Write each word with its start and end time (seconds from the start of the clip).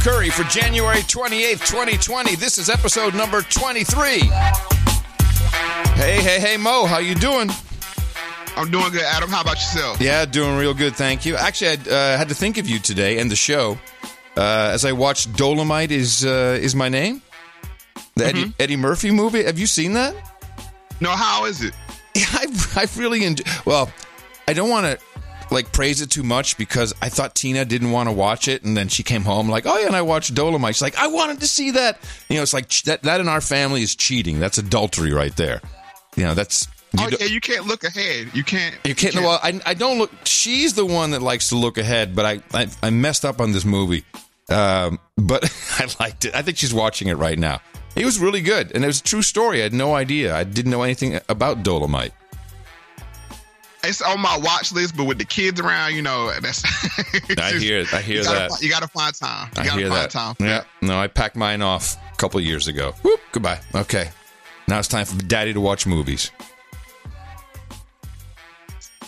Curry 0.00 0.30
for 0.30 0.44
January 0.44 1.00
28th, 1.00 1.66
2020. 1.66 2.34
This 2.36 2.56
is 2.56 2.70
episode 2.70 3.14
number 3.14 3.42
23. 3.42 4.20
Hey, 5.92 6.22
hey, 6.22 6.40
hey, 6.40 6.56
Mo, 6.56 6.86
how 6.86 6.98
you 6.98 7.14
doing? 7.14 7.50
I'm 8.56 8.70
doing 8.70 8.90
good, 8.92 9.02
Adam. 9.02 9.28
How 9.28 9.42
about 9.42 9.56
yourself? 9.56 10.00
Yeah, 10.00 10.24
doing 10.24 10.56
real 10.56 10.72
good, 10.72 10.96
thank 10.96 11.26
you. 11.26 11.36
Actually, 11.36 11.92
I 11.92 12.14
uh, 12.14 12.18
had 12.18 12.30
to 12.30 12.34
think 12.34 12.56
of 12.56 12.66
you 12.66 12.78
today 12.78 13.18
and 13.18 13.30
the 13.30 13.36
show 13.36 13.78
uh, 14.38 14.70
as 14.72 14.86
I 14.86 14.92
watched 14.92 15.34
Dolemite 15.34 15.90
is 15.90 16.24
uh, 16.24 16.58
is 16.58 16.74
my 16.74 16.88
name, 16.88 17.20
the 18.16 18.24
Eddie, 18.24 18.54
Eddie 18.58 18.76
Murphy 18.76 19.10
movie. 19.10 19.44
Have 19.44 19.58
you 19.58 19.66
seen 19.66 19.92
that? 19.92 20.14
No, 21.00 21.10
how 21.10 21.44
is 21.44 21.62
it? 21.62 21.74
I, 22.16 22.46
I 22.74 22.86
really 22.98 23.24
enjoy. 23.24 23.44
Well, 23.66 23.92
I 24.48 24.54
don't 24.54 24.70
want 24.70 24.86
to 24.86 25.09
like 25.50 25.72
praise 25.72 26.00
it 26.00 26.10
too 26.10 26.22
much 26.22 26.56
because 26.56 26.94
I 27.02 27.08
thought 27.08 27.34
Tina 27.34 27.64
didn't 27.64 27.90
want 27.90 28.08
to 28.08 28.12
watch 28.12 28.48
it, 28.48 28.62
and 28.62 28.76
then 28.76 28.88
she 28.88 29.02
came 29.02 29.22
home 29.22 29.48
like, 29.48 29.66
oh 29.66 29.78
yeah, 29.78 29.86
and 29.86 29.96
I 29.96 30.02
watched 30.02 30.34
Dolemite. 30.34 30.68
She's 30.68 30.82
like, 30.82 30.96
I 30.96 31.08
wanted 31.08 31.40
to 31.40 31.46
see 31.46 31.72
that. 31.72 31.98
You 32.28 32.36
know, 32.36 32.42
it's 32.42 32.54
like 32.54 32.68
that. 32.82 33.02
That 33.02 33.20
in 33.20 33.28
our 33.28 33.40
family 33.40 33.82
is 33.82 33.94
cheating. 33.94 34.38
That's 34.38 34.58
adultery 34.58 35.12
right 35.12 35.34
there. 35.36 35.60
You 36.16 36.24
know, 36.24 36.34
that's. 36.34 36.68
You 36.92 37.06
oh 37.06 37.08
yeah, 37.20 37.26
you 37.26 37.40
can't 37.40 37.66
look 37.66 37.84
ahead. 37.84 38.30
You 38.34 38.42
can't. 38.42 38.74
You 38.84 38.96
can't. 38.96 39.14
Well, 39.14 39.38
I, 39.42 39.60
I 39.64 39.74
don't 39.74 39.98
look. 39.98 40.10
She's 40.24 40.74
the 40.74 40.84
one 40.84 41.12
that 41.12 41.22
likes 41.22 41.50
to 41.50 41.56
look 41.56 41.78
ahead, 41.78 42.16
but 42.16 42.26
I 42.26 42.40
I, 42.52 42.66
I 42.82 42.90
messed 42.90 43.24
up 43.24 43.40
on 43.40 43.52
this 43.52 43.64
movie. 43.64 44.04
Um, 44.48 44.98
but 45.16 45.44
I 45.78 45.88
liked 46.00 46.24
it. 46.24 46.34
I 46.34 46.42
think 46.42 46.56
she's 46.56 46.74
watching 46.74 47.08
it 47.08 47.16
right 47.16 47.38
now. 47.38 47.60
It 47.96 48.04
was 48.04 48.18
really 48.18 48.40
good, 48.40 48.72
and 48.74 48.84
it 48.84 48.86
was 48.86 49.00
a 49.00 49.04
true 49.04 49.22
story. 49.22 49.60
I 49.60 49.64
had 49.64 49.72
no 49.72 49.94
idea. 49.94 50.34
I 50.34 50.44
didn't 50.44 50.70
know 50.70 50.82
anything 50.82 51.20
about 51.28 51.62
Dolemite. 51.62 52.12
It's 53.82 54.02
on 54.02 54.20
my 54.20 54.36
watch 54.36 54.72
list, 54.72 54.96
but 54.96 55.04
with 55.04 55.18
the 55.18 55.24
kids 55.24 55.58
around, 55.60 55.94
you 55.94 56.02
know, 56.02 56.30
that's. 56.40 56.62
I 57.38 57.52
just- 57.52 57.64
hear. 57.64 57.84
I 57.92 58.00
hear 58.02 58.18
you 58.18 58.24
gotta, 58.24 58.48
that. 58.50 58.62
You 58.62 58.68
got 58.70 58.82
to 58.82 58.88
find 58.88 59.14
time. 59.14 59.50
You 59.56 59.62
I 59.62 59.64
got 59.64 59.72
to 59.74 59.78
hear 59.80 59.88
find 59.88 60.02
that. 60.02 60.10
time. 60.10 60.34
Yeah. 60.38 60.64
No, 60.82 60.98
I 61.00 61.06
packed 61.06 61.36
mine 61.36 61.62
off 61.62 61.96
a 62.12 62.16
couple 62.16 62.38
of 62.38 62.44
years 62.44 62.68
ago. 62.68 62.92
Whoop. 63.02 63.20
Goodbye. 63.32 63.60
Okay. 63.74 64.10
Now 64.68 64.78
it's 64.78 64.88
time 64.88 65.06
for 65.06 65.16
Daddy 65.16 65.52
to 65.54 65.60
watch 65.60 65.86
movies. 65.86 66.30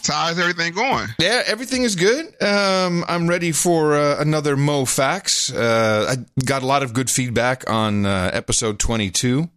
So 0.03 0.13
how's 0.13 0.37
everything 0.39 0.73
going? 0.73 1.07
Yeah, 1.21 1.43
everything 1.47 1.83
is 1.85 1.95
good. 1.95 2.27
Um, 2.43 3.05
I'm 3.07 3.29
ready 3.29 3.53
for 3.53 3.95
uh, 3.95 4.21
another 4.21 4.57
Mo 4.57 4.85
Facts. 4.85 5.53
Uh, 5.53 6.17
I 6.17 6.43
got 6.45 6.63
a 6.65 6.67
lot 6.67 6.83
of 6.83 6.93
good 6.93 7.09
feedback 7.09 7.71
on 7.71 8.05
uh, 8.05 8.31
episode 8.33 8.81
22, 8.81 9.49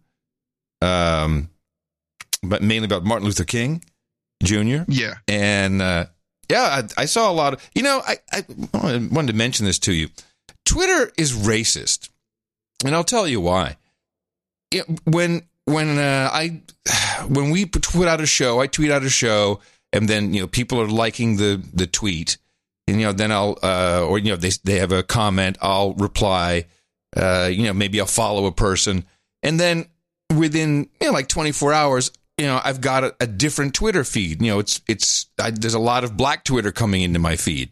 um, 0.82 1.50
but 2.44 2.62
mainly 2.62 2.84
about 2.86 3.02
Martin 3.02 3.26
Luther 3.26 3.42
King 3.44 3.82
Jr. 4.42 4.84
Yeah. 4.88 5.14
And 5.28 5.80
uh, 5.82 6.06
yeah, 6.48 6.82
I, 6.96 7.02
I 7.02 7.04
saw 7.06 7.30
a 7.30 7.34
lot 7.34 7.54
of. 7.54 7.70
You 7.74 7.82
know, 7.82 8.02
I, 8.06 8.18
I 8.32 8.44
wanted 8.72 9.32
to 9.32 9.36
mention 9.36 9.66
this 9.66 9.78
to 9.80 9.92
you. 9.92 10.08
Twitter 10.64 11.12
is 11.16 11.32
racist, 11.32 12.10
and 12.84 12.94
I'll 12.94 13.04
tell 13.04 13.26
you 13.26 13.40
why. 13.40 13.76
It, 14.70 14.84
when 15.04 15.42
when 15.64 15.98
uh, 15.98 16.30
I 16.32 16.60
when 17.28 17.50
we 17.50 17.66
tweet 17.66 18.08
out 18.08 18.20
a 18.20 18.26
show, 18.26 18.60
I 18.60 18.66
tweet 18.66 18.90
out 18.90 19.02
a 19.02 19.10
show, 19.10 19.60
and 19.92 20.08
then 20.08 20.34
you 20.34 20.40
know 20.40 20.46
people 20.46 20.80
are 20.80 20.88
liking 20.88 21.36
the 21.36 21.62
the 21.72 21.86
tweet, 21.86 22.38
and 22.86 23.00
you 23.00 23.06
know 23.06 23.12
then 23.12 23.32
I'll 23.32 23.58
uh, 23.62 24.04
or 24.06 24.18
you 24.18 24.30
know 24.30 24.36
they 24.36 24.50
they 24.64 24.78
have 24.78 24.92
a 24.92 25.02
comment, 25.02 25.58
I'll 25.60 25.94
reply, 25.94 26.66
uh, 27.16 27.48
you 27.50 27.64
know 27.64 27.72
maybe 27.72 28.00
I'll 28.00 28.06
follow 28.06 28.46
a 28.46 28.52
person, 28.52 29.04
and 29.42 29.58
then 29.58 29.86
within 30.36 30.88
you 31.00 31.06
know 31.06 31.12
like 31.12 31.28
24 31.28 31.72
hours 31.72 32.10
you 32.38 32.46
know 32.46 32.60
i've 32.64 32.80
got 32.80 33.04
a, 33.04 33.14
a 33.20 33.26
different 33.26 33.74
twitter 33.74 34.04
feed. 34.04 34.42
You 34.42 34.52
know 34.52 34.58
it's 34.58 34.80
it's 34.88 35.26
I, 35.38 35.50
there's 35.50 35.74
a 35.74 35.78
lot 35.78 36.04
of 36.04 36.16
black 36.16 36.44
twitter 36.44 36.72
coming 36.72 37.02
into 37.02 37.18
my 37.18 37.36
feed. 37.36 37.70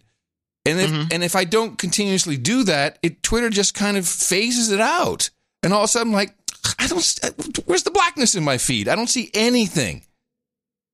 And 0.66 0.80
if 0.80 0.90
mm-hmm. 0.90 1.08
and 1.12 1.22
if 1.22 1.36
i 1.36 1.44
don't 1.44 1.78
continuously 1.78 2.36
do 2.36 2.64
that 2.64 2.98
it 3.02 3.22
twitter 3.22 3.50
just 3.50 3.74
kind 3.74 3.96
of 3.96 4.06
phases 4.06 4.70
it 4.70 4.80
out. 4.80 5.30
And 5.62 5.72
all 5.72 5.80
of 5.80 5.84
a 5.84 5.88
sudden 5.88 6.08
I'm 6.08 6.14
like 6.14 6.34
i 6.78 6.86
don't 6.86 7.58
where's 7.66 7.82
the 7.82 7.90
blackness 7.90 8.34
in 8.34 8.44
my 8.44 8.58
feed? 8.58 8.88
I 8.88 8.96
don't 8.96 9.08
see 9.08 9.30
anything 9.34 10.02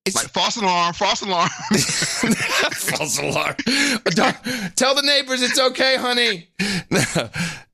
it's 0.06 0.16
Like 0.16 0.28
false 0.28 0.56
alarm, 0.56 0.94
false 0.94 1.22
alarm. 1.22 1.49
false 2.72 3.19
alarm 3.19 3.55
Don't- 4.06 4.77
tell 4.77 4.94
the 4.94 5.03
neighbors 5.03 5.43
it's 5.43 5.61
okay 5.61 5.97
honey 5.97 6.49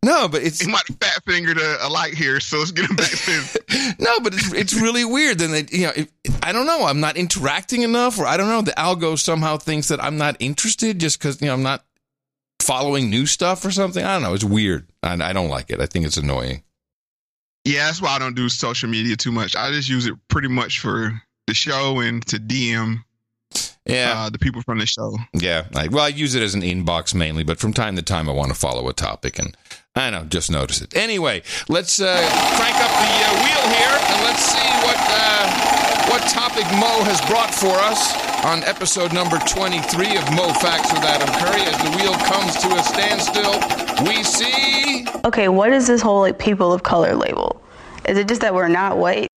no 0.02 0.28
but 0.28 0.42
it's 0.42 0.60
he 0.60 0.70
might 0.70 0.84
fat 1.00 1.22
fingered 1.26 1.58
a, 1.58 1.86
a 1.86 1.88
light 1.88 2.14
here, 2.14 2.38
so 2.40 2.58
let's 2.58 2.70
get 2.70 2.88
him 2.88 2.96
back 2.96 3.10
to. 3.10 3.94
no, 3.98 4.20
but 4.20 4.34
it's 4.34 4.52
it's 4.52 4.74
really 4.74 5.04
weird. 5.04 5.38
Then 5.38 5.50
they, 5.50 5.66
you 5.70 5.86
know, 5.86 5.92
if, 5.96 6.08
I 6.42 6.52
don't 6.52 6.66
know. 6.66 6.84
I'm 6.86 7.00
not 7.00 7.16
interacting 7.16 7.82
enough, 7.82 8.18
or 8.18 8.26
I 8.26 8.36
don't 8.36 8.48
know. 8.48 8.62
The 8.62 8.70
algo 8.72 9.18
somehow 9.18 9.56
thinks 9.56 9.88
that 9.88 10.02
I'm 10.02 10.16
not 10.16 10.36
interested 10.38 11.00
just 11.00 11.18
because 11.18 11.40
you 11.40 11.48
know 11.48 11.54
I'm 11.54 11.64
not 11.64 11.84
following 12.60 13.10
new 13.10 13.26
stuff 13.26 13.64
or 13.64 13.70
something. 13.70 14.04
I 14.04 14.14
don't 14.14 14.22
know. 14.22 14.34
It's 14.34 14.44
weird. 14.44 14.86
I, 15.02 15.14
I 15.14 15.32
don't 15.32 15.48
like 15.48 15.70
it. 15.70 15.80
I 15.80 15.86
think 15.86 16.06
it's 16.06 16.16
annoying. 16.16 16.62
Yeah, 17.64 17.86
that's 17.86 18.00
why 18.00 18.10
I 18.10 18.18
don't 18.20 18.36
do 18.36 18.48
social 18.48 18.88
media 18.88 19.16
too 19.16 19.32
much. 19.32 19.56
I 19.56 19.72
just 19.72 19.88
use 19.88 20.06
it 20.06 20.14
pretty 20.28 20.48
much 20.48 20.78
for 20.78 21.20
the 21.46 21.54
show 21.54 22.00
and 22.00 22.26
to 22.26 22.36
DM 22.38 23.04
Yeah, 23.86 24.14
uh, 24.16 24.30
the 24.30 24.38
people 24.38 24.62
from 24.62 24.78
the 24.78 24.86
show. 24.86 25.16
yeah. 25.32 25.66
I, 25.74 25.88
well, 25.88 26.04
I 26.04 26.08
use 26.08 26.34
it 26.34 26.42
as 26.42 26.54
an 26.54 26.62
inbox 26.62 27.14
mainly, 27.14 27.44
but 27.44 27.58
from 27.58 27.72
time 27.72 27.96
to 27.96 28.02
time 28.02 28.28
I 28.28 28.32
want 28.32 28.50
to 28.52 28.58
follow 28.58 28.88
a 28.88 28.92
topic, 28.92 29.38
and 29.38 29.56
I 29.94 30.10
don't 30.10 30.22
know, 30.22 30.28
just 30.28 30.50
notice 30.50 30.80
it. 30.82 30.96
Anyway, 30.96 31.42
let's 31.68 32.00
uh, 32.00 32.16
crank 32.56 32.76
up 32.76 32.90
the 32.90 33.12
uh, 33.22 33.32
wheel 33.46 33.64
here, 33.78 33.96
and 34.10 34.24
let's 34.24 34.42
see 34.42 34.68
what 34.84 34.98
uh, 35.08 36.10
what 36.10 36.22
topic 36.30 36.64
Mo 36.78 37.04
has 37.06 37.20
brought 37.30 37.54
for 37.54 37.74
us 37.90 38.14
on 38.44 38.62
episode 38.64 39.12
number 39.12 39.38
23 39.38 40.16
of 40.18 40.24
Mo 40.34 40.52
Facts 40.54 40.92
with 40.92 41.02
Adam 41.02 41.28
Curry. 41.38 41.62
As 41.62 41.78
the 41.82 41.96
wheel 41.96 42.14
comes 42.26 42.56
to 42.62 42.68
a 42.74 42.82
standstill, 42.82 43.54
we 44.06 44.22
see. 44.24 45.06
Okay, 45.24 45.48
what 45.48 45.72
is 45.72 45.86
this 45.86 46.02
whole 46.02 46.20
like 46.20 46.38
people 46.38 46.72
of 46.72 46.82
color 46.82 47.14
label? 47.14 47.62
Is 48.08 48.18
it 48.18 48.28
just 48.28 48.40
that 48.42 48.54
we're 48.54 48.68
not 48.68 48.98
white? 48.98 49.28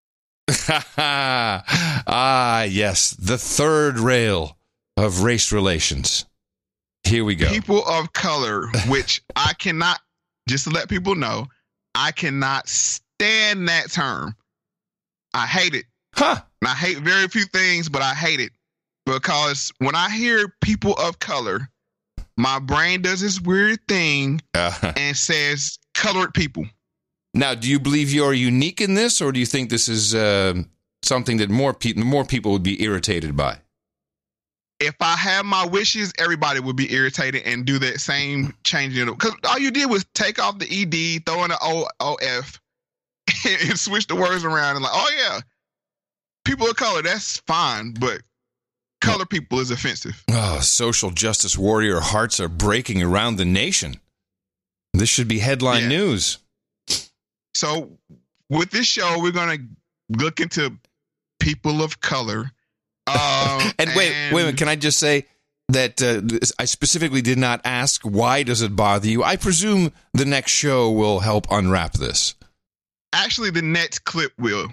ah, 0.98 2.62
yes, 2.62 3.10
the 3.10 3.38
third 3.38 3.98
rail 3.98 4.56
of 4.96 5.22
race 5.22 5.52
relations. 5.52 6.24
Here 7.04 7.24
we 7.24 7.34
go. 7.34 7.48
People 7.48 7.84
of 7.86 8.12
color, 8.12 8.68
which 8.88 9.22
I 9.36 9.52
cannot, 9.54 10.00
just 10.48 10.64
to 10.64 10.70
let 10.70 10.88
people 10.88 11.14
know, 11.14 11.46
I 11.94 12.12
cannot 12.12 12.68
stand 12.68 13.68
that 13.68 13.90
term. 13.90 14.34
I 15.34 15.46
hate 15.46 15.74
it. 15.74 15.84
Huh. 16.14 16.36
And 16.62 16.68
I 16.68 16.74
hate 16.74 16.98
very 16.98 17.28
few 17.28 17.44
things, 17.44 17.88
but 17.88 18.02
I 18.02 18.14
hate 18.14 18.40
it 18.40 18.50
because 19.06 19.72
when 19.78 19.94
I 19.94 20.10
hear 20.10 20.54
people 20.60 20.94
of 20.94 21.18
color, 21.18 21.70
my 22.36 22.58
brain 22.58 23.02
does 23.02 23.20
this 23.20 23.40
weird 23.40 23.80
thing 23.88 24.40
Uh, 24.54 24.92
and 24.96 25.16
says 25.16 25.78
colored 25.94 26.34
people. 26.34 26.64
Now, 27.38 27.54
do 27.54 27.68
you 27.68 27.78
believe 27.78 28.12
you're 28.12 28.34
unique 28.34 28.80
in 28.80 28.94
this, 28.94 29.20
or 29.20 29.32
do 29.32 29.40
you 29.40 29.46
think 29.46 29.70
this 29.70 29.88
is 29.88 30.14
uh, 30.14 30.54
something 31.02 31.38
that 31.38 31.48
more 31.50 31.72
people 31.72 32.04
more 32.04 32.24
people 32.24 32.52
would 32.52 32.62
be 32.62 32.82
irritated 32.82 33.36
by? 33.36 33.58
If 34.80 34.94
I 35.00 35.16
had 35.16 35.44
my 35.44 35.66
wishes, 35.66 36.12
everybody 36.18 36.60
would 36.60 36.76
be 36.76 36.92
irritated 36.92 37.42
and 37.44 37.64
do 37.64 37.78
that 37.80 38.00
same 38.00 38.54
changing. 38.62 39.06
Because 39.06 39.32
all 39.48 39.58
you 39.58 39.70
did 39.72 39.90
was 39.90 40.04
take 40.14 40.38
off 40.40 40.58
the 40.58 40.66
ed, 40.66 41.26
throw 41.26 41.42
in 41.44 41.50
the 41.50 41.58
O 41.60 41.86
O 42.00 42.14
F, 42.22 42.60
and 43.68 43.78
switch 43.78 44.06
the 44.06 44.14
words 44.16 44.44
around 44.44 44.76
and 44.76 44.84
like, 44.84 44.92
oh 44.94 45.10
yeah, 45.16 45.40
people 46.44 46.68
of 46.68 46.76
color, 46.76 47.02
that's 47.02 47.38
fine, 47.46 47.92
but 47.92 48.22
color 49.00 49.26
people 49.26 49.58
is 49.60 49.70
offensive. 49.70 50.22
Oh, 50.30 50.60
social 50.60 51.10
justice 51.10 51.58
warrior 51.58 52.00
hearts 52.00 52.40
are 52.40 52.48
breaking 52.48 53.02
around 53.02 53.36
the 53.36 53.44
nation. 53.44 54.00
This 54.94 55.08
should 55.08 55.28
be 55.28 55.40
headline 55.40 55.82
Yeah. 55.82 55.88
news. 55.88 56.38
So 57.58 57.90
with 58.48 58.70
this 58.70 58.86
show, 58.86 59.16
we're 59.20 59.32
gonna 59.32 59.58
look 60.16 60.38
into 60.38 60.78
people 61.40 61.82
of 61.82 62.00
color. 62.00 62.50
Um, 63.08 63.72
And 63.78 63.88
wait, 63.96 64.12
wait 64.32 64.42
a 64.42 64.44
minute. 64.44 64.58
Can 64.58 64.68
I 64.68 64.76
just 64.76 64.98
say 64.98 65.24
that 65.70 66.02
uh, 66.02 66.20
I 66.58 66.66
specifically 66.66 67.22
did 67.22 67.38
not 67.38 67.62
ask 67.64 68.02
why 68.02 68.42
does 68.42 68.60
it 68.60 68.76
bother 68.76 69.08
you? 69.08 69.24
I 69.24 69.36
presume 69.36 69.94
the 70.12 70.26
next 70.26 70.52
show 70.52 70.90
will 70.90 71.20
help 71.20 71.46
unwrap 71.50 71.94
this. 71.94 72.34
Actually, 73.14 73.48
the 73.48 73.62
next 73.62 74.00
clip 74.00 74.32
will. 74.38 74.68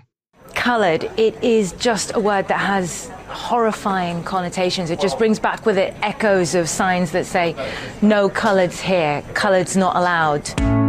Coloured, 0.54 1.06
it 1.16 1.42
is 1.42 1.72
just 1.80 2.14
a 2.14 2.20
word 2.20 2.50
that 2.50 2.60
has 2.60 3.10
horrifying 3.30 4.22
connotations. 4.26 4.90
It 4.90 5.00
just 5.00 5.18
brings 5.18 5.40
back 5.40 5.66
with 5.66 5.78
it 5.78 5.96
echoes 6.02 6.56
of 6.56 6.68
signs 6.68 7.12
that 7.12 7.26
say, 7.26 7.56
no 8.02 8.28
coloureds 8.28 8.82
here, 8.82 9.24
colored's 9.34 9.78
not 9.78 9.96
allowed. 9.96 10.85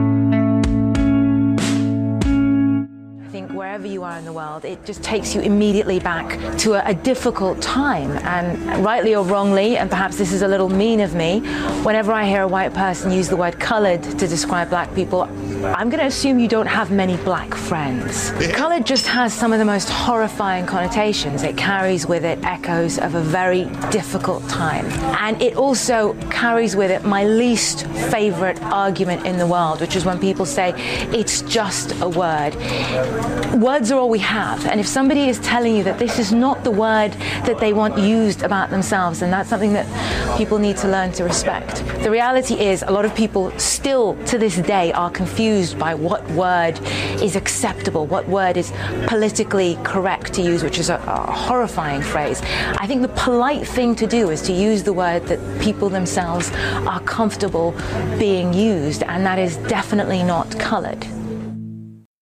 Wherever 3.76 3.92
you 3.92 4.04
are 4.04 4.16
in 4.16 4.24
the 4.24 4.32
world, 4.32 4.64
it 4.64 4.82
just 4.86 5.02
takes 5.02 5.34
you 5.34 5.42
immediately 5.42 6.00
back 6.00 6.40
to 6.56 6.72
a, 6.72 6.92
a 6.92 6.94
difficult 6.94 7.60
time. 7.60 8.10
And 8.24 8.82
rightly 8.82 9.14
or 9.14 9.22
wrongly, 9.22 9.76
and 9.76 9.90
perhaps 9.90 10.16
this 10.16 10.32
is 10.32 10.40
a 10.40 10.48
little 10.48 10.70
mean 10.70 11.00
of 11.00 11.14
me, 11.14 11.40
whenever 11.84 12.10
I 12.10 12.24
hear 12.24 12.40
a 12.40 12.48
white 12.48 12.72
person 12.72 13.10
use 13.10 13.28
the 13.28 13.36
word 13.36 13.60
colored 13.60 14.02
to 14.02 14.26
describe 14.26 14.70
black 14.70 14.94
people, 14.94 15.24
I'm 15.64 15.90
going 15.90 16.00
to 16.00 16.06
assume 16.06 16.38
you 16.38 16.48
don't 16.48 16.66
have 16.66 16.90
many 16.90 17.18
black 17.18 17.52
friends. 17.54 18.30
Colored 18.54 18.86
just 18.86 19.06
has 19.08 19.34
some 19.34 19.52
of 19.52 19.58
the 19.58 19.66
most 19.66 19.90
horrifying 19.90 20.64
connotations. 20.64 21.42
It 21.42 21.58
carries 21.58 22.06
with 22.06 22.24
it 22.24 22.42
echoes 22.44 22.98
of 22.98 23.14
a 23.14 23.20
very 23.20 23.64
difficult 23.90 24.48
time. 24.48 24.86
And 25.20 25.40
it 25.42 25.56
also 25.56 26.14
carries 26.30 26.76
with 26.76 26.90
it 26.90 27.04
my 27.04 27.24
least 27.24 27.86
favorite 28.10 28.58
argument 28.62 29.26
in 29.26 29.36
the 29.36 29.46
world, 29.46 29.82
which 29.82 29.96
is 29.96 30.06
when 30.06 30.18
people 30.18 30.46
say 30.46 30.72
it's 31.12 31.42
just 31.42 31.92
a 32.00 32.08
word. 32.08 32.54
Words 33.66 33.90
are 33.90 33.98
all 33.98 34.08
we 34.08 34.20
have. 34.20 34.64
And 34.64 34.78
if 34.78 34.86
somebody 34.86 35.28
is 35.28 35.40
telling 35.40 35.74
you 35.74 35.82
that 35.82 35.98
this 35.98 36.20
is 36.20 36.32
not 36.32 36.62
the 36.62 36.70
word 36.70 37.10
that 37.46 37.58
they 37.58 37.72
want 37.72 37.98
used 37.98 38.44
about 38.44 38.70
themselves, 38.70 39.18
then 39.18 39.32
that's 39.32 39.48
something 39.48 39.72
that 39.72 40.38
people 40.38 40.58
need 40.58 40.76
to 40.76 40.88
learn 40.88 41.10
to 41.14 41.24
respect. 41.24 41.84
The 42.04 42.10
reality 42.12 42.54
is, 42.54 42.82
a 42.82 42.92
lot 42.92 43.04
of 43.04 43.12
people 43.16 43.50
still 43.58 44.14
to 44.26 44.38
this 44.38 44.54
day 44.58 44.92
are 44.92 45.10
confused 45.10 45.80
by 45.80 45.94
what 45.96 46.24
word 46.30 46.78
is 47.20 47.34
acceptable, 47.34 48.06
what 48.06 48.28
word 48.28 48.56
is 48.56 48.70
politically 49.08 49.76
correct 49.82 50.32
to 50.34 50.42
use, 50.42 50.62
which 50.62 50.78
is 50.78 50.88
a, 50.88 51.02
a 51.04 51.32
horrifying 51.32 52.02
phrase. 52.02 52.40
I 52.78 52.86
think 52.86 53.02
the 53.02 53.14
polite 53.16 53.66
thing 53.66 53.96
to 53.96 54.06
do 54.06 54.30
is 54.30 54.42
to 54.42 54.52
use 54.52 54.84
the 54.84 54.92
word 54.92 55.26
that 55.26 55.40
people 55.60 55.88
themselves 55.88 56.52
are 56.86 57.00
comfortable 57.00 57.74
being 58.16 58.54
used, 58.54 59.02
and 59.02 59.26
that 59.26 59.40
is 59.40 59.56
definitely 59.66 60.22
not 60.22 60.56
colored. 60.60 61.04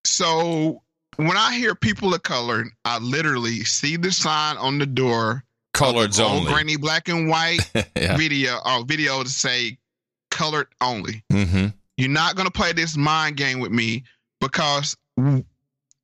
So 0.06 0.81
when 1.16 1.37
I 1.37 1.56
hear 1.56 1.75
people 1.75 2.14
of 2.14 2.22
color, 2.22 2.64
I 2.84 2.99
literally 2.99 3.64
see 3.64 3.96
the 3.96 4.12
sign 4.12 4.56
on 4.56 4.78
the 4.78 4.87
door, 4.87 5.44
Coloreds 5.75 6.20
old 6.20 6.40
only. 6.40 6.52
granny 6.52 6.76
black 6.76 7.08
and 7.08 7.28
white 7.28 7.61
yeah. 7.96 8.16
video 8.16 8.58
or 8.64 8.84
video 8.84 9.22
to 9.22 9.28
say 9.28 9.78
colored 10.31 10.69
only. 10.81 11.25
Mm-hmm. 11.32 11.69
You're 11.96 12.11
not 12.11 12.37
going 12.37 12.46
to 12.46 12.52
play 12.52 12.72
this 12.72 12.96
mind 12.96 13.37
game 13.37 13.61
with 13.61 13.70
me 13.70 14.05
because 14.40 14.96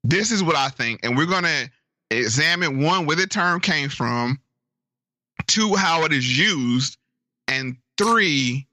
this 0.04 0.30
is 0.30 0.42
what 0.42 0.56
I 0.56 0.68
think. 0.68 1.00
And 1.02 1.16
we're 1.16 1.26
going 1.26 1.44
to 1.44 1.70
examine 2.10 2.82
one, 2.82 3.06
where 3.06 3.16
the 3.16 3.26
term 3.26 3.60
came 3.60 3.88
from, 3.88 4.38
two, 5.46 5.74
how 5.74 6.04
it 6.04 6.12
is 6.12 6.38
used, 6.38 6.96
and 7.48 7.76
three, 7.98 8.66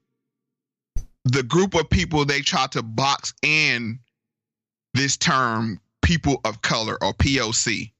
the 1.24 1.42
group 1.42 1.74
of 1.74 1.90
people 1.90 2.24
they 2.24 2.40
try 2.40 2.66
to 2.68 2.82
box 2.82 3.34
in 3.42 3.98
this 4.94 5.16
term, 5.16 5.80
people 6.08 6.40
of 6.46 6.62
color 6.62 6.96
or 7.02 7.12
POC. 7.12 7.92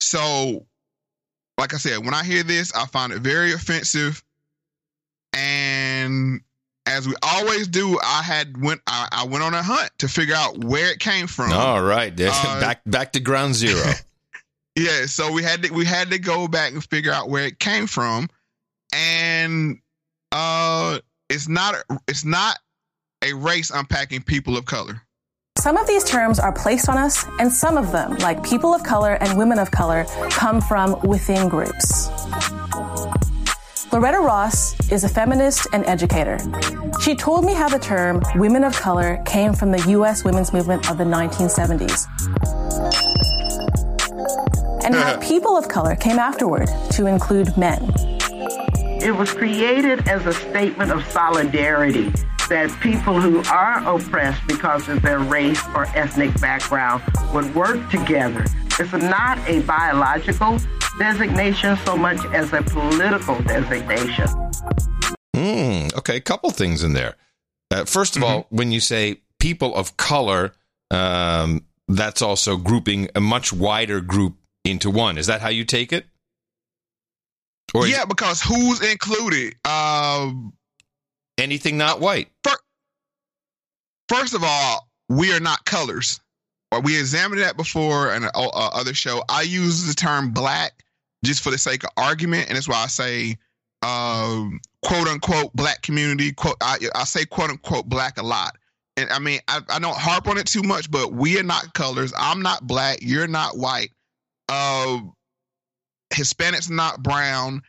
So, 0.00 0.66
like 1.56 1.72
I 1.72 1.78
said, 1.78 2.04
when 2.04 2.12
I 2.12 2.22
hear 2.22 2.42
this, 2.42 2.74
I 2.74 2.84
find 2.84 3.10
it 3.10 3.20
very 3.20 3.54
offensive. 3.54 4.22
And 5.32 6.42
as 6.84 7.08
we 7.08 7.14
always 7.22 7.68
do, 7.68 7.98
I 8.04 8.22
had 8.22 8.62
went 8.62 8.82
I, 8.86 9.08
I 9.10 9.24
went 9.24 9.42
on 9.42 9.54
a 9.54 9.62
hunt 9.62 9.90
to 9.98 10.08
figure 10.08 10.34
out 10.34 10.62
where 10.62 10.92
it 10.92 10.98
came 10.98 11.26
from. 11.26 11.54
All 11.54 11.82
right. 11.82 12.12
Uh, 12.12 12.60
back 12.60 12.82
back 12.84 13.12
to 13.14 13.20
ground 13.20 13.54
zero. 13.54 13.82
Yeah, 14.78 15.06
so 15.06 15.32
we 15.32 15.42
had 15.42 15.62
to 15.62 15.72
we 15.72 15.86
had 15.86 16.10
to 16.10 16.18
go 16.18 16.48
back 16.48 16.72
and 16.72 16.84
figure 16.84 17.10
out 17.10 17.30
where 17.30 17.46
it 17.46 17.58
came 17.58 17.86
from, 17.86 18.28
and 18.92 19.78
uh, 20.32 20.98
it's 21.30 21.48
not 21.48 21.76
it's 22.06 22.26
not 22.26 22.58
a 23.24 23.32
race 23.32 23.70
unpacking 23.70 24.20
people 24.20 24.58
of 24.58 24.66
color. 24.66 25.00
Some 25.66 25.78
of 25.78 25.88
these 25.88 26.04
terms 26.04 26.38
are 26.38 26.52
placed 26.52 26.88
on 26.88 26.96
us, 26.96 27.24
and 27.40 27.52
some 27.52 27.76
of 27.76 27.90
them, 27.90 28.14
like 28.18 28.40
people 28.44 28.72
of 28.72 28.84
color 28.84 29.14
and 29.14 29.36
women 29.36 29.58
of 29.58 29.72
color, 29.72 30.04
come 30.30 30.60
from 30.60 30.96
within 31.00 31.48
groups. 31.48 32.06
Loretta 33.92 34.20
Ross 34.20 34.78
is 34.92 35.02
a 35.02 35.08
feminist 35.08 35.66
and 35.72 35.84
educator. 35.86 36.38
She 37.02 37.16
told 37.16 37.44
me 37.44 37.52
how 37.52 37.68
the 37.68 37.80
term 37.80 38.22
women 38.36 38.62
of 38.62 38.76
color 38.76 39.20
came 39.26 39.54
from 39.54 39.72
the 39.72 39.84
U.S. 39.88 40.22
women's 40.22 40.52
movement 40.52 40.88
of 40.88 40.98
the 40.98 41.04
1970s. 41.04 42.06
And 44.84 44.94
how 44.94 45.18
people 45.20 45.56
of 45.56 45.66
color 45.66 45.96
came 45.96 46.20
afterward 46.20 46.68
to 46.92 47.06
include 47.06 47.56
men. 47.56 47.90
It 49.02 49.16
was 49.16 49.32
created 49.32 50.06
as 50.06 50.24
a 50.26 50.32
statement 50.32 50.92
of 50.92 51.04
solidarity 51.06 52.12
that 52.48 52.70
people 52.80 53.20
who 53.20 53.42
are 53.50 53.78
oppressed 53.86 54.46
because 54.46 54.88
of 54.88 55.02
their 55.02 55.18
race 55.18 55.62
or 55.74 55.86
ethnic 55.96 56.38
background 56.40 57.02
would 57.32 57.54
work 57.54 57.90
together. 57.90 58.44
It's 58.78 58.92
not 58.92 59.38
a 59.48 59.60
biological 59.60 60.58
designation 60.98 61.76
so 61.84 61.96
much 61.96 62.24
as 62.26 62.52
a 62.52 62.62
political 62.62 63.40
designation. 63.42 64.26
Mm, 65.34 65.94
okay, 65.96 66.16
a 66.16 66.20
couple 66.20 66.50
things 66.50 66.82
in 66.82 66.92
there. 66.92 67.16
Uh, 67.70 67.84
1st 67.84 68.16
of 68.16 68.22
all, 68.22 68.46
when 68.50 68.72
you 68.72 68.80
say 68.80 69.20
people 69.38 69.74
of 69.74 69.96
color, 69.96 70.52
um, 70.90 71.64
that's 71.88 72.22
also 72.22 72.56
grouping 72.56 73.08
a 73.14 73.20
much 73.20 73.52
wider 73.52 74.00
group 74.00 74.36
into 74.64 74.90
one. 74.90 75.18
Is 75.18 75.26
that 75.26 75.40
how 75.40 75.48
you 75.48 75.64
take 75.64 75.92
it? 75.92 76.06
Or 77.74 77.86
yeah, 77.86 78.04
because 78.04 78.40
who's 78.40 78.80
included? 78.80 79.54
Um, 79.66 80.52
anything 81.38 81.76
not 81.76 82.00
white? 82.00 82.28
first 84.08 84.34
of 84.34 84.42
all, 84.44 84.88
we 85.08 85.32
are 85.32 85.40
not 85.40 85.64
colors. 85.64 86.20
We 86.82 86.98
examined 86.98 87.40
that 87.40 87.56
before 87.56 88.14
in 88.14 88.24
a 88.24 88.30
uh, 88.34 88.50
other 88.52 88.92
show. 88.92 89.22
I 89.28 89.42
use 89.42 89.86
the 89.86 89.94
term 89.94 90.32
black 90.32 90.84
just 91.24 91.42
for 91.42 91.50
the 91.50 91.58
sake 91.58 91.84
of 91.84 91.90
argument, 91.96 92.48
and 92.48 92.56
that's 92.56 92.68
why 92.68 92.82
I 92.82 92.86
say 92.86 93.36
um, 93.82 94.60
quote 94.84 95.08
unquote 95.08 95.52
black 95.54 95.82
community. 95.82 96.32
Quote 96.32 96.56
I, 96.60 96.78
I 96.94 97.04
say 97.04 97.24
quote 97.24 97.50
unquote 97.50 97.88
black 97.88 98.18
a 98.18 98.22
lot. 98.22 98.56
And 98.96 99.08
I 99.10 99.18
mean 99.18 99.40
I, 99.48 99.60
I 99.68 99.78
don't 99.78 99.96
harp 99.96 100.26
on 100.26 100.38
it 100.38 100.46
too 100.46 100.62
much, 100.62 100.90
but 100.90 101.12
we 101.12 101.38
are 101.38 101.44
not 101.44 101.74
colors. 101.74 102.12
I'm 102.18 102.42
not 102.42 102.66
black. 102.66 102.98
You're 103.00 103.28
not 103.28 103.56
white. 103.56 103.90
Uh, 104.48 105.00
Hispanics 106.12 106.70
not 106.70 107.02
brown. 107.02 107.62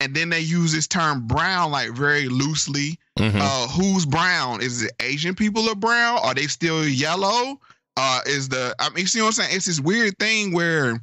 And 0.00 0.14
then 0.14 0.28
they 0.30 0.40
use 0.40 0.72
this 0.72 0.86
term 0.86 1.26
brown 1.26 1.70
like 1.72 1.90
very 1.90 2.28
loosely. 2.28 2.98
Mhm. 3.18 3.40
Uh, 3.40 3.66
who's 3.68 4.06
brown? 4.06 4.60
Is 4.62 4.82
it 4.82 4.92
Asian 5.00 5.34
people 5.34 5.68
are 5.68 5.74
brown? 5.74 6.18
Are 6.22 6.34
they 6.34 6.46
still 6.46 6.86
yellow? 6.86 7.60
Uh, 7.96 8.20
is 8.26 8.48
the 8.48 8.74
I 8.78 8.90
mean, 8.90 8.98
you 9.00 9.06
see 9.08 9.20
what 9.20 9.26
I'm 9.28 9.32
saying? 9.32 9.56
It's 9.56 9.66
this 9.66 9.80
weird 9.80 10.16
thing 10.18 10.52
where 10.52 11.00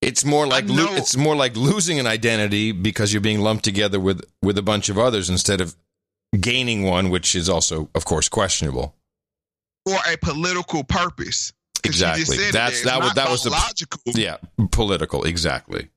It's 0.00 0.24
more 0.24 0.46
like 0.46 0.64
lo- 0.66 0.94
it's 0.96 1.16
more 1.16 1.36
like 1.36 1.54
losing 1.56 1.98
an 2.00 2.06
identity 2.06 2.72
because 2.72 3.12
you're 3.12 3.20
being 3.20 3.40
lumped 3.40 3.64
together 3.64 4.00
with 4.00 4.22
with 4.40 4.56
a 4.56 4.62
bunch 4.62 4.88
of 4.88 4.98
others 4.98 5.28
instead 5.28 5.60
of 5.60 5.76
gaining 6.40 6.84
one, 6.84 7.10
which 7.10 7.34
is 7.34 7.48
also, 7.50 7.90
of 7.94 8.04
course, 8.04 8.28
questionable. 8.28 8.94
for 9.86 9.98
a 10.06 10.16
political 10.18 10.84
purpose. 10.84 11.52
Exactly. 11.84 12.36
That's- 12.50 12.82
that 12.84 13.00
was- 13.00 13.14
that 13.14 13.30
was 13.30 13.42
the- 13.44 13.50
logical. 13.50 14.00
Yeah, 14.06 14.36
political, 14.70 15.24
exactly. 15.24 15.88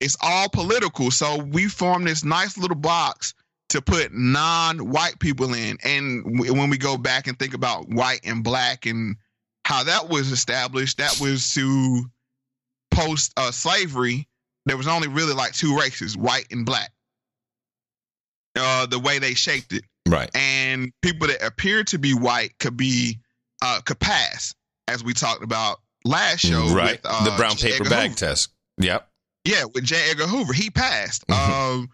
It's 0.00 0.16
all 0.20 0.48
political. 0.48 1.10
So 1.10 1.38
we 1.38 1.68
formed 1.68 2.06
this 2.06 2.24
nice 2.24 2.56
little 2.56 2.76
box 2.76 3.34
to 3.68 3.80
put 3.82 4.12
non-white 4.12 5.18
people 5.20 5.54
in. 5.54 5.78
And 5.84 6.24
w- 6.38 6.54
when 6.54 6.70
we 6.70 6.78
go 6.78 6.96
back 6.96 7.26
and 7.26 7.38
think 7.38 7.54
about 7.54 7.88
white 7.88 8.20
and 8.24 8.42
black 8.42 8.86
and 8.86 9.16
how 9.64 9.84
that 9.84 10.08
was 10.08 10.32
established, 10.32 10.98
that 10.98 11.18
was 11.20 11.52
to 11.54 12.04
post 12.90 13.32
uh, 13.36 13.50
slavery. 13.50 14.26
There 14.66 14.76
was 14.76 14.88
only 14.88 15.08
really 15.08 15.34
like 15.34 15.52
two 15.52 15.78
races, 15.78 16.16
white 16.16 16.46
and 16.50 16.66
black. 16.66 16.90
Uh, 18.58 18.86
the 18.86 18.98
way 18.98 19.18
they 19.18 19.34
shaped 19.34 19.72
it. 19.72 19.84
Right. 20.08 20.30
and 20.34 20.92
people 21.02 21.28
that 21.28 21.44
appear 21.46 21.84
to 21.84 21.98
be 21.98 22.14
white 22.14 22.58
could 22.58 22.76
be 22.76 23.20
uh 23.62 23.80
could 23.84 24.00
pass 24.00 24.54
as 24.88 25.04
we 25.04 25.12
talked 25.12 25.44
about 25.44 25.80
last 26.04 26.40
show 26.40 26.66
right. 26.74 26.92
with, 26.92 27.00
uh, 27.04 27.24
the 27.24 27.36
brown 27.36 27.54
paper 27.54 27.76
Edgar 27.76 27.90
bag 27.90 28.08
Hoover. 28.08 28.18
test. 28.18 28.50
Yep. 28.78 29.08
Yeah 29.50 29.64
with 29.74 29.84
j 29.84 29.96
edgar 30.10 30.26
hoover 30.26 30.52
he 30.52 30.70
passed 30.70 31.26
Mhm. 31.26 31.34
um 31.80 31.88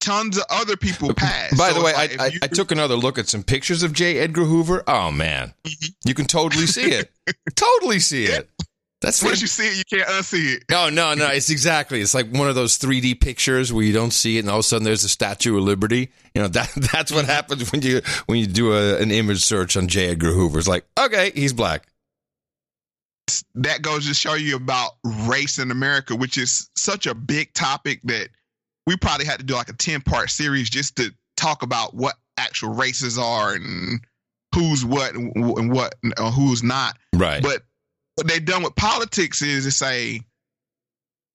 tons 0.00 0.38
of 0.38 0.44
other 0.50 0.76
people 0.76 1.12
passed 1.14 1.56
By 1.58 1.68
So 1.70 1.78
the 1.78 1.84
way, 1.84 1.92
it's 1.94 2.18
I, 2.18 2.24
I, 2.24 2.26
you- 2.28 2.38
I 2.42 2.46
took 2.46 2.72
another 2.72 2.96
look 2.96 3.18
at 3.18 3.28
some 3.28 3.42
pictures 3.42 3.82
of 3.82 3.92
J. 3.92 4.18
Edgar 4.18 4.44
Hoover. 4.44 4.82
Oh 4.86 5.10
man, 5.10 5.52
Mhm. 5.66 5.94
you 6.06 6.14
can 6.14 6.24
totally 6.26 6.66
see 6.66 6.90
it. 6.92 7.10
totally 7.54 8.00
see 8.00 8.24
it. 8.24 8.48
That's 9.02 9.22
once 9.22 9.40
you 9.42 9.46
see 9.46 9.66
it 9.68 9.76
you 9.78 9.84
can't 9.98 10.08
unsee 10.10 10.56
it 10.56 10.64
No, 10.70 10.88
no, 10.90 11.14
no. 11.14 11.28
It's 11.28 11.48
exactly. 11.50 12.00
It's 12.02 12.12
like 12.14 12.30
one 12.32 12.48
of 12.48 12.54
those 12.54 12.78
3D 12.78 13.14
pictures 13.20 13.72
where 13.72 13.84
you 13.84 13.92
don't 13.94 14.10
see 14.12 14.36
it, 14.36 14.40
and 14.40 14.48
all 14.50 14.56
of 14.56 14.60
a 14.60 14.62
sudden 14.62 14.84
there's 14.84 15.04
a 15.04 15.08
Statue 15.08 15.56
of 15.56 15.64
Liberty. 15.64 16.10
You 16.34 16.42
know 16.42 16.48
that 16.48 16.70
that's 16.92 17.12
what 17.12 17.26
happens 17.26 17.70
when 17.72 17.82
you 17.82 18.00
when 18.26 18.38
you 18.38 18.46
do 18.46 18.72
a, 18.72 18.96
an 18.98 19.10
image 19.10 19.44
search 19.44 19.76
on 19.76 19.86
J. 19.88 20.08
Edgar 20.10 20.32
Hoover. 20.32 20.58
It's 20.58 20.68
like, 20.68 20.86
okay, 20.98 21.30
he's 21.34 21.52
black. 21.52 21.86
That 23.54 23.82
goes 23.82 24.06
to 24.06 24.14
show 24.14 24.34
you 24.34 24.56
about 24.56 24.92
race 25.26 25.58
in 25.58 25.70
america 25.70 26.14
which 26.14 26.38
is 26.38 26.70
such 26.76 27.06
a 27.06 27.14
big 27.14 27.52
topic 27.54 28.00
that 28.04 28.28
we 28.86 28.96
probably 28.96 29.26
had 29.26 29.38
to 29.38 29.44
do 29.44 29.54
like 29.54 29.68
a 29.68 29.74
10 29.74 30.00
part 30.02 30.30
series 30.30 30.70
just 30.70 30.96
to 30.96 31.10
talk 31.36 31.62
about 31.62 31.94
what 31.94 32.16
actual 32.36 32.70
races 32.70 33.18
are 33.18 33.54
and 33.54 34.00
who's 34.54 34.84
what 34.84 35.14
and, 35.14 35.72
what 35.72 35.94
and 36.02 36.14
who's 36.34 36.62
not 36.62 36.96
Right. 37.20 37.42
But 37.42 37.62
what 38.14 38.26
they've 38.26 38.44
done 38.44 38.62
with 38.62 38.74
politics 38.74 39.42
is 39.42 39.64
to 39.64 39.70
say 39.70 40.22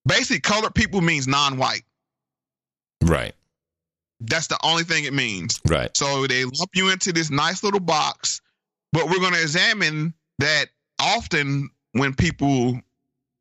basically 0.06 0.40
colored 0.40 0.74
people 0.74 1.02
means 1.02 1.28
non-white. 1.28 1.84
Right. 3.04 3.34
That's 4.20 4.48
the 4.48 4.58
only 4.64 4.84
thing 4.84 5.04
it 5.04 5.14
means. 5.14 5.62
Right. 5.68 5.96
So 5.96 6.26
they 6.26 6.44
lump 6.44 6.72
you 6.74 6.90
into 6.90 7.14
this 7.14 7.30
nice 7.30 7.64
little 7.64 7.80
box, 7.80 8.42
but 8.92 9.06
we're 9.06 9.20
going 9.20 9.34
to 9.34 9.42
examine 9.42 10.14
that 10.40 10.68
often 11.00 11.70
when 11.96 12.14
people 12.14 12.78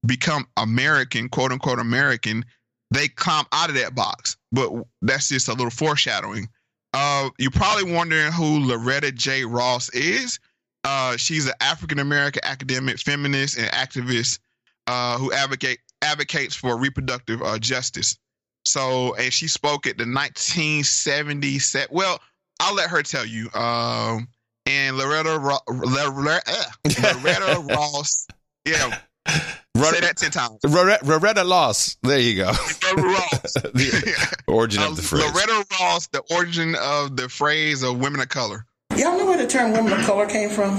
become 0.07 0.47
American, 0.57 1.29
quote 1.29 1.51
unquote 1.51 1.81
American, 1.81 2.45
they 2.93 3.09
come 3.09 3.47
out 3.53 3.69
of 3.69 3.75
that 3.75 3.95
box. 3.97 4.37
But 4.53 4.71
that's 5.03 5.29
just 5.29 5.49
a 5.49 5.53
little 5.53 5.71
foreshadowing. 5.71 6.49
Uh, 6.93 7.31
you're 7.39 7.51
probably 7.51 7.93
wondering 7.93 8.31
who 8.31 8.61
Loretta 8.61 9.11
J. 9.11 9.45
Ross 9.45 9.89
is. 9.91 10.39
Uh, 10.85 11.17
she's 11.17 11.47
an 11.47 11.55
African 11.61 11.99
American 11.99 12.43
academic, 12.45 13.01
feminist, 13.01 13.59
and 13.59 13.67
activist 13.73 14.39
uh, 14.87 15.19
who 15.19 15.33
advocate 15.33 15.81
advocates 16.03 16.55
for 16.55 16.77
reproductive 16.77 17.43
uh, 17.43 17.59
justice. 17.59 18.17
So, 18.65 19.15
and 19.17 19.33
she 19.33 19.49
spoke 19.49 19.87
at 19.89 19.99
the 19.99 20.05
1970 20.05 21.59
set. 21.59 21.91
Well, 21.91 22.21
I'll 22.61 22.75
let 22.75 22.89
her 22.91 23.03
tell 23.03 23.27
you. 23.27 23.51
Um, 23.53 24.29
and 24.67 24.97
Loretta 24.97 25.39
Ro- 25.39 25.59
Loretta, 25.69 26.43
uh, 26.47 27.15
Loretta 27.23 27.61
Ross, 27.75 28.27
yeah, 28.65 28.99
say 29.29 30.01
that 30.01 30.17
ten 30.17 30.31
times. 30.31 30.59
Loretta, 30.65 31.05
Loretta 31.05 31.45
Loss. 31.45 31.97
There 32.03 32.19
you 32.19 32.37
go. 32.37 32.53
Loretta 32.97 33.03
Ross. 33.03 33.53
the 33.53 34.43
origin 34.49 34.83
Uh, 34.83 34.89
of 34.91 34.97
the 34.97 35.03
phrase. 35.03 35.23
Loretta 35.25 35.67
Ross, 35.81 36.07
the 36.09 36.23
origin 36.35 36.75
of 36.81 37.17
the 37.17 37.29
phrase 37.29 37.83
of 37.83 37.99
women 37.99 38.21
of 38.21 38.29
color. 38.29 38.67
Y'all 38.97 39.19
know 39.19 39.27
where 39.27 39.39
the 39.39 39.47
term 39.47 39.73
women 39.73 39.93
of 39.93 40.05
color 40.07 40.27
came 40.27 40.49
from? 40.51 40.77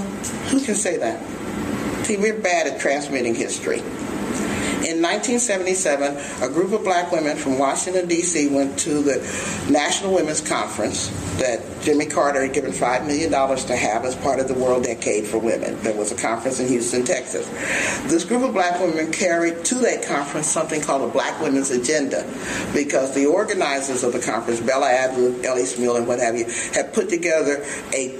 Who 0.48 0.60
can 0.64 0.74
say 0.74 0.96
that? 0.96 1.22
See, 2.06 2.16
we're 2.16 2.38
bad 2.40 2.66
at 2.66 2.80
transmitting 2.80 3.34
history. 3.34 3.82
In 4.84 5.02
1977, 5.02 6.16
a 6.42 6.52
group 6.52 6.72
of 6.72 6.84
black 6.84 7.10
women 7.10 7.36
from 7.36 7.58
Washington, 7.58 8.06
D.C. 8.06 8.48
went 8.48 8.78
to 8.80 9.02
the 9.02 9.16
National 9.70 10.14
Women's 10.14 10.40
Conference 10.42 11.08
that 11.38 11.62
Jimmy 11.82 12.06
Carter 12.06 12.42
had 12.42 12.52
given 12.52 12.72
$5 12.72 13.06
million 13.06 13.30
to 13.30 13.76
have 13.76 14.04
as 14.04 14.14
part 14.16 14.38
of 14.38 14.48
the 14.48 14.54
World 14.54 14.84
Decade 14.84 15.26
for 15.26 15.38
Women. 15.38 15.80
There 15.82 15.96
was 15.96 16.12
a 16.12 16.14
conference 16.14 16.60
in 16.60 16.68
Houston, 16.68 17.04
Texas. 17.04 17.48
This 18.10 18.24
group 18.24 18.42
of 18.42 18.52
black 18.52 18.78
women 18.80 19.10
carried 19.12 19.64
to 19.64 19.76
that 19.76 20.04
conference 20.04 20.46
something 20.46 20.80
called 20.80 21.08
a 21.08 21.12
Black 21.12 21.40
Women's 21.40 21.70
Agenda 21.70 22.22
because 22.74 23.14
the 23.14 23.26
organizers 23.26 24.04
of 24.04 24.12
the 24.12 24.20
conference, 24.20 24.60
Bella 24.60 24.88
Abzug, 24.88 25.44
Ellie 25.44 25.62
Smeal, 25.62 25.96
and 25.96 26.06
what 26.06 26.18
have 26.20 26.36
you, 26.36 26.44
had 26.74 26.92
put 26.92 27.08
together 27.08 27.64
a 27.94 28.14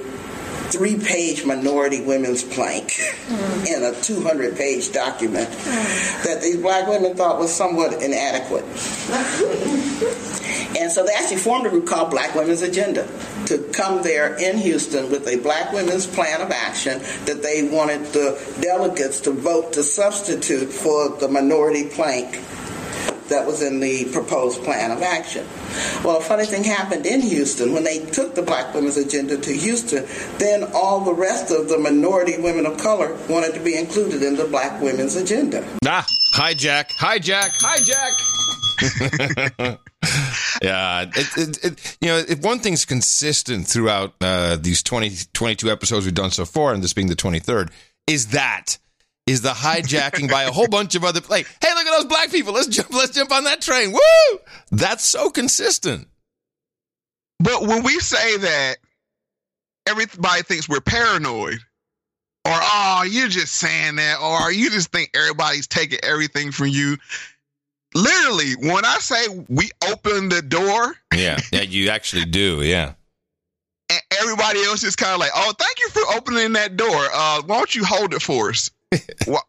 three 0.71 0.99
page 0.99 1.45
minority 1.45 2.03
women's 2.03 2.43
plank 2.43 2.93
hmm. 3.27 3.67
in 3.67 3.83
a 3.83 3.93
200 4.01 4.57
page 4.57 4.93
document 4.93 5.49
hmm. 5.49 6.27
that 6.27 6.41
these 6.43 6.57
black 6.57 6.89
women 6.89 7.17
thought 7.17 7.39
was 7.39 7.55
somewhat 7.55 8.03
inadequate. 8.03 8.65
and 10.79 10.91
so 10.91 11.05
they 11.05 11.13
actually 11.13 11.37
formed 11.37 11.67
a 11.67 11.71
group 11.71 11.87
called 11.87 12.11
Black 12.11 12.35
Women's 12.35 12.63
Agenda 12.63 13.09
to 13.47 13.59
come 13.73 14.03
there 14.03 14.35
in 14.37 14.59
Houston 14.59 15.11
with 15.11 15.27
a 15.29 15.37
black 15.37 15.73
women's 15.73 16.07
plan 16.07 16.41
of 16.41 16.51
action 16.51 16.99
that 17.25 17.43
they 17.43 17.69
wanted 17.69 18.05
the 18.07 18.39
delegates 18.61 19.21
to 19.21 19.31
vote 19.31 19.73
to 19.75 19.83
substitute 19.83 20.73
for 20.73 21.17
the 21.19 21.29
minority 21.29 21.89
plank 21.89 22.41
that 23.29 23.47
was 23.47 23.63
in 23.63 23.81
the 23.81 24.07
proposed 24.13 24.63
plan 24.65 24.91
of 24.91 25.03
action. 25.03 25.47
Well, 26.05 26.19
a 26.19 26.21
funny 26.21 26.47
thing 26.47 26.65
happened 26.65 27.07
in 27.07 27.21
Houston. 27.21 27.73
When 27.73 27.85
they 27.85 27.99
took 28.07 28.35
the 28.35 28.43
Black 28.43 28.75
Women's 28.75 28.97
Agenda 28.97 29.37
to 29.37 29.53
Houston, 29.53 30.07
then 30.39 30.65
all 30.75 31.05
the 31.05 31.15
rest 31.15 31.51
of 31.51 31.69
the 31.69 31.79
minority 31.79 32.39
women 32.39 32.67
of 32.67 32.79
color 32.79 33.17
wanted 33.29 33.55
to 33.55 33.61
be 33.61 33.77
included 33.77 34.23
in 34.23 34.37
the 34.37 34.45
Black 34.45 34.81
Women's 34.81 35.17
Agenda. 35.17 35.67
Ah, 35.85 36.07
hijack, 36.35 36.91
hijack, 36.93 37.51
hijack. 37.61 38.13
yeah, 40.63 41.07
it, 41.15 41.29
it, 41.37 41.65
it, 41.65 41.97
you 42.01 42.09
know, 42.09 42.19
if 42.19 42.41
one 42.43 42.59
thing's 42.59 42.85
consistent 42.85 43.67
throughout 43.67 44.15
uh, 44.21 44.57
these 44.57 44.83
20, 44.83 45.11
22 45.33 45.71
episodes 45.71 46.05
we've 46.05 46.15
done 46.15 46.31
so 46.31 46.45
far, 46.45 46.73
and 46.75 46.83
this 46.83 46.93
being 46.93 47.09
the 47.09 47.17
23rd, 47.17 47.71
is 48.07 48.29
that 48.29 48.79
is 49.27 49.43
the 49.43 49.51
hijacking 49.51 50.31
by 50.31 50.45
a 50.45 50.53
whole 50.53 50.69
bunch 50.69 50.95
of 50.95 51.05
other 51.05 51.21
like, 51.29 51.47
hey, 51.61 51.69
look 51.75 51.87
at 51.87 51.97
those 51.97 52.05
black 52.05 52.31
people. 52.31 52.53
Let's 52.55 52.69
jump, 52.69 52.93
let's 52.93 53.13
jump 53.13 53.33
on 53.33 53.45
that 53.45 53.61
train. 53.61 53.93
Woo! 53.93 54.39
That's 54.71 55.05
so 55.05 55.31
consistent. 55.31 56.07
But 57.41 57.63
when 57.67 57.83
we 57.83 57.99
say 57.99 58.37
that, 58.39 58.77
everybody 59.87 60.43
thinks 60.43 60.69
we're 60.69 60.81
paranoid. 60.81 61.59
Or, 62.45 62.53
oh, 62.53 63.05
you're 63.11 63.29
just 63.29 63.57
saying 63.57 63.97
that. 63.97 64.21
Or 64.21 64.53
you 64.53 64.71
just 64.71 64.93
think 64.93 65.11
everybody's 65.15 65.67
taking 65.67 65.99
everything 66.05 66.53
from 66.53 66.69
you. 66.69 66.97
Literally, 67.95 68.53
when 68.71 68.85
I 68.85 68.97
say 69.01 69.45
we 69.49 69.71
open 69.91 70.29
the 70.29 70.43
door 70.43 70.97
Yeah, 71.15 71.39
yeah, 71.53 71.63
you 71.63 71.89
actually 71.89 72.27
do. 72.27 72.63
Yeah. 72.63 72.93
and 73.91 74.01
everybody 74.21 74.63
else 74.65 74.85
is 74.85 74.95
kind 74.95 75.13
of 75.15 75.19
like, 75.19 75.31
oh, 75.35 75.53
thank 75.59 75.79
you 75.81 75.89
for 75.91 76.03
opening 76.15 76.53
that 76.53 76.77
door. 76.77 76.95
Uh, 77.13 77.43
why 77.47 77.57
don't 77.59 77.75
you 77.75 77.85
hold 77.85 78.15
it 78.15 78.23
for 78.23 78.51
us 78.51 78.71
while, 79.27 79.45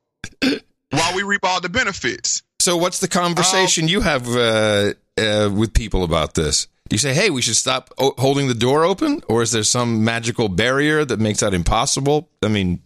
while 0.89 1.15
we 1.15 1.23
reap 1.23 1.41
all 1.43 1.61
the 1.61 1.69
benefits? 1.69 2.43
So, 2.59 2.77
what's 2.77 2.99
the 2.99 3.07
conversation 3.07 3.87
you 3.87 4.01
have 4.01 4.27
uh, 4.27 4.93
uh, 5.17 5.49
with 5.53 5.73
people 5.73 6.03
about 6.03 6.33
this? 6.33 6.67
Do 6.89 6.93
you 6.93 6.99
say, 6.99 7.13
"Hey, 7.13 7.29
we 7.29 7.41
should 7.41 7.55
stop 7.55 7.93
o- 7.97 8.13
holding 8.17 8.47
the 8.47 8.53
door 8.53 8.83
open," 8.83 9.21
or 9.27 9.41
is 9.41 9.51
there 9.51 9.63
some 9.63 10.03
magical 10.03 10.49
barrier 10.49 11.05
that 11.05 11.19
makes 11.19 11.39
that 11.41 11.53
impossible? 11.53 12.29
I 12.43 12.47
mean, 12.47 12.81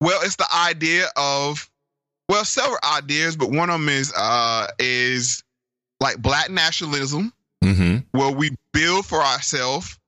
Well, 0.00 0.20
it's 0.22 0.36
the 0.36 0.46
idea 0.54 1.06
of 1.16 1.68
well, 2.28 2.44
several 2.44 2.78
ideas, 2.96 3.36
but 3.36 3.50
one 3.50 3.70
of 3.70 3.80
them 3.80 3.88
is 3.88 4.12
uh 4.14 4.68
is 4.78 5.42
like 6.00 6.18
black 6.18 6.50
nationalism, 6.50 7.32
hmm 7.62 7.98
where 8.12 8.30
we 8.30 8.54
build 8.72 9.06
for 9.06 9.20
ourselves. 9.20 9.98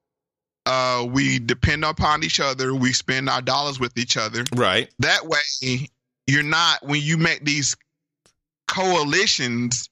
Uh, 0.66 1.06
we 1.08 1.38
depend 1.38 1.84
upon 1.84 2.22
each 2.22 2.38
other. 2.38 2.74
We 2.74 2.92
spend 2.92 3.28
our 3.28 3.42
dollars 3.42 3.80
with 3.80 3.96
each 3.96 4.16
other. 4.16 4.44
right, 4.54 4.90
That 4.98 5.26
way, 5.26 5.88
you're 6.26 6.42
not 6.42 6.86
when 6.86 7.00
you 7.00 7.16
make 7.16 7.44
these 7.44 7.76
coalitions. 8.68 9.88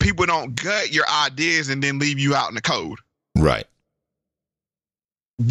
People 0.00 0.26
don't 0.26 0.54
gut 0.54 0.92
your 0.92 1.04
ideas 1.08 1.68
and 1.68 1.82
then 1.82 1.98
leave 1.98 2.18
you 2.18 2.34
out 2.34 2.48
in 2.48 2.54
the 2.54 2.62
cold, 2.62 3.00
right. 3.36 3.66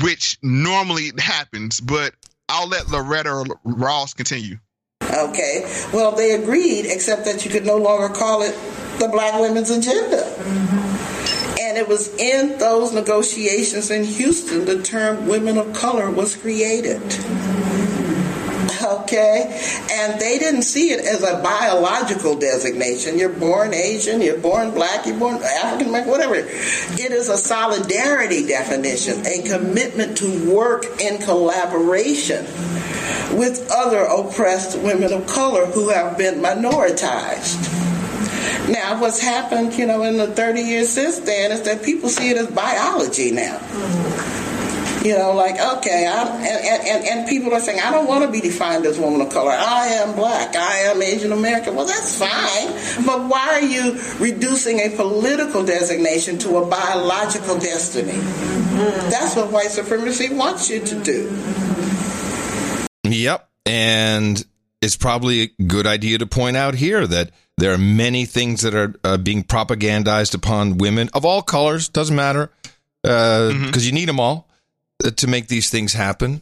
which 0.02 0.38
normally 0.42 1.12
happens. 1.18 1.82
But 1.82 2.14
I'll 2.48 2.68
let 2.68 2.88
Loretta 2.90 3.46
Ross 3.66 4.14
continue. 4.14 4.58
Okay, 5.04 5.62
well, 5.94 6.14
they 6.14 6.32
agreed, 6.32 6.86
except 6.86 7.26
that 7.26 7.44
you 7.46 7.52
could 7.52 7.66
no 7.66 7.78
longer 7.78 8.14
call 8.14 8.42
it 8.42 8.56
the 9.00 9.10
Black 9.10 9.40
Women's 9.40 9.70
Agenda. 9.70 10.24
It 11.78 11.88
was 11.88 12.08
in 12.16 12.58
those 12.58 12.92
negotiations 12.92 13.92
in 13.92 14.04
Houston 14.04 14.66
the 14.66 14.82
term 14.82 15.28
women 15.28 15.60
of 15.60 15.76
color 15.76 16.10
was 16.10 16.36
created. 16.36 17.04
Okay, 18.84 19.62
and 19.92 20.20
they 20.20 20.40
didn't 20.40 20.64
see 20.64 20.90
it 20.90 21.02
as 21.02 21.22
a 21.22 21.40
biological 21.44 22.36
designation. 22.36 23.20
You're 23.20 23.30
born 23.30 23.76
Asian, 23.76 24.22
you're 24.22 24.40
born 24.40 24.72
black, 24.72 25.06
you're 25.06 25.20
born 25.20 25.36
African 25.36 25.90
American, 25.90 26.10
whatever. 26.10 26.34
It 26.36 27.12
is 27.12 27.30
a 27.30 27.38
solidarity 27.38 28.48
definition, 28.48 29.24
a 29.28 29.44
commitment 29.48 30.18
to 30.18 30.52
work 30.52 31.00
in 31.00 31.20
collaboration 31.20 32.46
with 33.38 33.70
other 33.72 34.00
oppressed 34.00 34.80
women 34.80 35.14
of 35.14 35.28
color 35.28 35.68
who 35.68 35.90
have 35.90 36.18
been 36.18 36.42
minoritized. 36.42 37.97
Now, 38.70 39.00
what's 39.00 39.20
happened, 39.20 39.74
you 39.76 39.86
know, 39.86 40.04
in 40.04 40.18
the 40.18 40.28
30 40.28 40.62
years 40.62 40.90
since 40.90 41.20
then 41.20 41.52
is 41.52 41.62
that 41.64 41.84
people 41.84 42.10
see 42.10 42.30
it 42.30 42.38
as 42.38 42.48
biology 42.48 43.32
now. 43.32 43.58
Mm-hmm. 43.58 45.06
You 45.06 45.18
know, 45.18 45.34
like, 45.34 45.56
okay, 45.78 46.06
I'm, 46.06 46.28
and, 46.28 46.88
and, 46.88 47.06
and 47.08 47.28
people 47.30 47.54
are 47.54 47.62
saying, 47.62 47.80
I 47.80 47.92
don't 47.92 48.08
want 48.08 48.26
to 48.26 48.32
be 48.32 48.42
defined 48.42 48.86
as 48.86 49.00
woman 49.00 49.22
of 49.22 49.32
color. 49.32 49.52
I 49.52 49.88
am 49.88 50.16
black. 50.16 50.56
I 50.56 50.80
am 50.90 51.02
Asian 51.02 51.32
American. 51.32 51.76
Well, 51.76 51.86
that's 51.86 52.18
fine. 52.18 53.06
But 53.06 53.30
why 53.30 53.54
are 53.54 53.62
you 53.62 54.02
reducing 54.20 54.80
a 54.80 54.90
political 54.90 55.64
designation 55.66 56.40
to 56.40 56.58
a 56.58 56.66
biological 56.66 57.58
destiny? 57.58 58.12
Mm-hmm. 58.12 59.10
That's 59.10 59.36
what 59.36 59.52
white 59.52 59.70
supremacy 59.70 60.34
wants 60.34 60.70
you 60.70 60.82
to 60.82 61.04
do. 61.04 61.30
Mm-hmm. 61.30 63.12
Yep. 63.14 63.50
And 63.66 64.46
it's 64.82 64.98
probably 64.98 65.42
a 65.42 65.64
good 65.64 65.88
idea 65.88 66.18
to 66.18 66.26
point 66.26 66.58
out 66.58 66.76
here 66.76 67.06
that 67.08 67.32
there 67.58 67.74
are 67.74 67.78
many 67.78 68.26
things 68.26 68.62
that 68.62 68.76
are 68.76 68.94
uh, 69.04 69.18
being 69.18 69.44
propagandized 69.44 70.36
upon 70.36 70.78
women 70.78 71.10
of 71.14 71.26
all 71.26 71.42
colors. 71.42 71.90
Doesn't 71.90 72.16
matter 72.16 72.52
because 73.02 73.86
you 73.86 73.92
need 73.94 74.08
them 74.08 74.20
all 74.20 74.48
uh, 75.04 75.12
to 75.12 75.28
make 75.28 75.48
these 75.48 75.70
things 75.70 75.94
happen. 75.94 76.42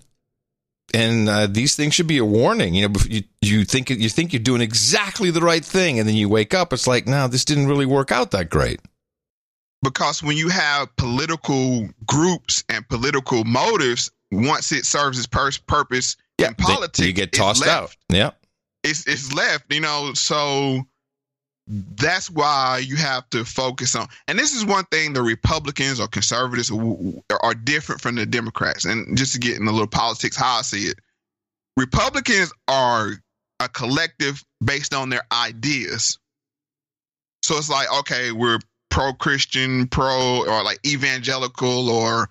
And 0.94 1.28
uh, 1.28 1.48
these 1.48 1.76
things 1.76 1.94
should 1.94 2.08
be 2.08 2.20
a 2.20 2.26
warning. 2.26 2.74
You 2.74 2.88
know, 2.88 2.96
you, 3.08 3.24
you 3.42 3.66
think 3.66 3.90
you 3.90 4.10
think 4.10 4.34
you're 4.34 4.42
doing 4.42 4.62
exactly 4.62 5.32
the 5.32 5.42
right 5.42 5.64
thing, 5.66 6.00
and 6.00 6.08
then 6.08 6.16
you 6.16 6.30
wake 6.30 6.54
up. 6.54 6.72
It's 6.74 6.88
like, 6.88 7.08
no, 7.08 7.28
this 7.28 7.44
didn't 7.44 7.68
really 7.68 7.86
work 7.86 8.12
out 8.12 8.32
that 8.32 8.50
great. 8.50 8.80
because 9.82 10.24
when 10.24 10.38
you 10.38 10.50
have 10.50 10.96
political 10.96 11.88
groups 12.06 12.64
and 12.70 12.88
political 12.88 13.44
motives, 13.44 14.12
once 14.32 14.72
it 14.72 14.86
serves 14.86 15.18
its 15.18 15.28
pur- 15.28 15.52
purpose, 15.68 16.18
Yeah, 16.40 16.50
in 16.50 16.56
politics, 16.56 17.00
you 17.06 17.14
get 17.14 17.32
tossed 17.34 17.66
out. 17.68 17.96
Yeah. 18.10 18.32
It's 18.84 19.06
it's 19.08 19.34
left, 19.34 19.74
you 19.74 19.82
know. 19.82 20.12
So 20.14 20.86
that's 21.68 22.30
why 22.30 22.82
you 22.86 22.96
have 22.96 23.30
to 23.32 23.44
focus 23.44 23.96
on. 23.96 24.08
And 24.28 24.38
this 24.38 24.54
is 24.54 24.66
one 24.66 24.86
thing 24.86 25.14
the 25.14 25.24
Republicans 25.24 26.00
or 26.00 26.08
conservatives 26.08 26.72
are 26.72 27.54
different 27.56 28.02
from 28.02 28.16
the 28.16 28.26
Democrats. 28.26 28.86
And 28.86 29.18
just 29.18 29.34
to 29.34 29.40
get 29.40 29.58
in 29.58 29.68
a 29.68 29.72
little 29.72 29.88
politics, 29.88 30.36
how 30.36 30.60
I 30.60 30.62
see 30.62 30.84
it, 30.84 31.00
Republicans 31.78 32.54
are 32.68 33.12
a 33.60 33.70
collective 33.70 34.44
based 34.64 34.94
on 34.94 35.10
their 35.10 35.26
ideas. 35.32 36.20
So 37.44 37.58
it's 37.58 37.70
like, 37.70 37.92
okay, 38.00 38.32
we're 38.32 38.60
pro 38.90 39.14
Christian, 39.14 39.88
pro 39.88 40.44
or 40.48 40.64
like 40.64 40.80
evangelical 40.86 41.90
or 41.90 42.30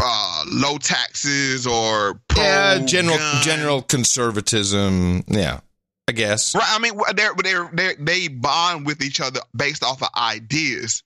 uh, 0.00 0.44
low 0.50 0.78
taxes 0.78 1.66
or 1.66 2.20
pro 2.28 2.42
yeah, 2.42 2.78
general 2.84 3.18
general 3.42 3.82
conservatism. 3.82 5.24
Yeah, 5.28 5.60
I 6.08 6.12
guess. 6.12 6.54
Right. 6.54 6.64
I 6.66 6.78
mean, 6.78 6.92
they're 7.14 7.34
they're 7.42 7.70
they 7.72 7.94
they 7.98 8.28
bond 8.28 8.86
with 8.86 9.02
each 9.02 9.20
other 9.20 9.40
based 9.56 9.82
off 9.82 10.02
of 10.02 10.08
ideas. 10.16 11.02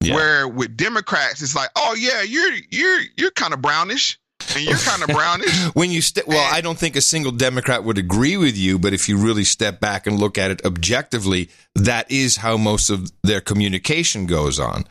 Yeah. 0.00 0.14
Where 0.14 0.48
with 0.48 0.76
Democrats, 0.76 1.40
it's 1.40 1.54
like, 1.54 1.70
oh 1.76 1.94
yeah, 1.98 2.22
you're 2.22 2.52
you're 2.70 3.00
you're 3.16 3.30
kind 3.30 3.54
of 3.54 3.62
brownish, 3.62 4.18
and 4.54 4.64
you're 4.64 4.76
kind 4.78 5.02
of 5.02 5.08
brownish. 5.08 5.54
When 5.74 5.90
you 5.90 6.02
step, 6.02 6.26
well, 6.26 6.48
I 6.52 6.60
don't 6.60 6.78
think 6.78 6.96
a 6.96 7.00
single 7.00 7.32
Democrat 7.32 7.84
would 7.84 7.98
agree 7.98 8.36
with 8.36 8.56
you, 8.56 8.78
but 8.78 8.92
if 8.92 9.08
you 9.08 9.16
really 9.16 9.44
step 9.44 9.80
back 9.80 10.06
and 10.06 10.18
look 10.18 10.36
at 10.36 10.50
it 10.50 10.64
objectively, 10.64 11.48
that 11.74 12.10
is 12.10 12.36
how 12.36 12.56
most 12.56 12.90
of 12.90 13.12
their 13.22 13.40
communication 13.40 14.26
goes 14.26 14.60
on. 14.60 14.84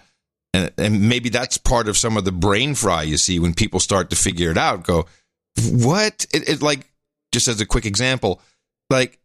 And, 0.54 0.72
and 0.78 1.10
maybe 1.10 1.30
that's 1.30 1.58
part 1.58 1.88
of 1.88 1.98
some 1.98 2.16
of 2.18 2.26
the 2.26 2.32
brain 2.32 2.76
fry 2.76 3.04
you 3.04 3.18
see 3.18 3.40
when 3.40 3.54
people 3.54 3.80
start 3.80 4.10
to 4.12 4.16
figure 4.16 4.52
it 4.52 4.58
out. 4.58 4.84
Go, 4.84 5.06
what? 5.72 6.26
It, 6.34 6.48
it 6.48 6.62
like, 6.62 6.92
just 7.32 7.48
as 7.48 7.60
a 7.60 7.66
quick 7.66 7.86
example, 7.86 8.42
like 8.90 9.20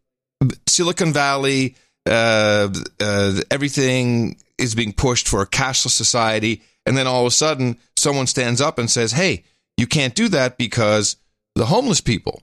Silicon 0.67 1.13
Valley, 1.13 1.77
uh, 2.07 2.69
uh, 3.01 3.41
everything 3.51 4.37
is 4.57 4.75
being 4.75 4.93
pushed 4.93 5.29
for 5.29 5.43
a 5.43 5.47
cashless 5.47 5.91
society. 5.91 6.63
And 6.87 6.97
then 6.97 7.07
all 7.07 7.23
of 7.23 7.27
a 7.27 7.31
sudden, 7.31 7.79
someone 7.97 8.27
stands 8.27 8.61
up 8.61 8.79
and 8.79 8.91
says, 8.91 9.13
hey, 9.13 9.45
you 9.77 9.87
can't 9.87 10.15
do 10.15 10.29
that 10.31 10.59
because 10.59 11.17
the 11.55 11.67
homeless 11.67 12.01
people. 12.01 12.43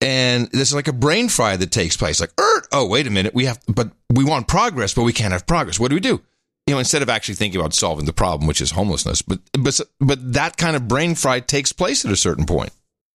And 0.00 0.48
there's 0.52 0.74
like 0.74 0.88
a 0.88 0.92
brain 0.92 1.28
fry 1.28 1.56
that 1.56 1.72
takes 1.72 1.96
place. 1.96 2.20
Like, 2.20 2.32
er, 2.40 2.62
oh, 2.72 2.86
wait 2.86 3.06
a 3.06 3.10
minute, 3.10 3.34
we 3.34 3.46
have, 3.46 3.60
but 3.66 3.90
we 4.12 4.24
want 4.24 4.46
progress, 4.46 4.94
but 4.94 5.02
we 5.02 5.12
can't 5.12 5.32
have 5.32 5.46
progress. 5.46 5.80
What 5.80 5.88
do 5.88 5.96
we 5.96 6.00
do? 6.00 6.22
You 6.66 6.74
know, 6.74 6.78
instead 6.78 7.02
of 7.02 7.08
actually 7.08 7.34
thinking 7.34 7.60
about 7.60 7.74
solving 7.74 8.04
the 8.04 8.12
problem, 8.12 8.46
which 8.46 8.60
is 8.60 8.70
homelessness, 8.70 9.22
but 9.22 9.40
but 9.58 9.80
but 10.00 10.34
that 10.34 10.56
kind 10.58 10.76
of 10.76 10.86
brain 10.86 11.14
fry 11.14 11.40
takes 11.40 11.72
place 11.72 12.04
at 12.04 12.12
a 12.12 12.16
certain 12.16 12.44
point. 12.44 12.70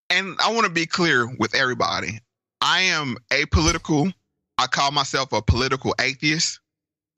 and 0.10 0.36
I 0.44 0.52
want 0.52 0.66
to 0.66 0.72
be 0.72 0.86
clear 0.86 1.28
with 1.28 1.56
everybody. 1.56 2.20
I 2.64 2.82
am 2.82 3.18
apolitical. 3.30 4.14
I 4.58 4.68
call 4.68 4.92
myself 4.92 5.34
a 5.34 5.42
political 5.42 5.94
atheist 6.00 6.60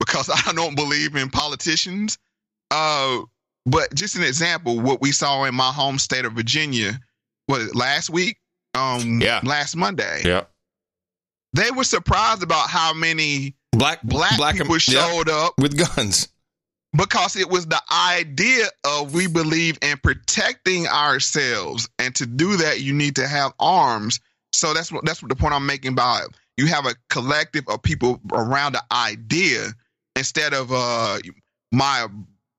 because 0.00 0.28
I 0.46 0.52
don't 0.52 0.74
believe 0.74 1.14
in 1.16 1.30
politicians. 1.30 2.18
Uh, 2.70 3.20
but 3.64 3.94
just 3.94 4.16
an 4.16 4.22
example, 4.22 4.80
what 4.80 5.00
we 5.00 5.12
saw 5.12 5.44
in 5.44 5.54
my 5.54 5.70
home 5.72 5.98
state 5.98 6.24
of 6.24 6.32
Virginia, 6.32 6.98
was 7.48 7.72
last 7.74 8.10
week, 8.10 8.38
um, 8.74 9.20
Yeah. 9.20 9.40
last 9.44 9.76
Monday, 9.76 10.22
Yeah, 10.24 10.44
they 11.52 11.70
were 11.70 11.84
surprised 11.84 12.42
about 12.42 12.68
how 12.68 12.92
many 12.92 13.54
black 13.72 14.02
black, 14.02 14.36
black 14.36 14.56
people 14.56 14.74
yeah, 14.74 14.78
showed 14.78 15.28
up 15.28 15.54
with 15.58 15.76
guns. 15.78 16.28
because 16.96 17.36
it 17.36 17.48
was 17.48 17.66
the 17.66 17.80
idea 17.92 18.66
of 18.84 19.14
we 19.14 19.28
believe 19.28 19.78
in 19.82 19.96
protecting 19.98 20.88
ourselves 20.88 21.88
and 22.00 22.14
to 22.16 22.26
do 22.26 22.56
that 22.56 22.80
you 22.80 22.92
need 22.92 23.14
to 23.16 23.28
have 23.28 23.52
arms 23.60 24.18
so 24.56 24.72
that's 24.74 24.90
what 24.90 25.04
that's 25.04 25.22
what 25.22 25.28
the 25.28 25.36
point 25.36 25.52
i'm 25.54 25.66
making 25.66 25.92
about 25.92 26.28
you 26.56 26.66
have 26.66 26.86
a 26.86 26.94
collective 27.10 27.64
of 27.68 27.82
people 27.82 28.20
around 28.32 28.72
the 28.72 28.82
idea 28.92 29.68
instead 30.16 30.54
of 30.54 30.72
uh 30.72 31.18
my 31.72 32.06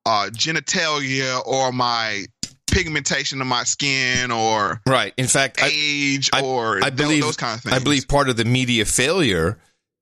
uh 0.06 0.30
genitalia 0.32 1.42
or 1.46 1.72
my 1.72 2.26
pigmentation 2.70 3.42
of 3.42 3.48
my 3.48 3.64
skin 3.64 4.30
or 4.30 4.82
Right. 4.86 5.14
In 5.18 5.28
fact, 5.28 5.60
age 5.64 6.30
I- 6.34 6.42
or 6.42 6.84
I 6.84 6.90
tho- 6.90 7.04
believe 7.06 7.24
those 7.24 7.38
kind 7.38 7.56
of 7.56 7.62
things 7.64 7.74
I 7.76 7.80
believe 7.80 8.08
part 8.08 8.30
of 8.30 8.38
the 8.38 8.46
media 8.46 8.86
failure, 8.86 9.58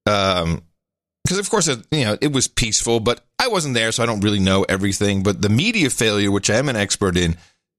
um, 0.07 0.61
because 1.23 1.37
of 1.39 1.49
course, 1.49 1.67
it, 1.67 1.85
you 1.91 2.03
know, 2.05 2.17
it 2.21 2.31
was 2.33 2.47
peaceful, 2.47 2.99
but 2.99 3.23
I 3.39 3.47
wasn't 3.47 3.75
there, 3.75 3.91
so 3.91 4.03
I 4.03 4.05
don't 4.05 4.19
really 4.21 4.39
know 4.39 4.63
everything. 4.63 5.23
But 5.23 5.41
the 5.41 5.49
media 5.49 5.89
failure, 5.89 6.31
which 6.31 6.49
I 6.49 6.55
am 6.55 6.67
an 6.69 6.75
expert 6.75 7.17
in, 7.17 7.37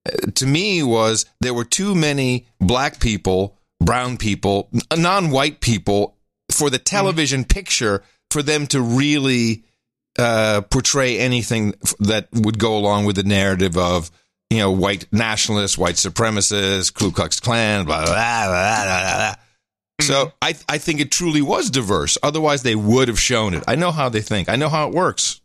uh, 0.09 0.31
to 0.37 0.47
me 0.47 0.83
was 0.83 1.27
there 1.41 1.53
were 1.55 1.65
too 1.65 1.95
many 1.95 2.47
black 2.61 2.99
people, 3.01 3.59
brown 3.81 4.17
people, 4.17 4.69
non-white 4.97 5.61
people 5.61 6.17
for 6.51 6.71
the 6.71 6.79
television 6.79 7.45
picture 7.45 8.03
for 8.31 8.43
them 8.43 8.67
to 8.69 8.81
really 8.81 9.65
uh, 10.19 10.63
portray 10.71 11.19
anything 11.19 11.75
that 12.01 12.29
would 12.33 12.59
go 12.59 12.77
along 12.77 13.05
with 13.05 13.17
the 13.17 13.23
narrative 13.23 13.77
of 13.77 14.11
you 14.51 14.59
know 14.59 14.71
white 14.71 15.07
nationalists, 15.13 15.77
white 15.77 15.97
supremacists, 15.97 16.93
Ku 16.95 17.11
Klux 17.11 17.41
Klan, 17.41 17.85
blah 17.85 18.05
blah 18.05 18.15
blah 18.15 18.47
blah. 18.47 18.85
blah, 18.85 19.17
blah. 19.17 19.35
So 20.01 20.33
I 20.43 20.55
I 20.69 20.79
think 20.79 21.01
it 21.01 21.11
truly 21.11 21.43
was 21.43 21.71
diverse. 21.71 22.17
Otherwise, 22.23 22.63
they 22.63 22.75
would 22.77 23.09
have 23.09 23.19
shown 23.21 23.55
it. 23.55 23.65
I 23.67 23.75
know 23.77 23.91
how 23.91 24.09
they 24.09 24.21
think. 24.23 24.49
I 24.49 24.57
know 24.57 24.69
how 24.69 24.89
it 24.89 24.95
works. 24.95 25.41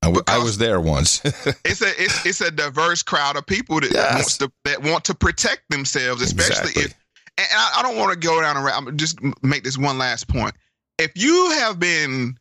I, 0.00 0.06
w- 0.06 0.22
I 0.28 0.38
was 0.38 0.58
there 0.58 0.80
once. 0.80 1.20
it's 1.64 1.82
a 1.82 2.02
it's, 2.02 2.24
it's 2.24 2.40
a 2.40 2.50
diverse 2.52 3.02
crowd 3.02 3.36
of 3.36 3.46
people 3.46 3.80
that 3.80 3.90
Yes. 3.92 4.14
wants 4.14 4.38
to 4.38 4.52
that 4.64 4.82
want 4.82 5.04
to 5.06 5.14
protect 5.14 5.68
themselves, 5.70 6.22
especially 6.22 6.70
Exactly. 6.70 6.82
if. 6.84 6.94
And 7.38 7.46
I, 7.52 7.76
I 7.78 7.82
don't 7.82 7.96
want 7.96 8.12
to 8.12 8.18
go 8.18 8.40
down 8.40 8.56
a 8.56 8.60
route. 8.62 8.74
I'm 8.76 8.96
just 8.96 9.18
make 9.42 9.62
this 9.64 9.78
one 9.78 9.96
last 9.96 10.28
point. 10.28 10.54
If 10.98 11.12
you 11.14 11.50
have 11.52 11.78
been 11.78 12.36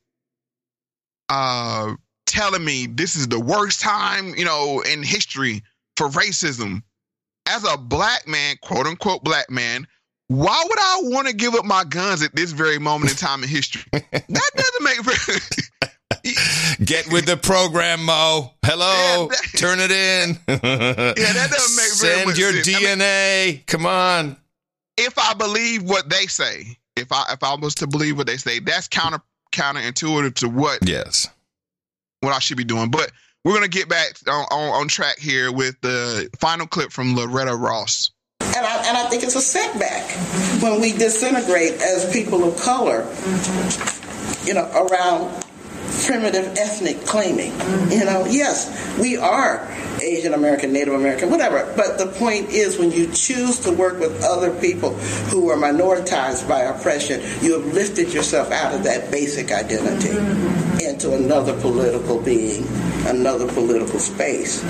uh 1.30 1.94
telling 2.26 2.64
me 2.66 2.88
this 2.88 3.16
is 3.16 3.28
the 3.28 3.40
worst 3.40 3.80
time, 3.80 4.34
you 4.36 4.44
know, 4.46 4.82
in 4.82 5.04
history 5.04 5.62
for 5.96 6.10
racism, 6.10 6.82
as 7.48 7.64
a 7.72 7.78
black 7.78 8.28
man, 8.28 8.56
quote 8.62 8.88
unquote 8.88 9.24
black 9.24 9.50
man, 9.50 9.88
why 10.28 10.62
would 10.68 10.80
I 10.80 11.00
want 11.04 11.28
to 11.28 11.34
give 11.34 11.54
up 11.56 11.64
my 11.66 11.84
guns 11.84 12.22
at 12.24 12.36
this 12.36 12.52
very 12.52 12.80
moment 12.80 13.12
in 13.12 13.18
time 13.18 13.44
in 13.44 13.50
history? 13.50 13.84
that 13.92 14.52
doesn't 14.56 14.84
make 14.84 15.02
very. 15.04 15.40
Get 16.84 17.10
with 17.12 17.26
the 17.26 17.38
program, 17.38 18.04
Mo. 18.04 18.52
Hello, 18.66 18.86
Yeah, 18.86 19.28
that- 19.30 19.58
turn 19.58 19.80
it 19.80 19.92
in. 19.92 20.38
yeah, 20.48 21.34
that 21.34 21.50
doesn't 21.50 21.76
make 21.78 21.94
very 22.02 22.26
Send 22.26 22.38
your 22.38 22.52
sense. 22.64 22.68
I 22.76 22.80
mean- 22.80 23.00
DNA. 23.00 23.66
Come 23.68 23.86
on. 23.86 24.36
If 24.98 25.18
I 25.18 25.34
believe 25.34 25.84
what 25.84 26.10
they 26.10 26.28
say, 26.28 26.78
if 26.96 27.12
I 27.12 27.26
if 27.32 27.44
I 27.44 27.56
was 27.56 27.76
to 27.76 27.88
believe 27.88 28.18
what 28.18 28.28
they 28.28 28.38
say, 28.38 28.60
that's 28.60 28.88
counter 28.88 29.22
counterintuitive 29.52 30.36
to 30.36 30.50
what 30.50 30.80
Yes. 30.88 31.28
what 32.22 32.34
I 32.34 32.40
should 32.40 32.58
be 32.58 32.64
doing. 32.64 32.90
But 32.90 33.12
we're 33.44 33.54
gonna 33.54 33.68
get 33.68 33.88
back 33.88 34.18
on, 34.28 34.46
on, 34.52 34.82
on 34.82 34.88
track 34.88 35.20
here 35.20 35.52
with 35.52 35.80
the 35.82 36.30
final 36.40 36.68
clip 36.68 36.92
from 36.92 37.16
Loretta 37.16 37.56
Ross. 37.56 38.12
And 38.42 38.66
I, 38.66 38.88
and 38.88 38.98
I 38.98 39.08
think 39.10 39.24
it's 39.24 39.36
a 39.36 39.42
setback 39.42 40.10
when 40.62 40.82
we 40.82 40.92
disintegrate 40.92 41.74
as 41.74 42.12
people 42.12 42.44
of 42.44 42.60
color, 42.60 43.06
you 44.46 44.54
know, 44.56 44.66
around 44.74 45.46
primitive 46.06 46.56
ethnic 46.58 47.06
claiming. 47.06 47.52
You 47.90 48.06
know, 48.06 48.26
yes, 48.26 48.98
we 49.00 49.18
are 49.18 49.68
Asian 50.02 50.34
American, 50.34 50.74
Native 50.74 50.94
American, 50.94 51.30
whatever. 51.30 51.72
But 51.76 51.98
the 51.98 52.08
point 52.08 52.50
is, 52.50 52.78
when 52.78 52.92
you 52.92 53.08
choose 53.08 53.60
to 53.62 53.72
work 53.72 54.00
with 54.00 54.24
other 54.24 54.52
people 54.60 54.96
who 55.30 55.50
are 55.50 55.58
minoritized 55.58 56.48
by 56.48 56.62
oppression, 56.62 57.22
you 57.42 57.60
have 57.60 57.74
lifted 57.74 58.14
yourself 58.14 58.52
out 58.52 58.74
of 58.74 58.84
that 58.84 59.12
basic 59.12 59.52
identity 59.52 60.10
into 60.86 61.16
another 61.16 61.60
political 61.60 62.22
being, 62.22 62.66
another 63.08 63.48
political 63.48 64.00
space. 64.00 64.64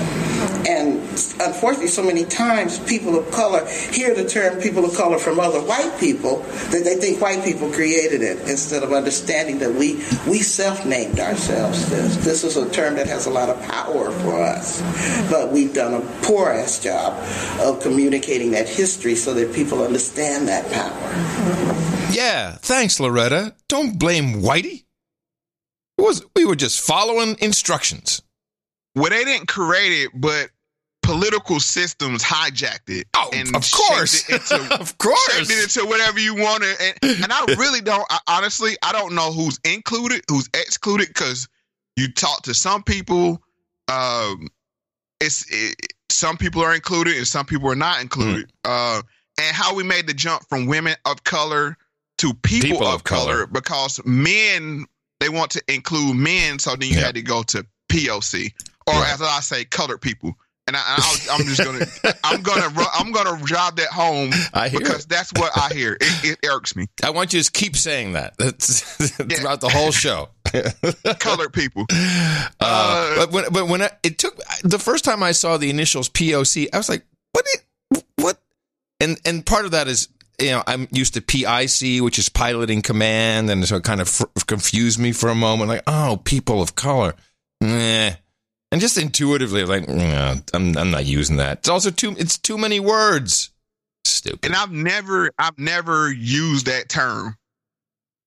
And 0.68 0.98
unfortunately, 1.40 1.86
so 1.86 2.02
many 2.02 2.24
times 2.26 2.78
people 2.80 3.18
of 3.18 3.30
color 3.30 3.66
hear 3.66 4.14
the 4.14 4.28
term 4.28 4.60
people 4.60 4.84
of 4.84 4.94
color 4.94 5.18
from 5.18 5.40
other 5.40 5.60
white 5.60 5.98
people 5.98 6.40
that 6.70 6.82
they 6.84 6.96
think 6.96 7.22
white 7.22 7.42
people 7.42 7.72
created 7.72 8.20
it 8.20 8.38
instead 8.48 8.82
of 8.82 8.92
understanding 8.92 9.58
that 9.60 9.72
we, 9.72 9.94
we 10.28 10.40
self 10.40 10.84
named 10.84 11.20
ourselves 11.20 11.88
this. 11.88 12.16
This 12.16 12.44
is 12.44 12.58
a 12.58 12.68
term 12.70 12.96
that 12.96 13.06
has 13.06 13.24
a 13.24 13.30
lot 13.30 13.48
of 13.48 13.58
power 13.62 14.10
for 14.10 14.42
us. 14.42 14.82
But 15.30 15.52
we've 15.52 15.72
done 15.72 15.94
a 15.94 16.00
poor 16.22 16.50
ass 16.50 16.82
job 16.82 17.14
of 17.60 17.80
communicating 17.80 18.50
that 18.50 18.68
history 18.68 19.14
so 19.14 19.32
that 19.34 19.54
people 19.54 19.82
understand 19.82 20.48
that 20.48 20.70
power. 20.70 22.12
Yeah. 22.12 22.56
Thanks, 22.56 23.00
Loretta. 23.00 23.54
Don't 23.68 23.98
blame 23.98 24.42
Whitey. 24.42 24.84
It 25.96 26.02
was 26.02 26.22
we 26.36 26.44
were 26.44 26.56
just 26.56 26.78
following 26.80 27.36
instructions. 27.40 28.22
Well, 28.94 29.10
they 29.10 29.24
didn't 29.24 29.48
create 29.48 29.92
it, 29.92 30.10
but 30.14 30.50
political 31.08 31.58
systems 31.58 32.22
hijacked 32.22 32.88
it. 32.88 33.06
Oh, 33.16 33.30
and 33.32 33.54
of 33.56 33.64
course. 33.70 34.28
into, 34.28 34.54
of 34.80 34.98
course. 34.98 35.18
shaped 35.32 35.50
it 35.50 35.62
into 35.62 35.86
whatever 35.88 36.20
you 36.20 36.34
want 36.34 36.62
to. 36.64 36.74
And, 37.02 37.22
and 37.24 37.32
I 37.32 37.44
really 37.58 37.80
don't. 37.80 38.04
I, 38.10 38.18
honestly, 38.28 38.76
I 38.82 38.92
don't 38.92 39.14
know 39.14 39.32
who's 39.32 39.58
included, 39.64 40.22
who's 40.28 40.48
excluded, 40.52 41.08
because 41.08 41.48
you 41.96 42.12
talk 42.12 42.42
to 42.42 42.52
some 42.54 42.82
people. 42.82 43.40
Um, 43.90 44.48
it's 45.20 45.46
it, 45.50 45.76
some 46.10 46.36
people 46.36 46.62
are 46.62 46.74
included 46.74 47.16
and 47.16 47.26
some 47.26 47.46
people 47.46 47.70
are 47.70 47.74
not 47.76 48.00
included. 48.02 48.50
Uh, 48.64 49.00
and 49.40 49.56
how 49.56 49.74
we 49.74 49.82
made 49.84 50.06
the 50.06 50.14
jump 50.14 50.42
from 50.48 50.66
women 50.66 50.94
of 51.06 51.24
color 51.24 51.76
to 52.18 52.34
people, 52.34 52.68
People 52.70 52.86
of, 52.86 52.94
of 52.96 53.04
color. 53.04 53.32
color. 53.32 53.46
because 53.46 54.00
men 54.04 54.84
they 55.20 55.28
want 55.28 55.50
to 55.52 55.62
include 55.68 56.16
men, 56.16 56.58
so 56.58 56.76
then 56.76 56.88
you 56.90 56.96
Yeah. 56.96 57.06
had 57.06 57.14
to 57.14 57.22
go 57.22 57.42
to 57.44 57.64
POC 57.90 58.52
or 58.86 58.94
Right. 58.94 59.12
as 59.12 59.20
I 59.22 59.40
say, 59.40 59.64
colored 59.64 60.00
people. 60.00 60.34
And 60.68 60.76
I, 60.76 61.16
I'm 61.32 61.44
just 61.46 61.64
gonna, 61.64 61.86
I'm 62.24 62.42
gonna, 62.42 62.70
I'm 62.92 63.10
gonna 63.10 63.42
drive 63.42 63.76
that 63.76 63.88
home 63.88 64.30
I 64.52 64.68
hear 64.68 64.80
because 64.80 65.04
it. 65.04 65.08
that's 65.08 65.32
what 65.32 65.50
I 65.56 65.72
hear. 65.72 65.94
It, 65.98 66.38
it 66.42 66.46
irks 66.46 66.76
me. 66.76 66.86
I 67.02 67.08
want 67.10 67.32
you 67.32 67.42
to 67.42 67.50
keep 67.50 67.74
saying 67.74 68.12
that 68.12 68.36
That's 68.38 68.82
throughout 69.16 69.62
the 69.62 69.70
whole 69.70 69.90
show. 69.92 70.28
Colored 71.20 71.52
people. 71.54 71.86
Uh, 71.90 72.44
Uh, 72.60 73.16
but 73.16 73.32
when, 73.32 73.44
but 73.50 73.66
when 73.68 73.82
I, 73.82 73.90
it 74.02 74.18
took 74.18 74.36
the 74.62 74.78
first 74.78 75.04
time 75.06 75.22
I 75.22 75.32
saw 75.32 75.56
the 75.56 75.70
initials 75.70 76.08
POC, 76.10 76.68
I 76.72 76.76
was 76.76 76.88
like, 76.90 77.04
"What? 77.32 77.46
What?" 78.16 78.38
And 79.00 79.18
and 79.24 79.44
part 79.46 79.64
of 79.64 79.70
that 79.70 79.88
is 79.88 80.08
you 80.40 80.50
know 80.50 80.62
I'm 80.66 80.86
used 80.92 81.14
to 81.14 81.22
PIC, 81.22 82.02
which 82.02 82.18
is 82.18 82.28
pilot 82.28 82.68
in 82.70 82.82
command, 82.82 83.48
and 83.50 83.64
so 83.66 83.76
it 83.76 83.84
kind 83.84 84.00
of 84.02 84.08
f- 84.08 84.46
confused 84.46 84.98
me 84.98 85.12
for 85.12 85.28
a 85.30 85.34
moment. 85.34 85.68
Like, 85.68 85.82
oh, 85.86 86.20
people 86.24 86.60
of 86.60 86.74
color, 86.74 87.14
Meh. 87.62 88.14
And 88.70 88.80
just 88.80 88.98
intuitively, 88.98 89.64
like, 89.64 89.88
nah, 89.88 90.36
I'm 90.52 90.76
I'm 90.76 90.90
not 90.90 91.06
using 91.06 91.36
that. 91.36 91.58
It's 91.58 91.68
also 91.68 91.90
too 91.90 92.14
it's 92.18 92.36
too 92.38 92.58
many 92.58 92.80
words. 92.80 93.50
Stupid. 94.04 94.46
and 94.46 94.54
I've 94.54 94.72
never 94.72 95.30
I've 95.38 95.58
never 95.58 96.10
used 96.10 96.66
that 96.66 96.88
term 96.88 97.36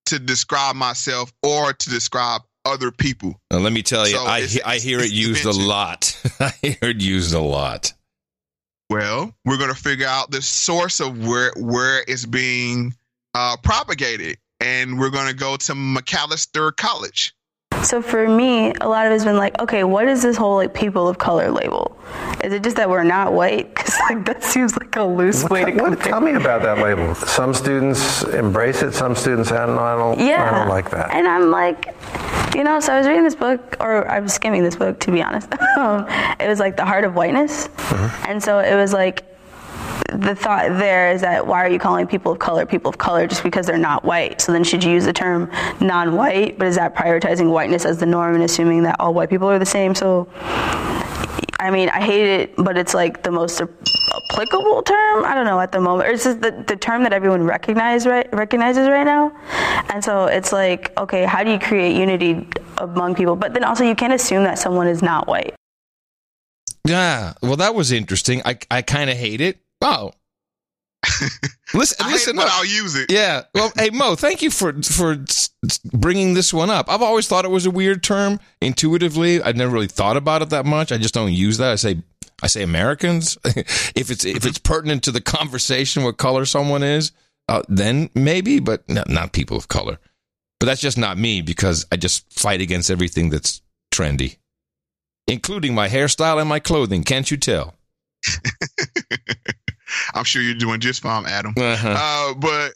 to 0.07 0.19
describe 0.19 0.75
myself 0.75 1.31
or 1.43 1.73
to 1.73 1.89
describe 1.89 2.41
other 2.65 2.91
people. 2.91 3.39
Uh, 3.51 3.59
let 3.59 3.73
me 3.73 3.81
tell 3.81 4.07
you, 4.07 4.15
So 4.15 4.25
I 4.25 4.47
I 4.65 4.77
hear 4.77 4.99
it 4.99 5.11
used 5.11 5.45
a 5.45 5.51
lot. 5.51 6.17
I 6.39 6.53
hear 6.61 6.77
it 6.81 7.01
used 7.01 7.33
a 7.33 7.39
lot. 7.39 7.93
Well, 8.89 9.33
we're 9.45 9.57
gonna 9.57 9.73
figure 9.73 10.07
out 10.07 10.31
the 10.31 10.41
source 10.41 10.99
of 10.99 11.25
where 11.25 11.53
where 11.55 12.03
it's 12.07 12.25
being 12.25 12.93
uh, 13.33 13.57
propagated, 13.63 14.37
and 14.59 14.99
we're 14.99 15.09
gonna 15.11 15.33
go 15.33 15.55
to 15.57 15.73
Macalester 15.73 16.75
College. 16.75 17.33
So 17.83 18.01
for 18.01 18.27
me, 18.27 18.73
a 18.79 18.87
lot 18.87 19.05
of 19.07 19.11
it's 19.11 19.23
been 19.25 19.37
like, 19.37 19.59
okay, 19.61 19.83
what 19.83 20.07
is 20.07 20.21
this 20.21 20.37
whole 20.37 20.55
like 20.55 20.73
people 20.73 21.07
of 21.07 21.17
color 21.17 21.49
label? 21.51 21.97
Is 22.43 22.53
it 22.53 22.63
just 22.63 22.75
that 22.77 22.89
we're 22.89 23.03
not 23.03 23.33
white? 23.33 23.69
Because 23.81 23.97
like 24.09 24.25
that 24.25 24.43
seems 24.43 24.77
like 24.77 24.95
a 24.95 25.03
loose 25.03 25.43
way 25.49 25.65
to 25.65 25.71
What- 25.71 25.85
compare. 25.93 26.11
tell 26.11 26.21
me 26.21 26.33
about 26.33 26.61
that 26.61 26.77
label. 26.77 27.15
Some 27.15 27.53
students 27.53 28.23
embrace 28.23 28.81
it. 28.83 28.93
Some 28.93 29.15
students, 29.15 29.51
I 29.51 29.65
don't, 29.65 29.77
I 29.79 29.95
don't, 29.95 30.19
Yeah. 30.19 30.49
I 30.49 30.59
don't 30.59 30.69
like 30.69 30.89
that. 30.91 31.13
And 31.13 31.27
I'm 31.27 31.49
like, 31.51 31.93
you 32.55 32.63
know, 32.63 32.79
so 32.79 32.93
I 32.93 32.97
was 32.99 33.07
reading 33.07 33.23
this 33.23 33.35
book, 33.35 33.77
or 33.79 34.07
I 34.07 34.19
was 34.19 34.33
skimming 34.33 34.63
this 34.63 34.75
book, 34.75 34.99
to 35.01 35.11
be 35.11 35.21
honest. 35.23 35.49
It 36.39 36.47
was 36.47 36.59
like 36.59 36.77
The 36.77 36.85
Heart 36.85 37.05
of 37.05 37.15
Whiteness. 37.15 37.67
Mm-hmm. 37.67 38.31
And 38.31 38.43
so 38.43 38.59
it 38.59 38.75
was 38.75 38.93
like, 38.93 39.23
the 40.11 40.35
thought 40.35 40.77
there 40.77 41.11
is 41.11 41.21
that 41.21 41.45
why 41.45 41.65
are 41.65 41.69
you 41.69 41.79
calling 41.79 42.05
people 42.05 42.33
of 42.33 42.39
color 42.39 42.65
people 42.65 42.89
of 42.89 42.97
color 42.97 43.27
just 43.27 43.43
because 43.43 43.65
they're 43.65 43.77
not 43.77 44.03
white? 44.03 44.41
So 44.41 44.51
then 44.51 44.63
should 44.63 44.83
you 44.83 44.91
use 44.91 45.05
the 45.05 45.13
term 45.13 45.49
non-white? 45.79 46.57
But 46.57 46.67
is 46.67 46.75
that 46.75 46.95
prioritizing 46.95 47.51
whiteness 47.51 47.85
as 47.85 47.99
the 47.99 48.05
norm 48.05 48.35
and 48.35 48.43
assuming 48.43 48.83
that 48.83 48.97
all 48.99 49.13
white 49.13 49.29
people 49.29 49.49
are 49.49 49.59
the 49.59 49.65
same? 49.65 49.95
So, 49.95 50.27
I 51.59 51.69
mean, 51.71 51.89
I 51.89 52.01
hate 52.01 52.27
it, 52.27 52.55
but 52.57 52.77
it's 52.77 52.93
like 52.93 53.23
the 53.23 53.31
most 53.31 53.61
applicable 53.61 54.83
term. 54.83 55.23
I 55.23 55.33
don't 55.33 55.45
know 55.45 55.59
at 55.59 55.71
the 55.71 55.79
moment. 55.79 56.09
Or 56.09 56.11
it's 56.13 56.25
just 56.25 56.41
the, 56.41 56.63
the 56.67 56.75
term 56.75 57.03
that 57.03 57.13
everyone 57.13 57.43
recognize 57.43 58.05
right 58.05 58.31
recognizes 58.33 58.89
right 58.89 59.03
now. 59.03 59.31
And 59.89 60.03
so 60.03 60.25
it's 60.25 60.51
like, 60.51 60.97
okay, 60.99 61.25
how 61.25 61.43
do 61.43 61.51
you 61.51 61.59
create 61.59 61.95
unity 61.95 62.47
among 62.79 63.15
people? 63.15 63.35
But 63.35 63.53
then 63.53 63.63
also 63.63 63.83
you 63.83 63.95
can't 63.95 64.13
assume 64.13 64.43
that 64.43 64.59
someone 64.59 64.87
is 64.87 65.01
not 65.01 65.27
white. 65.27 65.55
Yeah, 66.85 67.33
well, 67.41 67.57
that 67.57 67.75
was 67.75 67.91
interesting. 67.91 68.41
I 68.45 68.57
I 68.69 68.81
kind 68.81 69.09
of 69.09 69.17
hate 69.17 69.41
it. 69.41 69.59
Oh, 69.81 70.11
listen, 71.73 71.97
I 72.05 72.11
listen 72.11 72.37
it. 72.37 72.45
I'll 72.47 72.65
use 72.65 72.95
it. 72.95 73.11
Yeah. 73.11 73.43
Well, 73.55 73.71
hey 73.75 73.89
Mo, 73.89 74.15
thank 74.15 74.41
you 74.41 74.51
for 74.51 74.73
for 74.83 75.17
bringing 75.93 76.33
this 76.33 76.53
one 76.53 76.69
up. 76.69 76.89
I've 76.89 77.01
always 77.01 77.27
thought 77.27 77.45
it 77.45 77.51
was 77.51 77.65
a 77.65 77.71
weird 77.71 78.03
term. 78.03 78.39
Intuitively, 78.61 79.41
I've 79.41 79.55
never 79.55 79.71
really 79.71 79.87
thought 79.87 80.17
about 80.17 80.41
it 80.41 80.49
that 80.49 80.65
much. 80.65 80.91
I 80.91 80.97
just 80.97 81.13
don't 81.13 81.33
use 81.33 81.57
that. 81.57 81.71
I 81.71 81.75
say 81.75 82.03
I 82.43 82.47
say 82.47 82.61
Americans. 82.61 83.37
if 83.45 84.11
it's 84.11 84.25
if 84.25 84.45
it's 84.45 84.59
pertinent 84.59 85.03
to 85.03 85.11
the 85.11 85.21
conversation 85.21 86.03
what 86.03 86.17
color 86.17 86.45
someone 86.45 86.83
is, 86.83 87.11
uh, 87.49 87.63
then 87.67 88.09
maybe, 88.13 88.59
but 88.59 88.87
not, 88.87 89.09
not 89.09 89.33
people 89.33 89.57
of 89.57 89.67
color. 89.67 89.99
But 90.59 90.67
that's 90.67 90.81
just 90.81 90.97
not 90.97 91.17
me 91.17 91.41
because 91.41 91.87
I 91.91 91.97
just 91.97 92.31
fight 92.31 92.61
against 92.61 92.91
everything 92.91 93.31
that's 93.31 93.61
trendy, 93.91 94.37
including 95.27 95.73
my 95.75 95.87
hairstyle 95.89 96.39
and 96.39 96.47
my 96.49 96.59
clothing. 96.59 97.03
Can't 97.03 97.29
you 97.31 97.37
tell? 97.37 97.75
I'm 100.13 100.23
sure 100.23 100.41
you're 100.41 100.53
doing 100.55 100.79
just 100.79 101.01
fine, 101.01 101.25
Adam. 101.25 101.53
Uh-huh. 101.57 101.95
Uh, 101.97 102.33
but 102.35 102.73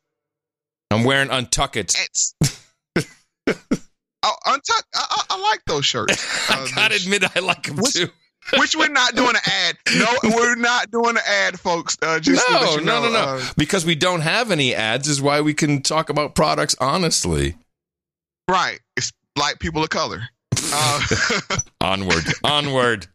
I'm 0.92 1.04
wearing 1.04 1.30
UNTUCKits. 1.30 1.96
it's. 1.98 2.36
Oh, 4.28 4.34
untuck. 4.48 4.82
I, 4.96 5.06
I, 5.10 5.24
I 5.30 5.42
like 5.52 5.62
those 5.68 5.86
shirts. 5.86 6.50
I 6.50 6.64
Uh, 6.64 6.68
gotta 6.76 6.96
the- 6.98 7.04
admit, 7.04 7.38
I 7.38 7.40
like 7.42 7.64
them 7.64 7.76
What's- 7.78 7.94
too. 7.94 8.10
which 8.58 8.76
we're 8.76 8.90
not 8.90 9.16
doing 9.16 9.36
an 9.36 9.42
ad. 9.46 9.78
No, 9.96 10.08
we're 10.36 10.56
not 10.56 10.90
doing 10.92 11.12
an 11.12 11.22
ad, 11.28 11.60
folks. 11.60 11.98
Uh, 12.02 12.20
just 12.20 12.44
No, 12.50 12.60
you 12.76 12.82
no, 12.82 13.02
know, 13.04 13.10
no, 13.10 13.12
no. 13.12 13.20
uh, 13.38 13.46
because 13.58 13.86
we 13.86 13.96
don't 13.96 14.22
have 14.22 14.52
any 14.52 14.74
ads 14.76 15.08
is 15.08 15.22
why 15.22 15.42
we 15.42 15.54
can 15.54 15.82
talk 15.82 16.10
about 16.10 16.34
products 16.36 16.76
honestly. 16.80 17.56
right. 18.50 18.80
It's 18.98 19.12
like 19.38 19.60
people 19.60 19.84
of 19.84 19.90
color. 19.90 20.24
Uh, 20.78 21.00
Onward, 21.82 22.24
onward. 22.44 23.08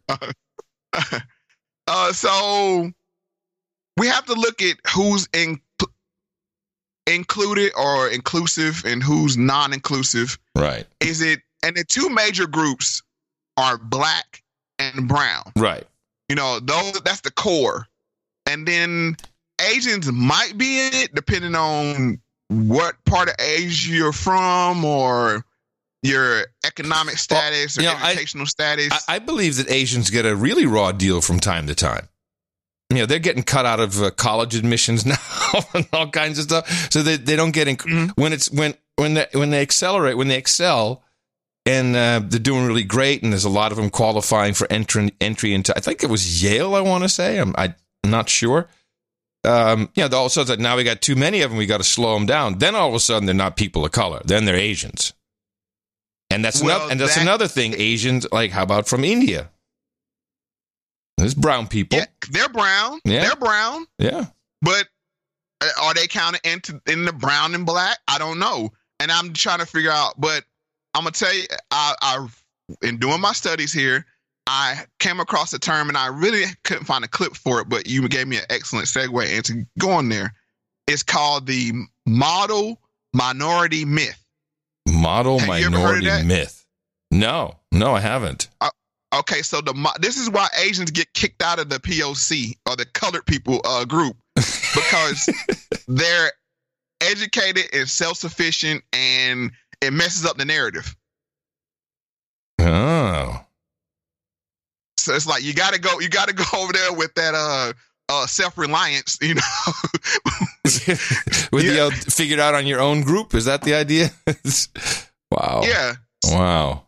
uh, 1.87 2.13
so 2.13 2.91
we 3.97 4.07
have 4.07 4.25
to 4.27 4.35
look 4.35 4.63
at 4.63 4.77
who's 4.95 5.29
in, 5.35 5.61
included 7.07 7.73
or 7.77 8.09
inclusive 8.09 8.83
and 8.87 9.03
who's 9.03 9.37
non-inclusive. 9.37 10.39
Right, 10.55 10.87
Is 11.01 11.21
it? 11.21 11.41
And 11.63 11.77
the 11.77 11.85
two 11.85 12.09
major 12.09 12.47
groups 12.47 13.03
are 13.57 13.77
black 13.77 14.43
and 14.79 15.07
brown. 15.09 15.53
right. 15.57 15.85
You 16.29 16.37
know, 16.37 16.61
those 16.61 16.93
that's 17.05 17.23
the 17.23 17.33
core. 17.33 17.87
And 18.47 18.67
then 18.67 19.17
Asians 19.61 20.11
might 20.13 20.57
be 20.57 20.81
in 20.87 20.95
it 20.95 21.15
depending 21.15 21.57
on 21.57 22.21
what 22.49 22.95
part 23.05 23.29
of 23.29 23.35
Asia 23.41 23.93
you're 23.93 24.13
from 24.13 24.85
or 24.85 25.45
your 26.03 26.45
economic 26.65 27.17
status 27.19 27.77
or 27.79 27.83
you 27.83 27.89
know, 27.89 27.95
I- 27.99 28.11
educational 28.13 28.47
status. 28.47 28.93
I, 29.09 29.17
I 29.17 29.19
believe 29.19 29.57
that 29.57 29.71
Asians 29.71 30.11
get 30.11 30.25
a 30.27 30.35
really 30.35 30.67
raw 30.67 30.93
deal 30.93 31.21
from 31.21 31.41
time 31.41 31.67
to 31.67 31.75
time. 31.75 32.09
You 32.91 32.99
know, 32.99 33.07
they're 33.07 33.19
getting 33.21 33.43
cut 33.45 33.67
out 33.67 33.79
of 33.81 34.03
uh, 34.03 34.11
college 34.11 34.57
admissions 34.57 35.07
now 35.07 35.17
and 35.75 35.87
all 35.93 36.11
kinds 36.11 36.39
of 36.39 36.45
stuff. 36.45 36.91
So 36.93 37.03
they, 37.03 37.17
they 37.17 37.37
don't 37.37 37.53
get 37.53 37.69
in 37.69 37.77
Mm-hmm. 37.77 38.21
when 38.21 38.33
it's 38.33 38.51
when 38.51 38.75
when 38.97 39.15
they, 39.15 39.27
when 39.33 39.51
they 39.51 39.63
accelerate 39.63 40.17
when 40.17 40.29
they 40.29 40.37
excel 40.37 41.03
and 41.67 41.95
uh, 41.95 42.21
they're 42.25 42.41
doing 42.41 42.67
really 42.67 42.83
great 42.83 43.23
and 43.23 43.33
there's 43.33 43.45
a 43.45 43.49
lot 43.51 43.71
of 43.71 43.77
them 43.79 43.91
qualifying 43.91 44.55
for 44.55 44.67
entry 44.71 45.13
entry 45.21 45.55
into 45.55 45.77
I 45.77 45.81
think 45.81 46.03
it 46.03 46.11
was 46.11 46.43
Yale 46.43 46.75
I 46.75 46.81
want 46.81 47.05
to 47.05 47.09
say 47.09 47.39
I'm 47.39 47.55
I'm 47.57 47.75
not 48.05 48.29
sure. 48.29 48.69
Um, 49.45 49.89
you 49.95 50.07
know, 50.09 50.17
all 50.17 50.27
of 50.27 50.31
a 50.33 50.45
sudden 50.45 50.63
now 50.63 50.77
we 50.77 50.85
got 50.85 51.01
too 51.01 51.15
many 51.17 51.43
of 51.43 51.51
them. 51.51 51.59
We 51.59 51.67
got 51.67 51.79
to 51.79 51.85
slow 51.85 52.15
them 52.15 52.27
down. 52.27 52.59
Then 52.59 52.75
all 52.75 52.89
of 52.89 52.95
a 52.95 53.01
sudden 53.01 53.27
they're 53.27 53.35
not 53.35 53.57
people 53.57 53.85
of 53.85 53.93
color. 53.93 54.21
Then 54.25 54.45
they're 54.47 54.57
Asians. 54.57 55.13
And 56.31 56.45
that's 56.45 56.63
Well, 56.63 56.77
another 56.77 56.93
and 56.93 57.01
that's 57.01 57.15
that- 57.17 57.23
another 57.23 57.49
thing. 57.49 57.75
Asians 57.77 58.27
like 58.33 58.51
how 58.53 58.63
about 58.63 58.89
from 58.89 59.05
India? 59.05 59.51
There's 61.19 61.35
brown 61.35 61.67
people. 61.69 61.99
yeah, 61.99 62.07
they're 62.31 62.49
brown. 62.49 63.01
Yeah. 63.05 63.21
They're 63.23 63.37
brown, 63.37 63.87
Yeah. 63.99 64.27
but 64.63 64.89
uh, 65.61 65.69
are 65.83 65.93
they 65.95 66.07
counted 66.07 66.41
into 66.45 66.81
in 66.87 67.05
the 67.05 67.13
brown 67.13 67.55
and 67.55 67.67
black? 67.67 67.99
I 68.09 68.19
don't 68.19 68.39
know. 68.39 68.71
And 69.01 69.11
I'm 69.13 69.33
trying 69.33 69.59
to 69.59 69.67
figure 69.67 69.91
out, 69.91 70.19
but 70.19 70.45
I'm 70.95 71.03
gonna 71.05 71.13
tell 71.13 71.35
you, 71.35 71.45
I, 71.71 71.95
I 72.01 72.27
in 72.83 72.99
doing 72.99 73.21
my 73.21 73.33
studies 73.33 73.73
here, 73.73 74.07
I 74.47 74.85
came 74.99 75.21
across 75.21 75.53
a 75.53 75.59
term 75.59 75.89
and 75.89 75.99
I 75.99 76.07
really 76.07 76.45
couldn't 76.65 76.85
find 76.85 77.05
a 77.05 77.09
clip 77.09 77.35
for 77.37 77.61
it, 77.61 77.69
but 77.69 77.87
you 77.87 78.07
gave 78.09 78.27
me 78.27 78.39
an 78.39 78.45
excellent 78.49 78.87
segue 78.89 79.37
into 79.37 79.67
going 79.79 80.09
there. 80.09 80.33
It's 80.87 81.03
called 81.03 81.47
the 81.47 81.73
model 82.07 82.81
minority 83.13 83.85
myth. 83.85 84.20
Model 84.91 85.39
Have 85.39 85.61
you 85.61 85.67
ever 85.67 85.79
heard 85.79 85.99
of 85.99 86.05
minority 86.05 86.27
myth. 86.27 86.67
No, 87.11 87.57
no, 87.73 87.95
I 87.95 88.01
haven't. 88.01 88.49
Okay, 89.13 89.43
so 89.43 89.61
the 89.61 89.75
mo- 89.75 89.91
this 89.99 90.17
is 90.17 90.31
why 90.31 90.49
Asians 90.63 90.93
get 90.93 91.13
kicked 91.15 91.43
out 91.43 91.59
of 91.59 91.69
the 91.69 91.81
POC 91.81 92.57
or 92.69 92.77
the 92.77 92.85
colored 92.85 93.27
people 93.27 93.61
uh, 93.65 93.85
group 93.85 94.17
because 94.37 95.29
they're 95.89 96.31
educated 97.01 97.65
and 97.73 97.89
self 97.89 98.19
sufficient, 98.19 98.85
and 98.93 99.51
it 99.81 99.93
messes 99.93 100.25
up 100.25 100.37
the 100.37 100.45
narrative. 100.45 100.95
Oh. 102.61 103.45
So 104.99 105.15
it's 105.15 105.27
like 105.27 105.43
you 105.43 105.55
got 105.55 105.75
to 105.75 105.81
go, 105.81 105.99
you 105.99 106.09
got 106.09 106.29
to 106.29 106.35
go 106.35 106.45
over 106.57 106.73
there 106.73 106.93
with 106.93 107.15
that 107.15 107.35
uh 107.35 107.73
uh 108.09 108.27
self 108.27 108.57
reliance, 108.57 109.19
you 109.21 109.35
know. 109.35 109.43
With 111.53 111.65
the 111.67 111.75
Yeah. 111.77 111.85
uh, 111.87 111.91
figured 111.91 112.39
out 112.41 112.55
on 112.55 112.67
your 112.67 112.81
own 112.81 113.03
group, 113.03 113.35
is 113.35 113.45
that 113.47 113.63
the 113.63 113.75
idea? 113.75 114.11
wow. 115.31 115.63
yeah, 115.65 115.95
Wow. 116.27 116.87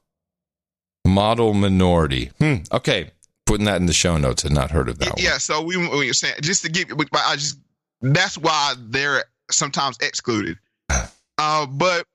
Model 1.06 1.54
minority. 1.54 2.30
Hmm. 2.38 2.56
Okay. 2.70 3.10
Putting 3.46 3.64
that 3.66 3.76
in 3.80 3.86
the 3.86 3.92
show 3.92 4.16
notes. 4.18 4.42
Had 4.42 4.52
not 4.52 4.70
heard 4.70 4.88
of 4.88 4.98
that 5.00 5.08
one. 5.14 5.16
yeah. 5.18 5.38
So 5.38 5.60
we, 5.62 5.76
we 5.76 6.06
were 6.06 6.12
saying 6.12 6.34
just 6.42 6.62
to 6.64 6.70
give, 6.70 6.86
I 7.12 7.34
just 7.36 7.58
that's 8.02 8.38
why 8.38 8.74
they're 8.78 9.24
sometimes 9.50 9.96
excluded. 10.00 10.58
Uh, 11.38 11.66
but 11.66 12.06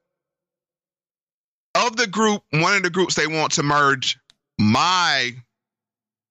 of 1.76 1.98
the 1.98 2.08
group, 2.08 2.44
one 2.52 2.76
of 2.78 2.84
the 2.84 2.90
groups 2.90 3.16
they 3.16 3.28
want 3.28 3.52
to 3.54 3.64
merge 3.64 4.18
my 4.60 5.32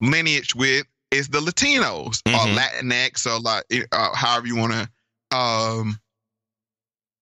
lineage 0.01 0.55
with 0.55 0.87
is 1.11 1.29
the 1.29 1.41
Latinos 1.41 2.21
or 2.27 2.33
Mhm. 2.47 2.57
Latinx 2.57 3.27
or 3.27 3.41
like 3.41 3.65
uh, 3.93 4.15
however 4.15 4.47
you 4.47 4.57
want 4.57 4.73
to 4.73 4.89
um 5.33 5.99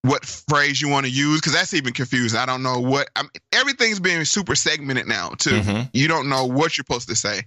what 0.03 0.23
phrase 0.23 0.79
you 0.79 0.87
want 0.87 1.05
to 1.05 1.11
use 1.11 1.39
because 1.41 1.53
that's 1.53 1.73
even 1.73 1.91
confusing. 1.93 2.39
I 2.39 2.45
don't 2.45 2.61
know 2.61 2.79
what 2.79 3.09
I 3.15 3.23
mean, 3.23 3.31
everything's 3.51 3.99
being 3.99 4.23
super 4.25 4.55
segmented 4.55 5.07
now 5.07 5.29
too. 5.29 5.61
Mhm. 5.61 5.89
You 5.93 6.07
don't 6.07 6.29
know 6.29 6.45
what 6.45 6.77
you're 6.77 6.83
supposed 6.85 7.09
to 7.09 7.15
say. 7.15 7.41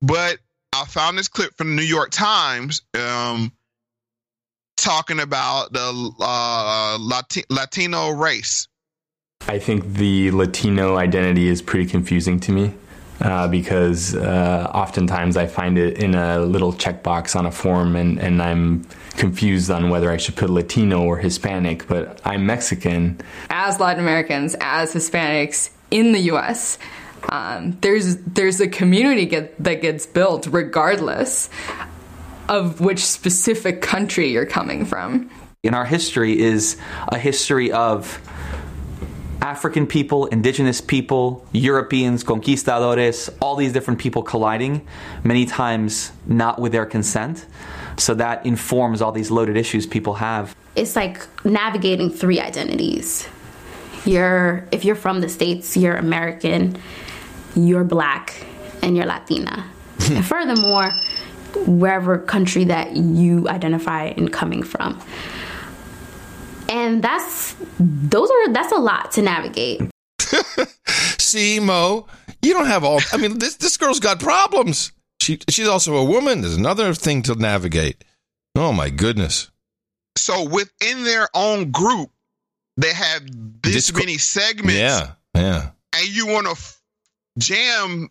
But 0.00 0.38
I 0.72 0.84
found 0.84 1.18
this 1.18 1.26
clip 1.28 1.56
from 1.56 1.74
the 1.74 1.82
New 1.82 1.88
York 1.88 2.10
Times 2.10 2.82
um 2.94 3.52
talking 4.76 5.18
about 5.20 5.72
the 5.72 6.12
uh, 6.20 6.98
Lati- 6.98 7.46
Latino 7.50 8.10
race. 8.10 8.68
I 9.48 9.58
think 9.58 9.94
the 9.94 10.30
Latino 10.30 10.96
identity 10.96 11.48
is 11.48 11.62
pretty 11.62 11.86
confusing 11.90 12.38
to 12.40 12.52
me 12.52 12.74
uh, 13.20 13.48
because 13.48 14.14
uh, 14.14 14.70
oftentimes 14.74 15.36
I 15.36 15.46
find 15.46 15.78
it 15.78 15.98
in 15.98 16.14
a 16.14 16.40
little 16.40 16.72
checkbox 16.72 17.36
on 17.36 17.46
a 17.46 17.50
form 17.50 17.96
and, 17.96 18.18
and 18.18 18.42
I'm 18.42 18.84
confused 19.16 19.70
on 19.70 19.88
whether 19.88 20.10
I 20.10 20.16
should 20.16 20.36
put 20.36 20.50
Latino 20.50 21.02
or 21.02 21.16
Hispanic, 21.18 21.86
but 21.88 22.20
I'm 22.24 22.46
Mexican. 22.46 23.18
as 23.50 23.80
Latin 23.80 24.02
Americans, 24.02 24.54
as 24.60 24.92
Hispanics 24.92 25.70
in 25.90 26.12
the 26.12 26.20
U.S., 26.20 26.78
um, 27.30 27.76
there's 27.80 28.16
there's 28.18 28.60
a 28.60 28.68
community 28.68 29.26
get, 29.26 29.62
that 29.62 29.80
gets 29.80 30.06
built 30.06 30.46
regardless 30.46 31.48
of 32.48 32.80
which 32.80 33.04
specific 33.04 33.80
country 33.82 34.30
you're 34.30 34.46
coming 34.46 34.84
from. 34.84 35.30
in 35.64 35.74
our 35.74 35.84
history 35.84 36.38
is 36.38 36.76
a 37.08 37.18
history 37.18 37.72
of 37.72 38.20
African 39.46 39.86
people, 39.86 40.26
indigenous 40.26 40.80
people, 40.80 41.46
Europeans, 41.52 42.24
conquistadores, 42.24 43.30
all 43.40 43.54
these 43.54 43.72
different 43.72 44.00
people 44.00 44.24
colliding, 44.24 44.84
many 45.22 45.46
times 45.46 46.10
not 46.26 46.60
with 46.60 46.72
their 46.72 46.84
consent. 46.84 47.46
So 47.96 48.12
that 48.14 48.44
informs 48.44 49.00
all 49.00 49.12
these 49.12 49.30
loaded 49.30 49.56
issues 49.56 49.86
people 49.86 50.14
have. 50.14 50.56
it's 50.74 50.96
like 50.96 51.16
navigating 51.44 52.10
three 52.10 52.40
identities. 52.40 53.28
You're 54.04 54.66
if 54.72 54.84
you're 54.84 55.00
from 55.06 55.20
the 55.20 55.28
states, 55.28 55.76
you're 55.76 55.96
American, 55.96 56.76
you're 57.54 57.84
black, 57.84 58.24
and 58.82 58.96
you're 58.96 59.06
Latina. 59.06 59.64
and 60.10 60.26
furthermore, 60.26 60.90
wherever 61.66 62.18
country 62.18 62.64
that 62.64 62.96
you 62.96 63.48
identify 63.48 64.06
in 64.06 64.28
coming 64.28 64.64
from. 64.64 65.00
And 66.68 67.02
that's 67.02 67.54
those 67.78 68.30
are 68.30 68.52
that's 68.52 68.72
a 68.72 68.76
lot 68.78 69.12
to 69.12 69.22
navigate. 69.22 69.80
See, 71.18 71.60
Mo, 71.60 72.06
you 72.42 72.52
don't 72.52 72.66
have 72.66 72.84
all. 72.84 73.00
I 73.12 73.16
mean, 73.16 73.38
this 73.38 73.56
this 73.56 73.76
girl's 73.76 74.00
got 74.00 74.20
problems. 74.20 74.92
She 75.20 75.38
she's 75.48 75.68
also 75.68 75.96
a 75.96 76.04
woman. 76.04 76.40
There's 76.40 76.56
another 76.56 76.94
thing 76.94 77.22
to 77.22 77.34
navigate. 77.34 78.04
Oh 78.54 78.72
my 78.72 78.90
goodness. 78.90 79.50
So 80.16 80.48
within 80.48 81.04
their 81.04 81.28
own 81.34 81.70
group, 81.70 82.10
they 82.76 82.92
have 82.92 83.22
this 83.62 83.74
Disco- 83.74 83.98
many 83.98 84.18
segments, 84.18 84.74
Yeah, 84.74 85.12
yeah. 85.34 85.70
and 85.94 86.08
you 86.08 86.26
want 86.26 86.46
to 86.46 86.52
f- 86.52 86.80
jam 87.38 88.08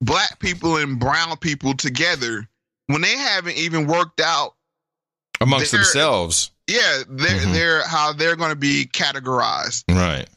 black 0.00 0.38
people 0.38 0.76
and 0.76 1.00
brown 1.00 1.36
people 1.38 1.74
together 1.74 2.48
when 2.86 3.02
they 3.02 3.16
haven't 3.16 3.56
even 3.56 3.86
worked 3.88 4.20
out. 4.20 4.54
Amongst 5.40 5.72
They're- 5.72 5.80
themselves, 5.80 6.52
Yeah, 6.68 7.02
they're 7.08 7.40
Mhm. 7.40 7.52
they're 7.52 7.86
how 7.86 8.12
they're 8.12 8.36
going 8.36 8.50
to 8.50 8.56
be 8.56 8.86
categorized. 8.92 9.84
right? 9.88 10.28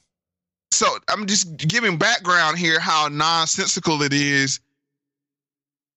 So 0.72 0.98
I'm 1.10 1.26
just 1.26 1.58
giving 1.58 1.98
background 1.98 2.58
here 2.60 2.80
how 2.80 3.08
nonsensical 3.08 4.02
it 4.04 4.14
is. 4.14 4.60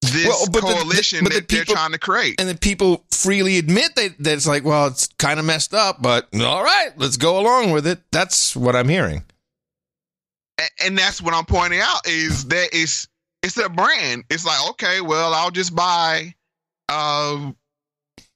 This 0.00 0.26
Well, 0.26 0.46
but 0.46 0.62
the- 0.66 0.72
coalition 0.74 1.22
but 1.22 1.32
the 1.32 1.40
that 1.40 1.48
they're 1.48 1.64
trying 1.64 1.92
to 1.92 1.98
create. 1.98 2.40
And 2.40 2.48
then 2.48 2.58
people 2.58 3.04
freely 3.12 3.58
admit 3.58 3.94
that, 3.94 4.16
that 4.24 4.32
it's 4.34 4.46
like, 4.46 4.64
well, 4.64 4.88
it's 4.88 5.06
kind 5.18 5.38
of 5.38 5.44
messed 5.46 5.74
up, 5.74 6.02
but 6.02 6.28
all 6.34 6.64
right, 6.64 6.90
let's 6.96 7.16
go 7.16 7.38
along 7.38 7.70
with 7.70 7.86
it. 7.86 8.00
That's 8.10 8.56
what 8.56 8.74
I'm 8.74 8.88
hearing. 8.88 9.24
A- 10.58 10.84
and 10.84 10.98
that's 10.98 11.20
what 11.20 11.34
I'm 11.34 11.44
pointing 11.44 11.80
out 11.80 12.06
is 12.06 12.46
that 12.46 12.70
it's 12.72 13.06
it's 13.42 13.56
a 13.58 13.68
brand. 13.68 14.24
It's 14.30 14.44
like 14.44 14.70
okay, 14.70 15.00
well, 15.00 15.34
I'll 15.34 15.50
just 15.50 15.74
buy 15.74 16.34
uh, 16.88 17.52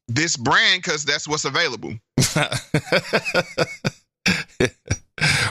this 0.09 0.37
brand 0.37 0.83
because 0.83 1.05
that's 1.05 1.27
what's 1.29 1.45
available. 1.45 1.95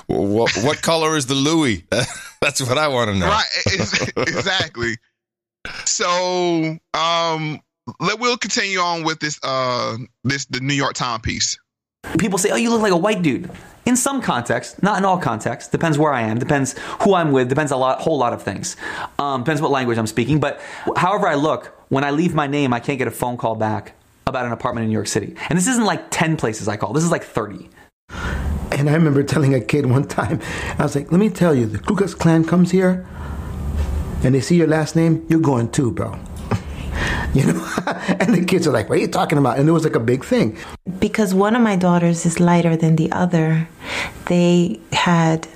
what, 0.08 0.52
what 0.58 0.82
color 0.82 1.16
is 1.18 1.26
the 1.26 1.36
Louis? 1.36 1.86
That's 2.42 2.62
what 2.62 2.78
I 2.78 2.88
want 2.88 3.10
to 3.10 3.18
know. 3.18 3.28
Right, 3.28 3.46
exactly. 4.18 4.98
So, 5.86 6.78
um, 6.94 7.60
let 8.00 8.20
we'll 8.20 8.38
continue 8.38 8.80
on 8.80 9.04
with 9.04 9.20
this 9.20 9.40
uh 9.44 9.98
this 10.24 10.46
the 10.46 10.60
New 10.60 10.74
York 10.74 10.94
Times 10.94 11.22
piece. 11.24 11.58
People 12.20 12.38
say, 12.38 12.52
"Oh, 12.52 12.56
you 12.56 12.70
look 12.70 12.82
like 12.82 12.92
a 12.92 12.98
white 12.98 13.24
dude." 13.24 13.50
In 13.88 13.96
some 13.96 14.22
context, 14.22 14.82
not 14.84 14.98
in 14.98 15.06
all 15.06 15.18
contexts. 15.18 15.72
Depends 15.72 15.98
where 15.98 16.14
I 16.14 16.22
am. 16.22 16.38
Depends 16.40 16.76
who 17.02 17.14
I'm 17.14 17.32
with. 17.32 17.50
Depends 17.50 17.72
a 17.72 17.78
lot, 17.78 18.02
whole 18.02 18.18
lot 18.18 18.34
of 18.34 18.42
things. 18.42 18.76
Um, 19.20 19.42
depends 19.42 19.62
what 19.62 19.70
language 19.72 19.98
I'm 19.98 20.08
speaking. 20.08 20.40
But 20.40 20.60
however 20.96 21.28
I 21.28 21.36
look, 21.36 21.68
when 21.90 22.04
I 22.04 22.12
leave 22.12 22.34
my 22.34 22.48
name, 22.48 22.74
I 22.74 22.80
can't 22.80 22.98
get 22.98 23.08
a 23.08 23.12
phone 23.12 23.38
call 23.38 23.56
back 23.56 23.94
about 24.28 24.46
an 24.46 24.52
apartment 24.52 24.84
in 24.84 24.90
New 24.90 24.96
York 24.96 25.08
City. 25.08 25.36
And 25.50 25.58
this 25.58 25.68
isn't 25.68 25.86
like 25.86 26.10
ten 26.12 26.38
places 26.38 26.68
I 26.68 26.78
call. 26.78 26.94
This 26.94 27.04
is 27.04 27.12
like 27.12 27.24
thirty. 27.24 27.70
And 28.72 28.90
I 28.90 28.94
remember 28.94 29.24
telling 29.24 29.54
a 29.54 29.62
kid 29.62 29.86
one 29.86 30.06
time, 30.08 30.42
I 30.78 30.84
was 30.84 30.96
like, 30.96 31.12
let 31.12 31.20
me 31.20 31.30
tell 31.30 31.56
you, 31.56 31.66
the 31.66 31.80
Ku 31.80 31.96
Klux 31.96 32.14
Klan 32.14 32.44
comes 32.44 32.72
here 32.72 33.08
and 34.24 34.36
they 34.36 34.42
see 34.42 34.58
your 34.58 34.68
last 34.68 34.96
name, 34.96 35.26
you're 35.30 35.40
going 35.40 35.70
too, 35.72 35.92
bro. 35.92 36.20
you 37.34 37.46
know? 37.46 37.68
and 38.20 38.34
the 38.34 38.44
kids 38.46 38.68
are 38.68 38.72
like, 38.72 38.90
what 38.90 38.98
are 38.98 39.02
you 39.02 39.08
talking 39.08 39.38
about? 39.38 39.60
And 39.60 39.70
it 39.70 39.72
was 39.72 39.84
like 39.84 39.96
a 39.96 40.00
big 40.00 40.26
thing. 40.26 40.58
because 41.00 41.34
one 41.34 41.56
of 41.56 41.62
my 41.62 41.76
daughters 41.76 42.26
is 42.26 42.40
lighter 42.40 42.76
than 42.76 42.96
the 42.96 43.12
other, 43.12 43.68
they 44.26 44.80
had 44.92 45.48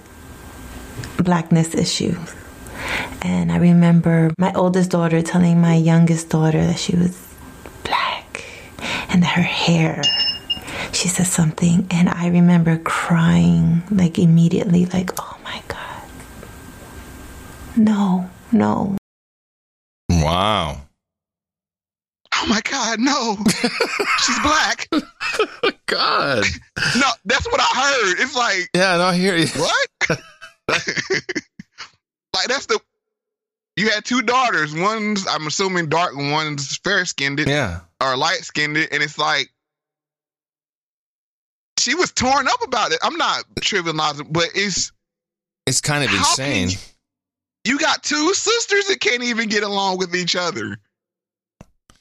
blackness 1.18 1.74
issues. 1.76 2.36
And 3.22 3.52
I 3.52 3.58
remember 3.58 4.32
my 4.38 4.54
oldest 4.54 4.92
daughter 4.92 5.22
telling 5.22 5.60
my 5.60 5.76
youngest 5.76 6.30
daughter 6.30 6.66
that 6.66 6.80
she 6.80 6.96
was 6.96 7.12
black 7.12 7.29
and 9.10 9.24
her 9.26 9.42
hair, 9.42 10.02
she 10.94 11.08
said 11.08 11.28
something. 11.28 11.88
And 11.92 12.10
I 12.10 12.28
remember 12.30 12.78
crying 12.78 13.84
like 13.92 14.18
immediately, 14.20 14.86
like, 14.88 15.12
oh 15.20 15.38
my 15.44 15.62
God. 15.68 16.04
No, 17.78 18.30
no, 18.52 18.96
Wow. 20.10 20.82
Oh 22.42 22.46
my 22.48 22.62
God, 22.62 23.00
no, 23.00 23.38
she's 24.20 24.40
black. 24.40 24.88
God. 25.88 26.44
No, 26.98 27.08
that's 27.26 27.46
what 27.48 27.60
I 27.60 27.66
heard. 27.66 28.20
It's 28.20 28.36
like 28.36 28.70
Yeah, 28.74 28.98
no, 28.98 29.06
I 29.06 29.16
hear 29.16 29.36
you. 29.36 29.48
what? 29.48 29.88
like 30.70 32.48
that's 32.48 32.66
the 32.68 32.80
you 33.80 33.90
had 33.90 34.04
two 34.04 34.22
daughters. 34.22 34.76
One's 34.76 35.26
I'm 35.28 35.48
assuming 35.48 35.88
dark, 35.88 36.14
and 36.16 36.32
one's 36.32 36.78
fair 36.78 37.06
skinned. 37.06 37.40
Yeah. 37.40 37.80
or 38.02 38.18
light 38.18 38.44
skinned, 38.44 38.78
and 38.78 39.04
it's 39.04 39.18
like 39.18 39.50
she 41.78 41.96
was 41.96 42.12
torn 42.12 42.48
up 42.48 42.62
about 42.64 42.92
it. 42.92 43.00
I'm 43.02 43.16
not 43.18 43.44
trivializing, 43.62 44.32
but 44.32 44.50
it's 44.54 44.92
It's 45.66 45.80
kind 45.82 46.04
of 46.04 46.12
insane. 46.14 46.70
you 47.64 47.80
got 47.80 48.04
two 48.04 48.34
sisters 48.34 48.88
that 48.88 49.00
can't 49.00 49.24
even 49.24 49.48
get 49.50 49.64
along 49.64 49.98
with 49.98 50.14
each 50.16 50.36
other. 50.36 50.78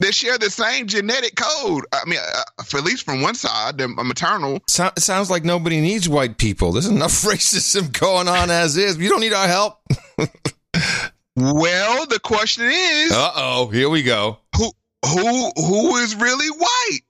They 0.00 0.12
share 0.12 0.38
the 0.38 0.50
same 0.50 0.86
genetic 0.86 1.34
code. 1.34 1.84
I 1.92 2.04
mean, 2.06 2.20
uh, 2.20 2.62
for 2.64 2.78
at 2.78 2.84
least 2.84 3.04
from 3.04 3.20
one 3.20 3.34
side, 3.34 3.78
the 3.78 3.88
maternal. 3.88 4.60
So, 4.68 4.86
it 4.96 5.00
sounds 5.00 5.28
like 5.28 5.44
nobody 5.44 5.80
needs 5.80 6.08
white 6.08 6.38
people. 6.38 6.70
There's 6.72 6.86
enough 6.86 7.10
racism 7.22 7.92
going 7.98 8.28
on 8.28 8.48
as 8.50 8.76
is. 8.76 8.96
You 8.96 9.08
don't 9.08 9.20
need 9.20 9.32
our 9.32 9.48
help. 9.48 9.80
Well, 11.38 12.06
the 12.06 12.18
question 12.18 12.64
is, 12.64 13.12
Uh 13.12 13.32
oh, 13.36 13.66
here 13.68 13.88
we 13.88 14.02
go. 14.02 14.38
who 14.56 14.72
who 15.06 15.50
who 15.56 15.96
is 15.96 16.16
really 16.16 16.48
white? 16.50 17.00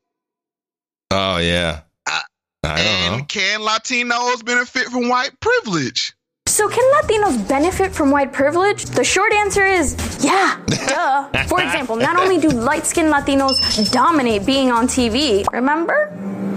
Oh 1.10 1.38
yeah. 1.38 1.80
I 2.06 2.22
don't 2.62 2.74
know. 2.74 3.16
And 3.16 3.28
can 3.28 3.60
Latinos 3.60 4.44
benefit 4.44 4.84
from 4.88 5.08
white 5.08 5.38
privilege? 5.40 6.12
So, 6.46 6.68
can 6.68 6.82
Latinos 6.94 7.46
benefit 7.48 7.92
from 7.94 8.10
white 8.10 8.32
privilege? 8.32 8.84
The 8.86 9.04
short 9.04 9.32
answer 9.32 9.64
is 9.64 9.94
yeah, 10.24 10.58
duh. 10.66 11.28
For 11.46 11.62
example, 11.62 11.96
not 11.96 12.16
only 12.16 12.38
do 12.38 12.48
light 12.48 12.84
skinned 12.86 13.12
Latinos 13.12 13.90
dominate 13.92 14.44
being 14.44 14.70
on 14.70 14.88
TV, 14.88 15.44
remember? 15.52 16.10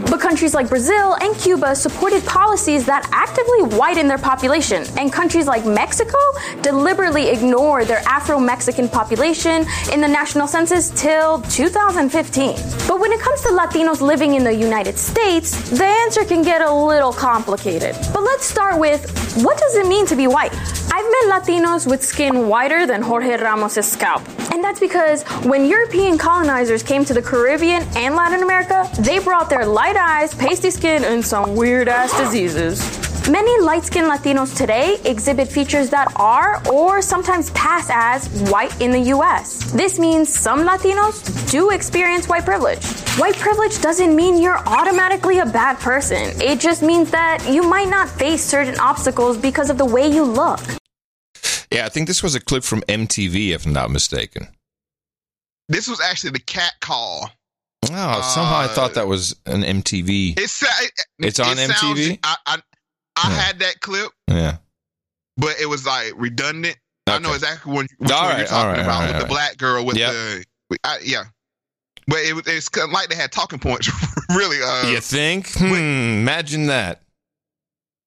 But 0.10 0.20
countries 0.20 0.54
like 0.54 0.70
Brazil 0.70 1.16
and 1.22 1.36
Cuba 1.38 1.76
supported 1.76 2.26
policies 2.26 2.86
that 2.86 3.08
actively 3.12 3.78
whiten 3.78 4.08
their 4.08 4.18
population, 4.18 4.84
and 4.98 5.12
countries 5.12 5.48
like 5.48 5.66
Mexico 5.66 6.18
deliberately 6.62 7.30
ignored 7.30 7.88
their 7.88 8.02
Afro 8.08 8.40
Mexican 8.40 8.88
population 8.90 9.66
in 9.92 10.02
the 10.02 10.08
national 10.08 10.48
census 10.48 10.90
till 10.92 11.42
2015. 11.42 12.56
But 12.88 13.00
when 13.00 13.12
it 13.12 13.20
comes 13.20 13.42
to 13.42 13.50
Latinos 13.50 14.02
living 14.02 14.36
in 14.36 14.44
the 14.44 14.54
United 14.54 14.98
States, 14.98 15.70
the 15.70 15.86
answer 15.86 16.26
can 16.26 16.42
get 16.42 16.62
a 16.62 16.72
little 16.72 17.14
complicated. 17.14 17.96
But 18.14 18.24
let's 18.24 18.46
start 18.46 18.80
with 18.80 19.02
what 19.44 19.58
does 19.58 19.76
it 19.76 19.88
mean 19.88 20.06
to 20.08 20.16
be 20.16 20.28
white? 20.28 20.54
I've 20.94 21.06
met 21.06 21.42
Latinos 21.42 21.90
with 21.90 22.04
skin 22.04 22.50
whiter 22.50 22.86
than 22.86 23.02
Jorge 23.02 23.38
Ramos' 23.38 23.90
scalp. 23.90 24.22
And 24.52 24.62
that's 24.62 24.82
because 24.82 25.24
when 25.46 25.66
European 25.66 26.18
colonizers 26.18 26.84
came 26.84 27.06
to 27.06 27.14
the 27.14 27.22
Caribbean 27.22 27.84
and 27.96 28.14
Latin 28.14 28.44
America, 28.44 28.90
they 29.00 29.20
brought 29.20 29.50
their 29.50 29.66
light 29.66 29.96
eyes, 29.96 30.34
pasty 30.34 30.70
skin, 30.70 31.06
and 31.06 31.26
some 31.26 31.56
weird 31.56 31.88
ass 31.88 32.12
diseases. 32.20 32.82
Many 33.30 33.62
light 33.62 33.86
skinned 33.86 34.08
Latinos 34.08 34.54
today 34.58 34.98
exhibit 35.06 35.48
features 35.48 35.90
that 35.92 36.12
are 36.18 36.62
or 36.70 37.02
sometimes 37.02 37.52
pass 37.52 37.88
as 37.90 38.28
white 38.52 38.82
in 38.82 38.92
the 38.92 39.00
US. 39.16 39.72
This 39.72 39.98
means 39.98 40.28
some 40.28 40.68
Latinos 40.68 41.50
do 41.50 41.70
experience 41.70 42.28
white 42.28 42.44
privilege. 42.44 42.86
White 43.18 43.36
privilege 43.36 43.80
doesn't 43.80 44.14
mean 44.14 44.42
you're 44.42 44.58
automatically 44.68 45.40
a 45.40 45.46
bad 45.46 45.80
person, 45.80 46.42
it 46.42 46.60
just 46.60 46.82
means 46.82 47.12
that 47.12 47.48
you 47.48 47.64
might 47.64 47.90
not 47.90 48.10
face 48.10 48.44
certain 48.44 48.78
obstacles 48.80 49.38
because 49.38 49.70
of 49.70 49.78
the 49.78 49.86
way 49.86 50.12
you 50.12 50.24
look. 50.24 50.60
Yeah, 51.72 51.86
I 51.86 51.90
think 51.90 52.08
this 52.08 52.22
was 52.22 52.36
a 52.36 52.40
clip 52.40 52.64
from 52.64 52.82
MTV, 52.82 53.50
if 53.52 53.66
I'm 53.66 53.74
not 53.74 53.90
mistaken. 53.92 54.48
This 55.70 55.88
was 55.88 56.02
actually 56.02 56.32
the 56.32 56.40
cat 56.40 56.74
call. 56.82 57.30
Oh, 57.86 58.22
somehow 58.34 58.58
I 58.58 58.68
thought 58.68 58.94
that 58.96 59.08
was 59.08 59.36
an 59.46 59.64
MTV. 59.64 60.38
It's 60.40 60.62
it, 60.62 60.92
It's 61.20 61.40
on 61.40 61.58
it 61.58 61.72
sounds- 61.72 62.00
MTV? 62.00 62.20
I 62.24 62.36
I, 62.46 62.60
I 63.18 63.30
had 63.32 63.60
that 63.60 63.80
clip, 63.82 64.12
Yeah. 64.28 64.58
but 65.38 65.60
it 65.60 65.66
was 65.68 65.86
like 65.86 66.14
redundant. 66.16 66.78
I 67.08 67.20
know 67.20 67.34
exactly 67.34 67.74
what, 67.74 67.88
which 67.98 68.12
All 68.12 68.30
right, 68.30 68.38
you're 68.40 68.48
talking 68.48 68.58
all 68.60 68.72
right, 68.74 68.80
about 68.80 68.90
all 68.94 69.02
right, 69.02 69.08
with 69.08 69.16
all 69.16 69.22
the 69.22 69.28
black 69.28 69.58
girl 69.58 69.86
with 69.86 69.98
Yep. 69.98 70.12
the 70.12 70.46
I, 70.84 71.00
yeah. 71.04 71.24
But 72.08 72.20
it, 72.20 72.44
it's 72.48 72.70
like 72.92 73.10
they 73.10 73.16
had 73.16 73.32
talking 73.32 73.60
points. 73.60 73.90
really, 74.30 74.62
uh, 74.62 74.88
you 74.88 75.00
think? 75.00 75.50
Hmm, 75.54 75.74
imagine 76.22 76.68
that. 76.68 77.02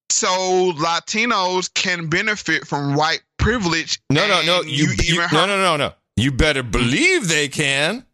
so 0.09 0.71
Latinos 0.77 1.71
can 1.73 2.07
benefit 2.07 2.65
from 2.67 2.95
white 2.95 3.21
privilege. 3.45 3.99
No, 4.09 4.27
no, 4.27 4.41
no. 4.43 4.61
and 4.61 4.69
You, 4.69 4.87
you, 5.03 5.17
no, 5.31 5.45
no, 5.45 5.57
no, 5.57 5.77
no. 5.77 5.93
You 6.17 6.31
better 6.31 6.63
believe 6.63 7.27
they 7.27 7.47
can. 7.47 8.05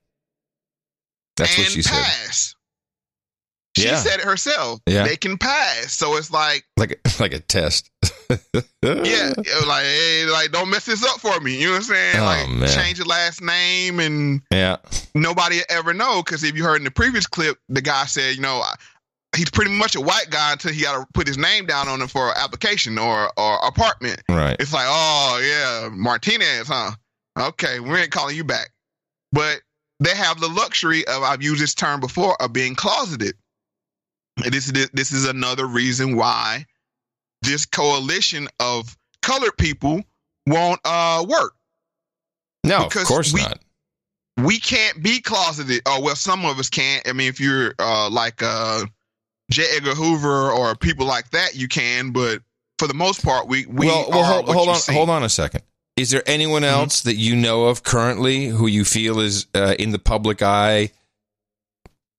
That's 1.37 1.57
what 1.57 1.67
she 1.67 1.81
said. 1.81 2.55
She 3.77 3.85
Yeah. 3.85 3.95
said 3.97 4.19
it 4.19 4.25
herself. 4.25 4.81
Yeah. 4.85 5.05
They 5.07 5.15
can 5.15 5.37
pass. 5.37 5.93
So 5.93 6.17
it's 6.17 6.29
like, 6.29 6.65
Like 6.77 6.99
like 7.19 7.33
a 7.33 7.39
test. 7.39 7.89
yeah, 8.83 9.33
like, 9.67 9.83
hey, 9.83 10.25
like 10.25 10.51
don't 10.51 10.69
mess 10.69 10.85
this 10.85 11.05
up 11.05 11.21
for 11.21 11.39
me. 11.39 11.57
You 11.57 11.67
know 11.67 11.71
what 11.73 11.77
I'm 11.77 11.83
saying? 11.83 12.15
Oh, 12.19 12.25
like 12.25 12.49
man. 12.49 12.67
change 12.69 12.97
your 12.97 13.07
last 13.07 13.41
name 13.41 13.99
and 14.01 14.41
Yeah. 14.51 14.77
nobody 15.15 15.59
ever 15.69 15.93
know. 15.93 16.21
Because 16.21 16.43
if 16.43 16.55
you 16.57 16.63
heard 16.65 16.77
in 16.77 16.83
the 16.83 16.91
previous 16.91 17.25
clip, 17.27 17.57
the 17.69 17.81
guy 17.81 18.05
said, 18.05 18.35
you 18.35 18.41
know, 18.41 18.59
I- 18.61 18.75
he's 19.35 19.49
pretty 19.49 19.71
much 19.71 19.95
a 19.95 20.01
white 20.01 20.27
guy 20.29 20.51
until 20.53 20.71
he 20.73 20.81
got 20.81 20.99
to 20.99 21.07
put 21.13 21.27
his 21.27 21.37
name 21.37 21.65
down 21.65 21.87
on 21.87 22.01
it 22.01 22.09
for 22.09 22.29
an 22.29 22.35
application 22.37 22.97
or 22.97 23.31
or 23.37 23.57
apartment. 23.65 24.21
Right. 24.29 24.55
It's 24.59 24.73
like, 24.73 24.85
oh 24.87 25.39
yeah, 25.43 25.89
Martinez, 25.93 26.67
huh? 26.67 26.91
Okay, 27.39 27.79
we 27.79 27.97
ain't 27.99 28.11
calling 28.11 28.35
you 28.35 28.43
back. 28.43 28.71
But 29.31 29.61
they 30.01 30.15
have 30.15 30.39
the 30.41 30.47
luxury 30.49 31.05
of 31.07 31.23
I've 31.23 31.41
used 31.43 31.61
this 31.61 31.73
term 31.73 31.99
before 31.99 32.41
of 32.41 32.51
being 32.53 32.75
closeted. 32.75 33.35
And 34.43 34.53
this 34.53 34.67
is 34.69 34.89
this 34.93 35.11
is 35.11 35.27
another 35.27 35.65
reason 35.67 36.15
why 36.15 36.65
this 37.41 37.65
coalition 37.65 38.47
of 38.59 38.95
colored 39.21 39.57
people 39.57 40.01
won't 40.47 40.79
uh 40.85 41.25
work. 41.27 41.53
No, 42.63 42.83
Because 42.85 43.03
of 43.03 43.07
course 43.07 43.33
we- 43.33 43.41
not. 43.41 43.59
We 44.41 44.59
can't 44.59 45.03
be 45.03 45.19
closeted. 45.21 45.81
Oh 45.85 46.01
well, 46.01 46.15
some 46.15 46.45
of 46.45 46.57
us 46.57 46.69
can't. 46.69 47.07
I 47.07 47.13
mean, 47.13 47.27
if 47.27 47.39
you're 47.39 47.75
uh 47.79 48.09
like 48.09 48.41
uh 48.41 48.85
J. 49.51 49.63
Edgar 49.75 49.93
Hoover 49.95 50.49
or 50.51 50.75
people 50.75 51.05
like 51.05 51.29
that, 51.31 51.55
you 51.55 51.67
can. 51.67 52.11
But 52.11 52.41
for 52.79 52.87
the 52.87 52.93
most 52.93 53.23
part, 53.23 53.47
we 53.47 53.65
we 53.67 53.85
well, 53.87 54.07
well 54.09 54.19
are 54.19 54.25
hold, 54.43 54.45
hold 54.55 54.69
on, 54.69 54.75
see. 54.75 54.93
hold 54.93 55.09
on 55.09 55.23
a 55.23 55.29
second. 55.29 55.61
Is 55.97 56.09
there 56.09 56.23
anyone 56.25 56.63
Mm-hmm. 56.63 56.73
else 56.73 57.01
that 57.01 57.15
you 57.15 57.35
know 57.35 57.65
of 57.65 57.83
currently 57.83 58.47
who 58.47 58.65
you 58.65 58.83
feel 58.85 59.19
is 59.19 59.45
uh, 59.53 59.75
in 59.77 59.91
the 59.91 59.99
public 59.99 60.41
eye 60.41 60.89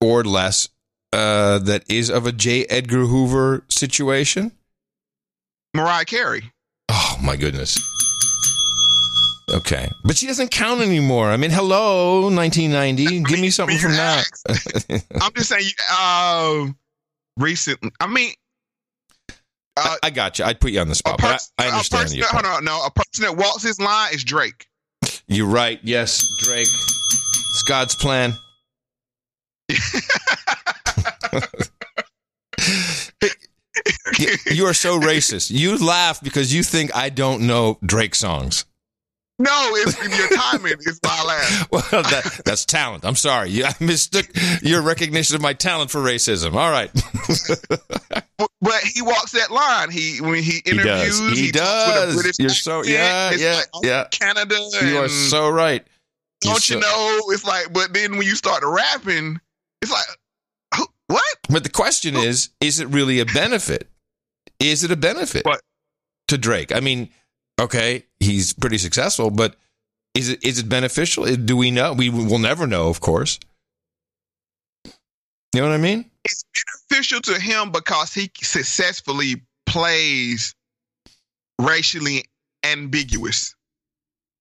or 0.01 0.23
less 0.25 0.69
uh, 1.13 1.59
that 1.61 1.83
is 1.91 2.11
of 2.11 2.27
a 2.27 2.33
J. 2.33 2.65
Edgar 2.67 3.07
Hoover 3.07 3.65
situation? 3.69 4.53
Mariah 5.75 6.05
Carey. 6.05 6.53
Oh 6.91 7.17
my 7.23 7.37
goodness. 7.37 7.79
Okay, 9.51 9.91
but 10.05 10.17
she 10.17 10.27
doesn't 10.27 10.51
count 10.51 10.81
anymore. 10.81 11.29
I 11.29 11.37
mean, 11.37 11.51
hello, 11.51 12.23
1990. 12.31 13.21
Give 13.25 13.41
me 13.41 13.51
something 13.51 13.77
from 13.79 13.93
that. 13.93 14.25
I'm 15.21 15.33
just 15.35 15.49
saying, 15.51 15.69
uh, 15.91 16.67
recent. 17.37 17.79
I 18.01 18.07
mean, 18.07 18.33
I, 19.77 19.77
uh, 19.77 19.97
I 20.03 20.11
got 20.11 20.39
you. 20.39 20.45
I'd 20.45 20.61
put 20.61 20.73
you 20.73 20.81
on 20.81 20.89
the 20.89 20.95
spot, 20.95 21.19
but 21.19 21.33
pers- 21.33 21.53
I, 21.59 21.65
I 21.65 21.69
understand 21.69 22.09
person 22.09 22.25
hold 22.29 22.45
on, 22.45 22.65
no, 22.65 22.85
a 22.85 22.91
person 22.91 23.25
that 23.25 23.37
walks 23.37 23.63
his 23.63 23.81
line 23.81 24.15
is 24.15 24.25
Drake. 24.25 24.67
You're 25.27 25.47
right. 25.47 25.81
Yes, 25.83 26.23
Drake. 26.43 26.69
It's 26.69 27.63
God's 27.67 27.95
plan. 27.95 28.35
You 34.51 34.67
are 34.67 34.75
so 34.75 35.01
racist. 35.01 35.51
You 35.51 35.79
laugh 35.79 36.23
because 36.23 36.55
you 36.55 36.63
think 36.63 36.95
I 36.95 37.09
don't 37.09 37.47
know 37.47 37.79
Drake 37.85 38.15
songs. 38.15 38.65
No, 39.39 39.51
it's 39.73 39.99
your 40.19 40.39
timing 40.39 40.77
is 40.81 41.01
my 41.05 41.23
last. 41.25 41.69
Well, 41.73 42.03
that, 42.03 42.43
that's 42.45 42.65
talent. 42.65 43.05
I'm 43.05 43.17
sorry. 43.17 43.51
You, 43.51 43.65
I 43.65 43.75
mistook 43.81 44.27
your 44.63 44.83
recognition 44.83 45.35
of 45.37 45.43
my 45.43 45.53
talent 45.53 45.91
for 45.91 45.99
racism. 46.01 46.55
All 46.55 46.71
right. 46.71 46.91
But, 48.39 48.51
but 48.61 48.81
he 48.83 49.03
walks 49.03 49.31
that 49.33 49.53
line. 49.53 49.91
He 49.91 50.21
when 50.21 50.43
he 50.43 50.61
interviews, 50.65 51.19
He 51.21 51.25
does. 51.29 51.39
He 51.39 51.49
a 51.51 51.53
does. 51.53 52.39
You're 52.41 52.49
so 52.49 52.81
accent. 52.81 52.93
yeah, 52.97 53.31
It's 53.31 53.43
yeah, 53.43 53.55
like, 53.55 53.67
oh, 53.75 53.81
yeah. 53.85 54.05
Canada. 54.11 54.57
You 54.85 54.97
are 54.99 55.09
so 55.09 55.49
right. 55.49 55.87
You're 56.43 56.55
Don't 56.55 56.71
you 56.71 56.81
so- 56.83 56.89
know? 56.89 57.21
It's 57.29 57.45
like, 57.45 57.73
but 57.73 57.93
then 57.93 58.13
when 58.17 58.23
you 58.27 58.35
start 58.35 58.65
rapping, 58.65 59.39
it's 59.81 59.93
like, 59.93 60.87
what? 61.07 61.25
But 61.49 61.63
the 61.63 61.69
question 61.71 62.17
is, 62.17 62.49
is 62.61 62.81
it 62.81 62.89
really 62.89 63.21
a 63.21 63.27
benefit? 63.27 63.89
Is 64.59 64.83
it 64.83 64.91
a 64.91 64.97
benefit 64.97 65.45
to 66.29 66.39
Drake? 66.39 66.75
I 66.75 66.81
mean, 66.81 67.11
okay, 67.61 68.05
he's 68.21 68.53
pretty 68.53 68.79
successful, 68.79 69.31
but 69.31 69.57
is 70.15 70.29
it 70.29 70.45
is 70.45 70.59
it 70.59 70.69
beneficial? 70.69 71.25
Do 71.37 71.57
we 71.57 71.71
know? 71.71 71.93
We 71.93 72.11
will 72.11 72.39
never 72.39 72.67
know, 72.67 72.89
of 72.89 73.01
course. 73.01 73.39
You 75.55 75.61
know 75.61 75.69
what 75.69 75.75
I 75.75 75.79
mean? 75.79 76.11
It's 76.25 76.45
beneficial 76.89 77.21
to 77.23 77.41
him 77.41 77.73
because 77.73 78.15
he 78.15 78.31
successfully 78.37 79.43
plays 79.67 80.55
racially 81.61 82.25
ambiguous. 82.65 83.55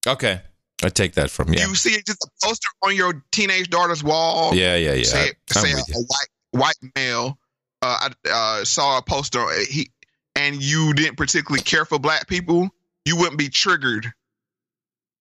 Okay, 0.08 0.42
I 0.84 0.90
take 0.90 1.14
that 1.14 1.30
from 1.30 1.54
yeah, 1.54 1.68
You 1.68 1.76
see 1.76 1.92
it 1.92 2.06
just 2.06 2.24
a 2.24 2.30
poster 2.46 2.70
on 2.82 2.96
your 2.96 3.24
teenage 3.32 3.70
daughter's 3.70 4.04
wall. 4.04 4.56
yeah, 4.56 4.76
yeah, 4.76 4.94
yeah. 4.94 5.04
Say, 5.04 5.32
I'm 5.56 5.64
say 5.64 5.72
a, 5.72 5.76
a 5.78 6.02
white 6.02 6.28
white 6.52 6.92
male. 6.96 7.38
Uh, 7.82 8.10
I 8.26 8.30
uh, 8.30 8.66
saw 8.66 8.98
a 8.98 9.02
poster. 9.02 9.46
He 9.70 9.90
and 10.36 10.62
you 10.62 10.94
didn't 10.94 11.18
particularly 11.18 11.64
care 11.64 11.86
for 11.86 12.00
black 12.00 12.28
people. 12.28 12.70
You 13.06 13.18
wouldn't 13.18 13.38
be 13.38 13.50
triggered 13.50 14.12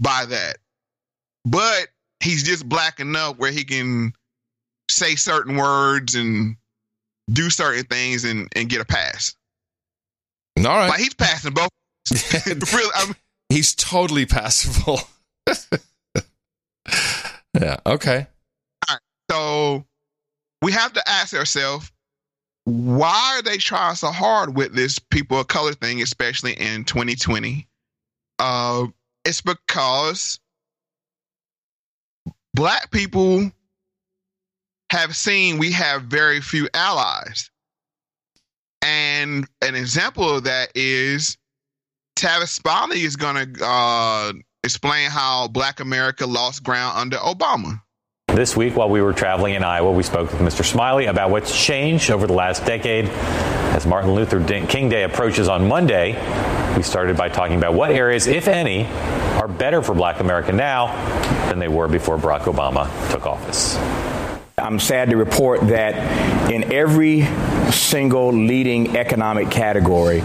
by 0.01 0.27
that. 0.27 0.59
But 1.45 1.89
he's 2.21 2.43
just 2.43 2.69
black 2.69 3.01
enough 3.01 3.39
where 3.39 3.51
he 3.51 3.65
can 3.65 4.13
say 4.91 5.15
certain 5.15 5.57
words 5.57 6.15
and 6.15 6.57
do 7.31 7.51
certain 7.51 7.85
things 7.85 8.25
and, 8.25 8.49
and 8.55 8.69
get 8.69 8.81
a 8.81 8.85
pass. 8.85 9.35
All 10.59 10.65
right, 10.65 10.89
Like 10.89 11.01
he's 11.01 11.15
passing 11.15 11.55
both. 11.55 11.71
really, 12.47 12.91
I 12.95 13.07
mean, 13.07 13.15
he's 13.49 13.75
totally 13.75 14.27
passable. 14.27 15.01
yeah. 17.59 17.77
Okay. 17.87 18.27
All 18.89 18.95
right. 18.95 19.01
So 19.31 19.85
we 20.61 20.73
have 20.73 20.93
to 20.95 21.09
ask 21.09 21.35
ourselves, 21.35 21.91
why 22.65 23.37
are 23.39 23.43
they 23.43 23.57
trying 23.57 23.95
so 23.95 24.09
hard 24.11 24.55
with 24.55 24.75
this 24.75 24.99
people 24.99 25.41
of 25.41 25.49
color 25.49 25.73
thing, 25.73 26.03
especially 26.03 26.53
in 26.53 26.85
2020? 26.85 27.67
Uh, 28.41 28.87
it's 29.25 29.43
because 29.43 30.41
black 32.55 32.91
people 32.91 33.53
have 34.91 35.15
seen 35.15 35.59
we 35.59 35.71
have 35.73 36.05
very 36.05 36.41
few 36.41 36.69
allies. 36.75 37.51
And 38.83 39.47
an 39.61 39.75
example 39.75 40.37
of 40.37 40.45
that 40.45 40.71
is 40.75 41.37
Tavis 42.17 42.49
Smiley 42.49 43.03
is 43.03 43.17
going 43.17 43.55
to 43.55 43.65
uh, 43.65 44.33
explain 44.65 45.11
how 45.11 45.49
Black 45.49 45.81
America 45.81 46.27
lost 46.27 46.63
ground 46.63 46.99
under 46.99 47.19
Obama. 47.19 47.83
This 48.29 48.57
week, 48.57 48.75
while 48.75 48.89
we 48.89 49.03
were 49.03 49.13
traveling 49.13 49.55
in 49.55 49.65
Iowa, 49.65 49.91
we 49.93 50.03
spoke 50.03 50.33
with 50.33 50.41
Mr. 50.41 50.65
Smiley 50.65 51.07
about 51.07 51.31
what's 51.31 51.65
changed 51.65 52.11
over 52.11 52.27
the 52.27 52.33
last 52.33 52.65
decade. 52.65 53.07
As 53.75 53.87
Martin 53.87 54.15
Luther 54.15 54.43
King 54.67 54.89
Day 54.89 55.03
approaches 55.03 55.49
on 55.49 55.69
Monday, 55.69 56.13
we 56.77 56.83
started 56.83 57.17
by 57.17 57.29
talking 57.29 57.57
about 57.57 57.75
what 57.75 57.91
areas, 57.91 58.27
if 58.27 58.49
any, 58.49 58.87
are 58.87 59.49
better 59.49 59.83
for 59.83 59.95
black 59.95 60.21
America 60.21 60.53
now 60.53 60.87
than 61.49 61.59
they 61.59 61.69
were 61.69 61.89
before 61.89 62.19
Barack 62.19 62.43
Obama 62.43 62.89
took 63.11 63.27
office. 63.27 63.77
I'm 64.61 64.79
sad 64.79 65.11
to 65.11 65.17
report 65.17 65.61
that 65.69 66.51
in 66.51 66.73
every 66.73 67.27
single 67.73 68.33
leading 68.33 68.97
economic 68.97 69.51
category, 69.51 70.21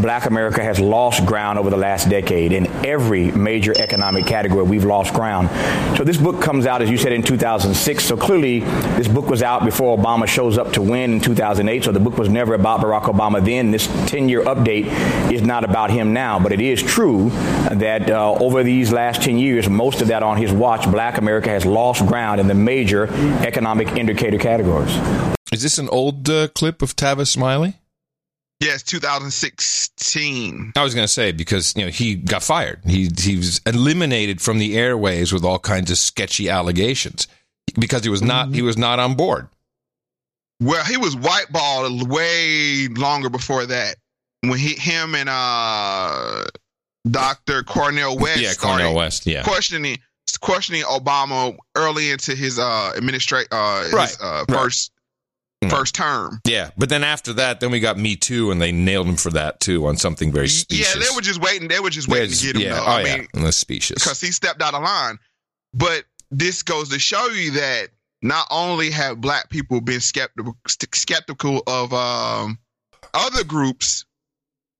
black 0.00 0.26
America 0.26 0.62
has 0.62 0.78
lost 0.80 1.24
ground 1.26 1.58
over 1.58 1.70
the 1.70 1.76
last 1.76 2.08
decade. 2.08 2.52
In 2.52 2.66
every 2.84 3.30
major 3.32 3.72
economic 3.78 4.26
category, 4.26 4.62
we've 4.62 4.84
lost 4.84 5.14
ground. 5.14 5.48
So 5.96 6.04
this 6.04 6.16
book 6.16 6.40
comes 6.40 6.66
out, 6.66 6.82
as 6.82 6.90
you 6.90 6.96
said, 6.96 7.12
in 7.12 7.22
2006. 7.22 8.04
So 8.04 8.16
clearly, 8.16 8.60
this 8.60 9.08
book 9.08 9.26
was 9.26 9.42
out 9.42 9.64
before 9.64 9.96
Obama 9.96 10.26
shows 10.26 10.58
up 10.58 10.72
to 10.72 10.82
win 10.82 11.14
in 11.14 11.20
2008. 11.20 11.84
So 11.84 11.92
the 11.92 12.00
book 12.00 12.18
was 12.18 12.28
never 12.28 12.54
about 12.54 12.80
Barack 12.80 13.04
Obama 13.04 13.44
then. 13.44 13.70
This 13.70 13.86
10 14.10 14.28
year 14.28 14.42
update 14.42 14.86
is 15.32 15.42
not 15.42 15.64
about 15.64 15.90
him 15.90 16.12
now. 16.12 16.38
But 16.38 16.52
it 16.52 16.60
is 16.60 16.82
true 16.82 17.30
that 17.70 18.10
uh, 18.10 18.32
over 18.34 18.62
these 18.62 18.92
last 18.92 19.22
10 19.22 19.38
years, 19.38 19.68
most 19.68 20.00
of 20.00 20.08
that 20.08 20.22
on 20.22 20.36
his 20.36 20.52
watch, 20.52 20.90
black 20.90 21.18
America 21.18 21.48
has 21.48 21.64
lost 21.64 22.04
ground 22.06 22.40
in 22.40 22.46
the 22.46 22.54
major 22.54 23.08
economic 23.44 23.77
indicator 23.86 24.38
categories. 24.38 24.92
Is 25.52 25.62
this 25.62 25.78
an 25.78 25.88
old 25.90 26.28
uh, 26.28 26.48
clip 26.48 26.82
of 26.82 26.96
Tavis 26.96 27.28
Smiley? 27.28 27.74
Yes, 28.60 28.82
2016. 28.82 30.72
I 30.76 30.82
was 30.82 30.94
going 30.94 31.04
to 31.06 31.12
say 31.12 31.32
because 31.32 31.74
you 31.76 31.84
know 31.84 31.90
he 31.90 32.16
got 32.16 32.42
fired. 32.42 32.80
He 32.84 33.08
he 33.16 33.36
was 33.36 33.60
eliminated 33.66 34.40
from 34.40 34.58
the 34.58 34.76
airways 34.76 35.32
with 35.32 35.44
all 35.44 35.58
kinds 35.58 35.90
of 35.90 35.98
sketchy 35.98 36.48
allegations 36.48 37.28
because 37.78 38.02
he 38.02 38.10
was 38.10 38.22
not 38.22 38.46
Mm-hmm. 38.46 38.54
he 38.54 38.62
was 38.62 38.76
not 38.76 38.98
on 38.98 39.14
board. 39.14 39.48
Well, 40.60 40.84
he 40.84 40.96
was 40.96 41.14
whiteballed 41.14 42.08
way 42.08 42.88
longer 42.88 43.30
before 43.30 43.64
that. 43.66 43.94
When 44.40 44.58
he, 44.58 44.74
him, 44.74 45.14
and 45.14 45.28
uh, 45.28 46.44
Dr. 47.08 47.62
Cornel 47.62 48.16
West, 48.18 48.40
Yeah, 48.40 48.54
Cornel 48.54 48.94
West, 48.94 49.24
yeah. 49.26 49.42
questioning 49.44 49.98
questioning 50.36 50.82
Obama 50.82 51.56
early 51.76 52.10
into 52.10 52.34
his 52.34 52.58
uh 52.58 52.92
administrate 52.96 53.48
uh, 53.50 53.84
his, 53.84 53.92
Right, 53.92 54.16
uh 54.20 54.44
right. 54.48 54.58
first 54.58 54.92
first 55.68 55.94
term. 55.94 56.40
Yeah, 56.46 56.70
but 56.76 56.88
then 56.88 57.02
after 57.02 57.32
that, 57.34 57.60
then 57.60 57.70
we 57.70 57.80
got 57.80 57.98
Me 57.98 58.14
Too, 58.16 58.50
and 58.50 58.60
they 58.60 58.70
nailed 58.70 59.06
him 59.08 59.16
for 59.16 59.30
that 59.30 59.58
too 59.60 59.86
on 59.86 59.96
something 59.96 60.30
very 60.30 60.48
specious. 60.48 60.94
Yeah, 60.94 61.00
they 61.02 61.14
were 61.14 61.20
just 61.20 61.40
waiting. 61.40 61.66
They 61.68 61.80
were 61.80 61.90
just 61.90 62.08
waiting 62.08 62.28
There's- 62.28 62.40
to 62.42 62.46
get 62.46 62.56
him. 62.56 62.62
yeah, 62.62 62.74
though. 62.74 62.82
oh 62.84 62.90
I 62.90 63.02
yeah, 63.04 63.16
mean, 63.18 63.28
and 63.34 63.44
that's 63.44 63.56
specious. 63.56 64.02
because 64.04 64.20
he 64.20 64.30
stepped 64.32 64.62
out 64.62 64.74
of 64.74 64.82
line. 64.82 65.18
But 65.74 66.04
this 66.30 66.62
goes 66.62 66.90
to 66.90 66.98
show 66.98 67.26
you 67.28 67.50
that 67.52 67.88
not 68.22 68.46
only 68.50 68.90
have 68.90 69.20
black 69.20 69.50
people 69.50 69.80
been 69.80 70.00
skeptical 70.00 70.56
skeptical 70.66 71.62
of 71.66 71.92
um, 71.92 72.58
other 73.14 73.44
groups, 73.44 74.04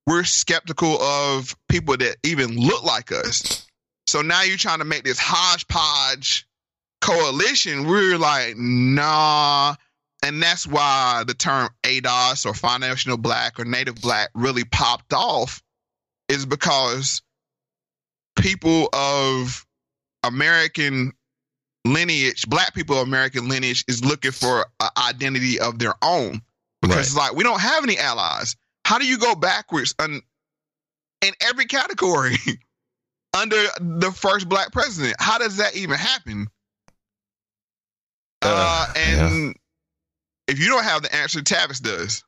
we're 0.07 0.23
skeptical 0.23 1.01
of 1.01 1.55
people 1.67 1.95
that 1.97 2.15
even 2.23 2.55
look 2.57 2.83
like 2.83 3.11
us. 3.11 3.65
So 4.09 4.23
now 4.23 4.41
you're 4.41 4.57
trying 4.57 4.79
to 4.79 4.85
make 4.85 5.03
this 5.03 5.19
hodgepodge 5.19 6.47
coalition. 6.99 7.85
We're 7.85 8.17
like, 8.17 8.55
nah. 8.57 9.75
And 10.23 10.41
that's 10.41 10.65
why 10.65 11.23
the 11.27 11.35
term 11.35 11.69
ADOS 11.83 12.47
or 12.47 12.55
financial 12.55 13.17
black 13.17 13.59
or 13.59 13.65
native 13.65 14.01
black 14.01 14.31
really 14.33 14.63
popped 14.63 15.13
off, 15.13 15.61
is 16.27 16.47
because 16.47 17.21
people 18.35 18.89
of 18.93 19.63
American 20.23 21.13
lineage, 21.85 22.49
black 22.49 22.73
people 22.73 22.99
of 22.99 23.07
American 23.07 23.47
lineage, 23.47 23.85
is 23.87 24.03
looking 24.03 24.31
for 24.31 24.65
an 24.79 24.89
identity 24.97 25.59
of 25.59 25.77
their 25.77 25.93
own. 26.01 26.41
Because 26.81 26.97
it's 26.97 27.15
like 27.15 27.35
we 27.35 27.43
don't 27.43 27.61
have 27.61 27.83
any 27.83 27.99
allies. 27.99 28.55
How 28.85 28.97
do 28.97 29.05
you 29.05 29.19
go 29.19 29.35
backwards 29.35 29.93
un- 29.99 30.23
in 31.21 31.33
every 31.41 31.65
category 31.65 32.37
under 33.39 33.57
the 33.79 34.11
first 34.11 34.47
black 34.49 34.71
president? 34.71 35.15
How 35.19 35.37
does 35.37 35.57
that 35.57 35.75
even 35.75 35.97
happen? 35.97 36.47
Uh, 38.41 38.91
and 38.95 39.55
if 40.47 40.59
you 40.59 40.67
don't 40.67 40.83
have 40.83 41.01
the 41.01 41.13
answer, 41.15 41.41
Tavis 41.41 41.81
does. 41.81 42.23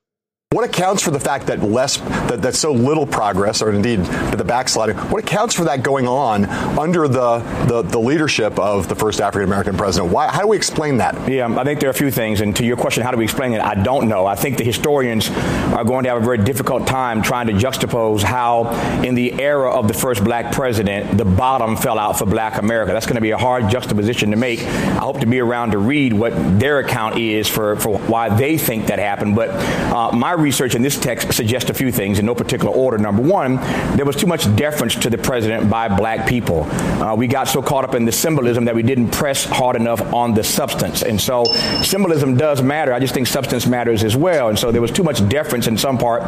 What 0.53 0.65
accounts 0.65 1.01
for 1.01 1.11
the 1.11 1.19
fact 1.21 1.47
that 1.47 1.63
less, 1.63 1.95
that, 1.95 2.41
that 2.41 2.55
so 2.55 2.73
little 2.73 3.07
progress, 3.07 3.61
or 3.61 3.71
indeed 3.71 4.01
the 4.01 4.43
backsliding, 4.43 4.97
what 4.97 5.23
accounts 5.23 5.55
for 5.55 5.63
that 5.63 5.81
going 5.81 6.09
on 6.09 6.43
under 6.77 7.07
the, 7.07 7.37
the, 7.69 7.83
the 7.83 7.97
leadership 7.97 8.59
of 8.59 8.89
the 8.89 8.95
first 8.95 9.21
African 9.21 9.47
American 9.47 9.77
president? 9.77 10.11
Why, 10.11 10.27
how 10.27 10.41
do 10.41 10.49
we 10.49 10.57
explain 10.57 10.97
that? 10.97 11.29
Yeah, 11.29 11.47
I 11.57 11.63
think 11.63 11.79
there 11.79 11.87
are 11.87 11.91
a 11.91 11.93
few 11.93 12.11
things. 12.11 12.41
And 12.41 12.53
to 12.57 12.65
your 12.65 12.75
question, 12.75 13.01
how 13.01 13.11
do 13.11 13.17
we 13.17 13.23
explain 13.23 13.53
it? 13.53 13.61
I 13.61 13.75
don't 13.75 14.09
know. 14.09 14.25
I 14.25 14.35
think 14.35 14.57
the 14.57 14.65
historians 14.65 15.29
are 15.29 15.85
going 15.85 16.03
to 16.03 16.09
have 16.09 16.21
a 16.21 16.25
very 16.25 16.39
difficult 16.39 16.85
time 16.85 17.21
trying 17.21 17.47
to 17.47 17.53
juxtapose 17.53 18.21
how, 18.21 18.71
in 19.03 19.15
the 19.15 19.41
era 19.41 19.71
of 19.71 19.87
the 19.87 19.93
first 19.93 20.21
black 20.21 20.51
president, 20.51 21.17
the 21.17 21.23
bottom 21.23 21.77
fell 21.77 21.97
out 21.97 22.19
for 22.19 22.25
black 22.25 22.57
America. 22.57 22.91
That's 22.91 23.05
going 23.05 23.15
to 23.15 23.21
be 23.21 23.31
a 23.31 23.37
hard 23.37 23.69
juxtaposition 23.69 24.31
to 24.31 24.35
make. 24.35 24.59
I 24.59 24.99
hope 24.99 25.21
to 25.21 25.25
be 25.25 25.39
around 25.39 25.71
to 25.71 25.77
read 25.77 26.11
what 26.11 26.33
their 26.59 26.79
account 26.79 27.17
is 27.17 27.47
for, 27.47 27.77
for 27.77 27.97
why 27.99 28.27
they 28.27 28.57
think 28.57 28.87
that 28.87 28.99
happened. 28.99 29.37
But 29.37 29.51
uh, 29.51 30.11
my 30.11 30.40
research 30.41 30.75
in 30.75 30.81
this 30.81 30.99
text 30.99 31.33
suggests 31.33 31.69
a 31.69 31.73
few 31.73 31.91
things 31.91 32.19
in 32.19 32.25
no 32.25 32.35
particular 32.35 32.73
order. 32.73 32.97
Number 32.97 33.21
one, 33.21 33.55
there 33.95 34.05
was 34.05 34.15
too 34.15 34.27
much 34.27 34.53
deference 34.55 34.95
to 34.95 35.09
the 35.09 35.17
president 35.17 35.69
by 35.69 35.87
black 35.87 36.27
people. 36.27 36.63
Uh, 36.63 37.15
we 37.15 37.27
got 37.27 37.47
so 37.47 37.61
caught 37.61 37.83
up 37.83 37.95
in 37.95 38.05
the 38.05 38.11
symbolism 38.11 38.65
that 38.65 38.75
we 38.75 38.83
didn't 38.83 39.11
press 39.11 39.45
hard 39.45 39.75
enough 39.75 40.01
on 40.13 40.33
the 40.33 40.43
substance. 40.43 41.03
And 41.03 41.19
so 41.19 41.45
symbolism 41.83 42.35
does 42.37 42.61
matter. 42.61 42.93
I 42.93 42.99
just 42.99 43.13
think 43.13 43.27
substance 43.27 43.65
matters 43.67 44.03
as 44.03 44.15
well. 44.15 44.49
And 44.49 44.57
so 44.57 44.71
there 44.71 44.81
was 44.81 44.91
too 44.91 45.03
much 45.03 45.27
deference 45.29 45.67
in 45.67 45.77
some 45.77 45.97
part 45.97 46.21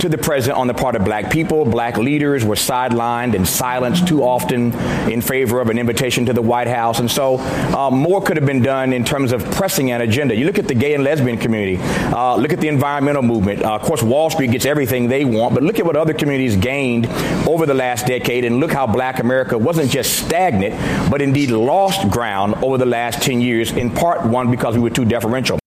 to 0.00 0.08
the 0.08 0.18
president 0.18 0.58
on 0.58 0.66
the 0.66 0.74
part 0.74 0.96
of 0.96 1.04
black 1.04 1.30
people. 1.30 1.64
Black 1.64 1.96
leaders 1.96 2.44
were 2.44 2.56
sidelined 2.56 3.34
and 3.34 3.46
silenced 3.46 4.06
too 4.08 4.22
often 4.22 4.72
in 5.10 5.20
favor 5.20 5.60
of 5.60 5.68
an 5.70 5.78
invitation 5.78 6.26
to 6.26 6.32
the 6.32 6.42
White 6.42 6.68
House. 6.68 7.00
And 7.00 7.10
so 7.10 7.38
uh, 7.38 7.90
more 7.90 8.20
could 8.22 8.36
have 8.36 8.46
been 8.46 8.62
done 8.62 8.92
in 8.92 9.04
terms 9.04 9.32
of 9.32 9.44
pressing 9.52 9.90
an 9.92 10.00
agenda. 10.00 10.34
You 10.34 10.46
look 10.46 10.58
at 10.58 10.68
the 10.68 10.74
gay 10.74 10.94
and 10.94 11.04
lesbian 11.04 11.38
community, 11.38 11.78
uh, 11.80 12.36
look 12.36 12.52
at 12.52 12.60
the 12.60 12.68
environmental 12.68 13.22
movement. 13.22 13.59
Uh, 13.62 13.74
of 13.74 13.82
course, 13.82 14.02
Wall 14.02 14.30
Street 14.30 14.50
gets 14.50 14.64
everything 14.64 15.08
they 15.08 15.24
want, 15.24 15.54
but 15.54 15.62
look 15.62 15.78
at 15.78 15.84
what 15.84 15.96
other 15.96 16.14
communities 16.14 16.56
gained 16.56 17.06
over 17.46 17.66
the 17.66 17.74
last 17.74 18.06
decade, 18.06 18.44
and 18.44 18.58
look 18.60 18.72
how 18.72 18.86
black 18.86 19.18
America 19.18 19.56
wasn't 19.58 19.90
just 19.90 20.18
stagnant, 20.26 20.74
but 21.10 21.20
indeed 21.20 21.50
lost 21.50 22.08
ground 22.10 22.54
over 22.64 22.78
the 22.78 22.86
last 22.86 23.22
10 23.22 23.40
years, 23.40 23.72
in 23.72 23.90
part 23.90 24.24
one, 24.24 24.50
because 24.50 24.74
we 24.76 24.80
were 24.82 24.90
too 24.90 25.04
deferential. 25.04 25.58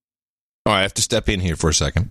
All 0.66 0.74
right, 0.74 0.80
I 0.80 0.82
have 0.84 0.94
to 0.96 1.02
step 1.02 1.30
in 1.30 1.40
here 1.40 1.56
for 1.56 1.70
a 1.70 1.74
2nd 1.74 2.10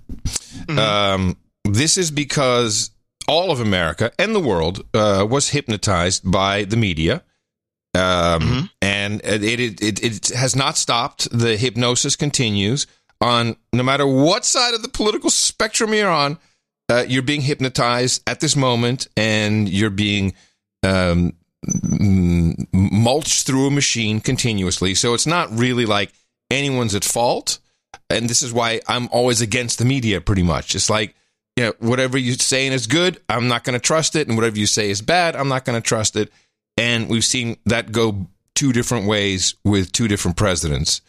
Um, 0.78 1.36
this 1.64 1.96
is 1.98 2.10
because 2.10 2.90
all 3.26 3.50
of 3.50 3.60
America 3.60 4.12
and 4.18 4.34
the 4.34 4.40
world 4.40 4.84
uh, 4.94 5.26
was 5.28 5.50
hypnotized 5.50 6.30
by 6.30 6.64
the 6.64 6.76
media. 6.76 7.22
Um, 7.94 8.70
And 8.80 9.20
it, 9.24 9.42
it, 9.42 9.82
it, 9.82 10.02
it 10.02 10.28
has 10.28 10.56
not 10.56 10.76
stopped. 10.76 11.28
The 11.30 11.56
hypnosis 11.56 12.16
continues 12.16 12.86
on 13.22 13.56
no 13.72 13.82
matter 13.82 14.06
what 14.06 14.44
side 14.44 14.74
of 14.74 14.82
the 14.82 14.88
political 14.88 15.30
spectrum 15.30 15.94
you're 15.94 16.10
on. 16.10 16.38
Uh, 16.88 17.04
you're 17.08 17.22
being 17.22 17.40
hypnotized 17.40 18.22
at 18.28 18.40
this 18.40 18.54
moment, 18.54 19.06
and 19.16 19.66
you're 19.68 19.88
being 19.88 20.34
um, 20.82 21.32
mulched 22.72 23.46
through 23.46 23.68
a 23.68 23.70
machine 23.70 24.20
continuously. 24.20 24.94
So 24.94 25.14
it's 25.14 25.26
not 25.26 25.48
really 25.56 25.86
like 25.86 26.12
anyone's 26.50 26.94
at 26.94 27.04
fault. 27.04 27.60
And 28.10 28.28
this 28.28 28.42
is 28.42 28.52
why 28.52 28.80
I'm 28.88 29.08
always 29.10 29.40
against 29.40 29.78
the 29.78 29.84
media 29.84 30.20
pretty 30.20 30.42
much. 30.42 30.74
It's 30.74 30.90
like, 30.90 31.14
you 31.56 31.64
know, 31.64 31.72
whatever 31.78 32.18
you're 32.18 32.34
saying 32.34 32.72
is 32.72 32.86
good, 32.86 33.20
I'm 33.28 33.48
not 33.48 33.64
going 33.64 33.74
to 33.74 33.80
trust 33.80 34.16
it. 34.16 34.26
And 34.26 34.36
whatever 34.36 34.58
you 34.58 34.66
say 34.66 34.90
is 34.90 35.00
bad, 35.00 35.36
I'm 35.36 35.48
not 35.48 35.64
going 35.64 35.80
to 35.80 35.86
trust 35.86 36.16
it. 36.16 36.30
And 36.76 37.08
we've 37.08 37.24
seen 37.24 37.56
that 37.66 37.92
go 37.92 38.26
two 38.54 38.72
different 38.72 39.06
ways 39.06 39.54
with 39.64 39.92
two 39.92 40.08
different 40.08 40.36
presidents. 40.36 41.00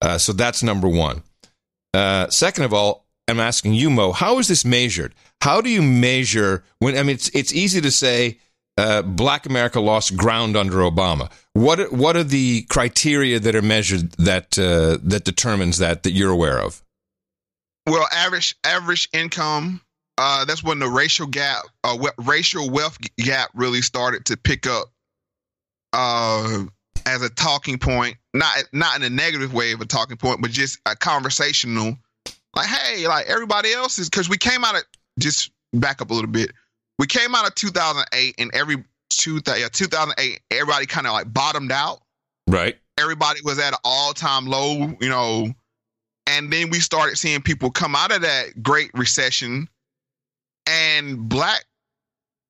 Uh, 0.00 0.16
so 0.16 0.32
that's 0.32 0.62
number 0.62 0.88
one. 0.88 1.22
Uh, 1.94 2.28
second 2.28 2.64
of 2.64 2.74
all, 2.74 3.06
I'm 3.28 3.40
asking 3.40 3.74
you, 3.74 3.90
Mo, 3.90 4.12
how 4.12 4.38
is 4.38 4.48
this 4.48 4.64
measured? 4.64 5.14
How 5.42 5.60
do 5.60 5.70
you 5.70 5.82
measure 5.82 6.64
when? 6.78 6.96
I 6.96 7.02
mean, 7.02 7.14
it's 7.14 7.28
it's 7.30 7.52
easy 7.52 7.80
to 7.80 7.90
say 7.90 8.38
uh, 8.78 9.02
Black 9.02 9.46
America 9.46 9.80
lost 9.80 10.16
ground 10.16 10.56
under 10.56 10.76
Obama. 10.78 11.30
What 11.52 11.92
what 11.92 12.16
are 12.16 12.24
the 12.24 12.62
criteria 12.62 13.38
that 13.40 13.54
are 13.54 13.62
measured 13.62 14.12
that 14.12 14.58
uh, 14.58 14.98
that 15.02 15.24
determines 15.24 15.78
that 15.78 16.04
that 16.04 16.12
you're 16.12 16.30
aware 16.30 16.58
of? 16.58 16.82
Well, 17.86 18.06
average 18.12 18.56
average 18.64 19.08
income. 19.12 19.80
Uh, 20.20 20.44
that's 20.44 20.64
when 20.64 20.80
the 20.80 20.88
racial 20.88 21.28
gap, 21.28 21.62
uh, 21.84 21.96
racial 22.18 22.68
wealth 22.70 22.98
gap, 23.18 23.50
really 23.54 23.82
started 23.82 24.24
to 24.24 24.36
pick 24.36 24.66
up. 24.66 24.90
As 27.08 27.22
a 27.22 27.30
talking 27.30 27.78
point, 27.78 28.16
not 28.34 28.64
not 28.72 28.96
in 28.96 29.02
a 29.02 29.08
negative 29.10 29.54
way 29.54 29.72
of 29.72 29.80
a 29.80 29.86
talking 29.86 30.18
point, 30.18 30.42
but 30.42 30.50
just 30.50 30.78
a 30.84 30.94
conversational. 30.94 31.96
Like, 32.54 32.66
hey, 32.66 33.08
like 33.08 33.26
everybody 33.26 33.72
else 33.72 33.98
is 33.98 34.10
because 34.10 34.28
we 34.28 34.36
came 34.36 34.62
out 34.62 34.76
of 34.76 34.82
just 35.18 35.50
back 35.72 36.02
up 36.02 36.10
a 36.10 36.14
little 36.14 36.30
bit. 36.30 36.52
We 36.98 37.06
came 37.06 37.34
out 37.34 37.46
of 37.46 37.54
2008, 37.54 38.34
and 38.38 38.50
every 38.54 38.84
two, 39.08 39.40
yeah, 39.46 39.68
2008, 39.72 40.40
everybody 40.50 40.86
kind 40.86 41.06
of 41.06 41.14
like 41.14 41.32
bottomed 41.32 41.72
out. 41.72 42.02
Right. 42.46 42.76
everybody 42.98 43.40
was 43.44 43.58
at 43.58 43.72
an 43.72 43.78
all 43.84 44.12
time 44.12 44.46
low, 44.46 44.94
you 45.00 45.08
know, 45.08 45.54
and 46.26 46.52
then 46.52 46.70
we 46.70 46.80
started 46.80 47.16
seeing 47.16 47.40
people 47.40 47.70
come 47.70 47.96
out 47.96 48.12
of 48.12 48.22
that 48.22 48.62
great 48.62 48.90
recession 48.94 49.68
and 50.66 51.28
black 51.28 51.64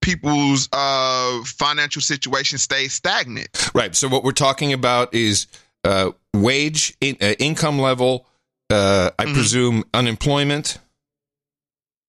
people's 0.00 0.68
uh, 0.72 1.42
financial 1.44 2.02
situation 2.02 2.58
stay 2.58 2.88
stagnant. 2.88 3.70
Right. 3.74 3.94
So 3.94 4.08
what 4.08 4.24
we're 4.24 4.32
talking 4.32 4.72
about 4.72 5.14
is 5.14 5.46
uh, 5.84 6.12
wage, 6.34 6.96
in, 7.00 7.16
uh, 7.20 7.34
income 7.38 7.78
level, 7.78 8.26
uh, 8.70 9.10
I 9.18 9.24
presume 9.24 9.84
unemployment. 9.94 10.78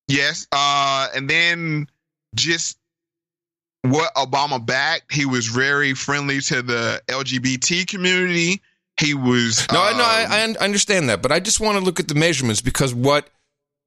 Yes. 0.07 0.47
Uh, 0.51 1.07
and 1.15 1.29
then 1.29 1.87
just 2.35 2.77
what 3.83 4.13
Obama 4.15 4.63
backed, 4.63 5.13
he 5.13 5.25
was 5.25 5.47
very 5.47 5.93
friendly 5.93 6.41
to 6.41 6.61
the 6.61 7.01
LGBT 7.07 7.87
community. 7.87 8.61
He 8.99 9.13
was 9.13 9.65
No, 9.71 9.79
I 9.79 9.91
um, 9.91 9.97
no, 9.97 10.03
I, 10.03 10.25
I 10.29 10.63
understand 10.63 11.09
that, 11.09 11.21
but 11.21 11.31
I 11.31 11.39
just 11.39 11.61
want 11.61 11.77
to 11.77 11.83
look 11.83 11.99
at 11.99 12.09
the 12.09 12.15
measurements 12.15 12.59
because 12.59 12.93
what, 12.93 13.29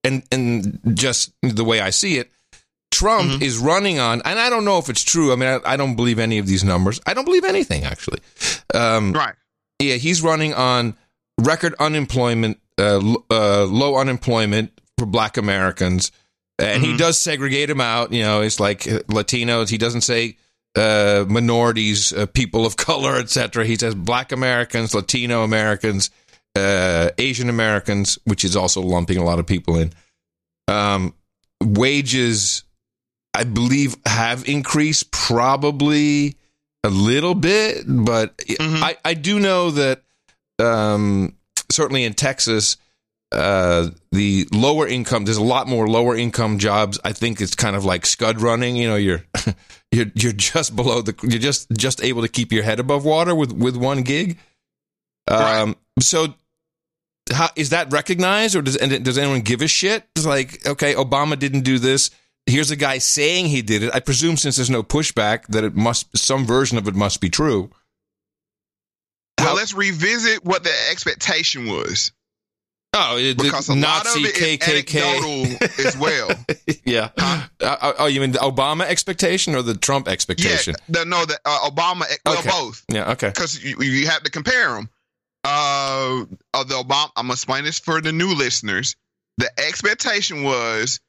and 0.05 0.23
and 0.33 0.81
just 0.95 1.33
the 1.43 1.65
way 1.65 1.81
I 1.81 1.91
see 1.91 2.17
it, 2.17 2.31
Trump 2.93 3.43
is 3.43 3.59
running 3.59 3.99
on, 3.99 4.23
and 4.25 4.39
I 4.39 4.51
don't 4.51 4.65
know 4.65 4.79
if 4.79 4.89
it's 4.89 5.03
true. 5.03 5.33
I 5.33 5.37
mean, 5.37 5.49
I, 5.49 5.73
I 5.73 5.77
don't 5.77 5.97
believe 5.97 6.19
any 6.19 6.39
of 6.39 6.47
these 6.47 6.63
numbers. 6.63 7.01
I 7.07 7.15
don't 7.15 7.25
believe 7.25 7.45
anything 7.45 7.85
actually. 7.85 8.21
Um, 8.75 9.13
right. 9.13 9.35
Yeah, 9.81 9.97
he's 9.97 10.23
running 10.23 10.55
on 10.55 10.97
record 11.41 11.75
unemployment, 11.81 12.61
uh, 12.79 13.01
uh, 13.31 13.65
low 13.65 13.97
unemployment 13.97 14.81
for 14.99 15.07
Black 15.07 15.37
Americans, 15.37 16.13
and 16.59 16.83
he 16.83 16.97
does 16.97 17.19
segregate 17.19 17.69
them 17.69 17.81
out. 17.81 18.13
You 18.13 18.23
know, 18.23 18.43
it's 18.43 18.61
like 18.61 18.83
Latinos. 18.83 19.69
He 19.69 19.79
doesn't 19.79 20.03
say 20.03 20.37
uh, 20.77 21.25
minorities, 21.29 22.13
uh, 22.13 22.27
people 22.27 22.65
of 22.65 22.77
color, 22.89 23.17
etc. 23.17 23.65
He 23.65 23.77
says 23.77 23.95
Black 23.95 24.33
Americans, 24.33 24.95
Latino 24.95 25.43
Americans, 25.43 26.11
uh, 26.55 27.11
Asian 27.19 27.49
Americans, 27.49 28.19
which 28.25 28.45
is 28.45 28.57
also 28.57 28.81
lumping 28.81 29.19
a 29.19 29.25
lot 29.25 29.39
of 29.39 29.47
people 29.47 29.77
in. 29.79 29.93
Um, 30.69 31.15
wages, 31.63 32.65
I 33.35 33.45
believe, 33.45 33.97
have 34.07 34.47
increased 34.49 35.11
probably 35.11 36.37
a 36.85 36.91
little 36.91 37.35
bit, 37.35 37.85
but 37.87 38.35
I, 38.83 38.97
I 39.05 39.15
do 39.15 39.39
know 39.39 39.71
that 39.71 40.03
um, 40.59 41.37
certainly 41.71 42.05
in 42.05 42.15
Texas, 42.15 42.77
uh, 43.33 43.89
the 44.11 44.47
lower 44.53 44.87
income, 44.87 45.25
there's 45.25 45.39
a 45.39 45.43
lot 45.43 45.67
more 45.67 45.89
lower 45.89 46.17
income 46.17 46.59
jobs. 46.59 47.01
I 47.05 47.13
think 47.13 47.41
it's 47.41 47.55
kind 47.55 47.75
of 47.75 47.85
like 47.85 48.05
scud 48.05 48.41
running. 48.41 48.77
You 48.77 48.89
know, 48.89 48.97
you're 48.97 49.25
you're 49.93 50.07
you're 50.15 50.33
just 50.33 50.77
below 50.77 51.03
the, 51.03 51.15
you're 51.23 51.41
just 51.41 51.71
just 51.73 52.03
able 52.05 52.23
to 52.23 52.29
keep 52.29 52.53
your 52.53 52.63
head 52.63 52.79
above 52.79 53.05
water 53.05 53.35
with 53.35 53.53
with 53.53 53.77
one 53.77 54.03
gig. 54.03 54.39
Um, 55.29 55.77
so. 56.01 56.35
How, 57.33 57.51
is 57.55 57.71
that 57.71 57.93
recognized, 57.93 58.57
or 58.57 58.63
does 58.63 58.77
and 58.77 59.05
does 59.05 59.17
anyone 59.17 59.43
give 59.43 59.63
a 59.63 59.69
shit? 59.69 60.05
It's 60.17 60.27
like, 60.27 60.67
okay, 60.67 60.93
Obama 60.95 61.39
didn't 61.39 61.61
do 61.61 61.79
this. 61.79 62.11
Here's 62.47 62.71
a 62.71 62.77
guy 62.77 62.99
saying 62.99 63.47
he 63.47 63.63
did 63.63 63.83
it. 63.83 63.95
I 63.95 64.01
presume 64.01 64.37
since 64.37 64.57
there's 64.57 64.71
no 64.71 64.83
pushback 64.83 65.47
that 65.49 65.65
it 65.65 65.75
must 65.75 66.17
some 66.17 66.45
version 66.45 66.77
of 66.79 66.89
it 66.89 66.95
must 66.95 67.21
be 67.21 67.31
true. 67.31 67.71
Well, 69.39 69.55
let's 69.57 69.75
revisit 69.75 70.45
what 70.45 70.63
the 70.65 70.73
expectation 70.91 71.67
was. 71.67 72.13
Oh, 72.95 73.17
it, 73.17 73.39
Because 73.39 73.69
a 73.71 73.75
lot 73.75 74.01
of 74.07 74.07
Nazi 74.07 74.21
it 74.21 74.37
is 74.37 74.59
KKK 74.59 75.01
anecdotal 75.01 75.69
as 75.87 75.97
well. 75.97 76.31
yeah. 76.85 77.09
Uh, 77.59 77.93
oh, 77.99 78.07
you 78.07 78.21
mean 78.21 78.33
the 78.33 78.39
Obama 78.41 78.83
expectation 78.83 79.55
or 79.55 79.63
the 79.63 79.75
Trump 79.75 80.09
expectation? 80.09 80.75
Yeah, 80.89 81.01
the, 81.01 81.05
no, 81.07 81.25
the 81.25 81.39
uh, 81.45 81.71
Obama, 81.71 82.05
well, 82.27 82.39
Okay. 82.39 82.51
both. 82.51 82.85
Yeah. 82.91 83.13
Okay. 83.13 83.29
Because 83.29 83.65
you, 83.65 83.77
you 83.81 84.07
have 84.09 84.23
to 84.25 84.31
compare 84.31 84.75
them. 84.75 84.91
Uh, 85.43 86.25
the 86.53 86.75
Obama, 86.75 87.11
I'm 87.17 87.25
gonna 87.25 87.33
explain 87.33 87.65
this 87.65 87.79
for 87.79 88.01
the 88.03 88.13
new 88.13 88.35
listeners. 88.35 88.95
The 89.39 89.51
expectation 89.59 90.43
was, 90.43 91.01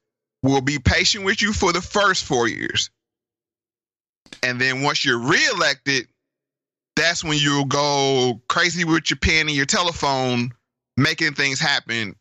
we'll 0.43 0.61
be 0.61 0.77
patient 0.77 1.25
with 1.25 1.41
you 1.41 1.53
for 1.53 1.73
the 1.73 1.81
first 1.81 2.25
four 2.25 2.47
years, 2.47 2.91
and 4.43 4.61
then 4.61 4.83
once 4.83 5.03
you're 5.03 5.19
reelected, 5.19 6.07
that's 6.95 7.23
when 7.23 7.39
you'll 7.39 7.65
go 7.65 8.41
crazy 8.47 8.83
with 8.83 9.09
your 9.09 9.17
pen 9.17 9.47
and 9.47 9.55
your 9.55 9.65
telephone, 9.65 10.51
making 10.97 11.33
things 11.33 11.59
happen 11.59 12.15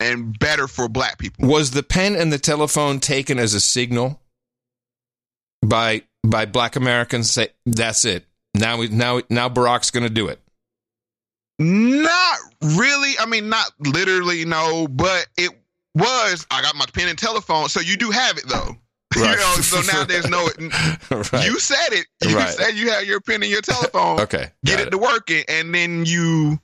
and 0.00 0.38
better 0.38 0.66
for 0.66 0.88
Black 0.88 1.18
people. 1.18 1.48
Was 1.48 1.70
the 1.70 1.82
pen 1.82 2.16
and 2.16 2.32
the 2.32 2.38
telephone 2.38 3.00
taken 3.00 3.38
as 3.38 3.54
a 3.54 3.60
signal 3.60 4.20
by 5.64 6.02
by 6.24 6.46
Black 6.46 6.76
Americans? 6.76 7.30
Say 7.30 7.48
that's 7.64 8.04
it. 8.04 8.24
Now 8.54 8.78
we 8.78 8.88
now 8.88 9.20
now 9.30 9.48
Barack's 9.48 9.90
going 9.90 10.04
to 10.04 10.10
do 10.10 10.28
it. 10.28 10.40
Not 11.58 12.38
really. 12.62 13.14
I 13.18 13.26
mean, 13.26 13.48
not 13.48 13.72
literally, 13.78 14.44
no, 14.44 14.86
but 14.88 15.26
it 15.38 15.50
was. 15.96 16.46
I 16.50 16.62
got 16.62 16.74
my 16.76 16.86
pen 16.92 17.08
and 17.08 17.18
telephone, 17.18 17.68
so 17.68 17.80
you 17.80 17.96
do 17.96 18.10
have 18.10 18.36
it 18.38 18.44
though. 18.48 18.76
Right. 19.16 19.30
You 19.30 19.36
know, 19.38 19.54
so 19.62 19.80
now 19.92 20.04
there's 20.04 20.28
no. 20.28 20.46
Right. 21.10 21.46
You 21.46 21.58
said 21.58 21.92
it. 21.92 22.06
You 22.22 22.36
Right. 22.36 22.50
said 22.52 22.72
you 22.74 22.90
have 22.90 23.04
your 23.04 23.20
pen 23.20 23.42
and 23.42 23.50
your 23.50 23.62
telephone. 23.62 24.20
Okay. 24.26 24.50
Get 24.64 24.78
got 24.78 24.86
it 24.88 24.90
to 24.90 24.98
working, 24.98 25.42
and 25.48 25.74
then 25.74 26.04
you 26.04 26.58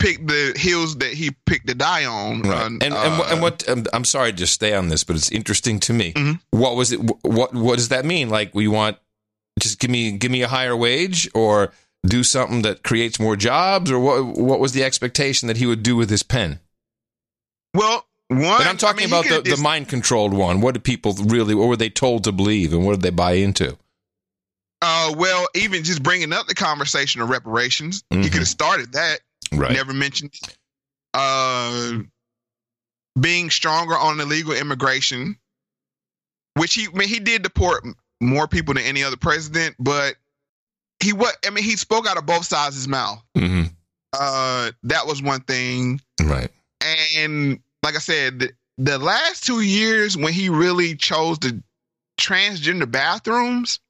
pick 0.00 0.26
the 0.26 0.54
hills 0.56 0.96
that 0.98 1.12
he 1.12 1.30
picked 1.46 1.66
the 1.66 1.74
die 1.76 2.04
on. 2.04 2.42
Right. 2.42 2.62
Uh, 2.62 2.66
And 2.66 2.82
and, 2.82 2.94
and 2.94 3.42
what 3.42 3.68
um, 3.68 3.84
I'm 3.92 4.04
sorry 4.04 4.32
to 4.32 4.36
just 4.38 4.54
stay 4.54 4.74
on 4.74 4.88
this, 4.88 5.04
but 5.04 5.14
it's 5.14 5.30
interesting 5.30 5.78
to 5.80 5.92
me. 5.92 6.14
What 6.50 6.74
was 6.74 6.90
it? 6.90 6.98
What 7.22 7.54
what 7.54 7.76
does 7.76 7.88
that 7.90 8.04
mean? 8.04 8.28
Like 8.28 8.54
we 8.54 8.66
want 8.66 8.96
just 9.60 9.78
give 9.78 9.90
me 9.90 10.12
give 10.12 10.32
me 10.32 10.42
a 10.42 10.48
higher 10.48 10.76
wage 10.76 11.28
or 11.34 11.72
do 12.06 12.24
something 12.24 12.62
that 12.62 12.82
creates 12.82 13.20
more 13.20 13.36
jobs 13.36 13.90
or 13.90 14.00
what 14.00 14.24
what 14.38 14.58
was 14.58 14.72
the 14.72 14.82
expectation 14.82 15.46
that 15.48 15.58
he 15.58 15.66
would 15.66 15.82
do 15.84 15.94
with 15.94 16.10
his 16.10 16.22
pen? 16.24 16.58
Well, 17.74 18.06
one. 18.28 18.60
And 18.60 18.68
I'm 18.68 18.76
talking 18.76 19.04
I 19.04 19.06
mean, 19.06 19.26
about 19.26 19.44
the, 19.44 19.56
the 19.56 19.62
mind 19.62 19.88
controlled 19.88 20.32
one. 20.32 20.60
What 20.60 20.74
did 20.74 20.84
people 20.84 21.14
really? 21.26 21.54
What 21.54 21.68
were 21.68 21.76
they 21.76 21.90
told 21.90 22.24
to 22.24 22.32
believe, 22.32 22.72
and 22.72 22.84
what 22.84 22.92
did 22.92 23.02
they 23.02 23.10
buy 23.10 23.32
into? 23.32 23.76
Uh, 24.80 25.12
well, 25.16 25.48
even 25.54 25.82
just 25.82 26.02
bringing 26.02 26.32
up 26.32 26.46
the 26.46 26.54
conversation 26.54 27.20
of 27.20 27.30
reparations, 27.30 28.04
he 28.10 28.22
could 28.24 28.34
have 28.34 28.48
started 28.48 28.92
that. 28.92 29.20
Mm-hmm. 29.46 29.58
Right. 29.58 29.72
Never 29.72 29.92
mentioned 29.92 30.32
it. 30.34 30.56
Uh, 31.14 31.98
being 33.18 33.50
stronger 33.50 33.96
on 33.96 34.20
illegal 34.20 34.52
immigration, 34.52 35.36
which 36.54 36.74
he, 36.74 36.86
I 36.86 36.96
mean, 36.96 37.08
he 37.08 37.18
did 37.18 37.42
deport 37.42 37.84
more 38.20 38.46
people 38.46 38.74
than 38.74 38.84
any 38.84 39.02
other 39.02 39.16
president, 39.16 39.74
but 39.78 40.14
he 41.00 41.12
what? 41.12 41.36
I 41.46 41.50
mean, 41.50 41.64
he 41.64 41.76
spoke 41.76 42.06
out 42.06 42.18
of 42.18 42.26
both 42.26 42.44
sides 42.44 42.76
of 42.76 42.80
his 42.80 42.88
mouth. 42.88 43.22
Mm-hmm. 43.36 43.64
Uh, 44.12 44.70
that 44.84 45.06
was 45.06 45.22
one 45.22 45.40
thing. 45.40 46.00
Right. 46.22 46.50
And 47.16 47.60
like 47.82 47.94
I 47.94 47.98
said, 47.98 48.38
the, 48.40 48.52
the 48.78 48.98
last 48.98 49.44
two 49.44 49.60
years 49.60 50.16
when 50.16 50.32
he 50.32 50.48
really 50.48 50.94
chose 50.96 51.38
the 51.38 51.62
transgender 52.20 52.90
bathrooms, 52.90 53.80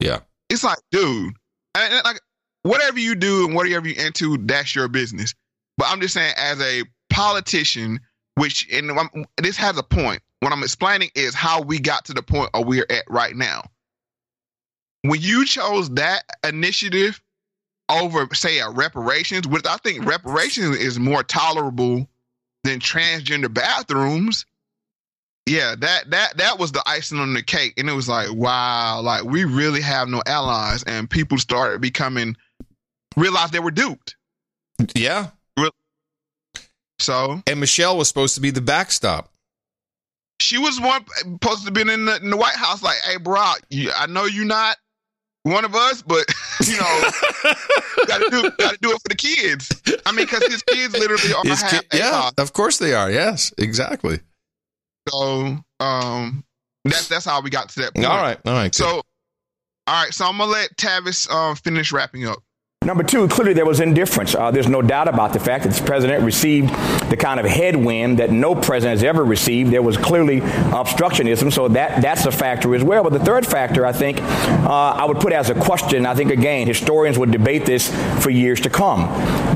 Yeah. 0.00 0.20
it's 0.48 0.64
like, 0.64 0.78
dude, 0.90 1.34
and, 1.74 1.94
and, 1.94 2.04
like 2.04 2.20
whatever 2.62 2.98
you 2.98 3.14
do 3.14 3.46
and 3.46 3.54
whatever 3.54 3.88
you 3.88 3.94
into, 4.02 4.36
that's 4.38 4.74
your 4.74 4.88
business. 4.88 5.34
But 5.78 5.88
I'm 5.88 6.00
just 6.00 6.14
saying, 6.14 6.34
as 6.36 6.60
a 6.60 6.84
politician, 7.10 8.00
which 8.36 8.68
and 8.72 8.90
I'm- 8.92 9.24
this 9.38 9.56
has 9.56 9.76
a 9.78 9.82
point. 9.82 10.22
What 10.40 10.52
I'm 10.52 10.62
explaining 10.62 11.10
is 11.14 11.34
how 11.34 11.60
we 11.62 11.78
got 11.78 12.04
to 12.06 12.14
the 12.14 12.22
point 12.22 12.50
where 12.54 12.64
we're 12.64 12.86
at 12.88 13.04
right 13.08 13.34
now. 13.36 13.64
When 15.02 15.20
you 15.20 15.44
chose 15.46 15.90
that 15.90 16.24
initiative 16.44 17.20
over, 17.90 18.28
say, 18.34 18.58
a 18.60 18.70
reparations, 18.70 19.46
which 19.48 19.66
I 19.66 19.76
think 19.78 20.04
reparations 20.06 20.76
is 20.76 20.98
more 20.98 21.22
tolerable 21.22 22.08
than 22.64 22.80
transgender 22.80 23.52
bathrooms. 23.52 24.46
Yeah, 25.46 25.74
that 25.78 26.10
that 26.10 26.36
that 26.36 26.58
was 26.58 26.72
the 26.72 26.82
icing 26.86 27.18
on 27.18 27.32
the 27.32 27.42
cake, 27.42 27.74
and 27.76 27.88
it 27.88 27.92
was 27.92 28.08
like, 28.08 28.32
wow, 28.32 29.00
like 29.00 29.24
we 29.24 29.44
really 29.44 29.80
have 29.80 30.08
no 30.08 30.22
allies, 30.26 30.82
and 30.84 31.08
people 31.08 31.38
started 31.38 31.80
becoming 31.80 32.36
realized 33.16 33.52
they 33.52 33.58
were 33.58 33.70
duped. 33.70 34.16
Yeah. 34.94 35.28
So 37.00 37.42
and 37.46 37.60
Michelle 37.60 37.96
was 37.96 38.08
supposed 38.08 38.34
to 38.34 38.40
be 38.40 38.50
the 38.50 38.60
backstop. 38.60 39.32
She 40.40 40.58
was 40.58 40.80
one 40.80 41.04
supposed 41.16 41.66
to 41.66 41.72
be 41.72 41.80
in 41.80 42.04
the, 42.04 42.16
in 42.16 42.30
the 42.30 42.36
White 42.36 42.56
House, 42.56 42.82
like, 42.82 42.98
hey, 43.04 43.16
you, 43.70 43.90
I 43.94 44.06
know 44.06 44.24
you're 44.24 44.44
not 44.44 44.76
one 45.42 45.64
of 45.64 45.74
us, 45.74 46.02
but 46.02 46.26
you 46.66 46.76
know, 46.76 47.10
got 48.06 48.18
to 48.18 48.28
do 48.30 48.50
got 48.58 48.72
to 48.72 48.78
do 48.80 48.90
it 48.92 49.00
for 49.02 49.08
the 49.08 49.16
kids. 49.16 49.70
I 50.06 50.12
mean, 50.12 50.26
because 50.26 50.46
his 50.46 50.62
kids 50.62 50.94
literally 50.94 51.32
are 51.34 51.44
His 51.44 51.62
half 51.62 51.88
ki- 51.88 51.98
yeah, 51.98 52.30
of 52.38 52.52
course 52.52 52.78
they 52.78 52.94
are. 52.94 53.10
Yes, 53.10 53.52
exactly. 53.58 54.20
So 55.08 55.56
um, 55.80 56.44
that's 56.84 57.08
that's 57.08 57.24
how 57.24 57.40
we 57.40 57.50
got 57.50 57.68
to 57.70 57.80
that 57.80 57.94
point. 57.94 58.06
All 58.06 58.16
right, 58.16 58.38
all 58.44 58.52
right. 58.52 58.64
good. 58.72 58.74
So, 58.74 59.02
all 59.86 60.04
right. 60.04 60.12
So 60.12 60.26
I'm 60.26 60.38
gonna 60.38 60.50
let 60.50 60.76
Tavis 60.76 61.30
um 61.30 61.56
finish 61.56 61.92
wrapping 61.92 62.26
up. 62.26 62.42
Number 62.86 63.02
two, 63.02 63.28
clearly 63.28 63.52
there 63.52 63.66
was 63.66 63.80
indifference. 63.80 64.34
Uh, 64.34 64.50
there's 64.50 64.66
no 64.66 64.80
doubt 64.80 65.06
about 65.06 65.34
the 65.34 65.38
fact 65.38 65.64
that 65.64 65.68
this 65.68 65.80
president 65.80 66.24
received 66.24 66.70
the 67.10 67.16
kind 67.18 67.38
of 67.38 67.44
headwind 67.44 68.20
that 68.20 68.30
no 68.30 68.54
president 68.54 68.98
has 68.98 69.04
ever 69.04 69.22
received. 69.22 69.70
There 69.70 69.82
was 69.82 69.98
clearly 69.98 70.40
obstructionism, 70.40 71.52
so 71.52 71.68
that 71.68 72.00
that's 72.00 72.24
a 72.24 72.32
factor 72.32 72.74
as 72.74 72.82
well. 72.82 73.02
But 73.02 73.12
the 73.12 73.18
third 73.18 73.46
factor, 73.46 73.84
I 73.84 73.92
think, 73.92 74.22
uh, 74.22 74.92
I 74.96 75.04
would 75.04 75.20
put 75.20 75.34
as 75.34 75.50
a 75.50 75.54
question. 75.54 76.06
I 76.06 76.14
think 76.14 76.30
again, 76.30 76.66
historians 76.66 77.18
would 77.18 77.30
debate 77.30 77.66
this 77.66 77.94
for 78.24 78.30
years 78.30 78.62
to 78.62 78.70
come. 78.70 79.02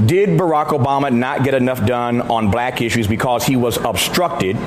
Did 0.07 0.39
Barack 0.39 0.79
Obama 0.79 1.11
not 1.11 1.45
get 1.45 1.55
enough 1.55 1.87
done 1.87 2.21
on 2.21 2.51
black 2.51 2.83
issues 2.83 3.07
because 3.07 3.47
he 3.47 3.57
was 3.57 3.79
obstructed? 3.79 4.59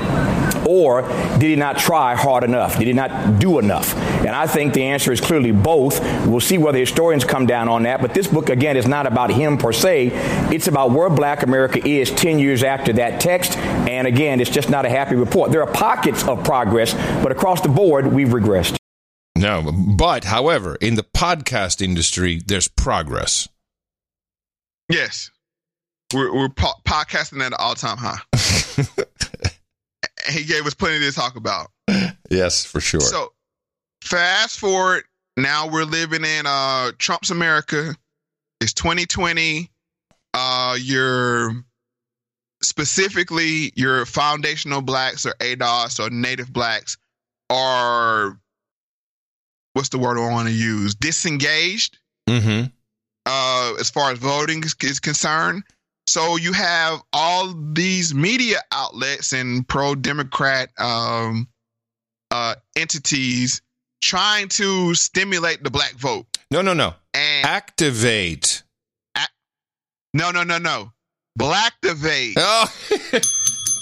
Or 0.68 1.02
did 1.40 1.44
he 1.44 1.56
not 1.56 1.78
try 1.78 2.16
hard 2.16 2.44
enough? 2.44 2.78
Did 2.78 2.88
he 2.88 2.94
not 2.94 3.40
do 3.40 3.60
enough? 3.60 3.96
And 3.96 4.30
I 4.30 4.48
think 4.48 4.74
the 4.74 4.84
answer 4.84 5.12
is 5.12 5.22
clearly 5.22 5.52
both. 5.52 6.02
We'll 6.28 6.42
see 6.42 6.58
whether 6.58 6.78
historians 6.78 7.24
come 7.24 7.46
down 7.46 7.70
on 7.70 7.84
that. 7.84 8.02
But 8.02 8.14
this 8.14 8.28
book, 8.28 8.50
again, 8.50 8.76
is 8.78 8.88
not 8.88 9.08
about 9.08 9.32
him 9.32 9.58
per 9.58 9.72
se. 9.72 10.12
It's 10.54 10.68
about 10.68 10.92
where 10.92 11.10
black 11.10 11.44
America 11.44 11.86
is 11.88 12.12
10 12.12 12.40
years 12.40 12.64
after 12.64 12.94
that 12.94 13.22
text. 13.22 13.58
And 13.58 14.06
again, 14.08 14.42
it's 14.42 14.50
just 14.50 14.70
not 14.70 14.86
a 14.86 14.90
happy 14.90 15.16
report. 15.16 15.52
There 15.52 15.64
are 15.64 15.72
pockets 15.72 16.28
of 16.28 16.44
progress, 16.44 16.94
but 17.24 17.32
across 17.32 17.62
the 17.62 17.70
board, 17.70 18.12
we've 18.12 18.30
regressed. 18.30 18.76
No, 19.38 19.72
but 19.72 20.24
however, 20.24 20.76
in 20.82 20.96
the 20.96 21.04
podcast 21.04 21.82
industry, 21.82 22.42
there's 22.46 22.68
progress. 22.68 23.48
Yes. 24.90 25.32
We're, 26.14 26.34
we're 26.34 26.50
po- 26.50 26.80
podcasting 26.88 27.42
at 27.42 27.48
an 27.48 27.54
all 27.60 27.76
time 27.76 27.98
high. 27.98 28.20
he 30.30 30.44
gave 30.44 30.66
us 30.66 30.74
plenty 30.74 31.00
to 31.06 31.12
talk 31.12 31.36
about. 31.36 31.68
Yes, 32.30 32.66
for 32.66 32.82
sure. 32.82 33.00
So, 33.02 33.34
fast 34.02 34.60
forward. 34.60 35.04
Now 35.38 35.70
we're 35.70 35.84
living 35.84 36.26
in 36.26 36.46
uh, 36.46 36.92
Trump's 36.98 37.30
America. 37.30 37.96
It's 38.60 38.74
2020. 38.74 39.70
Uh, 40.34 40.76
your 40.80 41.54
specifically 42.64 43.72
your 43.76 44.06
foundational 44.06 44.82
blacks 44.82 45.26
or 45.26 45.34
ADOS 45.40 46.00
or 46.00 46.10
native 46.10 46.52
blacks 46.52 46.98
are 47.50 48.38
what's 49.74 49.90
the 49.90 50.00
word 50.00 50.18
I 50.18 50.30
want 50.32 50.48
to 50.48 50.54
use? 50.54 50.96
Disengaged 50.96 52.00
Mm-hmm. 52.28 52.66
uh, 53.26 53.74
as 53.80 53.90
far 53.90 54.12
as 54.12 54.20
voting 54.20 54.62
is, 54.64 54.76
is 54.82 55.00
concerned. 55.00 55.64
So 56.08 56.38
you 56.38 56.54
have 56.54 57.02
all 57.12 57.54
these 57.74 58.16
media 58.16 58.60
outlets 58.72 59.34
and 59.34 59.68
pro 59.68 59.94
Democrat 59.94 60.70
um, 60.80 61.50
uh, 62.32 62.56
entities 62.78 63.62
trying 64.02 64.48
to 64.50 64.96
stimulate 64.96 65.64
the 65.64 65.70
black 65.70 65.94
vote. 65.94 66.26
No, 66.50 66.62
no, 66.62 66.74
no. 66.74 66.94
And 67.14 67.46
Activate. 67.46 68.64
no, 70.14 70.32
no, 70.32 70.44
no, 70.44 70.58
no. 70.58 70.92
Blacktivate. 71.38 72.36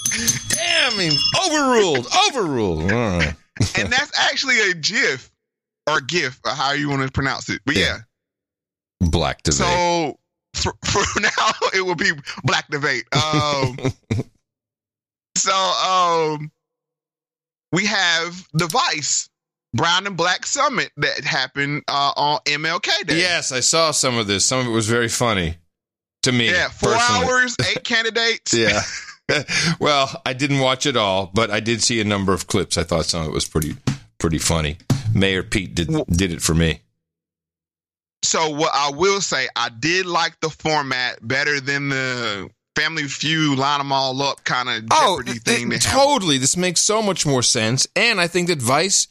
Oh, 0.08 0.48
damn! 0.48 0.96
Mean, 0.96 1.12
overruled. 1.46 2.06
Overruled. 2.28 2.90
Right. 2.90 3.34
and 3.76 3.92
that's 3.92 4.12
actually 4.18 4.70
a 4.70 4.74
GIF 4.74 5.30
or 5.86 6.00
GIF, 6.00 6.40
or 6.44 6.52
how 6.52 6.72
you 6.72 6.88
want 6.88 7.02
to 7.02 7.10
pronounce 7.10 7.48
it. 7.50 7.60
But 7.66 7.76
yeah. 7.76 7.98
Black 9.00 9.42
debate. 9.42 9.58
So 9.58 10.18
for, 10.56 10.74
for 10.84 11.20
now, 11.20 11.52
it 11.74 11.84
will 11.84 11.94
be 11.94 12.12
Black 12.44 12.68
Debate. 12.68 13.04
Um, 13.14 13.76
so 15.36 15.52
um, 15.54 16.50
we 17.72 17.86
have 17.86 18.46
the 18.52 18.66
Vice 18.66 19.28
Brown 19.74 20.06
and 20.06 20.16
Black 20.16 20.46
Summit 20.46 20.90
that 20.96 21.24
happened 21.24 21.82
uh, 21.88 22.12
on 22.16 22.40
MLK 22.46 23.06
Day. 23.06 23.18
yes, 23.18 23.52
I 23.52 23.60
saw 23.60 23.90
some 23.90 24.16
of 24.16 24.26
this. 24.26 24.44
Some 24.44 24.60
of 24.60 24.66
it 24.66 24.70
was 24.70 24.88
very 24.88 25.08
funny 25.08 25.56
to 26.22 26.32
me. 26.32 26.50
Yeah, 26.50 26.68
four 26.68 26.92
personally. 26.92 27.26
hours, 27.26 27.56
eight 27.70 27.84
candidates. 27.84 28.54
Yeah. 28.54 28.82
well, 29.80 30.22
I 30.24 30.32
didn't 30.32 30.60
watch 30.60 30.86
it 30.86 30.96
all, 30.96 31.30
but 31.34 31.50
I 31.50 31.60
did 31.60 31.82
see 31.82 32.00
a 32.00 32.04
number 32.04 32.32
of 32.32 32.46
clips. 32.46 32.78
I 32.78 32.84
thought 32.84 33.06
some 33.06 33.22
of 33.22 33.28
it 33.28 33.32
was 33.32 33.46
pretty 33.46 33.76
pretty 34.18 34.38
funny. 34.38 34.78
Mayor 35.14 35.42
Pete 35.42 35.74
did 35.74 35.88
did 36.06 36.32
it 36.32 36.40
for 36.42 36.54
me. 36.54 36.80
So 38.26 38.50
what 38.50 38.72
I 38.74 38.90
will 38.90 39.20
say, 39.20 39.48
I 39.54 39.68
did 39.68 40.04
like 40.04 40.40
the 40.40 40.50
format 40.50 41.26
better 41.26 41.60
than 41.60 41.88
the 41.90 42.50
Family 42.74 43.04
Feud 43.04 43.58
line 43.58 43.78
them 43.78 43.92
all 43.92 44.20
up 44.22 44.44
kind 44.44 44.68
of 44.68 44.88
Jeopardy 44.88 45.38
thing. 45.38 45.72
It- 45.72 45.80
totally. 45.82 46.36
This 46.36 46.56
makes 46.56 46.82
so 46.82 47.00
much 47.00 47.24
more 47.24 47.42
sense, 47.42 47.86
and 47.96 48.20
I 48.20 48.26
think 48.26 48.48
that 48.48 48.60
Vice, 48.60 49.08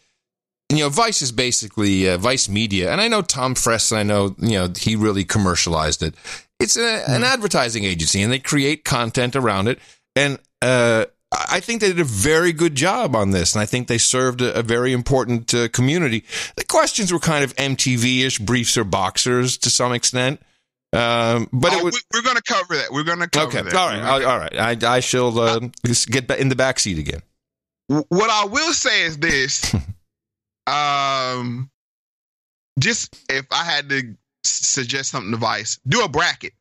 you 0.70 0.80
know, 0.80 0.90
Vice 0.90 1.22
is 1.22 1.32
basically 1.32 2.08
uh, 2.08 2.18
Vice 2.18 2.48
Media, 2.48 2.92
and 2.92 3.02
I 3.02 3.08
know 3.08 3.22
Tom 3.22 3.56
Freston. 3.56 3.98
I 3.98 4.04
know 4.04 4.36
you 4.38 4.60
know 4.60 4.70
he 4.78 4.96
really 4.96 5.24
commercialized 5.24 6.04
it. 6.04 6.14
It's 6.60 6.78
a, 6.78 7.10
an 7.10 7.24
advertising 7.24 7.86
agency, 7.86 8.22
and 8.22 8.32
they 8.32 8.40
create 8.40 8.86
content 8.86 9.36
around 9.36 9.68
it, 9.68 9.80
and 10.16 10.38
uh, 10.62 11.06
I 11.50 11.60
think 11.60 11.82
they 11.82 11.88
did 11.88 12.00
a 12.00 12.04
very 12.04 12.54
good 12.54 12.76
job 12.76 13.16
on 13.16 13.32
this, 13.32 13.56
and 13.56 13.62
I 13.62 13.66
think 13.66 13.88
they 13.88 13.98
served 13.98 14.42
a, 14.42 14.60
a 14.60 14.64
very 14.64 14.94
important 14.94 15.54
uh, 15.54 15.68
community. 15.70 16.24
The 16.56 16.66
questions 16.66 17.12
were 17.12 17.20
kind 17.20 17.44
of 17.44 17.56
MTV-ish, 17.56 18.40
briefs 18.40 18.78
or 18.78 18.84
boxers 18.84 19.58
to 19.60 19.70
some 19.70 19.94
extent. 19.94 20.42
Um, 20.94 21.50
but 21.52 21.74
Oh, 21.74 21.84
was 21.84 21.94
we, 21.94 22.20
we're 22.20 22.24
going 22.24 22.38
to 22.38 22.44
cover 22.44 22.76
that. 22.76 22.92
We're 22.92 23.04
going 23.04 23.20
to 23.20 23.28
cover 23.28 23.48
okay. 23.48 23.62
that. 23.64 23.74
All 23.76 23.90
right, 23.90 24.04
all 24.04 24.32
all 24.32 24.38
right. 24.40 24.84
I, 24.84 24.96
I 24.96 25.00
shall 25.02 25.38
uh, 25.38 25.60
get 26.08 26.32
in 26.32 26.50
the 26.50 26.56
back 26.56 26.80
seat 26.80 26.98
again. 26.98 27.22
what 27.88 28.30
I 28.30 28.46
will 28.46 28.74
say 28.74 29.04
is 29.04 29.18
this. 29.18 29.74
um, 30.68 31.70
just 32.80 33.16
if 33.30 33.46
I 33.52 33.64
had 33.64 33.90
to 33.90 34.16
suggest 34.44 35.12
something 35.12 35.32
to 35.32 35.38
Vice, 35.38 35.80
do 35.88 36.04
a 36.04 36.10
bracket. 36.10 36.54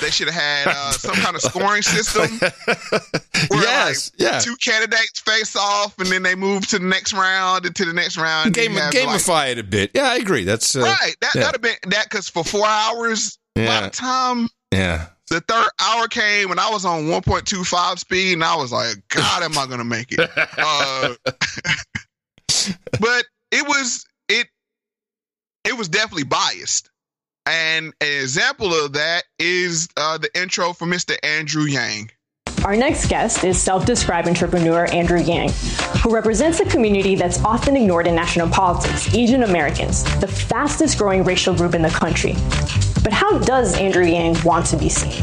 They 0.00 0.10
should 0.10 0.28
have 0.28 0.42
had 0.42 0.66
uh, 0.66 0.90
some 0.92 1.14
kind 1.14 1.36
of 1.36 1.42
scoring 1.42 1.82
system. 1.82 2.38
Where 3.48 3.62
Yes, 3.62 4.10
like, 4.18 4.32
yeah. 4.32 4.38
Two 4.40 4.56
candidates 4.56 5.20
face 5.20 5.54
off, 5.56 5.96
and 5.98 6.08
then 6.08 6.22
they 6.22 6.34
move 6.34 6.66
to 6.68 6.78
the 6.78 6.84
next 6.84 7.12
round 7.12 7.66
and 7.66 7.74
to 7.76 7.84
the 7.84 7.92
next 7.92 8.16
round. 8.16 8.46
and 8.46 8.54
Game, 8.54 8.72
gamify 8.72 9.28
like- 9.28 9.50
it 9.52 9.58
a 9.58 9.62
bit. 9.62 9.92
Yeah, 9.94 10.10
I 10.10 10.16
agree. 10.16 10.44
That's 10.44 10.74
uh, 10.74 10.80
right. 10.80 11.14
That 11.20 11.30
yeah. 11.34 11.40
that'd 11.42 11.54
have 11.54 11.62
been 11.62 11.90
that 11.90 12.04
because 12.10 12.28
for 12.28 12.42
four 12.42 12.66
hours, 12.66 13.38
by 13.54 13.82
the 13.82 13.90
time 13.90 14.48
yeah. 14.72 15.06
the 15.28 15.40
third 15.40 15.68
hour 15.78 16.08
came, 16.08 16.50
and 16.50 16.58
I 16.58 16.70
was 16.70 16.84
on 16.84 17.04
1.25 17.04 17.98
speed, 17.98 18.34
and 18.34 18.44
I 18.44 18.56
was 18.56 18.72
like, 18.72 18.96
God, 19.08 19.42
am 19.42 19.56
I 19.56 19.66
gonna 19.66 19.84
make 19.84 20.12
it? 20.12 20.20
uh, 20.36 21.14
but 23.00 23.24
it 23.52 23.66
was 23.66 24.04
it 24.28 24.48
it 25.64 25.76
was 25.76 25.88
definitely 25.88 26.24
biased. 26.24 26.89
And 27.46 27.92
an 28.00 28.22
example 28.22 28.72
of 28.72 28.92
that 28.92 29.24
is 29.38 29.88
uh, 29.96 30.18
the 30.18 30.30
intro 30.40 30.72
for 30.72 30.86
Mr. 30.86 31.16
Andrew 31.22 31.64
Yang. 31.64 32.10
Our 32.64 32.76
next 32.76 33.08
guest 33.08 33.42
is 33.44 33.58
self 33.58 33.86
described 33.86 34.28
entrepreneur 34.28 34.84
Andrew 34.92 35.18
Yang, 35.18 35.50
who 36.02 36.14
represents 36.14 36.60
a 36.60 36.66
community 36.66 37.14
that's 37.14 37.42
often 37.42 37.74
ignored 37.74 38.06
in 38.06 38.14
national 38.14 38.50
politics 38.50 39.14
Asian 39.14 39.44
Americans, 39.44 40.04
the 40.20 40.28
fastest 40.28 40.98
growing 40.98 41.24
racial 41.24 41.54
group 41.54 41.74
in 41.74 41.80
the 41.80 41.88
country. 41.88 42.34
But 43.02 43.14
how 43.14 43.38
does 43.38 43.78
Andrew 43.78 44.04
Yang 44.04 44.42
want 44.44 44.66
to 44.66 44.76
be 44.76 44.90
seen? 44.90 45.22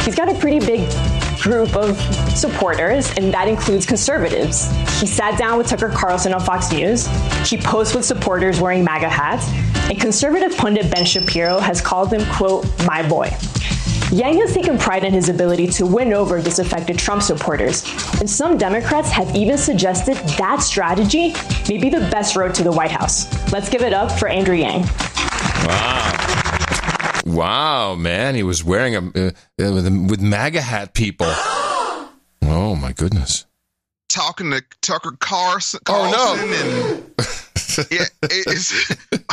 He's 0.00 0.16
got 0.16 0.28
a 0.28 0.34
pretty 0.34 0.58
big 0.58 0.80
group 1.40 1.74
of 1.76 1.98
supporters, 2.36 3.10
and 3.16 3.32
that 3.32 3.48
includes 3.48 3.86
conservatives. 3.86 4.70
He 5.00 5.06
sat 5.06 5.38
down 5.38 5.58
with 5.58 5.66
Tucker 5.66 5.88
Carlson 5.88 6.32
on 6.32 6.40
Fox 6.40 6.72
News. 6.72 7.06
He 7.48 7.56
posed 7.56 7.94
with 7.94 8.04
supporters 8.04 8.60
wearing 8.60 8.84
MAGA 8.84 9.08
hats, 9.08 9.48
and 9.90 10.00
conservative 10.00 10.56
pundit 10.56 10.90
Ben 10.90 11.04
Shapiro 11.04 11.58
has 11.58 11.80
called 11.80 12.12
him, 12.12 12.24
quote, 12.32 12.66
my 12.86 13.06
boy. 13.08 13.30
Yang 14.12 14.38
has 14.40 14.52
taken 14.52 14.76
pride 14.76 15.04
in 15.04 15.14
his 15.14 15.30
ability 15.30 15.68
to 15.68 15.86
win 15.86 16.12
over 16.12 16.42
disaffected 16.42 16.98
Trump 16.98 17.22
supporters, 17.22 17.82
and 18.20 18.28
some 18.28 18.58
Democrats 18.58 19.10
have 19.10 19.34
even 19.34 19.56
suggested 19.56 20.16
that 20.36 20.58
strategy 20.58 21.32
may 21.68 21.78
be 21.78 21.88
the 21.88 22.00
best 22.10 22.36
road 22.36 22.54
to 22.56 22.62
the 22.62 22.72
White 22.72 22.90
House. 22.90 23.26
Let's 23.52 23.70
give 23.70 23.80
it 23.80 23.94
up 23.94 24.12
for 24.12 24.28
Andrew 24.28 24.54
Yang. 24.54 24.82
Wow. 25.64 26.41
Wow, 27.24 27.94
man. 27.94 28.34
He 28.34 28.42
was 28.42 28.64
wearing 28.64 28.94
a 28.96 28.98
uh, 29.00 29.30
uh, 29.60 29.72
with, 29.72 29.86
with 30.10 30.20
MAGA 30.20 30.60
hat 30.62 30.94
people. 30.94 31.26
Oh 32.44 32.74
my 32.74 32.92
goodness. 32.92 33.46
Talking 34.08 34.50
to 34.50 34.62
Tucker 34.82 35.12
Carlson, 35.20 35.80
Oh, 35.88 36.10
no. 36.10 36.16
Carlson 36.16 36.52
and 36.52 37.14
yeah, 37.90 38.04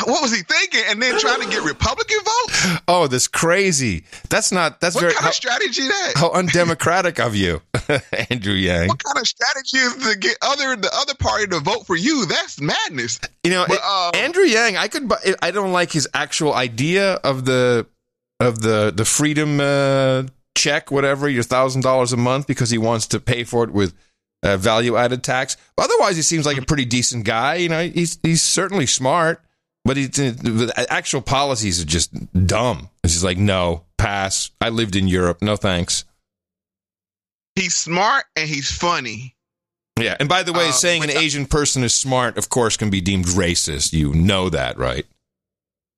what 0.05 0.21
was 0.21 0.35
he 0.35 0.41
thinking? 0.43 0.81
And 0.87 1.01
then 1.01 1.19
trying 1.19 1.41
to 1.41 1.47
get 1.49 1.63
Republican 1.63 2.17
votes? 2.23 2.67
Oh, 2.87 3.07
that's 3.07 3.27
crazy. 3.27 4.03
That's 4.29 4.51
not. 4.51 4.79
That's 4.81 4.95
What 4.95 5.01
very 5.01 5.13
kind 5.13 5.23
how, 5.23 5.29
of 5.29 5.35
strategy 5.35 5.83
that? 5.87 6.13
how 6.15 6.31
undemocratic 6.31 7.19
of 7.19 7.35
you, 7.35 7.61
Andrew 8.29 8.53
Yang. 8.53 8.87
What 8.89 9.03
kind 9.03 9.17
of 9.17 9.27
strategy 9.27 9.77
is 9.77 9.95
to 10.11 10.17
get 10.17 10.37
other 10.41 10.75
the 10.75 10.89
other 10.93 11.13
party 11.15 11.47
to 11.47 11.59
vote 11.59 11.85
for 11.85 11.95
you? 11.95 12.25
That's 12.25 12.59
madness. 12.61 13.19
You 13.43 13.51
know, 13.51 13.65
But, 13.67 13.77
it- 13.77 13.81
uh, 13.83 14.11
Andrew 14.15 14.43
Yang. 14.43 14.77
I 14.77 14.87
could. 14.87 15.11
I 15.41 15.51
don't 15.51 15.71
like 15.71 15.91
his 15.91 16.07
actual 16.13 16.53
idea 16.53 17.13
of 17.15 17.45
the 17.45 17.85
of 18.39 18.61
the 18.61 18.93
the 18.95 19.05
freedom 19.05 19.59
uh, 19.59 20.23
check, 20.55 20.91
whatever 20.91 21.27
your 21.29 21.43
thousand 21.43 21.81
dollars 21.81 22.13
a 22.13 22.17
month, 22.17 22.47
because 22.47 22.69
he 22.69 22.77
wants 22.77 23.07
to 23.07 23.19
pay 23.19 23.43
for 23.43 23.63
it 23.63 23.71
with 23.71 23.93
uh, 24.43 24.57
value 24.57 24.97
added 24.97 25.23
tax. 25.23 25.57
But 25.75 25.85
otherwise, 25.85 26.15
he 26.15 26.21
seems 26.21 26.45
like 26.45 26.57
a 26.57 26.65
pretty 26.65 26.85
decent 26.85 27.25
guy. 27.25 27.55
You 27.55 27.69
know, 27.69 27.87
he's 27.87 28.19
he's 28.23 28.41
certainly 28.41 28.85
smart. 28.85 29.41
But 29.85 29.97
he, 29.97 30.05
the 30.07 30.85
actual 30.89 31.21
policies 31.21 31.81
are 31.81 31.85
just 31.85 32.11
dumb. 32.45 32.89
It's 33.03 33.13
just 33.13 33.25
like, 33.25 33.37
no, 33.37 33.85
pass. 33.97 34.51
I 34.59 34.69
lived 34.69 34.95
in 34.95 35.07
Europe. 35.07 35.41
No 35.41 35.55
thanks. 35.55 36.03
He's 37.55 37.75
smart 37.75 38.25
and 38.35 38.47
he's 38.47 38.71
funny. 38.71 39.35
Yeah. 39.99 40.15
And 40.19 40.29
by 40.29 40.43
the 40.43 40.53
way, 40.53 40.67
Uh, 40.69 40.73
saying 40.73 41.03
an 41.03 41.09
Asian 41.09 41.45
person 41.45 41.83
is 41.83 41.93
smart, 41.95 42.37
of 42.37 42.49
course, 42.49 42.77
can 42.77 42.89
be 42.89 43.01
deemed 43.01 43.25
racist. 43.25 43.93
You 43.93 44.13
know 44.13 44.49
that, 44.49 44.77
right? 44.77 45.05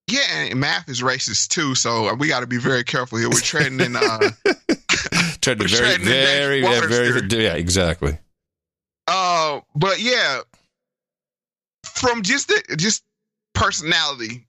Yeah, 0.07 0.21
and 0.31 0.59
math 0.59 0.87
is 0.87 1.01
racist 1.01 1.49
too, 1.49 1.75
so 1.75 2.13
we 2.15 2.27
got 2.27 2.41
to 2.41 2.47
be 2.47 2.57
very 2.57 2.83
careful 2.83 3.17
here. 3.17 3.29
We're 3.29 3.39
treading 3.39 3.79
in. 3.79 3.95
Uh, 3.95 4.31
We're 4.45 5.55
very, 5.55 5.67
treading 5.67 6.05
very, 6.05 6.61
yeah, 6.61 6.81
very, 6.87 7.27
yeah, 7.29 7.53
exactly. 7.53 8.17
Uh, 9.07 9.61
but 9.75 9.99
yeah, 9.99 10.41
from 11.83 12.21
just 12.21 12.47
the, 12.47 12.75
just 12.77 13.03
personality, 13.53 14.47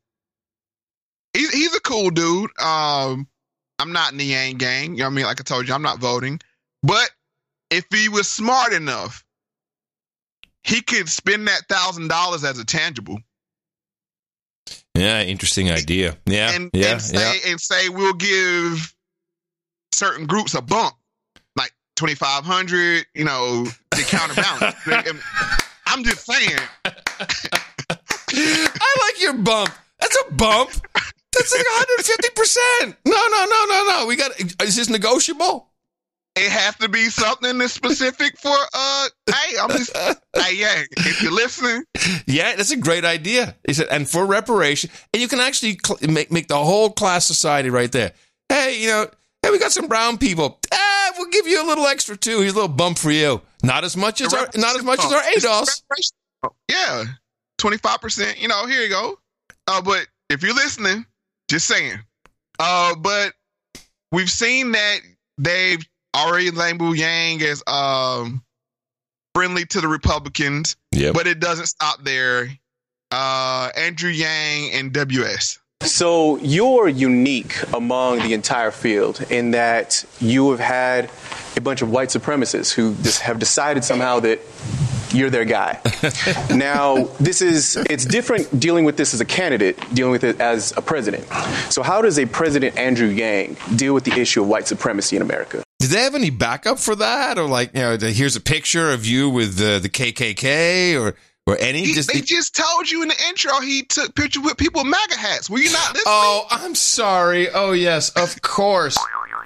he's 1.33 1.51
he's 1.51 1.75
a 1.75 1.81
cool 1.81 2.11
dude. 2.11 2.51
Um, 2.61 3.27
I'm 3.79 3.93
not 3.93 4.13
in 4.13 4.19
the 4.19 4.25
Yang 4.25 4.59
gang. 4.59 4.91
You 4.93 4.99
know 4.99 5.05
what 5.05 5.11
I 5.11 5.15
mean? 5.15 5.25
Like 5.27 5.41
I 5.41 5.45
told 5.45 5.69
you, 5.69 5.75
I'm 5.75 5.83
not 5.83 5.99
voting. 5.99 6.41
But 6.83 7.11
if 7.71 7.85
he 7.93 8.09
was 8.09 8.29
smart 8.29 8.73
enough, 8.73 9.25
he 10.65 10.81
could 10.83 11.09
spend 11.09 11.49
that 11.49 11.67
thousand 11.69 12.09
dollars 12.09 12.45
as 12.45 12.59
a 12.59 12.65
tangible. 12.65 13.19
Yeah, 14.95 15.23
interesting 15.23 15.71
idea. 15.71 16.17
Yeah, 16.27 16.53
and, 16.53 16.71
yeah, 16.73 16.93
and 16.93 17.03
say 17.03 17.41
yeah. 17.45 17.51
and 17.51 17.61
say 17.61 17.89
we'll 17.89 18.13
give 18.15 18.95
certain 19.93 20.27
groups 20.27 20.55
a 20.55 20.63
bump, 20.63 20.95
like 21.93 21.97
twenty 21.97 22.15
five 22.15 22.45
hundred, 22.45 23.07
you 23.15 23.25
know, 23.25 23.67
to 23.93 24.03
counterbalance. 24.03 24.77
I'm 25.87 26.05
just 26.05 26.25
saying. 26.25 26.59
I 28.35 28.97
like 29.01 29.21
your 29.21 29.35
bump. 29.35 29.71
That's 30.01 30.17
a 30.29 30.33
bump. 30.33 30.71
That's 31.33 31.53
like 31.55 31.65
150 31.65 32.29
percent. 32.35 32.97
No, 33.05 33.13
no, 33.31 33.45
no, 33.45 33.65
no, 33.69 33.87
no. 33.89 34.07
We 34.07 34.17
got. 34.17 34.33
Is 34.63 34.77
this 34.77 34.89
negotiable? 34.89 35.69
It 36.35 36.51
has 36.51 36.77
to 36.77 36.89
be 36.89 37.11
something 37.11 37.59
that's 37.59 37.75
specific 37.75 38.39
for 38.39 38.57
uh 38.73 39.09
hey, 39.27 39.57
I'm 39.61 39.69
just 39.69 39.95
hey 40.35 40.55
yeah, 40.57 40.83
if 40.97 41.23
you're 41.23 41.31
listening, 41.31 41.85
Yeah, 42.27 42.57
that's 42.57 42.71
a 42.71 42.79
great 42.79 43.05
idea. 43.05 43.55
He 43.67 43.75
said, 43.75 43.89
and 43.91 44.09
for 44.09 44.25
reparation, 44.25 44.89
and 45.13 45.21
you 45.21 45.29
can 45.29 45.41
actually 45.41 45.79
cl- 45.85 45.99
make 46.11 46.33
make 46.33 46.49
the 46.49 46.57
whole 46.57 46.89
class 46.89 47.27
society 47.27 47.69
right 47.69 47.93
there. 47.93 48.13
Hey, 48.49 48.81
you 48.81 48.89
know, 48.89 49.07
hey, 49.43 49.51
we 49.51 49.59
got 49.59 49.73
some 49.73 49.89
brown 49.89 50.17
people. 50.17 50.59
Ah, 51.13 51.17
we'll 51.19 51.31
give 51.31 51.47
you 51.47 51.63
a 51.65 51.67
little 51.67 51.87
extra 51.87 52.17
too. 52.17 52.41
Here's 52.41 52.53
a 52.53 52.57
little 52.57 52.69
bump 52.69 52.99
for 52.99 53.11
you. 53.11 53.41
Not 53.63 53.85
as 53.85 53.97
much 53.97 54.21
as 54.21 54.33
our, 54.35 54.49
not 54.57 54.77
as 54.77 54.83
much 54.83 54.99
as 55.05 55.13
our 55.13 55.23
ADOS. 55.23 55.83
Yeah. 56.69 57.05
Twenty 57.59 57.77
five 57.79 58.01
percent, 58.01 58.41
you 58.41 58.49
know, 58.49 58.67
here 58.67 58.83
you 58.83 58.89
go. 58.89 59.19
Uh 59.69 59.81
but 59.83 60.07
if 60.31 60.43
you're 60.43 60.55
listening, 60.55 61.07
just 61.49 61.67
saying. 61.69 61.99
Uh 62.59 62.95
but 62.97 63.35
we've 64.11 64.31
seen 64.31 64.73
that 64.73 64.99
they've 65.39 65.85
already 66.17 66.51
labeled 66.51 66.97
Yang 66.97 67.43
as 67.43 67.63
um 67.67 68.43
friendly 69.35 69.65
to 69.67 69.81
the 69.81 69.89
Republicans. 69.89 70.77
Yeah. 70.93 71.13
But 71.13 71.27
it 71.27 71.39
doesn't 71.39 71.67
stop 71.67 72.03
there. 72.03 72.49
Uh 73.13 73.71
Andrew 73.77 74.11
Yang 74.11 74.73
and 74.73 74.93
WS. 74.93 75.59
So 75.85 76.37
you're 76.39 76.89
unique 76.89 77.57
among 77.75 78.21
the 78.21 78.35
entire 78.35 78.71
field 78.71 79.21
in 79.31 79.51
that 79.51 80.05
you 80.21 80.51
have 80.53 80.61
had 80.61 81.11
a 81.57 81.61
bunch 81.61 81.83
of 81.83 81.91
white 81.91 82.09
supremacists 82.09 82.73
who 82.73 82.95
just 82.97 83.21
have 83.23 83.39
decided 83.39 83.85
somehow 83.85 84.21
that 84.21 84.41
you're 85.13 85.31
their 85.31 85.45
guy. 85.45 85.81
now, 86.51 87.05
this 87.21 87.43
is 87.43 87.77
it's 87.91 88.05
different 88.05 88.59
dealing 88.59 88.85
with 88.85 88.97
this 88.97 89.13
as 89.13 89.21
a 89.21 89.25
candidate, 89.25 89.79
dealing 89.95 90.13
with 90.13 90.25
it 90.25 90.41
as 90.41 90.73
a 90.77 90.83
president. 90.83 91.27
So 91.71 91.83
how 91.83 92.01
does 92.03 92.19
a 92.19 92.27
President 92.27 92.79
Andrew 92.79 93.09
Yang 93.09 93.57
deal 93.77 93.95
with 93.95 94.05
the 94.05 94.19
issue 94.19 94.43
of 94.43 94.49
white 94.49 94.67
supremacy 94.67 95.17
in 95.17 95.23
America? 95.23 95.63
Did 95.81 95.91
they 95.91 96.03
have 96.03 96.15
any 96.15 96.31
backup 96.31 96.79
for 96.79 96.95
that, 96.97 97.39
or 97.39 97.49
like, 97.49 97.75
you 97.75 97.81
know, 97.81 97.97
here's 97.99 98.37
a 98.37 98.41
picture 98.41 98.93
of 98.93 99.05
you 99.05 99.29
with 99.29 99.57
the 99.57 99.79
the 99.79 99.89
KKK, 99.89 100.99
or 101.01 101.17
or 101.47 101.57
any? 101.59 101.85
He, 101.85 101.95
just, 101.95 102.13
they 102.13 102.21
just 102.21 102.55
told 102.55 102.91
you 102.91 103.03
in 103.03 103.09
the 103.09 103.17
intro 103.29 103.61
he 103.61 103.83
took 103.83 104.15
pictures 104.15 104.43
with 104.43 104.57
people 104.57 104.83
with 104.83 104.91
MAGA 104.91 105.17
hats. 105.17 105.51
Were 105.51 105.59
you 105.59 105.73
not 105.73 105.95
listening? 105.95 106.05
Oh, 106.07 106.47
I'm 106.51 106.75
sorry. 106.75 107.49
Oh, 107.51 107.73
yes, 107.73 108.11
of 108.11 108.41
course. 108.43 108.99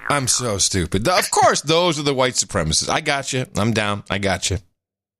I'm 0.09 0.27
so 0.27 0.57
stupid. 0.57 1.07
Of 1.07 1.31
course, 1.31 1.61
those 1.61 1.99
are 1.99 2.03
the 2.03 2.13
white 2.13 2.33
supremacists. 2.33 2.89
I 2.89 3.01
got 3.01 3.33
you. 3.33 3.45
I'm 3.55 3.71
down. 3.71 4.03
I 4.09 4.19
got 4.19 4.49
you. 4.49 4.57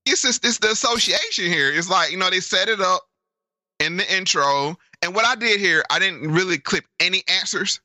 it's 0.05 0.21
just 0.21 0.45
it's 0.45 0.59
the 0.59 0.71
association 0.71 1.45
here. 1.45 1.71
It's 1.73 1.89
like 1.89 2.11
you 2.11 2.17
know 2.17 2.30
they 2.30 2.39
set 2.39 2.69
it 2.69 2.80
up 2.80 3.01
in 3.80 3.97
the 3.97 4.15
intro, 4.15 4.78
and 5.01 5.13
what 5.13 5.25
I 5.25 5.36
did 5.36 5.59
here, 5.59 5.84
I 5.89 5.99
didn't 5.99 6.32
really 6.32 6.57
clip 6.57 6.86
any 6.99 7.23
answers 7.28 7.82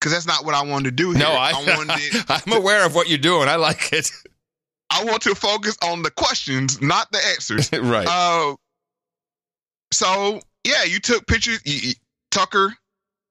because 0.00 0.12
that's 0.12 0.26
not 0.26 0.44
what 0.44 0.54
I 0.54 0.62
wanted 0.62 0.90
to 0.90 0.96
do. 0.96 1.10
Here. 1.12 1.20
No, 1.20 1.30
I, 1.30 1.52
wanted. 1.52 2.24
I'm 2.28 2.52
aware 2.52 2.84
of 2.84 2.94
what 2.94 3.08
you're 3.08 3.18
doing. 3.18 3.48
I 3.48 3.56
like 3.56 3.92
it. 3.92 4.10
I 4.90 5.04
want 5.04 5.22
to 5.22 5.34
focus 5.34 5.76
on 5.82 6.02
the 6.02 6.10
questions, 6.10 6.80
not 6.80 7.10
the 7.12 7.18
answers. 7.32 7.70
right. 7.82 8.06
Uh, 8.08 8.54
so 9.92 10.40
yeah, 10.64 10.84
you 10.84 10.98
took 11.00 11.26
pictures. 11.26 11.60
You, 11.64 11.88
you- 11.90 11.94
Tucker, 12.32 12.74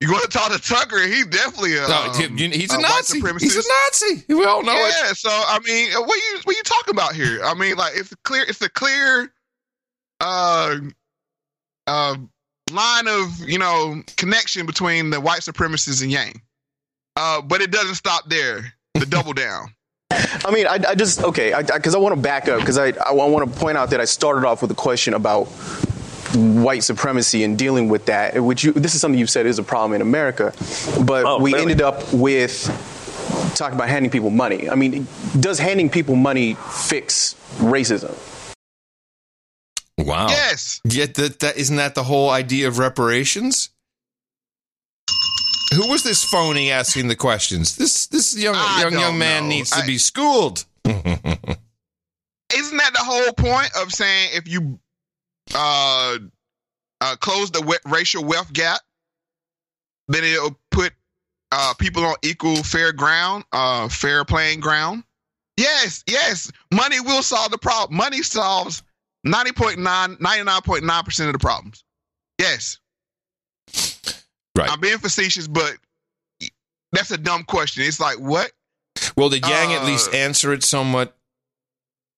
you 0.01 0.11
want 0.11 0.23
to 0.23 0.29
talk 0.35 0.51
to 0.51 0.59
Tucker? 0.59 0.99
He's 1.05 1.27
definitely 1.27 1.77
a. 1.77 1.87
No, 1.87 2.11
um, 2.11 2.37
he's 2.37 2.73
a 2.73 2.77
white 2.77 2.81
Nazi. 2.81 3.21
supremacist. 3.21 3.41
He's 3.41 3.55
a 3.55 3.63
Nazi. 4.09 4.25
We 4.33 4.43
all 4.45 4.63
know 4.63 4.73
it. 4.75 4.93
yeah, 4.97 5.13
so 5.13 5.29
I 5.29 5.59
mean, 5.63 5.91
uh, 5.95 6.01
what 6.01 6.15
you 6.15 6.39
what 6.43 6.55
you 6.55 6.63
talking 6.63 6.91
about 6.93 7.13
here? 7.13 7.39
I 7.43 7.53
mean, 7.53 7.75
like 7.75 7.93
it's 7.95 8.11
a 8.11 8.17
clear, 8.23 8.43
it's 8.47 8.61
a 8.63 8.69
clear, 8.69 9.31
uh, 10.21 10.77
uh, 11.85 12.15
line 12.71 13.07
of 13.07 13.39
you 13.47 13.59
know 13.59 14.01
connection 14.17 14.65
between 14.65 15.11
the 15.11 15.21
white 15.21 15.41
supremacists 15.41 16.01
and 16.01 16.11
Yang. 16.11 16.41
Uh, 17.15 17.41
but 17.41 17.61
it 17.61 17.69
doesn't 17.71 17.95
stop 17.95 18.27
there. 18.27 18.73
The 18.95 19.05
double 19.09 19.33
down. 19.33 19.67
I 20.45 20.51
mean, 20.51 20.67
I, 20.67 20.79
I 20.89 20.95
just 20.95 21.23
okay, 21.23 21.53
because 21.73 21.95
I, 21.95 21.97
want 21.97 22.15
to 22.15 22.21
back 22.21 22.47
up 22.47 22.59
because 22.59 22.77
I 22.77 22.89
I 22.91 23.11
want 23.13 23.51
to 23.51 23.59
point 23.59 23.77
out 23.77 23.89
that 23.91 23.99
I 23.99 24.05
started 24.05 24.45
off 24.45 24.61
with 24.61 24.71
a 24.71 24.75
question 24.75 25.13
about 25.13 25.47
white 26.35 26.83
supremacy 26.83 27.43
and 27.43 27.57
dealing 27.57 27.89
with 27.89 28.05
that, 28.05 28.41
which 28.43 28.63
you, 28.63 28.73
this 28.73 28.95
is 28.95 29.01
something 29.01 29.19
you've 29.19 29.29
said 29.29 29.45
is 29.45 29.59
a 29.59 29.63
problem 29.63 29.93
in 29.93 30.01
America, 30.01 30.53
but 31.05 31.25
oh, 31.25 31.39
we 31.39 31.55
ended 31.55 31.81
up 31.81 32.13
with 32.13 32.65
talking 33.55 33.75
about 33.75 33.89
handing 33.89 34.11
people 34.11 34.29
money. 34.29 34.69
I 34.69 34.75
mean, 34.75 35.07
does 35.39 35.59
handing 35.59 35.89
people 35.89 36.15
money 36.15 36.55
fix 36.55 37.35
racism? 37.57 38.13
Wow. 39.97 40.27
Yes. 40.27 40.81
Yet 40.83 41.15
that, 41.15 41.39
that 41.39 41.57
isn't 41.57 41.77
that 41.77 41.95
the 41.95 42.03
whole 42.03 42.29
idea 42.29 42.67
of 42.67 42.79
reparations? 42.79 43.69
Who 45.75 45.87
was 45.89 46.03
this 46.03 46.23
phony 46.23 46.71
asking 46.71 47.07
the 47.07 47.15
questions? 47.15 47.75
This 47.75 48.07
this 48.07 48.37
young 48.37 48.55
I 48.55 48.81
young 48.81 48.93
young 48.93 49.17
man 49.17 49.43
know. 49.43 49.49
needs 49.49 49.71
to 49.71 49.83
I- 49.83 49.85
be 49.87 49.97
schooled. 49.97 50.65
Isn't 50.85 52.77
that 52.77 52.93
the 52.93 53.03
whole 53.03 53.33
point 53.33 53.71
of 53.75 53.91
saying 53.91 54.29
if 54.33 54.47
you 54.47 54.79
uh, 55.53 56.17
uh 57.01 57.15
close 57.17 57.51
the 57.51 57.61
we- 57.61 57.91
racial 57.91 58.23
wealth 58.23 58.53
gap, 58.53 58.79
then 60.07 60.23
it'll 60.23 60.57
put 60.71 60.93
uh 61.51 61.73
people 61.77 62.05
on 62.05 62.15
equal 62.23 62.57
fair 62.63 62.91
ground, 62.93 63.43
uh 63.51 63.89
fair 63.89 64.23
playing 64.25 64.59
ground? 64.61 65.03
Yes, 65.57 66.03
yes. 66.07 66.51
Money 66.73 66.99
will 66.99 67.23
solve 67.23 67.51
the 67.51 67.57
problem. 67.57 67.97
Money 67.97 68.21
solves 68.21 68.83
90.9 69.25 69.77
99.9% 70.19 71.27
of 71.27 71.33
the 71.33 71.39
problems. 71.39 71.83
Yes. 72.39 72.77
Right. 74.55 74.69
I'm 74.69 74.79
being 74.79 74.97
facetious, 74.97 75.47
but 75.47 75.73
that's 76.91 77.11
a 77.11 77.17
dumb 77.17 77.43
question. 77.43 77.83
It's 77.83 77.99
like 77.99 78.17
what? 78.19 78.51
Well, 79.17 79.29
did 79.29 79.45
Yang 79.47 79.73
at 79.73 79.81
Uh, 79.81 79.85
least 79.85 80.13
answer 80.13 80.53
it 80.53 80.63
somewhat 80.63 81.15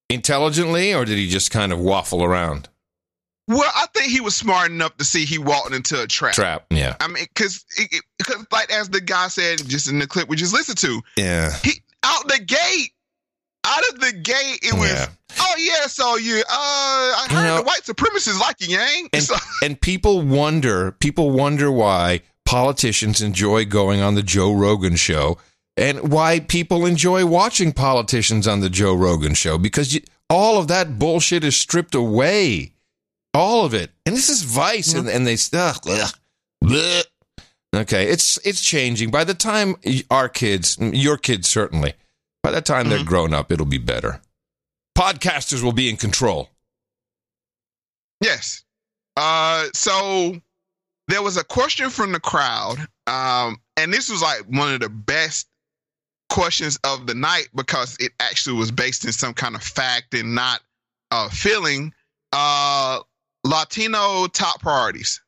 intelligently, 0.10 0.94
or 0.94 1.06
did 1.06 1.18
he 1.18 1.28
just 1.28 1.52
kind 1.52 1.72
of 1.74 1.80
waffle 1.80 2.24
around? 2.24 2.70
Well, 3.48 3.72
I 3.76 3.86
think 3.94 4.12
he 4.12 4.20
was 4.20 4.36
smart 4.36 4.72
enough 4.72 4.98
to 4.98 5.06
see 5.06 5.24
he 5.26 5.38
walked 5.38 5.74
into 5.74 6.02
a 6.02 6.06
trap. 6.08 6.34
Trap, 6.34 6.66
yeah. 6.70 6.96
I 7.00 7.08
mean, 7.08 7.24
because 7.34 7.64
because 8.18 8.46
like 8.52 8.72
as 8.72 8.90
the 8.90 9.00
guy 9.02 9.30
said 9.30 9.68
just 9.68 9.90
in 9.90 10.00
the 10.00 10.08
clip 10.08 10.28
we 10.28 10.36
just 10.36 10.54
listened 10.54 10.78
to, 10.80 11.02
Yeah. 11.16 11.54
he 11.64 11.82
out 12.04 12.28
the 12.28 12.40
gate, 12.40 12.92
out 13.68 13.84
of 13.93 13.99
the 13.99 14.13
gate, 14.13 14.59
it 14.63 14.74
was. 14.74 14.89
Yeah. 14.91 15.07
Oh 15.39 15.55
yeah, 15.57 15.88
so 15.88 16.15
you, 16.18 16.38
uh, 16.39 16.43
I 16.49 17.28
You 17.30 17.36
heard 17.38 17.43
know- 17.43 17.57
the 17.57 17.63
white 17.63 17.82
supremacists 17.84 18.39
like 18.39 18.55
you, 18.61 18.78
Yang. 18.78 19.09
And, 19.13 19.24
So- 19.24 19.36
and 19.63 19.80
people 19.80 20.22
wonder, 20.22 20.93
people 20.93 21.32
wonder 21.32 21.72
why 21.72 22.22
politicians 22.45 23.22
enjoy 23.22 23.65
going 23.65 24.01
on 24.01 24.15
the 24.15 24.24
Joe 24.24 24.53
Rogan 24.53 24.95
show 24.95 25.38
and 25.76 26.11
why 26.11 26.39
people 26.39 26.86
enjoy 26.86 27.26
watching 27.26 27.72
politicians 27.74 28.47
on 28.47 28.61
the 28.61 28.70
Joe 28.70 28.95
Rogan 28.95 29.34
show 29.36 29.57
because 29.57 29.93
you, 29.93 30.01
all 30.30 30.57
of 30.57 30.68
that 30.70 30.97
bullshit 30.97 31.43
is 31.43 31.55
stripped 31.55 31.93
away. 31.93 32.74
All 33.34 33.65
of 33.65 33.74
it. 33.76 33.91
And 34.05 34.15
this 34.15 34.30
is 34.30 34.41
Vice 34.43 34.93
and, 34.93 35.07
and 35.07 35.28
they 35.28 35.34
ugh, 35.53 35.78
ugh, 35.88 36.13
bleh. 36.63 37.03
Okay, 37.76 38.07
it's 38.07 38.39
it's 38.45 38.61
changing. 38.61 39.11
By 39.11 39.24
the 39.26 39.34
time 39.36 39.76
our 40.09 40.30
kids, 40.30 40.78
your 40.80 41.18
kids 41.18 41.47
certainly, 41.47 41.93
by 42.48 42.52
the 42.52 42.62
time 42.62 42.88
they're 42.88 43.04
grown 43.04 43.34
up, 43.34 43.52
it'll 43.52 43.66
be 43.66 43.78
better. 43.78 44.22
Podcasters 44.98 45.62
will 45.62 45.74
be 45.74 45.89
in 45.89 45.98
control. 45.98 46.50
Yes. 48.22 48.64
Uh, 49.18 49.66
so 49.74 50.39
there 51.10 51.22
was 51.22 51.36
a 51.36 51.43
question 51.43 51.89
from 51.89 52.14
the 52.14 52.22
crowd, 52.22 52.78
um, 53.06 53.58
and 53.76 53.93
this 53.93 54.10
was 54.10 54.22
like 54.22 54.43
one 54.45 54.74
of 54.74 54.80
the 54.80 54.88
best 54.88 55.50
questions 56.30 56.80
of 56.86 57.06
the 57.06 57.14
night 57.14 57.50
because 57.54 57.98
it 58.00 58.14
actually 58.22 58.58
was 58.58 58.72
based 58.72 59.04
in 59.04 59.12
some 59.12 59.34
kind 59.34 59.54
of 59.54 59.62
fact 59.62 60.14
and 60.14 60.34
not 60.34 60.62
uh, 61.12 61.28
feeling. 61.28 61.91
Uh, 62.32 63.02
Latino 63.43 64.28
top 64.28 64.62
priorities. 64.62 65.20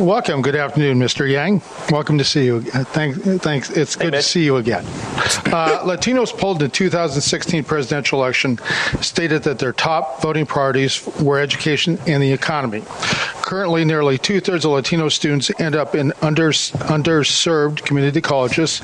Welcome. 0.00 0.42
Good 0.42 0.56
afternoon, 0.56 0.98
Mr. 0.98 1.26
Yang. 1.26 1.62
Welcome 1.90 2.18
to 2.18 2.24
see 2.24 2.44
you. 2.44 2.56
Uh, 2.74 2.84
thanks. 2.84 3.18
Thanks. 3.42 3.70
It's 3.70 3.96
good 3.96 4.12
to 4.12 4.20
see 4.20 4.44
you 4.44 4.56
again. 4.56 4.84
Uh, 4.84 5.80
Latinos 5.86 6.36
polled 6.36 6.60
in 6.60 6.68
the 6.68 6.74
2016 6.74 7.64
presidential 7.64 8.18
election 8.18 8.58
stated 9.00 9.42
that 9.44 9.58
their 9.58 9.72
top 9.72 10.20
voting 10.20 10.44
priorities 10.44 11.06
were 11.18 11.40
education 11.40 11.98
and 12.06 12.22
the 12.22 12.30
economy. 12.30 12.82
Currently, 13.40 13.86
nearly 13.86 14.18
two 14.18 14.40
thirds 14.40 14.66
of 14.66 14.72
Latino 14.72 15.08
students 15.08 15.50
end 15.60 15.76
up 15.76 15.94
in 15.94 16.12
under, 16.20 16.50
underserved 16.50 17.84
community 17.84 18.20
colleges 18.20 18.82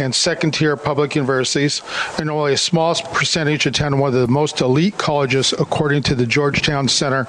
and 0.00 0.14
second 0.14 0.52
tier 0.52 0.76
public 0.76 1.14
universities, 1.14 1.82
and 2.18 2.30
only 2.30 2.54
a 2.54 2.56
small 2.56 2.94
percentage 2.94 3.66
attend 3.66 3.98
one 3.98 4.14
of 4.14 4.20
the 4.20 4.28
most 4.28 4.60
elite 4.60 4.96
colleges, 4.96 5.52
according 5.52 6.04
to 6.04 6.14
the 6.14 6.26
Georgetown 6.26 6.88
Center 6.88 7.26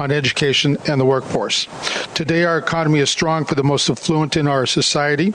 on 0.00 0.10
Education 0.10 0.78
and 0.88 1.00
the 1.00 1.04
Workforce. 1.04 1.66
Today, 2.14 2.44
our 2.44 2.56
economy 2.56 2.77
is 2.86 3.10
strong 3.10 3.44
for 3.44 3.54
the 3.54 3.64
most 3.64 3.90
affluent 3.90 4.36
in 4.36 4.46
our 4.46 4.66
society, 4.66 5.30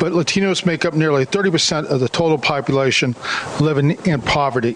but 0.00 0.12
Latinos 0.12 0.66
make 0.66 0.84
up 0.84 0.94
nearly 0.94 1.24
30% 1.24 1.86
of 1.86 2.00
the 2.00 2.08
total 2.08 2.38
population 2.38 3.14
living 3.60 3.92
in 4.06 4.20
poverty. 4.20 4.74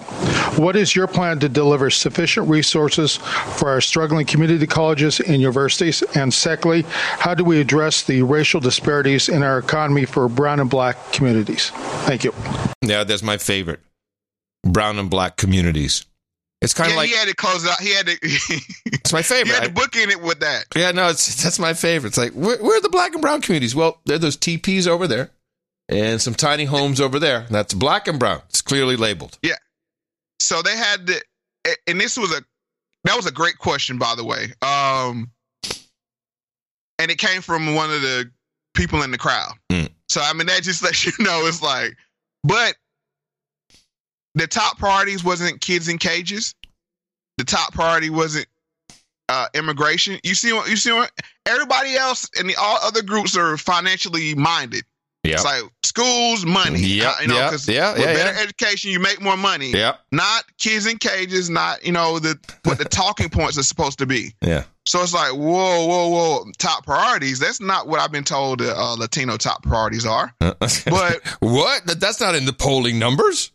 What 0.56 0.76
is 0.76 0.94
your 0.94 1.06
plan 1.06 1.40
to 1.40 1.48
deliver 1.48 1.90
sufficient 1.90 2.48
resources 2.48 3.16
for 3.16 3.68
our 3.68 3.80
struggling 3.80 4.26
community 4.26 4.66
colleges 4.66 5.20
and 5.20 5.40
universities? 5.40 6.02
And 6.14 6.32
secondly, 6.32 6.82
how 6.86 7.34
do 7.34 7.44
we 7.44 7.60
address 7.60 8.02
the 8.02 8.22
racial 8.22 8.60
disparities 8.60 9.28
in 9.28 9.42
our 9.42 9.58
economy 9.58 10.04
for 10.04 10.28
brown 10.28 10.60
and 10.60 10.70
black 10.70 11.12
communities? 11.12 11.70
Thank 12.06 12.24
you. 12.24 12.32
Yeah, 12.82 13.04
that's 13.04 13.22
my 13.22 13.38
favorite. 13.38 13.80
Brown 14.64 14.98
and 14.98 15.10
black 15.10 15.36
communities. 15.36 16.06
It's 16.62 16.74
kind 16.74 16.90
yeah, 16.90 16.94
of 16.94 16.98
like 16.98 17.10
he 17.10 17.16
had 17.16 17.28
to 17.28 17.34
close 17.34 17.64
it 17.64 17.70
out. 17.70 17.80
He 17.80 17.92
had 17.92 18.06
to. 18.06 18.12
it's 18.86 19.12
my 19.12 19.22
favorite. 19.22 19.48
He 19.48 19.52
had 19.52 19.64
to 19.64 19.72
book 19.72 19.96
in 19.96 20.10
it 20.10 20.22
with 20.22 20.40
that. 20.40 20.66
Yeah, 20.76 20.92
no, 20.92 21.08
it's 21.08 21.42
that's 21.42 21.58
my 21.58 21.74
favorite. 21.74 22.10
It's 22.10 22.18
like 22.18 22.32
where, 22.32 22.56
where 22.62 22.78
are 22.78 22.80
the 22.80 22.88
black 22.88 23.12
and 23.12 23.20
brown 23.20 23.40
communities? 23.40 23.74
Well, 23.74 24.00
there 24.06 24.16
are 24.16 24.20
those 24.20 24.36
TPs 24.36 24.86
over 24.86 25.08
there, 25.08 25.30
and 25.88 26.22
some 26.22 26.34
tiny 26.34 26.64
homes 26.64 27.00
over 27.00 27.18
there. 27.18 27.46
That's 27.50 27.74
black 27.74 28.06
and 28.06 28.18
brown. 28.18 28.42
It's 28.48 28.62
clearly 28.62 28.94
labeled. 28.94 29.38
Yeah. 29.42 29.56
So 30.40 30.62
they 30.62 30.76
had 30.76 31.06
to, 31.08 31.22
and 31.88 32.00
this 32.00 32.16
was 32.16 32.32
a 32.32 32.42
that 33.04 33.16
was 33.16 33.26
a 33.26 33.32
great 33.32 33.58
question, 33.58 33.98
by 33.98 34.14
the 34.14 34.24
way. 34.24 34.52
Um, 34.62 35.32
and 37.00 37.10
it 37.10 37.18
came 37.18 37.42
from 37.42 37.74
one 37.74 37.90
of 37.90 38.02
the 38.02 38.30
people 38.74 39.02
in 39.02 39.10
the 39.10 39.18
crowd. 39.18 39.54
Mm. 39.70 39.90
So 40.08 40.20
I 40.20 40.32
mean, 40.32 40.46
that 40.46 40.62
just 40.62 40.82
lets 40.82 41.04
you 41.04 41.12
know 41.24 41.44
it's 41.46 41.60
like, 41.60 41.96
but 42.44 42.76
the 44.34 44.46
top 44.46 44.78
priorities 44.78 45.22
wasn't 45.24 45.60
kids 45.60 45.88
in 45.88 45.98
cages. 45.98 46.54
The 47.38 47.44
top 47.44 47.72
priority 47.72 48.10
wasn't 48.10 48.46
uh, 49.28 49.46
immigration. 49.54 50.18
You 50.22 50.34
see 50.34 50.52
what 50.52 50.68
you 50.68 50.76
see 50.76 50.92
what 50.92 51.10
everybody 51.46 51.94
else 51.96 52.28
and 52.38 52.48
the 52.48 52.56
all 52.56 52.78
other 52.82 53.02
groups 53.02 53.36
are 53.36 53.56
financially 53.56 54.34
minded. 54.34 54.84
Yeah. 55.24 55.34
It's 55.34 55.44
like 55.44 55.62
schools, 55.84 56.44
money. 56.44 56.80
Yeah, 56.80 57.10
Uh, 57.10 57.14
you 57.22 57.28
know, 57.28 57.36
yeah, 57.36 57.50
'cause 57.50 57.68
yeah, 57.68 57.92
with 57.92 58.00
yeah, 58.02 58.12
better 58.14 58.32
yeah. 58.36 58.42
education, 58.42 58.90
you 58.90 58.98
make 58.98 59.20
more 59.20 59.36
money. 59.36 59.70
Yeah. 59.70 59.94
Not 60.10 60.44
kids 60.58 60.86
in 60.86 60.98
cages, 60.98 61.48
not, 61.48 61.84
you 61.86 61.92
know, 61.92 62.18
the 62.18 62.36
what 62.64 62.78
the 62.78 62.84
talking 62.84 63.30
points 63.30 63.56
are 63.56 63.62
supposed 63.62 63.98
to 64.00 64.06
be. 64.06 64.34
Yeah. 64.42 64.64
So 64.84 65.00
it's 65.00 65.14
like, 65.14 65.30
whoa, 65.30 65.86
whoa, 65.86 66.08
whoa, 66.08 66.44
top 66.58 66.84
priorities. 66.84 67.38
That's 67.38 67.60
not 67.60 67.86
what 67.86 68.00
I've 68.00 68.10
been 68.10 68.24
told 68.24 68.60
uh, 68.62 68.94
Latino 68.94 69.36
top 69.36 69.62
priorities 69.62 70.04
are. 70.04 70.34
But 70.40 71.20
what? 71.38 71.82
That's 72.00 72.20
not 72.20 72.34
in 72.34 72.44
the 72.44 72.52
polling 72.52 72.98
numbers. 72.98 73.52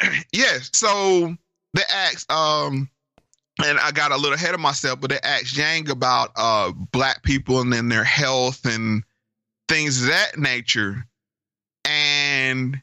yes. 0.32 0.70
So 0.72 1.36
they 1.74 1.82
asked, 1.90 2.30
um, 2.30 2.88
and 3.64 3.78
I 3.78 3.90
got 3.92 4.12
a 4.12 4.16
little 4.16 4.34
ahead 4.34 4.54
of 4.54 4.60
myself, 4.60 5.00
but 5.00 5.10
they 5.10 5.20
asked 5.22 5.56
Yang 5.56 5.90
about 5.90 6.30
uh 6.36 6.72
black 6.72 7.22
people 7.22 7.60
and 7.60 7.72
then 7.72 7.88
their 7.88 8.04
health 8.04 8.64
and 8.64 9.04
things 9.68 10.02
of 10.02 10.08
that 10.08 10.38
nature. 10.38 11.04
And 11.84 12.80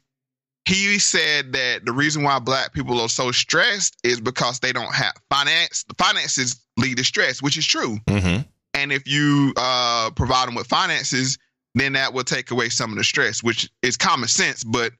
he 0.65 0.99
said 0.99 1.53
that 1.53 1.85
the 1.85 1.91
reason 1.91 2.23
why 2.23 2.37
black 2.39 2.73
people 2.73 3.01
are 3.01 3.09
so 3.09 3.31
stressed 3.31 3.97
is 4.03 4.21
because 4.21 4.59
they 4.59 4.71
don't 4.71 4.93
have 4.93 5.13
finance. 5.29 5.85
Finances 5.97 6.59
lead 6.77 6.97
to 6.97 7.03
stress, 7.03 7.41
which 7.41 7.57
is 7.57 7.65
true. 7.65 7.97
Mm-hmm. 8.07 8.41
And 8.75 8.91
if 8.91 9.07
you 9.07 9.53
uh, 9.57 10.11
provide 10.15 10.47
them 10.47 10.55
with 10.55 10.67
finances, 10.67 11.37
then 11.75 11.93
that 11.93 12.13
will 12.13 12.23
take 12.23 12.51
away 12.51 12.69
some 12.69 12.91
of 12.91 12.97
the 12.97 13.03
stress, 13.03 13.41
which 13.41 13.69
is 13.81 13.97
common 13.97 14.29
sense. 14.29 14.63
But 14.63 14.93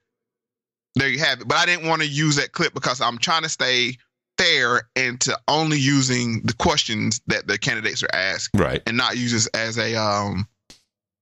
there 0.99 1.09
you 1.09 1.19
have 1.19 1.41
it. 1.41 1.47
But 1.47 1.57
I 1.57 1.65
didn't 1.65 1.87
want 1.87 2.01
to 2.01 2.07
use 2.07 2.35
that 2.35 2.51
clip 2.51 2.73
because 2.73 3.01
I'm 3.01 3.17
trying 3.17 3.43
to 3.43 3.49
stay 3.49 3.97
fair 4.37 4.89
and 4.95 5.19
to 5.21 5.37
only 5.47 5.77
using 5.77 6.41
the 6.43 6.53
questions 6.53 7.21
that 7.27 7.47
the 7.47 7.57
candidates 7.57 8.03
are 8.03 8.13
asked, 8.13 8.51
right, 8.55 8.81
and 8.85 8.97
not 8.97 9.17
use 9.17 9.31
this 9.31 9.47
as 9.47 9.77
a 9.77 9.95
um 9.95 10.47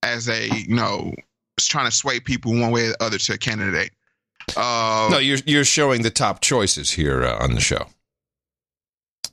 as 0.03 0.29
a 0.29 0.47
you 0.49 0.75
know 0.75 1.13
trying 1.59 1.89
to 1.89 1.95
sway 1.95 2.19
people 2.19 2.51
one 2.59 2.71
way 2.71 2.85
or 2.85 2.89
the 2.89 3.03
other 3.03 3.17
to 3.17 3.33
a 3.33 3.37
candidate. 3.37 3.91
Uh, 4.55 5.09
no, 5.11 5.17
you're 5.17 5.39
you're 5.45 5.65
showing 5.65 6.03
the 6.03 6.11
top 6.11 6.41
choices 6.41 6.91
here 6.91 7.23
uh, 7.23 7.43
on 7.43 7.53
the 7.53 7.61
show. 7.61 7.87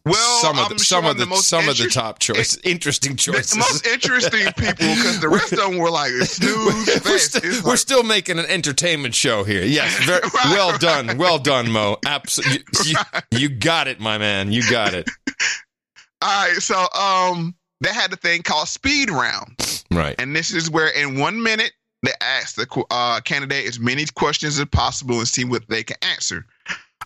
Well, 0.05 0.40
some 0.42 0.59
of 0.59 0.68
the, 0.68 0.78
some 0.78 1.07
of 1.07 1.16
the, 1.16 1.24
the 1.24 1.30
most 1.30 1.49
some 1.49 1.68
of 1.68 1.76
the 1.78 1.88
top 1.88 2.18
choices, 2.18 2.59
interesting 2.64 3.16
choices. 3.16 3.51
the 3.53 3.59
most 3.59 3.86
interesting 3.86 4.45
people 4.57 4.72
because 4.72 5.20
the 5.20 5.28
rest 5.28 5.53
of 5.53 5.59
them 5.61 5.78
were 5.78 5.90
like 5.90 6.11
snooze 6.11 6.86
we're, 7.05 7.14
It's 7.16 7.62
we're 7.62 7.70
like- 7.70 7.78
still 7.78 8.03
making 8.03 8.38
an 8.38 8.47
entertainment 8.47 9.14
show 9.14 9.45
here. 9.45 9.62
Yes, 9.64 9.92
very, 10.05 10.20
well 10.47 10.76
done, 10.78 11.16
well 11.18 11.38
done, 11.38 11.70
Mo. 11.70 11.97
Absolutely, 12.07 12.90
you, 12.90 12.97
you 13.30 13.49
got 13.49 13.88
it, 13.88 14.01
my 14.01 14.18
man. 14.18 14.53
You 14.53 14.68
got 14.70 14.95
it. 14.95 15.09
All 16.22 16.49
right, 16.49 16.57
so 16.61 16.86
um, 16.99 17.55
they 17.80 17.90
had 17.92 18.12
a 18.12 18.16
thing 18.16 18.42
called 18.42 18.68
speed 18.68 19.11
round, 19.11 19.57
Right. 19.90 20.14
and 20.18 20.34
this 20.34 20.53
is 20.53 20.70
where 20.70 20.88
in 20.88 21.18
one 21.18 21.42
minute 21.42 21.72
they 22.03 22.12
ask 22.20 22.57
the 22.57 22.84
uh, 22.90 23.20
candidate 23.20 23.66
as 23.66 23.78
many 23.78 24.05
questions 24.14 24.59
as 24.59 24.64
possible 24.66 25.18
and 25.18 25.28
see 25.28 25.45
what 25.45 25.68
they 25.68 25.82
can 25.82 25.97
answer. 26.03 26.47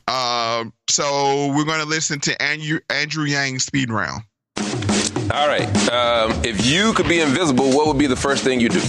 Um, 0.09 0.73
so 0.89 1.53
we're 1.55 1.67
going 1.67 1.81
to 1.81 1.87
listen 1.87 2.19
to 2.21 2.43
Andrew 2.43 2.81
Andrew 2.89 3.25
Yang 3.25 3.59
speed 3.59 3.91
round. 3.91 4.23
All 5.31 5.47
right. 5.47 5.69
Um, 5.91 6.33
if 6.43 6.67
you 6.67 6.95
could 6.95 7.07
be 7.09 7.21
invisible, 7.21 7.69
what 7.71 7.87
would 7.87 7.99
be 7.99 8.07
the 8.07 8.17
first 8.17 8.43
thing 8.43 8.59
you 8.61 8.71
do? 8.71 8.81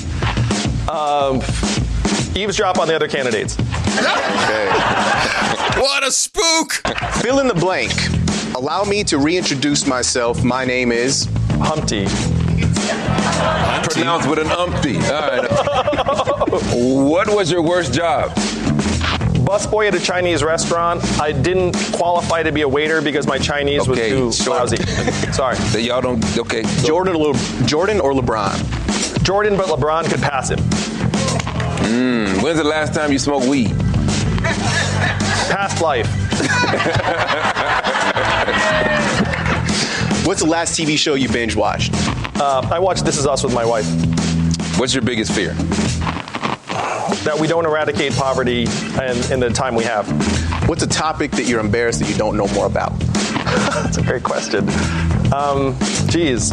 Um, 0.89 1.41
eavesdrop 2.35 2.79
on 2.79 2.87
the 2.87 2.95
other 2.95 3.09
candidates. 3.09 3.57
what 5.77 6.07
a 6.07 6.11
spook! 6.11 6.71
Fill 7.21 7.39
in 7.39 7.49
the 7.49 7.53
blank. 7.53 7.91
Allow 8.55 8.85
me 8.85 9.03
to 9.03 9.17
reintroduce 9.17 9.85
myself. 9.85 10.41
My 10.43 10.63
name 10.63 10.93
is 10.93 11.27
Humpty. 11.59 12.05
Pronounced 13.93 14.29
with 14.29 14.39
an 14.39 14.47
umpty. 14.47 14.95
All 14.95 15.01
right. 15.03 15.49
what 17.11 17.27
was 17.27 17.51
your 17.51 17.61
worst 17.61 17.93
job? 17.93 18.31
Busboy 19.49 19.87
at 19.87 19.95
a 19.95 19.99
Chinese 19.99 20.43
restaurant. 20.43 21.03
I 21.19 21.31
didn't 21.31 21.75
qualify 21.93 22.43
to 22.43 22.51
be 22.51 22.61
a 22.61 22.69
waiter 22.69 23.01
because 23.01 23.25
my 23.25 23.39
Chinese 23.39 23.89
Okay, 23.89 24.13
was 24.13 24.37
too 24.37 24.43
sure. 24.43 24.53
lousy. 24.53 24.77
Sorry. 25.33 25.55
That 25.55 25.81
y'all 25.81 26.01
don't. 26.01 26.23
Okay. 26.37 26.61
Jordan 26.85 27.15
or 27.15 27.33
Le- 27.33 27.65
Jordan 27.65 27.99
or 27.99 28.13
LeBron? 28.13 29.23
Jordan, 29.23 29.57
but 29.57 29.65
LeBron 29.65 30.07
could 30.07 30.21
pass 30.21 30.51
him. 30.51 30.59
Mm, 31.89 32.43
when's 32.43 32.59
the 32.59 32.63
last 32.63 32.93
time 32.93 33.11
you 33.11 33.17
smoked 33.17 33.47
weed? 33.47 33.71
Past 35.49 35.81
life. 35.81 36.05
What's 40.27 40.41
the 40.43 40.47
last 40.47 40.79
TV 40.79 40.95
show 40.95 41.15
you 41.15 41.27
binge 41.27 41.55
watched? 41.55 41.91
Uh, 42.39 42.61
I 42.71 42.77
watched 42.77 43.03
This 43.03 43.17
Is 43.17 43.25
Us 43.25 43.43
with 43.43 43.55
my 43.55 43.65
wife. 43.65 43.87
What's 44.77 44.93
your 44.93 45.01
biggest 45.01 45.31
fear? 45.31 45.55
That 47.23 47.37
we 47.39 47.47
don't 47.47 47.65
eradicate 47.65 48.13
poverty 48.13 48.63
in, 48.63 49.31
in 49.31 49.39
the 49.39 49.49
time 49.53 49.75
we 49.75 49.83
have. 49.83 50.07
What's 50.69 50.83
a 50.83 50.87
topic 50.87 51.31
that 51.31 51.45
you're 51.45 51.59
embarrassed 51.59 51.99
that 51.99 52.09
you 52.09 52.15
don't 52.15 52.37
know 52.37 52.47
more 52.49 52.65
about? 52.65 52.97
That's 52.99 53.97
a 53.97 54.03
great 54.03 54.23
question. 54.23 54.67
Um, 55.33 55.75
geez, 56.07 56.47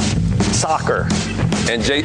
soccer. 0.58 1.08
And 1.68 1.82
Jay 1.82 2.04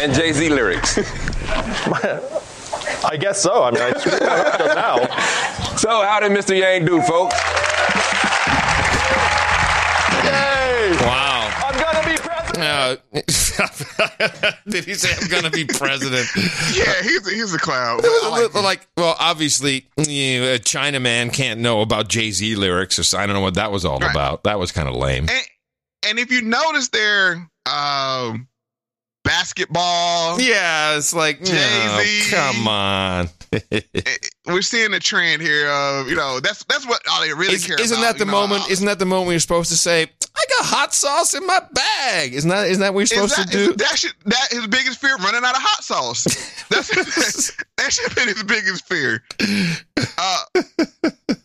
and 0.00 0.12
Jay 0.14 0.32
Z 0.32 0.48
lyrics. 0.50 0.98
I 3.04 3.16
guess 3.18 3.40
so. 3.40 3.64
I 3.64 3.70
mean, 3.70 3.82
I 3.82 3.92
screwed 3.98 4.20
that 4.20 4.74
now. 4.74 5.76
So 5.76 6.02
how 6.02 6.20
did 6.20 6.32
Mr. 6.32 6.58
Yang 6.58 6.86
do, 6.86 7.02
folks? 7.02 7.34
Uh, 12.58 12.96
did 14.68 14.84
he 14.84 14.94
say 14.94 15.10
I'm 15.20 15.28
going 15.28 15.44
to 15.44 15.50
be 15.50 15.64
president? 15.64 16.26
Yeah, 16.74 17.02
he's 17.02 17.26
a, 17.26 17.30
he's 17.30 17.54
a 17.54 17.58
clown. 17.58 18.00
like, 18.30 18.54
like, 18.54 18.88
well, 18.96 19.16
obviously, 19.18 19.86
you 19.96 20.40
know, 20.40 20.54
a 20.54 20.58
Chinaman 20.58 21.32
can't 21.32 21.60
know 21.60 21.80
about 21.80 22.08
Jay 22.08 22.30
Z 22.30 22.56
lyrics. 22.56 22.98
Or, 22.98 23.02
so 23.02 23.18
I 23.18 23.26
don't 23.26 23.34
know 23.34 23.40
what 23.40 23.54
that 23.54 23.72
was 23.72 23.84
all 23.84 24.02
about. 24.02 24.44
That 24.44 24.58
was 24.58 24.72
kind 24.72 24.88
of 24.88 24.94
lame. 24.94 25.28
And 25.28 25.46
and 26.06 26.18
if 26.18 26.30
you 26.30 26.42
notice 26.42 26.88
there, 26.88 27.48
um, 27.66 28.48
basketball. 29.28 30.40
Yeah, 30.40 30.96
it's 30.96 31.12
like 31.12 31.44
Jay-Z. 31.44 32.30
come 32.34 32.66
on. 32.66 33.28
We're 34.46 34.62
seeing 34.62 34.94
a 34.94 35.00
trend 35.00 35.42
here 35.42 35.68
of 35.68 36.08
you 36.08 36.16
know 36.16 36.40
that's 36.40 36.64
that's 36.64 36.86
what 36.86 37.02
all 37.10 37.20
they 37.20 37.32
really 37.32 37.54
Is, 37.54 37.66
care 37.66 37.80
isn't 37.80 37.96
about. 37.96 38.12
that 38.12 38.18
the 38.18 38.24
you 38.24 38.30
know, 38.30 38.40
moment? 38.46 38.70
Isn't 38.70 38.86
that 38.86 38.98
the 38.98 39.06
moment 39.06 39.30
you're 39.32 39.40
supposed 39.40 39.70
to 39.70 39.76
say, 39.76 40.08
"I 40.38 40.44
got 40.58 40.66
hot 40.66 40.94
sauce 40.94 41.34
in 41.34 41.46
my 41.46 41.60
bag"? 41.72 42.34
Isn't 42.34 42.50
that 42.50 42.68
isn't 42.68 42.80
that 42.80 42.94
what 42.94 43.00
you're 43.00 43.06
supposed 43.26 43.38
that, 43.38 43.50
to 43.50 43.66
do? 43.66 43.74
that 43.74 43.98
should, 43.98 44.14
that 44.26 44.48
his 44.50 44.66
biggest 44.68 45.00
fear 45.00 45.16
running 45.16 45.44
out 45.44 45.56
of 45.56 45.62
hot 45.62 45.82
sauce. 45.84 46.24
That's 46.68 46.88
that 47.76 47.92
should 47.92 48.08
have 48.08 48.14
been 48.16 48.28
his 48.28 48.42
biggest 48.44 48.86
fear. 48.86 49.22
Uh, 50.16 50.44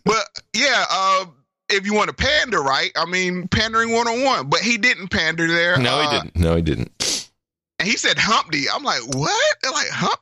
but 0.03 0.25
yeah, 0.53 0.85
uh, 0.89 1.25
if 1.69 1.85
you 1.85 1.93
want 1.93 2.09
to 2.09 2.15
pander, 2.15 2.61
right? 2.61 2.91
I 2.95 3.05
mean, 3.05 3.47
pandering 3.47 3.91
one 3.91 4.07
on 4.07 4.23
one. 4.23 4.49
But 4.49 4.59
he 4.59 4.77
didn't 4.77 5.09
pander 5.09 5.47
there. 5.47 5.77
no, 5.77 5.99
Uh, 5.99 6.09
he 6.09 6.17
didn't. 6.17 6.35
No, 6.35 6.55
he 6.55 6.61
didn't. 6.61 7.29
And 7.79 7.87
he 7.87 7.97
said 7.97 8.17
Humpty. 8.17 8.65
I'm 8.69 8.83
like, 8.83 9.01
what? 9.15 9.55
They're 9.61 9.71
like 9.71 9.89
Hump. 9.89 10.19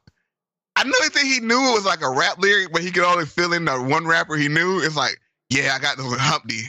I 0.75 0.83
know 0.83 0.93
think 1.09 1.27
he 1.27 1.39
knew 1.41 1.69
it 1.69 1.73
was 1.73 1.85
like 1.85 2.01
a 2.01 2.09
rap 2.09 2.39
lyric, 2.39 2.71
but 2.71 2.81
he 2.81 2.91
could 2.91 3.03
only 3.03 3.25
fill 3.25 3.53
in 3.53 3.65
the 3.65 3.77
one 3.81 4.07
rapper 4.07 4.35
he 4.35 4.47
knew. 4.47 4.81
It's 4.81 4.95
like, 4.95 5.19
yeah, 5.49 5.73
I 5.75 5.79
got 5.79 5.97
the 5.97 6.03
Humpty. 6.03 6.61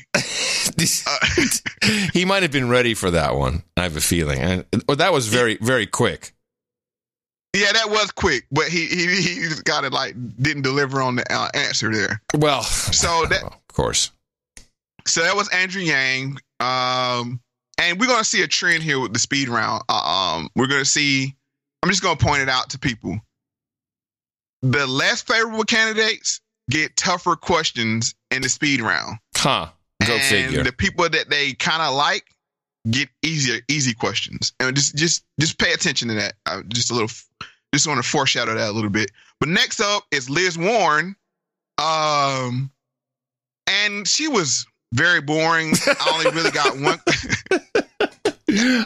he 2.12 2.24
might 2.24 2.42
have 2.42 2.52
been 2.52 2.68
ready 2.68 2.94
for 2.94 3.10
that 3.10 3.34
one. 3.34 3.62
I 3.76 3.82
have 3.82 3.96
a 3.96 4.00
feeling. 4.00 4.38
And, 4.38 4.64
or 4.88 4.96
that 4.96 5.12
was 5.12 5.28
very 5.28 5.56
very 5.60 5.86
quick. 5.86 6.32
Yeah, 7.54 7.72
that 7.72 7.90
was 7.90 8.10
quick, 8.10 8.46
but 8.50 8.68
he 8.68 8.86
he 8.86 9.06
he 9.06 9.34
just 9.48 9.64
got 9.64 9.84
it 9.84 9.92
like 9.92 10.14
didn't 10.40 10.62
deliver 10.62 11.02
on 11.02 11.16
the 11.16 11.32
uh, 11.32 11.48
answer 11.54 11.92
there. 11.92 12.22
Well, 12.34 12.62
so 12.62 13.26
that 13.28 13.42
of 13.42 13.68
course. 13.68 14.10
So 15.06 15.22
that 15.22 15.36
was 15.36 15.48
Andrew 15.50 15.82
Yang. 15.82 16.38
Um, 16.60 17.40
and 17.78 18.00
we're 18.00 18.06
gonna 18.06 18.24
see 18.24 18.42
a 18.42 18.48
trend 18.48 18.82
here 18.82 19.00
with 19.00 19.12
the 19.12 19.18
speed 19.18 19.48
round. 19.48 19.82
Uh, 19.88 20.36
um, 20.36 20.48
we're 20.56 20.66
gonna 20.66 20.84
see. 20.84 21.34
I'm 21.82 21.90
just 21.90 22.02
gonna 22.02 22.16
point 22.16 22.40
it 22.40 22.48
out 22.48 22.70
to 22.70 22.78
people. 22.78 23.20
The 24.62 24.86
less 24.86 25.20
favorable 25.20 25.64
candidates 25.64 26.40
get 26.70 26.96
tougher 26.96 27.36
questions 27.36 28.14
in 28.30 28.40
the 28.42 28.48
speed 28.48 28.80
round. 28.80 29.18
Huh. 29.36 29.68
Go 30.06 30.14
and 30.14 30.22
figure. 30.22 30.62
The 30.64 30.72
people 30.72 31.08
that 31.08 31.30
they 31.30 31.52
kind 31.54 31.82
of 31.82 31.94
like 31.94 32.24
get 32.90 33.08
easier, 33.22 33.60
easy 33.68 33.94
questions. 33.94 34.52
And 34.60 34.74
just, 34.76 34.96
just, 34.96 35.24
just 35.40 35.58
pay 35.58 35.72
attention 35.72 36.08
to 36.08 36.14
that. 36.14 36.34
Uh, 36.46 36.62
just 36.68 36.90
a 36.90 36.94
little. 36.94 37.10
Just 37.74 37.86
want 37.86 38.02
to 38.02 38.08
foreshadow 38.08 38.54
that 38.54 38.68
a 38.68 38.72
little 38.72 38.90
bit. 38.90 39.10
But 39.40 39.48
next 39.48 39.80
up 39.80 40.04
is 40.10 40.28
Liz 40.28 40.58
Warren. 40.58 41.16
Um, 41.78 42.70
and 43.66 44.06
she 44.06 44.28
was 44.28 44.66
very 44.92 45.20
boring. 45.22 45.72
I 45.86 46.10
only 46.12 46.30
really 46.36 46.50
got 46.50 46.74
one. 46.80 47.00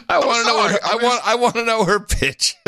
I 0.09 0.19
want 0.19 0.39
to 0.39 0.47
know. 0.47 0.67
Her, 0.69 0.77
I 0.85 0.95
want. 1.01 1.27
I 1.27 1.35
want 1.35 1.55
to 1.55 1.65
know 1.65 1.83
her 1.83 1.99
pitch. 1.99 2.55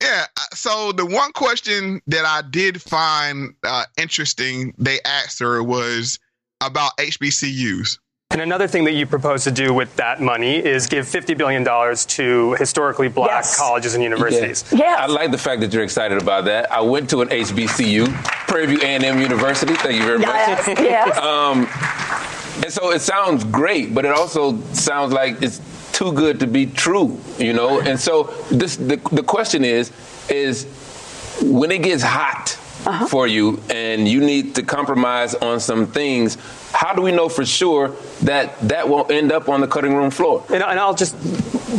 Yeah. 0.00 0.26
uh, 0.36 0.54
So 0.54 0.92
the 0.92 1.04
one 1.04 1.32
question 1.32 2.00
that 2.06 2.24
I 2.24 2.42
did 2.48 2.80
find 2.80 3.54
uh, 3.64 3.84
interesting 3.96 4.72
they 4.78 5.00
asked 5.04 5.40
her 5.40 5.60
was 5.60 6.20
about 6.60 6.96
HBCUs. 6.98 7.98
And 8.30 8.42
another 8.42 8.68
thing 8.68 8.84
that 8.84 8.92
you 8.92 9.06
propose 9.06 9.44
to 9.44 9.50
do 9.50 9.72
with 9.72 9.96
that 9.96 10.20
money 10.20 10.56
is 10.56 10.86
give 10.86 11.06
$50 11.06 11.36
billion 11.38 11.64
to 11.64 12.54
historically 12.58 13.08
black 13.08 13.30
Yes. 13.30 13.58
colleges 13.58 13.94
and 13.94 14.02
universities. 14.04 14.64
Yeah, 14.70 14.96
I 14.98 15.06
like 15.06 15.30
the 15.30 15.38
fact 15.38 15.62
that 15.62 15.72
you're 15.72 15.82
excited 15.82 16.20
about 16.20 16.44
that. 16.44 16.70
I 16.70 16.82
went 16.82 17.08
to 17.10 17.22
an 17.22 17.28
HBCU, 17.28 18.06
Prairie 18.46 18.66
View 18.66 18.80
A&M 18.82 19.18
University. 19.18 19.74
Thank 19.74 19.96
you 20.00 20.04
very 20.04 20.18
much. 20.18 20.28
Yes, 20.28 20.66
yes. 20.78 21.16
um, 21.32 21.66
and 22.62 22.70
so 22.72 22.90
it 22.90 23.00
sounds 23.00 23.44
great, 23.44 23.94
but 23.94 24.04
it 24.04 24.12
also 24.12 24.60
sounds 24.72 25.12
like 25.12 25.40
it's 25.40 25.62
too 25.92 26.12
good 26.12 26.38
to 26.40 26.46
be 26.46 26.66
true, 26.66 27.18
you 27.38 27.54
know. 27.54 27.80
And 27.80 27.98
so 27.98 28.24
this 28.50 28.76
the 28.76 28.96
the 29.10 29.22
question 29.22 29.64
is 29.64 29.90
is 30.28 30.64
when 31.42 31.70
it 31.70 31.82
gets 31.82 32.02
hot 32.02 32.58
Uh-huh. 32.86 33.06
for 33.06 33.26
you 33.26 33.60
and 33.70 34.06
you 34.08 34.20
need 34.20 34.54
to 34.54 34.62
compromise 34.62 35.34
on 35.34 35.58
some 35.60 35.86
things. 35.86 36.38
How 36.72 36.94
do 36.94 37.02
we 37.02 37.10
know 37.10 37.28
for 37.28 37.44
sure 37.44 37.96
that 38.22 38.58
that 38.68 38.88
won't 38.88 39.10
end 39.10 39.32
up 39.32 39.48
on 39.48 39.60
the 39.60 39.66
cutting 39.66 39.94
room 39.94 40.10
floor? 40.10 40.44
And, 40.48 40.62
and 40.62 40.78
I'll 40.78 40.94
just 40.94 41.16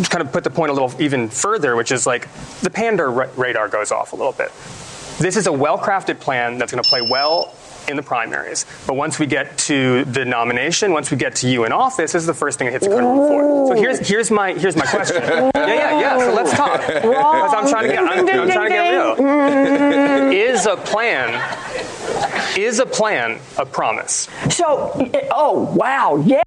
kind 0.10 0.22
of 0.22 0.32
put 0.32 0.44
the 0.44 0.50
point 0.50 0.72
a 0.72 0.74
little 0.74 0.94
even 1.02 1.30
further, 1.30 1.76
which 1.76 1.92
is 1.92 2.06
like 2.06 2.28
the 2.62 2.70
pander 2.70 3.10
ra- 3.10 3.30
radar 3.38 3.70
goes 3.70 3.92
off 3.92 4.14
a 4.14 4.16
little 4.16 4.34
bit. 4.34 4.52
This 5.20 5.36
is 5.36 5.48
a 5.48 5.54
well 5.54 5.78
crafted 5.78 6.20
plan 6.20 6.58
that's 6.58 6.72
going 6.72 6.84
to 6.84 6.90
play 6.90 7.02
well 7.02 7.56
in 7.90 7.96
the 7.96 8.04
primaries. 8.04 8.66
But 8.88 8.96
once 8.96 9.20
we 9.20 9.26
get 9.26 9.58
to 9.70 10.06
the 10.06 10.24
nomination, 10.26 10.94
once 10.94 11.12
we 11.12 11.18
get 11.18 11.36
to 11.38 11.50
you 11.50 11.66
in 11.66 11.72
office, 11.72 12.14
this 12.14 12.22
is 12.22 12.28
the 12.28 12.34
first 12.34 12.58
thing 12.58 12.68
that 12.68 12.72
hits 12.74 12.86
the 12.86 12.92
cutting 12.92 13.10
room 13.10 13.28
floor. 13.28 13.68
So 13.68 13.74
here's 13.74 14.08
here's 14.08 14.32
my 14.32 14.54
here's 14.54 14.76
my 14.76 14.86
question. 14.86 15.22
yeah, 15.24 15.52
yeah, 15.56 16.00
yeah. 16.00 16.20
So 16.20 16.34
let's 16.34 16.54
talk. 16.54 16.80
Because 16.82 17.54
I'm 17.54 17.68
trying 17.70 17.88
to 17.88 17.94
get 17.94 18.00
I'm, 18.00 18.20
I'm 18.20 18.52
trying 18.52 18.70
to 18.70 18.76
get 18.76 18.92
real. 18.92 20.32
is 20.32 20.66
a 20.66 20.78
plan 20.78 21.34
is 22.58 22.80
a 22.80 22.86
plan 22.86 23.40
a 23.58 23.66
promise? 23.66 24.28
So, 24.50 24.92
oh 25.32 25.74
wow, 25.76 26.22
yeah. 26.26 26.44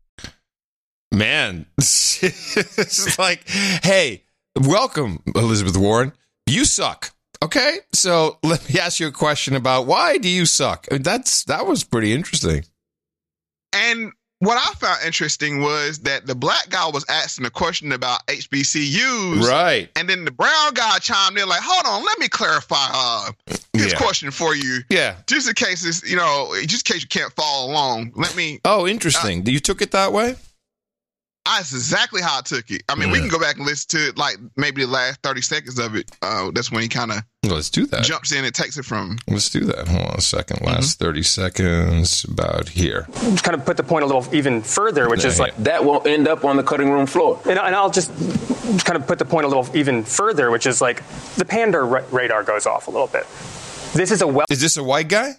Man, 1.13 1.67
it's 1.79 3.19
like, 3.19 3.47
hey, 3.49 4.25
welcome, 4.59 5.23
Elizabeth 5.35 5.77
Warren. 5.77 6.13
You 6.47 6.65
suck. 6.65 7.13
Okay, 7.43 7.79
so 7.93 8.39
let 8.45 8.67
me 8.73 8.79
ask 8.81 9.01
you 9.01 9.09
a 9.09 9.13
question 9.13 9.55
about 9.57 9.87
why 9.87 10.17
do 10.19 10.29
you 10.29 10.47
suck? 10.47 10.87
I 10.91 10.95
mean, 10.95 11.03
that's 11.03 11.45
that 11.45 11.67
was 11.67 11.83
pretty 11.85 12.13
interesting. 12.13 12.65
And 13.75 14.13
what 14.39 14.57
I 14.59 14.75
found 14.75 14.99
interesting 15.07 15.61
was 15.61 16.01
that 16.01 16.27
the 16.27 16.35
black 16.35 16.69
guy 16.69 16.89
was 16.89 17.05
asking 17.09 17.47
a 17.47 17.51
question 17.51 17.93
about 17.93 18.27
HBCUs. 18.27 19.49
Right. 19.49 19.89
And 19.97 20.09
then 20.09 20.25
the 20.25 20.31
brown 20.33 20.75
guy 20.75 20.99
chimed 20.99 21.39
in 21.39 21.49
like, 21.49 21.61
hold 21.63 21.87
on, 21.87 22.05
let 22.05 22.19
me 22.19 22.29
clarify 22.29 22.77
uh, 22.93 23.31
this 23.73 23.93
Yeah. 23.93 23.99
question 23.99 24.31
for 24.33 24.55
you. 24.57 24.81
Yeah. 24.91 25.15
Just 25.29 25.49
in 25.49 25.55
case 25.55 25.85
it's, 25.85 26.09
you 26.09 26.17
know, 26.17 26.53
just 26.67 26.89
in 26.89 26.95
case 26.95 27.03
you 27.03 27.09
can't 27.09 27.33
follow 27.35 27.71
along. 27.71 28.13
Let 28.17 28.35
me 28.37 28.61
Oh, 28.65 28.87
interesting. 28.87 29.43
Do 29.43 29.53
you 29.53 29.61
took 29.61 29.81
it 29.81 29.93
that 29.93 30.13
way? 30.13 30.35
That's 31.45 31.73
exactly 31.73 32.23
how 32.23 32.39
I 32.39 32.41
took 32.43 32.71
it. 32.71 32.83
I 32.89 32.95
mean, 32.95 33.11
we 33.11 33.19
can 33.19 33.29
go 33.29 33.39
back 33.39 33.57
and 33.57 33.67
listen 33.67 33.99
to 33.99 34.09
it, 34.09 34.17
like 34.17 34.37
maybe 34.57 34.85
the 34.85 34.91
last 34.91 35.21
thirty 35.23 35.41
seconds 35.43 35.79
of 35.79 35.97
it. 35.97 36.11
Uh, 36.23 36.51
that's 36.53 36.71
when 36.71 36.83
he 36.83 36.89
kind 36.89 37.11
of 37.11 37.19
Let's 37.45 37.69
do 37.69 37.85
that. 37.87 38.05
jumps 38.05 38.31
in 38.33 38.45
and 38.45 38.55
takes 38.55 38.79
it 38.79 38.85
from. 38.85 39.19
Let's 39.27 39.51
do 39.51 39.61
that. 39.65 39.89
Hold 39.89 40.07
on 40.07 40.15
a 40.19 40.21
second. 40.21 40.61
Last 40.65 40.99
thirty 41.01 41.23
seconds. 41.25 42.25
About 42.25 42.69
here. 42.69 43.07
Just 43.13 43.43
kind 43.43 43.57
of 43.59 43.67
put 43.67 43.77
the 43.77 43.83
point 43.83 44.05
a 44.05 44.07
little 44.07 44.25
even 44.35 44.63
further, 44.63 45.09
which 45.11 45.25
is 45.25 45.41
like 45.41 45.57
that 45.59 45.85
won't 45.85 46.07
end 46.07 46.29
up 46.29 46.45
on 46.45 46.57
the 46.57 46.63
cutting 46.63 46.91
room 46.91 47.07
floor. 47.07 47.41
And, 47.45 47.59
and 47.59 47.75
I'll 47.75 47.91
just 47.91 48.11
kind 48.85 48.97
of 48.97 49.07
put 49.09 49.19
the 49.19 49.25
point 49.25 49.45
a 49.45 49.49
little 49.49 49.69
even 49.77 50.05
further, 50.05 50.51
which 50.53 50.65
is 50.67 50.81
like 50.81 51.03
the 51.35 51.45
pander 51.45 51.85
ra- 51.85 52.05
radar 52.13 52.45
goes 52.45 52.67
off 52.67 52.87
a 52.87 52.91
little 52.91 53.09
bit. 53.09 53.27
This 53.95 54.13
is 54.13 54.23
a 54.23 54.27
well. 54.29 54.47
Is 54.49 54.61
this 54.61 54.77
a 54.77 54.85
white 54.85 55.09
guy? 55.09 55.33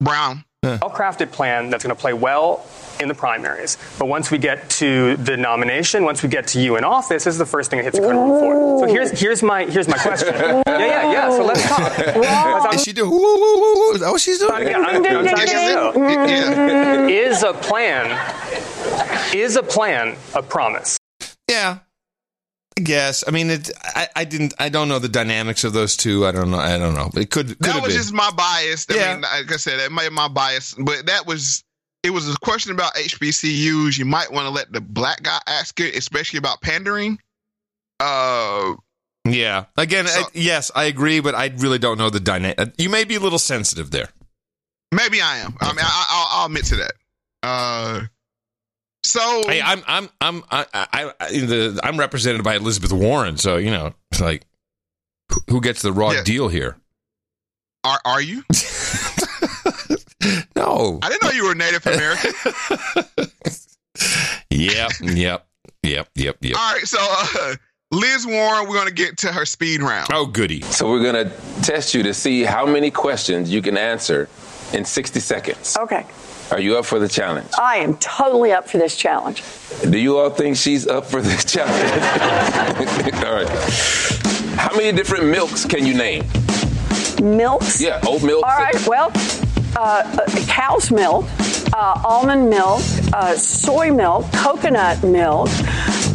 Brown. 0.00 0.44
Well-crafted 0.64 1.32
plan 1.32 1.70
that's 1.70 1.84
going 1.84 1.94
to 1.94 2.00
play 2.00 2.12
well 2.12 2.66
in 3.00 3.08
the 3.08 3.14
primaries. 3.14 3.76
But 3.98 4.06
once 4.06 4.30
we 4.30 4.38
get 4.38 4.70
to 4.70 5.16
the 5.16 5.36
nomination, 5.36 6.04
once 6.04 6.22
we 6.22 6.28
get 6.28 6.46
to 6.48 6.60
you 6.60 6.76
in 6.76 6.84
office, 6.84 7.24
this 7.24 7.34
is 7.34 7.38
the 7.38 7.46
first 7.46 7.70
thing 7.70 7.78
that 7.78 7.84
hits 7.84 7.98
the 7.98 8.02
cutting 8.02 8.20
room 8.20 8.38
floor. 8.38 8.78
So 8.80 8.92
here's 8.92 9.10
here's 9.18 9.42
my 9.42 9.64
here's 9.64 9.88
my 9.88 9.98
question. 9.98 10.34
yeah, 10.34 10.62
yeah, 10.66 11.12
yeah. 11.12 11.30
So 11.30 11.44
let's 11.44 11.62
talk. 11.68 11.96
Because 11.96 12.74
Is 12.76 12.84
she 12.84 12.92
doing? 12.92 13.10
Woo, 13.10 13.18
woo, 13.18 13.60
woo, 13.60 13.74
woo. 13.74 13.92
Is 13.94 14.00
that 14.00 14.10
what 14.10 14.20
she's 14.20 14.38
doing? 14.38 14.52
I'm, 14.74 14.84
I'm 14.84 15.02
trying 15.02 15.24
to 15.24 15.46
get 15.46 15.94
real. 15.94 17.08
Is 17.08 17.42
a 17.42 17.52
plan 17.52 18.10
is 19.34 19.56
a 19.56 19.62
plan 19.62 20.16
a 20.34 20.42
promise? 20.42 20.96
Yeah. 21.50 21.78
I 22.76 22.80
guess. 22.82 23.22
I 23.26 23.30
mean, 23.30 23.50
it. 23.50 23.70
I, 23.82 24.08
I 24.16 24.24
didn't. 24.24 24.54
I 24.58 24.68
don't 24.68 24.88
know 24.88 24.98
the 24.98 25.08
dynamics 25.08 25.62
of 25.64 25.72
those 25.72 25.96
two. 25.96 26.26
I 26.26 26.32
don't 26.32 26.50
know. 26.50 26.58
I 26.58 26.76
don't 26.76 26.94
know. 26.94 27.08
It 27.20 27.30
could. 27.30 27.48
could 27.48 27.58
That 27.60 27.76
was 27.82 27.92
been. 27.92 27.96
just 27.96 28.12
my 28.12 28.30
bias. 28.32 28.86
I 28.90 28.94
Yeah. 28.94 29.12
mean, 29.14 29.22
like 29.22 29.52
I 29.52 29.56
said, 29.56 29.78
that 29.80 29.92
might 29.92 30.08
be 30.08 30.14
my 30.14 30.28
bias, 30.28 30.74
but 30.74 31.06
that 31.06 31.26
was. 31.26 31.62
It 32.02 32.10
was 32.10 32.28
a 32.28 32.36
question 32.40 32.72
about 32.72 32.94
HBCUs. 32.96 33.96
You 33.96 34.04
might 34.04 34.30
want 34.30 34.44
to 34.46 34.50
let 34.50 34.70
the 34.72 34.80
black 34.82 35.22
guy 35.22 35.38
ask 35.46 35.80
it, 35.80 35.96
especially 35.96 36.36
about 36.38 36.60
pandering. 36.60 37.18
Uh, 38.00 38.74
Yeah. 39.24 39.64
Again, 39.78 40.06
I, 40.06 40.24
yes, 40.34 40.70
I 40.74 40.84
agree, 40.84 41.20
but 41.20 41.34
I 41.34 41.46
really 41.56 41.78
don't 41.78 41.96
know 41.96 42.10
the 42.10 42.20
dynamic. 42.20 42.58
You 42.76 42.90
may 42.90 43.04
be 43.04 43.14
a 43.14 43.20
little 43.20 43.38
sensitive 43.38 43.90
there. 43.90 44.10
maybe 44.92 45.22
I 45.22 45.38
am. 45.38 45.56
I 45.62 45.68
mean, 45.68 45.78
I, 45.80 46.06
I'll, 46.10 46.40
I'll 46.40 46.46
admit 46.46 46.64
to 46.66 46.76
that. 46.76 46.92
Uh, 47.42 48.00
so 49.04 49.42
Hey, 49.46 49.60
I'm 49.62 49.82
I'm 49.86 50.08
I'm 50.20 50.42
I, 50.50 50.66
I, 50.74 51.12
I 51.20 51.28
the 51.30 51.78
I'm 51.84 51.98
represented 51.98 52.42
by 52.42 52.56
Elizabeth 52.56 52.92
Warren, 52.92 53.36
so 53.36 53.56
you 53.56 53.70
know, 53.70 53.94
it's 54.10 54.20
like 54.20 54.44
who- 55.30 55.40
who 55.48 55.60
gets 55.60 55.82
the 55.82 55.92
raw 55.92 56.20
deal 56.22 56.48
here? 56.48 56.76
are 57.84 58.00
are 58.04 58.20
you? 58.22 58.42
No. 60.56 60.98
I 61.02 61.10
didn't 61.10 61.22
know 61.22 61.30
you 61.32 61.44
were 61.46 61.54
Native 61.54 61.86
American. 61.86 62.32
Yep. 64.50 64.90
yep. 65.02 65.46
Yep. 65.82 66.08
Yep. 66.14 66.36
Yep. 66.40 66.56
All 66.58 66.72
right, 66.74 66.86
so 66.86 66.98
uh, 67.00 67.54
Liz 67.90 68.26
Warren, 68.26 68.66
we're 68.66 68.74
going 68.74 68.88
to 68.88 68.94
get 68.94 69.18
to 69.18 69.32
her 69.32 69.44
speed 69.44 69.82
round. 69.82 70.08
Oh, 70.12 70.26
goody. 70.26 70.62
So 70.62 70.90
we're 70.90 71.02
going 71.02 71.28
to 71.28 71.62
test 71.62 71.92
you 71.94 72.02
to 72.04 72.14
see 72.14 72.42
how 72.42 72.64
many 72.66 72.90
questions 72.90 73.50
you 73.52 73.60
can 73.62 73.76
answer 73.76 74.28
in 74.72 74.84
60 74.84 75.20
seconds. 75.20 75.76
Okay. 75.76 76.06
Are 76.50 76.60
you 76.60 76.76
up 76.76 76.84
for 76.84 76.98
the 76.98 77.08
challenge? 77.08 77.48
I 77.58 77.76
am 77.78 77.96
totally 77.96 78.52
up 78.52 78.68
for 78.68 78.78
this 78.78 78.96
challenge. 78.96 79.42
Do 79.90 79.98
you 79.98 80.18
all 80.18 80.30
think 80.30 80.56
she's 80.56 80.86
up 80.86 81.06
for 81.06 81.20
this 81.22 81.44
challenge? 81.52 83.14
all 83.24 83.34
right. 83.34 83.48
How 84.56 84.74
many 84.76 84.92
different 84.96 85.26
milks 85.26 85.64
can 85.64 85.84
you 85.86 85.94
name? 85.94 86.24
Milks? 87.22 87.80
Yeah, 87.80 88.00
oat 88.06 88.22
milk. 88.22 88.44
All 88.44 88.56
right, 88.56 88.86
well, 88.86 89.10
uh, 89.76 89.80
uh, 89.80 90.46
cow's 90.46 90.90
milk, 90.90 91.24
uh, 91.72 92.00
almond 92.04 92.50
milk, 92.50 92.82
uh, 93.12 93.34
soy 93.36 93.90
milk, 93.90 94.30
coconut 94.32 95.02
milk, 95.02 95.48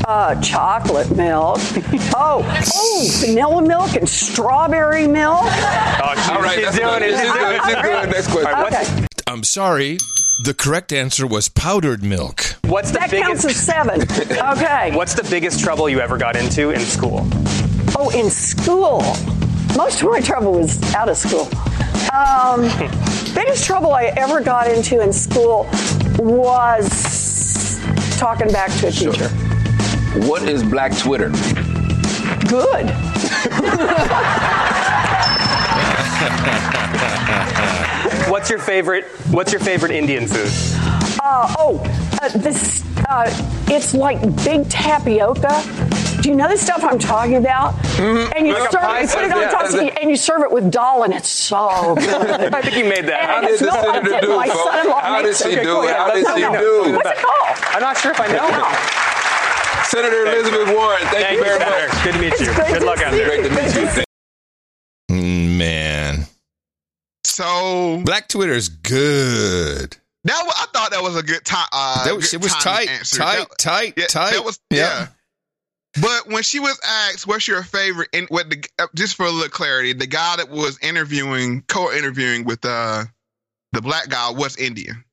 uh, 0.07 0.39
chocolate 0.41 1.15
milk. 1.15 1.59
Oh, 2.21 2.43
oh, 2.75 3.09
vanilla 3.21 3.61
milk 3.61 3.95
and 3.95 4.07
strawberry 4.07 5.07
milk. 5.07 5.39
Oh, 5.43 6.31
all 6.33 6.41
right, 6.41 6.61
that's 6.61 6.77
good. 6.77 7.01
This 7.01 7.21
is 7.21 7.31
good. 7.31 7.61
This 7.61 7.67
is 7.67 7.81
good. 7.81 8.09
Next 8.09 8.27
question. 8.27 8.99
Okay. 8.99 9.08
I'm 9.29 9.43
sorry. 9.43 9.97
The 10.43 10.55
correct 10.55 10.91
answer 10.91 11.27
was 11.27 11.49
powdered 11.49 12.01
milk. 12.03 12.41
What's 12.65 12.89
the 12.89 12.97
That 12.97 13.11
biggest? 13.11 13.43
counts 13.43 13.45
as 13.45 13.55
seven. 13.57 14.01
Okay. 14.57 14.91
What's 14.95 15.13
the 15.13 15.21
biggest 15.29 15.59
trouble 15.59 15.87
you 15.87 15.99
ever 15.99 16.17
got 16.17 16.35
into 16.35 16.71
in 16.71 16.79
school? 16.79 17.27
Oh, 17.95 18.09
in 18.15 18.31
school. 18.31 19.01
Most 19.77 20.01
of 20.01 20.09
my 20.09 20.19
trouble 20.19 20.53
was 20.53 20.81
out 20.95 21.09
of 21.09 21.17
school. 21.17 21.47
Um, 22.11 22.61
biggest 23.35 23.65
trouble 23.65 23.93
I 23.93 24.05
ever 24.17 24.41
got 24.41 24.67
into 24.67 24.99
in 24.99 25.13
school 25.13 25.67
was 26.17 26.89
talking 28.17 28.51
back 28.51 28.71
to 28.79 28.87
a 28.87 28.91
teacher. 28.91 29.29
What 30.27 30.41
is 30.49 30.63
Black 30.63 30.97
Twitter? 30.97 31.29
Good. 32.49 32.89
What's 38.29 38.49
your 38.49 38.59
favorite? 38.59 39.05
What's 39.31 39.51
your 39.51 39.59
favorite 39.61 39.91
Indian 39.91 40.27
food? 40.27 40.49
Uh, 41.21 41.53
oh, 41.57 41.79
uh, 42.21 42.29
this, 42.37 42.83
uh, 43.09 43.25
it's 43.67 43.93
like 43.93 44.19
big 44.43 44.69
tapioca. 44.69 45.63
Do 46.21 46.29
you 46.29 46.35
know 46.35 46.47
the 46.49 46.57
stuff 46.57 46.83
I'm 46.83 46.99
talking 46.99 47.35
about? 47.37 47.73
And 47.99 48.45
you, 48.47 48.53
Like 48.53 48.71
serve, 48.71 48.81
pie 48.81 49.01
you 49.01 49.07
put 49.07 49.23
it 49.25 49.31
on 49.31 49.41
yeah, 49.41 49.49
top 49.49 49.65
is 49.65 49.73
of 49.73 49.79
it- 49.81 49.87
it, 49.93 49.97
and 50.01 50.09
you 50.09 50.15
serve 50.17 50.41
it 50.43 50.51
with 50.51 50.69
dal, 50.71 51.03
and 51.03 51.13
it's 51.13 51.29
so 51.29 51.95
good. 51.99 52.53
I 52.53 52.61
think 52.61 52.75
he 52.75 52.83
made 52.83 53.05
that. 53.05 53.21
And 53.21 53.29
How 53.45 53.49
it's 53.51 53.59
did 53.59 53.69
the 53.69 53.73
not 53.73 53.87
like 53.87 53.95
senator 54.03 54.15
it. 54.17 54.21
do, 54.21 54.35
My 54.37 54.47
son-in-law 54.47 54.99
How 55.01 55.17
did 55.21 55.25
makes 55.27 55.41
she 55.43 55.49
it. 55.49 55.63
do 55.63 55.81
it? 55.81 55.85
Yeah, 55.85 55.97
How 55.97 56.13
did 56.13 56.23
let's 56.23 56.35
she 56.35 56.41
know. 56.41 56.53
do? 56.59 56.93
What's 56.95 57.09
it 57.09 57.25
called? 57.25 57.57
I'm 57.73 57.81
not 57.81 57.97
sure 57.97 58.11
if 58.11 58.19
I 58.19 58.27
know. 58.27 59.83
Senator 59.85 60.25
Elizabeth 60.27 60.75
Warren, 60.75 61.01
thank, 61.07 61.25
Thank 61.25 61.31
you 61.31 61.37
you, 61.39 61.43
very 61.45 61.59
much. 61.59 62.03
Good 62.03 62.13
to 62.13 62.19
meet 62.19 62.39
you. 62.39 62.53
Good 62.73 62.83
luck 62.83 63.01
out 63.01 63.11
there. 63.11 63.25
Great 63.25 63.43
to 63.43 63.85
meet 63.85 63.97
you. 63.97 64.03
Mm, 65.11 65.57
Man. 65.57 66.27
So 67.39 68.01
Black 68.03 68.27
Twitter 68.27 68.51
is 68.51 68.67
good. 68.67 69.95
that 70.25 70.43
was, 70.45 70.53
I 70.57 70.65
thought 70.73 70.91
that 70.91 71.01
was 71.01 71.15
a 71.15 71.23
good 71.23 71.45
time. 71.45 71.67
Uh, 71.71 72.03
That 72.03 72.15
was, 72.17 72.33
it 72.33 72.41
was 72.41 72.53
tight, 72.55 72.89
answer. 72.89 73.17
tight, 73.17 73.37
That- 73.47 73.57
tight, 73.57 73.93
yeah, 73.95 74.07
tight. 74.07 74.31
That 74.33 74.43
was 74.43 74.59
yeah. 74.69 75.07
But 76.01 76.27
when 76.27 76.43
she 76.43 76.59
was 76.59 76.77
asked, 76.85 77.25
"What's 77.27 77.47
your 77.47 77.63
favorite?" 77.63 78.09
and 78.13 78.27
what 78.27 78.49
the 78.49 78.61
uh, 78.77 78.87
just 78.93 79.15
for 79.15 79.25
a 79.25 79.31
little 79.31 79.49
clarity, 79.49 79.93
the 79.93 80.05
guy 80.05 80.35
that 80.35 80.49
was 80.49 80.77
interviewing, 80.81 81.63
co-interviewing 81.67 82.43
with 82.43 82.63
uh 82.65 83.05
the 83.71 83.81
black 83.81 84.09
guy 84.09 84.29
was 84.31 84.57
Indian. 84.57 85.03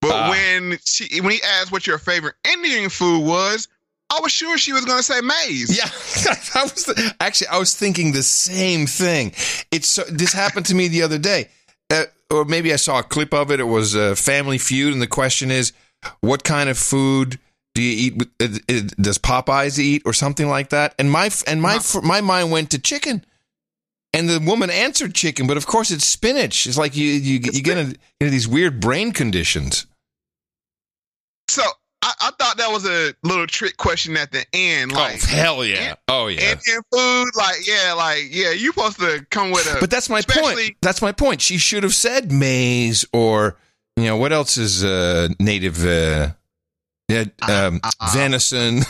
But 0.00 0.12
Ah. 0.12 0.30
when 0.30 0.78
she 0.86 1.20
when 1.20 1.32
he 1.32 1.42
asked 1.42 1.72
what 1.72 1.84
your 1.86 1.98
favorite 1.98 2.36
Indian 2.50 2.88
food 2.90 3.26
was, 3.26 3.66
I 4.10 4.20
was 4.20 4.32
sure 4.32 4.58
she 4.58 4.72
was 4.72 4.84
going 4.84 4.98
to 4.98 5.04
say 5.04 5.20
maize. 5.20 5.76
Yeah, 5.76 5.84
I 6.54 6.64
was 6.64 7.14
actually 7.20 7.46
I 7.48 7.58
was 7.58 7.74
thinking 7.74 8.12
the 8.12 8.24
same 8.24 8.86
thing. 8.86 9.32
It's 9.70 9.88
so, 9.88 10.02
this 10.04 10.32
happened 10.32 10.66
to 10.66 10.74
me 10.74 10.88
the 10.88 11.02
other 11.02 11.18
day, 11.18 11.48
uh, 11.90 12.04
or 12.30 12.44
maybe 12.44 12.72
I 12.72 12.76
saw 12.76 12.98
a 12.98 13.02
clip 13.04 13.32
of 13.32 13.50
it. 13.52 13.60
It 13.60 13.64
was 13.64 13.94
a 13.94 14.16
Family 14.16 14.58
Feud, 14.58 14.92
and 14.92 15.00
the 15.00 15.06
question 15.06 15.50
is, 15.52 15.72
what 16.20 16.42
kind 16.42 16.68
of 16.68 16.76
food 16.76 17.38
do 17.74 17.82
you 17.82 18.06
eat? 18.06 18.16
With, 18.16 18.30
uh, 18.40 18.74
uh, 18.74 18.88
does 19.00 19.18
Popeyes 19.18 19.78
eat, 19.78 20.02
or 20.04 20.12
something 20.12 20.48
like 20.48 20.70
that? 20.70 20.94
And 20.98 21.10
my 21.10 21.30
and 21.46 21.62
my 21.62 21.78
my 22.02 22.20
mind 22.20 22.50
went 22.50 22.70
to 22.70 22.78
chicken. 22.78 23.24
And 24.12 24.28
the 24.28 24.40
woman 24.40 24.70
answered 24.70 25.14
chicken, 25.14 25.46
but 25.46 25.56
of 25.56 25.66
course 25.66 25.92
it's 25.92 26.04
spinach. 26.04 26.66
It's 26.66 26.76
like 26.76 26.96
you 26.96 27.06
you 27.06 27.38
you 27.52 27.62
get 27.62 27.78
into 27.78 27.96
these 28.18 28.48
weird 28.48 28.80
brain 28.80 29.12
conditions. 29.12 29.86
So 31.48 31.62
I, 32.02 32.14
I 32.20 32.30
thought 32.38 32.56
that 32.56 32.70
was 32.70 32.86
a 32.86 33.12
little 33.22 33.46
trick 33.46 33.76
question 33.76 34.16
at 34.16 34.32
the 34.32 34.44
end. 34.54 34.92
Like, 34.92 35.22
oh 35.22 35.26
hell 35.26 35.64
yeah! 35.64 35.96
Oh 36.08 36.28
yeah! 36.28 36.52
Indian 36.52 36.82
food, 36.92 37.30
like 37.36 37.66
yeah, 37.66 37.92
like 37.92 38.28
yeah, 38.30 38.52
You're 38.52 38.72
supposed 38.72 38.98
to 39.00 39.26
come 39.30 39.50
with 39.50 39.66
a. 39.66 39.80
But 39.80 39.90
that's 39.90 40.08
my 40.08 40.22
point. 40.22 40.76
That's 40.80 41.02
my 41.02 41.12
point. 41.12 41.42
She 41.42 41.58
should 41.58 41.82
have 41.82 41.94
said 41.94 42.32
maize 42.32 43.04
or 43.12 43.58
you 43.96 44.04
know 44.04 44.16
what 44.16 44.32
else 44.32 44.56
is 44.56 44.82
uh, 44.82 45.28
native. 45.38 45.84
Uh, 45.84 46.30
yeah, 47.10 47.24
um, 47.42 47.80
venison, 48.12 48.80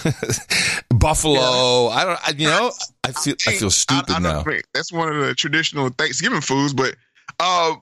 buffalo. 0.91 1.89
I 1.89 2.05
don't. 2.05 2.29
I, 2.29 2.33
you 2.37 2.47
know, 2.47 2.71
I 3.03 3.13
feel. 3.13 3.35
I 3.49 3.53
feel 3.53 3.71
stupid 3.71 4.17
I 4.17 4.19
now. 4.19 4.45
that's 4.73 4.93
one 4.93 5.09
of 5.09 5.27
the 5.27 5.35
traditional 5.35 5.89
Thanksgiving 5.89 6.43
foods, 6.43 6.75
but 6.75 6.95
uh, 7.41 7.75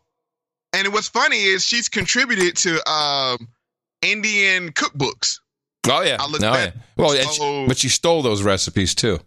and 0.73 0.93
what's 0.93 1.09
funny 1.09 1.43
is 1.43 1.67
she's 1.67 1.89
contributed 1.89 2.57
to 2.59 2.91
um 2.91 3.49
Indian 4.03 4.73
cookbooks. 4.73 5.41
Oh 5.91 6.03
yeah. 6.03 6.17
I 6.21 6.27
looked 6.27 6.43
No, 6.43 6.53
back. 6.53 6.75
yeah. 6.75 6.81
Well, 6.97 7.13
and 7.13 7.31
she- 7.31 7.65
but 7.69 7.79
she 7.79 7.89
stole 7.89 8.23
those 8.23 8.43
recipes 8.43 8.95
too. 8.95 9.21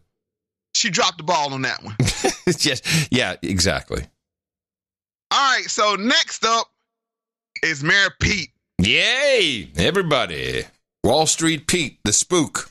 She 0.76 0.90
dropped 0.90 1.18
the 1.18 1.24
ball 1.24 1.54
on 1.54 1.64
that 1.64 1.84
one. 1.84 1.96
yes. 2.60 2.82
Yeah. 3.12 3.36
Exactly. 3.42 4.04
All 5.32 5.56
right, 5.58 5.66
so 5.70 5.96
next 5.96 6.46
up 6.46 6.68
is 7.64 7.84
Mayor 7.84 8.10
Pete. 8.22 8.50
Yay! 8.82 9.70
Everybody. 9.78 10.64
Wall 11.04 11.26
Street 11.26 11.68
Pete, 11.68 12.00
the 12.04 12.12
spook. 12.14 12.70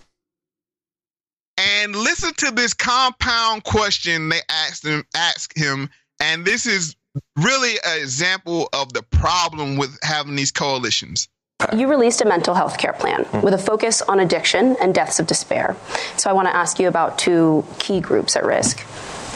And 1.56 1.94
listen 1.94 2.32
to 2.38 2.50
this 2.50 2.74
compound 2.74 3.64
question 3.64 4.28
they 4.28 4.40
asked 4.48 4.84
him 4.84 5.04
ask 5.14 5.54
him, 5.56 5.90
and 6.20 6.44
this 6.44 6.66
is 6.66 6.96
really 7.36 7.74
an 7.84 7.98
example 7.98 8.68
of 8.72 8.92
the 8.92 9.02
problem 9.02 9.76
with 9.76 9.98
having 10.02 10.36
these 10.36 10.50
coalitions. 10.52 11.28
You 11.76 11.88
released 11.88 12.20
a 12.20 12.24
mental 12.24 12.54
health 12.54 12.78
care 12.78 12.92
plan 12.92 13.24
hmm. 13.24 13.40
with 13.40 13.54
a 13.54 13.58
focus 13.58 14.02
on 14.02 14.20
addiction 14.20 14.76
and 14.80 14.94
deaths 14.94 15.20
of 15.20 15.26
despair. 15.26 15.76
So 16.16 16.30
I 16.30 16.32
want 16.32 16.48
to 16.48 16.56
ask 16.56 16.78
you 16.78 16.88
about 16.88 17.18
two 17.18 17.64
key 17.78 18.00
groups 18.00 18.36
at 18.36 18.44
risk. 18.44 18.84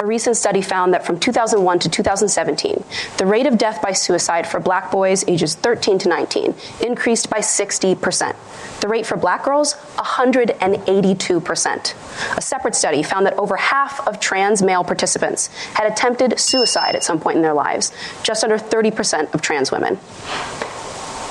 A 0.00 0.06
recent 0.06 0.36
study 0.36 0.60
found 0.60 0.92
that 0.92 1.06
from 1.06 1.20
2001 1.20 1.78
to 1.80 1.88
2017, 1.88 2.82
the 3.16 3.26
rate 3.26 3.46
of 3.46 3.56
death 3.56 3.80
by 3.80 3.92
suicide 3.92 4.44
for 4.44 4.58
black 4.58 4.90
boys 4.90 5.24
ages 5.28 5.54
13 5.54 5.98
to 6.00 6.08
19 6.08 6.52
increased 6.84 7.30
by 7.30 7.38
60%. 7.38 8.34
The 8.80 8.88
rate 8.88 9.06
for 9.06 9.16
black 9.16 9.44
girls, 9.44 9.74
182%. 9.96 11.94
A 12.36 12.40
separate 12.40 12.74
study 12.74 13.04
found 13.04 13.24
that 13.26 13.38
over 13.38 13.56
half 13.56 14.04
of 14.08 14.18
trans 14.18 14.62
male 14.62 14.82
participants 14.82 15.46
had 15.74 15.90
attempted 15.90 16.40
suicide 16.40 16.96
at 16.96 17.04
some 17.04 17.20
point 17.20 17.36
in 17.36 17.42
their 17.42 17.54
lives, 17.54 17.92
just 18.24 18.42
under 18.42 18.58
30% 18.58 19.32
of 19.32 19.42
trans 19.42 19.70
women. 19.70 20.00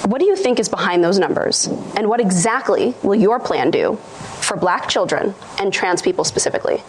What 0.06 0.20
do 0.20 0.26
you 0.26 0.36
think 0.36 0.60
is 0.60 0.68
behind 0.68 1.02
those 1.02 1.18
numbers? 1.18 1.68
And 1.96 2.10
what 2.10 2.20
exactly 2.20 2.94
will 3.04 3.16
your 3.16 3.40
plan 3.40 3.72
do 3.72 3.96
for 4.42 4.58
black 4.58 4.90
children 4.90 5.34
and 5.60 5.72
trans 5.72 6.02
people 6.02 6.26
specifically? 6.26 6.84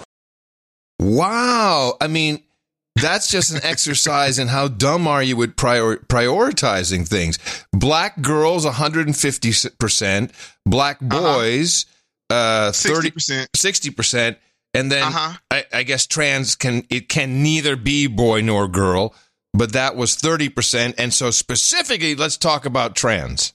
Wow. 0.98 1.96
I 2.00 2.08
mean, 2.08 2.42
that's 2.96 3.30
just 3.30 3.52
an 3.52 3.60
exercise 3.64 4.40
in 4.40 4.48
how 4.48 4.66
dumb 4.66 5.06
are 5.06 5.22
you 5.22 5.36
with 5.36 5.54
prior- 5.54 5.98
prioritizing 5.98 7.06
things. 7.06 7.38
Black 7.72 8.20
girls, 8.20 8.66
150%. 8.66 10.32
Black 10.66 10.98
boys, 10.98 11.86
uh, 12.30 12.72
30, 12.72 13.12
60%. 13.12 13.46
60%. 13.56 14.36
And 14.76 14.90
then 14.90 15.04
I, 15.52 15.64
I 15.72 15.82
guess 15.84 16.08
trans 16.08 16.56
can, 16.56 16.84
it 16.90 17.08
can 17.08 17.44
neither 17.44 17.76
be 17.76 18.08
boy 18.08 18.40
nor 18.40 18.66
girl, 18.66 19.14
but 19.54 19.72
that 19.72 19.96
was 19.96 20.16
30%. 20.16 20.94
And 20.98 21.14
so 21.14 21.30
specifically, 21.30 22.14
let's 22.14 22.36
talk 22.36 22.66
about 22.66 22.96
trans. 22.96 23.54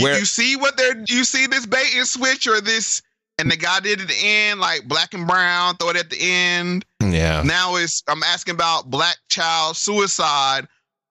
Where 0.00 0.18
you 0.18 0.24
see 0.24 0.56
what 0.56 0.76
they're 0.76 1.04
you 1.06 1.22
see 1.22 1.46
this 1.46 1.66
bait 1.66 1.94
and 1.94 2.04
switch 2.04 2.48
or 2.48 2.60
this 2.60 3.00
and 3.38 3.48
the 3.48 3.56
guy 3.56 3.78
did 3.78 4.00
at 4.00 4.08
the 4.08 4.14
end 4.20 4.58
like 4.58 4.88
black 4.88 5.14
and 5.14 5.24
brown 5.24 5.76
throw 5.76 5.90
it 5.90 5.96
at 5.96 6.10
the 6.10 6.16
end. 6.20 6.84
Yeah. 7.00 7.44
Now 7.44 7.76
it's 7.76 8.02
I'm 8.08 8.24
asking 8.24 8.54
about 8.54 8.90
black 8.90 9.16
child 9.28 9.76
suicide, 9.76 10.66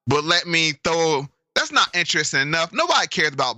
but 0.06 0.26
let 0.26 0.48
me 0.48 0.74
throw 0.84 1.26
that's 1.56 1.72
not 1.72 1.96
interesting 1.96 2.42
enough. 2.42 2.74
Nobody 2.74 3.08
cares 3.08 3.32
about 3.32 3.56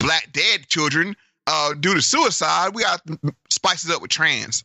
black 0.00 0.32
dead 0.32 0.66
children 0.66 1.14
uh 1.46 1.74
due 1.74 1.94
to 1.94 2.02
suicide. 2.02 2.74
We 2.74 2.82
got 2.82 3.02
spices 3.50 3.92
up 3.92 4.02
with 4.02 4.10
trans. 4.10 4.64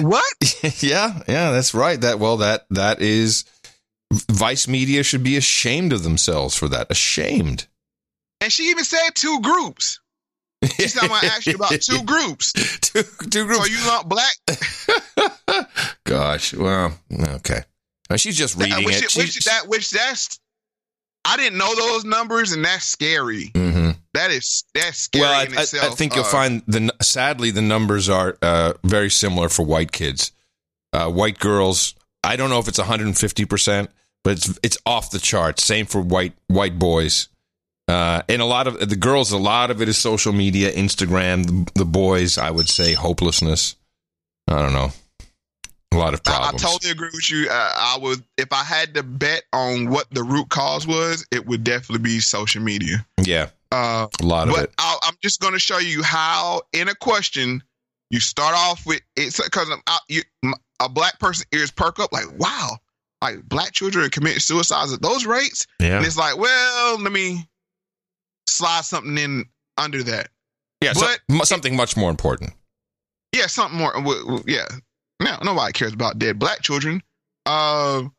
What? 0.00 0.24
yeah, 0.82 1.22
yeah, 1.28 1.50
that's 1.52 1.74
right. 1.74 2.00
That 2.00 2.18
well, 2.18 2.38
that 2.38 2.66
that 2.70 3.00
is 3.00 3.44
Vice 4.12 4.68
media 4.68 5.02
should 5.02 5.22
be 5.24 5.36
ashamed 5.36 5.92
of 5.92 6.02
themselves 6.02 6.56
for 6.56 6.68
that. 6.68 6.90
Ashamed. 6.90 7.66
And 8.40 8.52
she 8.52 8.64
even 8.70 8.84
said 8.84 9.10
two 9.14 9.40
groups. 9.40 10.00
She's 10.76 10.94
not 10.96 11.08
gonna 11.08 11.26
ask 11.26 11.46
you 11.46 11.54
about 11.54 11.72
two 11.80 12.02
groups. 12.04 12.52
two, 12.52 13.02
two 13.30 13.44
groups. 13.46 13.66
So 13.66 13.72
you 13.72 13.84
not 13.86 14.08
black 14.08 14.34
Gosh. 16.04 16.54
Well, 16.54 16.92
okay. 17.20 17.60
She's 18.16 18.36
just 18.36 18.58
That- 18.58 18.66
reading 18.70 18.84
which, 18.84 19.02
it. 19.02 19.14
which 19.16 19.44
that 19.44 19.68
which 19.68 19.90
that's 19.90 20.38
I 21.24 21.36
didn't 21.36 21.58
know 21.58 21.74
those 21.74 22.04
numbers 22.04 22.52
and 22.52 22.64
that's 22.64 22.84
scary. 22.84 23.50
hmm 23.54 23.90
That 24.12 24.30
is 24.30 24.64
that's 24.74 24.98
scary 24.98 25.22
Well, 25.22 25.32
I, 25.40 25.44
in 25.44 25.56
I, 25.58 25.62
itself. 25.62 25.92
I 25.92 25.94
think 25.94 26.14
you'll 26.14 26.24
Uh, 26.24 26.28
find 26.28 26.62
the 26.66 26.94
sadly 27.02 27.50
the 27.50 27.62
numbers 27.62 28.08
are 28.08 28.36
uh, 28.42 28.74
very 28.84 29.10
similar 29.10 29.48
for 29.48 29.64
white 29.64 29.92
kids. 29.92 30.32
Uh, 30.92 31.10
white 31.10 31.38
girls, 31.38 31.94
I 32.22 32.36
don't 32.36 32.50
know 32.50 32.58
if 32.58 32.68
it's 32.68 32.78
150 32.78 33.44
percent, 33.46 33.90
but 34.22 34.32
it's 34.34 34.58
it's 34.62 34.78
off 34.86 35.10
the 35.10 35.18
charts. 35.18 35.64
Same 35.64 35.86
for 35.86 36.00
white 36.00 36.34
white 36.48 36.78
boys. 36.78 37.28
Uh, 37.88 38.22
and 38.30 38.40
a 38.40 38.46
lot 38.46 38.66
of 38.66 38.88
the 38.88 38.96
girls, 38.96 39.30
a 39.32 39.36
lot 39.38 39.70
of 39.70 39.82
it 39.82 39.88
is 39.88 39.98
social 39.98 40.32
media, 40.32 40.72
Instagram. 40.72 41.44
The, 41.46 41.72
the 41.80 41.84
boys, 41.84 42.38
I 42.38 42.50
would 42.50 42.68
say, 42.68 42.94
hopelessness. 42.94 43.76
I 44.48 44.62
don't 44.62 44.72
know. 44.72 44.92
A 45.94 45.98
lot 45.98 46.14
of 46.14 46.20
I, 46.26 46.48
I 46.48 46.52
totally 46.52 46.90
agree 46.90 47.10
with 47.12 47.30
you. 47.30 47.48
Uh, 47.50 47.72
I 47.76 47.98
would 48.00 48.22
if 48.38 48.52
I 48.52 48.62
had 48.64 48.94
to 48.94 49.02
bet 49.02 49.44
on 49.52 49.90
what 49.90 50.06
the 50.10 50.22
root 50.22 50.48
cause 50.48 50.86
was, 50.86 51.26
it 51.30 51.46
would 51.46 51.64
definitely 51.64 52.02
be 52.02 52.20
social 52.20 52.62
media. 52.62 53.06
yeah, 53.22 53.48
Uh, 53.72 54.06
a 54.20 54.24
lot 54.24 54.48
of 54.48 54.54
but 54.54 54.64
it. 54.64 54.74
I'll, 54.78 54.98
I'm 55.04 55.14
just 55.22 55.40
going 55.40 55.52
to 55.54 55.58
show 55.58 55.78
you 55.78 56.02
how, 56.02 56.62
in 56.72 56.88
a 56.88 56.94
question, 56.94 57.62
you 58.10 58.20
start 58.20 58.54
off 58.56 58.84
with 58.86 59.00
it's 59.16 59.42
because 59.42 59.68
a 60.80 60.88
black 60.88 61.18
person 61.18 61.46
ears 61.52 61.70
perk 61.70 61.98
up 62.00 62.12
like, 62.12 62.26
wow, 62.38 62.70
like 63.22 63.42
black 63.48 63.72
children 63.72 64.10
commit 64.10 64.40
suicides 64.42 64.92
at 64.92 65.00
those 65.02 65.24
rates. 65.26 65.66
Yeah. 65.80 65.96
And 65.96 66.06
it's 66.06 66.16
like, 66.18 66.36
well, 66.36 67.00
let 67.00 67.12
me 67.12 67.48
slide 68.48 68.84
something 68.84 69.16
in 69.18 69.44
under 69.78 70.02
that. 70.02 70.28
Yeah, 70.80 70.92
but 70.94 71.20
mu- 71.28 71.44
something 71.44 71.74
much 71.76 71.96
more 71.96 72.10
important. 72.10 72.52
yeah, 73.34 73.46
something 73.46 73.78
more. 73.78 73.92
Yeah, 74.46 74.66
no, 75.24 75.38
nobody 75.42 75.72
cares 75.72 75.92
about 75.92 76.18
dead 76.18 76.38
black 76.38 76.62
children. 76.62 77.02
Um, 77.46 78.14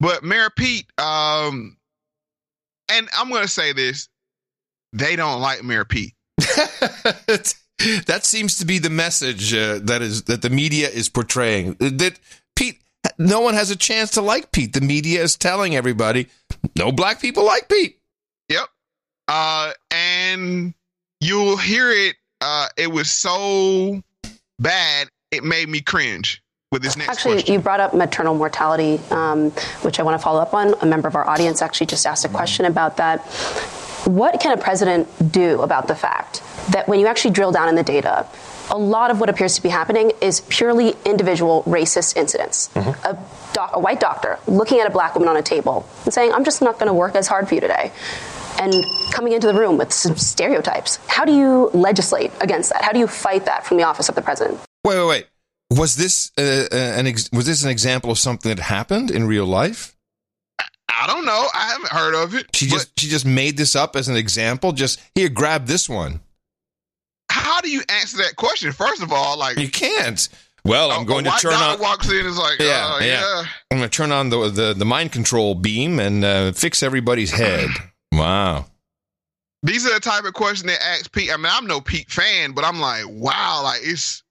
but 0.00 0.22
Mayor 0.22 0.50
Pete, 0.56 0.86
um, 0.98 1.76
and 2.90 3.08
I'm 3.16 3.30
going 3.30 3.42
to 3.42 3.48
say 3.48 3.72
this: 3.72 4.08
they 4.92 5.16
don't 5.16 5.40
like 5.40 5.62
Mayor 5.62 5.84
Pete. 5.84 6.14
that 6.38 8.20
seems 8.22 8.58
to 8.58 8.66
be 8.66 8.78
the 8.78 8.90
message 8.90 9.54
uh, 9.54 9.78
that 9.84 10.02
is 10.02 10.24
that 10.24 10.42
the 10.42 10.50
media 10.50 10.88
is 10.88 11.08
portraying. 11.08 11.74
That 11.78 12.18
Pete, 12.56 12.80
no 13.18 13.40
one 13.40 13.54
has 13.54 13.70
a 13.70 13.76
chance 13.76 14.12
to 14.12 14.22
like 14.22 14.52
Pete. 14.52 14.72
The 14.72 14.80
media 14.80 15.22
is 15.22 15.36
telling 15.36 15.76
everybody 15.76 16.28
no 16.76 16.92
black 16.92 17.20
people 17.20 17.44
like 17.44 17.68
Pete. 17.68 17.98
Yep. 18.48 18.68
Uh, 19.28 19.72
and 19.90 20.74
you'll 21.20 21.56
hear 21.56 21.90
it. 21.90 22.16
Uh, 22.40 22.68
it 22.76 22.90
was 22.90 23.08
so 23.08 24.02
bad, 24.58 25.08
it 25.32 25.42
made 25.42 25.68
me 25.68 25.80
cringe 25.80 26.42
with 26.70 26.82
this 26.82 26.96
next 26.96 27.08
Actually, 27.08 27.34
question. 27.36 27.54
you 27.54 27.60
brought 27.60 27.80
up 27.80 27.94
maternal 27.94 28.34
mortality, 28.34 29.00
um, 29.10 29.50
which 29.82 29.98
I 29.98 30.02
want 30.02 30.18
to 30.18 30.22
follow 30.22 30.40
up 30.40 30.54
on. 30.54 30.74
A 30.80 30.86
member 30.86 31.08
of 31.08 31.16
our 31.16 31.26
audience 31.26 31.60
actually 31.62 31.86
just 31.86 32.06
asked 32.06 32.24
a 32.24 32.28
question 32.28 32.66
about 32.66 32.98
that. 32.98 33.20
What 34.04 34.40
can 34.40 34.56
a 34.56 34.60
president 34.60 35.08
do 35.32 35.62
about 35.62 35.88
the 35.88 35.94
fact 35.94 36.42
that 36.70 36.88
when 36.88 37.00
you 37.00 37.06
actually 37.06 37.32
drill 37.32 37.52
down 37.52 37.68
in 37.68 37.74
the 37.74 37.82
data, 37.82 38.26
a 38.70 38.78
lot 38.78 39.10
of 39.10 39.20
what 39.20 39.28
appears 39.28 39.54
to 39.56 39.62
be 39.62 39.68
happening 39.68 40.12
is 40.20 40.40
purely 40.42 40.94
individual 41.04 41.62
racist 41.64 42.16
incidents? 42.16 42.74
A, 42.76 43.18
doc, 43.52 43.70
a 43.74 43.78
white 43.78 44.00
doctor 44.00 44.38
looking 44.46 44.80
at 44.80 44.86
a 44.86 44.90
black 44.90 45.14
woman 45.14 45.28
on 45.28 45.36
a 45.36 45.42
table 45.42 45.86
and 46.04 46.12
saying, 46.12 46.32
I'm 46.32 46.44
just 46.44 46.62
not 46.62 46.78
going 46.78 46.88
to 46.88 46.94
work 46.94 47.14
as 47.14 47.26
hard 47.28 47.48
for 47.48 47.54
you 47.54 47.60
today. 47.60 47.92
And 48.58 48.74
coming 49.12 49.32
into 49.32 49.46
the 49.46 49.54
room 49.54 49.78
with 49.78 49.92
some 49.92 50.16
stereotypes. 50.16 50.98
How 51.06 51.24
do 51.24 51.32
you 51.32 51.70
legislate 51.72 52.32
against 52.40 52.70
that? 52.72 52.82
How 52.82 52.92
do 52.92 52.98
you 52.98 53.06
fight 53.06 53.44
that 53.44 53.66
from 53.66 53.76
the 53.76 53.84
office 53.84 54.08
of 54.08 54.14
the 54.14 54.22
president? 54.22 54.60
Wait, 54.84 54.98
wait, 54.98 55.06
wait. 55.08 55.26
Was 55.70 55.96
this 55.96 56.32
uh, 56.38 56.68
uh, 56.70 56.76
an 56.76 57.06
ex- 57.06 57.30
was 57.32 57.46
this 57.46 57.64
an 57.64 57.70
example 57.70 58.10
of 58.10 58.18
something 58.18 58.54
that 58.54 58.60
happened 58.62 59.10
in 59.10 59.24
real 59.26 59.46
life? 59.46 59.96
I 60.88 61.06
don't 61.06 61.24
know. 61.24 61.46
I 61.54 61.68
haven't 61.72 61.88
heard 61.90 62.14
of 62.14 62.34
it. 62.34 62.54
She 62.54 62.66
just 62.66 62.98
she 63.00 63.08
just 63.08 63.24
made 63.24 63.56
this 63.56 63.74
up 63.74 63.96
as 63.96 64.08
an 64.08 64.16
example. 64.16 64.72
Just 64.72 65.00
here, 65.14 65.28
grab 65.30 65.66
this 65.66 65.88
one. 65.88 66.20
How 67.30 67.60
do 67.62 67.70
you 67.70 67.82
answer 67.88 68.18
that 68.18 68.36
question? 68.36 68.72
First 68.72 69.02
of 69.02 69.12
all, 69.12 69.38
like 69.38 69.56
You 69.58 69.70
can't. 69.70 70.28
Well, 70.64 70.92
I'm 70.92 71.06
going 71.06 71.24
to 71.24 71.30
turn 71.40 71.54
on. 71.54 71.80
walks 71.80 72.08
in 72.08 72.24
is 72.24 72.38
like, 72.38 72.60
Yeah, 72.60 72.94
uh, 72.94 72.98
yeah. 73.00 73.06
yeah. 73.20 73.44
I'm 73.70 73.78
going 73.78 73.88
to 73.90 73.96
turn 73.96 74.12
on 74.12 74.28
the, 74.28 74.48
the 74.48 74.74
the 74.74 74.84
mind 74.84 75.10
control 75.10 75.54
beam 75.54 75.98
and 75.98 76.22
uh, 76.24 76.52
fix 76.52 76.82
everybody's 76.82 77.30
head. 77.30 77.68
Wow. 78.14 78.66
These 79.62 79.86
are 79.86 79.94
the 79.94 80.00
type 80.00 80.24
of 80.24 80.34
questions 80.34 80.70
that 80.70 80.82
ask 80.86 81.10
Pete. 81.12 81.32
I 81.32 81.36
mean, 81.38 81.46
I'm 81.50 81.66
no 81.66 81.80
Pete 81.80 82.10
fan, 82.10 82.52
but 82.52 82.62
I'm 82.62 82.78
like, 82.78 83.04
wow, 83.08 83.62
like 83.64 83.80
it's 83.82 84.22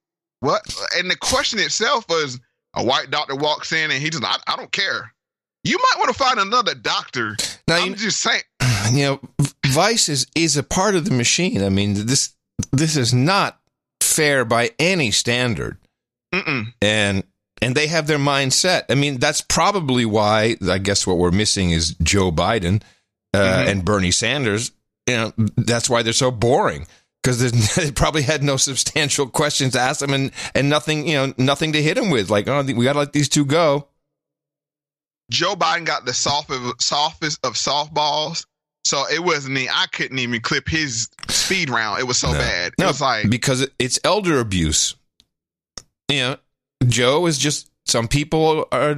what? 0.42 0.62
And 0.98 1.10
the 1.10 1.16
question 1.16 1.58
itself 1.60 2.06
was 2.10 2.40
a 2.76 2.84
white 2.84 3.10
doctor 3.10 3.36
walks 3.36 3.72
in 3.72 3.90
and 3.92 4.02
he 4.02 4.10
just, 4.10 4.24
I, 4.24 4.36
I 4.48 4.56
don't 4.58 4.72
care. 4.72 5.14
You 5.64 5.78
might 5.78 5.96
want 6.00 6.10
to 6.10 6.14
find 6.18 6.40
another 6.40 6.74
doctor. 6.76 7.36
Now, 7.68 7.78
I'm 7.78 7.96
just 7.96 8.20
saying. 8.22 8.42
you 8.92 9.04
know, 9.06 9.20
Vice 9.68 10.10
is 10.10 10.28
is 10.36 10.58
a 10.58 10.64
part 10.64 10.96
of 10.96 11.06
the 11.06 11.12
machine. 11.12 11.64
I 11.64 11.70
mean, 11.70 11.94
this 12.08 12.34
this 12.72 12.98
is 12.98 13.14
not 13.14 13.60
fair 14.02 14.44
by 14.44 14.72
any 14.80 15.12
standard, 15.12 15.78
Mm-mm. 16.34 16.74
and 16.82 17.24
and 17.62 17.76
they 17.76 17.86
have 17.88 18.08
their 18.08 18.18
mindset. 18.18 18.86
I 18.90 18.96
mean, 18.96 19.20
that's 19.20 19.42
probably 19.42 20.04
why 20.04 20.58
I 20.68 20.80
guess 20.80 21.06
what 21.06 21.20
we're 21.20 21.30
missing 21.32 21.70
is 21.70 21.94
Joe 22.02 22.32
Biden 22.32 22.82
uh, 23.34 23.38
Mm-hmm. 23.38 23.70
and 23.70 23.86
Bernie 23.86 24.12
Sanders. 24.12 24.72
You 25.08 25.16
know, 25.16 25.34
that's 25.58 25.90
why 25.92 26.02
they're 26.02 26.14
so 26.14 26.32
boring 26.32 26.88
because 27.22 27.52
they 27.76 27.92
probably 27.92 28.24
had 28.24 28.44
no 28.44 28.58
substantial 28.58 29.28
questions 29.28 29.74
to 29.74 29.80
ask 29.80 30.00
them 30.00 30.14
and 30.14 30.32
and 30.56 30.70
nothing 30.70 31.08
you 31.08 31.16
know 31.16 31.34
nothing 31.38 31.74
to 31.74 31.82
hit 31.82 31.96
them 31.96 32.10
with. 32.10 32.30
Like, 32.30 32.48
oh, 32.48 32.64
we 32.64 32.84
got 32.84 32.94
to 32.94 33.00
let 33.00 33.14
these 33.14 33.30
two 33.30 33.46
go. 33.46 33.88
Joe 35.32 35.56
Biden 35.56 35.86
got 35.86 36.06
the 36.06 36.14
softest, 36.14 36.82
softest 36.82 37.40
of 37.46 37.54
softballs. 37.54 38.46
So 38.84 39.06
it 39.08 39.24
wasn't, 39.24 39.54
me. 39.54 39.70
I 39.72 39.86
couldn't 39.92 40.20
even 40.20 40.42
clip 40.42 40.68
his 40.68 41.08
speed 41.30 41.70
round. 41.70 42.00
It 42.00 42.04
was 42.04 42.18
so 42.18 42.32
bad. 42.34 42.74
It 42.74 42.80
No, 42.80 42.88
was 42.88 43.00
like, 43.00 43.30
because 43.30 43.68
it's 43.80 44.00
elder 44.04 44.40
abuse. 44.40 44.96
You 46.10 46.20
know, 46.20 46.38
Joe 46.86 47.26
is 47.28 47.38
just 47.38 47.72
some 47.86 48.08
people 48.08 48.68
are 48.72 48.96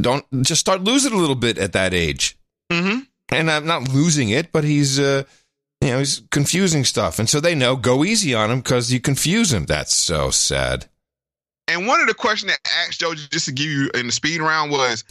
don't 0.00 0.24
just 0.42 0.60
start 0.60 0.82
losing 0.82 1.12
a 1.12 1.16
little 1.16 1.36
bit 1.36 1.58
at 1.58 1.72
that 1.72 1.94
age, 1.94 2.36
mm-hmm. 2.70 3.00
and 3.30 3.50
I'm 3.50 3.66
not 3.66 3.88
losing 3.88 4.30
it, 4.30 4.52
but 4.52 4.64
he's 4.64 4.98
uh, 4.98 5.24
you 5.80 5.88
know 5.90 5.98
he's 5.98 6.22
confusing 6.30 6.84
stuff, 6.84 7.18
and 7.18 7.28
so 7.28 7.40
they 7.40 7.54
know 7.54 7.76
go 7.76 8.04
easy 8.04 8.34
on 8.34 8.50
him 8.50 8.60
because 8.60 8.92
you 8.92 9.00
confuse 9.00 9.52
him. 9.52 9.64
That's 9.64 9.94
so 9.94 10.30
sad. 10.30 10.86
And 11.68 11.86
one 11.86 12.00
of 12.00 12.08
the 12.08 12.14
questions 12.14 12.52
that 12.52 12.60
I 12.66 12.86
asked 12.86 13.00
Joe 13.00 13.14
just 13.14 13.46
to 13.46 13.52
give 13.52 13.66
you 13.66 13.90
in 13.94 14.06
the 14.06 14.12
speed 14.12 14.40
round 14.40 14.70
was, 14.70 15.04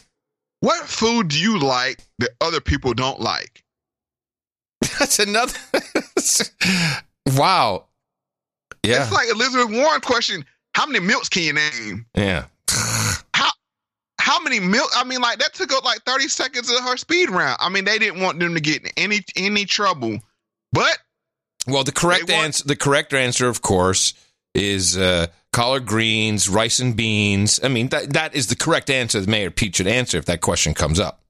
"What 0.60 0.88
food 0.88 1.30
do 1.30 1.40
you 1.40 1.58
like 1.60 2.00
that 2.20 2.32
other 2.42 2.62
people 2.62 2.94
don't 2.94 3.20
like?" 3.20 3.64
That's 5.00 5.20
another. 5.20 5.58
wow. 7.36 7.86
Yeah. 8.84 9.04
It's 9.04 9.12
like 9.12 9.30
Elizabeth 9.30 9.72
Warren 9.72 10.02
question: 10.02 10.46
How 10.76 10.86
many 10.86 11.00
milks 11.00 11.30
can 11.30 11.44
you 11.44 11.54
name? 11.54 12.06
Yeah. 12.16 12.46
How 13.34 13.50
how 14.20 14.40
many 14.42 14.60
milk? 14.60 14.90
I 14.96 15.04
mean, 15.06 15.22
like 15.22 15.40
that 15.40 15.54
took 15.54 15.72
up 15.74 15.84
like 15.84 16.04
thirty 16.04 16.28
seconds 16.28 16.70
of 16.70 16.80
her 16.82 16.98
speed 16.98 17.30
round. 17.30 17.58
I 17.60 17.70
mean, 17.70 17.86
they 17.86 17.98
didn't 17.98 18.22
want 18.22 18.40
them 18.40 18.54
to 18.54 18.62
get 18.62 18.84
in 18.84 18.92
any 18.96 19.22
any 19.36 19.66
trouble, 19.66 20.20
but 20.72 20.98
Well, 21.68 21.84
the 21.84 21.92
correct 21.92 22.30
answer, 22.30 22.64
the 22.64 22.76
correct 22.76 23.14
answer, 23.14 23.48
of 23.48 23.62
course, 23.62 24.14
is 24.56 24.98
uh, 24.98 25.28
collard 25.54 25.86
greens, 25.86 26.50
rice 26.50 26.80
and 26.80 26.96
beans. 26.96 27.60
I 27.64 27.68
mean, 27.68 27.90
that 27.90 28.14
that 28.14 28.36
is 28.36 28.48
the 28.48 28.56
correct 28.56 28.90
answer. 28.90 29.20
that 29.20 29.30
Mayor 29.30 29.52
Pete 29.52 29.76
should 29.76 29.88
answer 29.88 30.18
if 30.18 30.26
that 30.26 30.42
question 30.42 30.74
comes 30.74 31.00
up. 31.00 31.22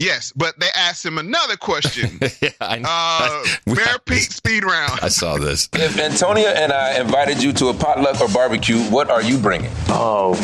yes, 0.00 0.32
but 0.36 0.58
they 0.60 0.68
asked 0.76 1.04
him 1.04 1.18
another 1.18 1.56
question. 1.56 2.18
yeah, 2.40 2.50
I 2.60 2.78
know. 2.78 2.88
Uh, 2.88 3.44
Mayor 3.74 3.98
Pete 4.04 4.30
speed 4.32 4.64
round. 4.64 5.00
I 5.02 5.08
saw 5.08 5.36
this. 5.38 5.68
If 5.74 5.98
Antonia 5.98 6.50
and 6.52 6.72
I 6.72 7.00
invited 7.00 7.42
you 7.42 7.52
to 7.54 7.68
a 7.68 7.74
potluck 7.74 8.20
or 8.20 8.28
barbecue, 8.28 8.78
what 8.90 9.10
are 9.10 9.22
you 9.22 9.38
bringing? 9.38 9.72
Oh. 9.88 10.34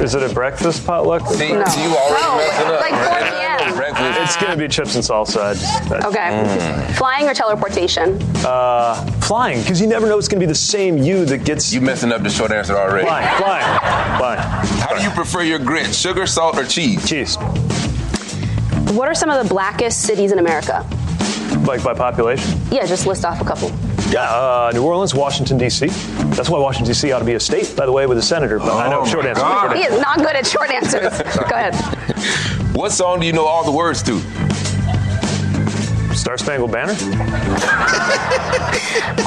Is 0.00 0.14
it 0.14 0.22
a 0.28 0.32
breakfast 0.34 0.84
potluck? 0.86 1.26
See, 1.28 1.36
see, 1.36 1.48
you 1.48 1.54
already 1.54 2.46
messing 2.46 2.66
up. 2.66 2.80
like 2.80 2.94
4 3.08 3.38
p.m. 3.38 3.76
Breakfast. 3.76 4.20
It's 4.20 4.36
going 4.36 4.50
to 4.52 4.56
be 4.58 4.66
chips 4.66 4.94
and 4.96 5.04
salsa. 5.04 5.42
I 5.42 5.54
just, 5.54 5.92
I- 5.92 6.08
Okay. 6.08 6.94
Flying 6.94 7.28
or 7.28 7.34
teleportation? 7.34 8.18
Uh, 8.44 9.04
flying, 9.20 9.60
because 9.60 9.80
you 9.80 9.86
never 9.86 10.06
know 10.08 10.18
it's 10.18 10.28
going 10.28 10.40
to 10.40 10.46
be 10.46 10.50
the 10.50 10.54
same 10.54 10.98
you 10.98 11.24
that 11.26 11.44
gets. 11.44 11.72
You 11.72 11.80
messing 11.80 12.10
up 12.10 12.22
the 12.22 12.30
short 12.30 12.50
answer 12.52 12.76
already. 12.76 13.06
Flying, 13.06 13.36
flying, 13.38 14.18
flying. 14.18 14.40
How 14.80 14.96
do 14.96 15.02
you 15.04 15.10
prefer 15.10 15.42
your 15.42 15.58
grits? 15.60 15.96
Sugar, 15.96 16.26
salt, 16.26 16.56
or 16.58 16.64
cheese? 16.64 17.06
Cheese. 17.08 17.36
What 18.96 19.08
are 19.08 19.14
some 19.14 19.30
of 19.30 19.42
the 19.42 19.48
blackest 19.48 20.02
cities 20.02 20.32
in 20.32 20.38
America? 20.38 20.84
Like 21.66 21.82
by 21.84 21.94
population? 21.94 22.60
Yeah, 22.70 22.86
just 22.86 23.06
list 23.06 23.24
off 23.24 23.40
a 23.40 23.44
couple. 23.44 23.70
Yeah, 24.12 24.24
uh, 24.30 24.70
New 24.74 24.82
Orleans, 24.84 25.14
Washington, 25.14 25.56
D.C. 25.56 25.86
That's 26.36 26.50
why 26.50 26.58
Washington, 26.58 26.92
D.C. 26.92 27.10
ought 27.12 27.20
to 27.20 27.24
be 27.24 27.32
a 27.32 27.40
state, 27.40 27.72
by 27.74 27.86
the 27.86 27.92
way, 27.92 28.06
with 28.06 28.18
a 28.18 28.22
senator. 28.22 28.58
But 28.58 28.72
I 28.74 28.90
know, 28.90 29.00
Oh, 29.00 29.06
short 29.06 29.24
my 29.24 29.30
answer. 29.30 29.40
God. 29.42 29.74
He 29.76 29.82
is 29.84 29.98
not 30.00 30.18
good 30.18 30.36
at 30.36 30.46
short 30.46 30.70
answers. 30.70 31.18
Go 31.48 31.56
ahead. 31.56 31.74
What 32.76 32.92
song 32.92 33.20
do 33.20 33.26
you 33.26 33.32
know 33.32 33.46
all 33.46 33.64
the 33.64 33.72
words 33.72 34.02
to? 34.02 34.20
Star 36.14 36.36
Spangled 36.38 36.72
Banner? 36.72 36.94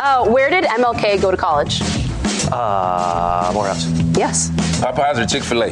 Uh, 0.06 0.24
where 0.30 0.50
did 0.52 0.64
MLK 0.66 1.20
go 1.20 1.32
to 1.32 1.38
college? 1.38 1.82
Uh, 2.52 3.50
Morehouse. 3.54 3.88
Yes. 4.16 4.50
Popeyes 4.80 5.18
or 5.18 5.26
Chick 5.26 5.42
fil 5.44 5.64
A? 5.64 5.72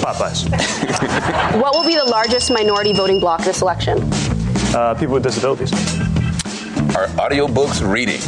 Popeyes. 0.00 0.48
What 1.60 1.74
will 1.74 1.84
be 1.86 1.94
the 1.94 2.04
largest 2.04 2.50
minority 2.50 2.92
voting 2.94 3.20
bloc 3.20 3.42
this 3.44 3.60
election? 3.60 3.98
Uh, 4.74 4.94
people 4.98 5.14
with 5.14 5.22
disabilities. 5.24 5.70
Are 6.94 7.08
audiobooks 7.18 7.82
reading? 7.84 8.20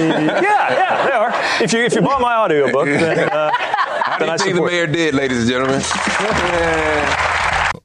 yeah, 0.00 0.36
yeah, 0.42 1.06
they 1.06 1.12
are. 1.12 1.32
If 1.62 1.72
you 1.72 1.80
if 1.80 1.94
you 1.94 2.02
bought 2.02 2.20
my 2.20 2.36
audiobook, 2.36 2.84
then, 2.84 3.30
uh, 3.30 3.50
How 4.04 4.18
do 4.18 4.26
then 4.26 4.28
you 4.28 4.34
I 4.34 4.36
think 4.36 4.56
the 4.56 4.62
mayor 4.62 4.86
did, 4.86 5.14
ladies 5.14 5.38
and 5.38 5.48
gentlemen? 5.48 5.80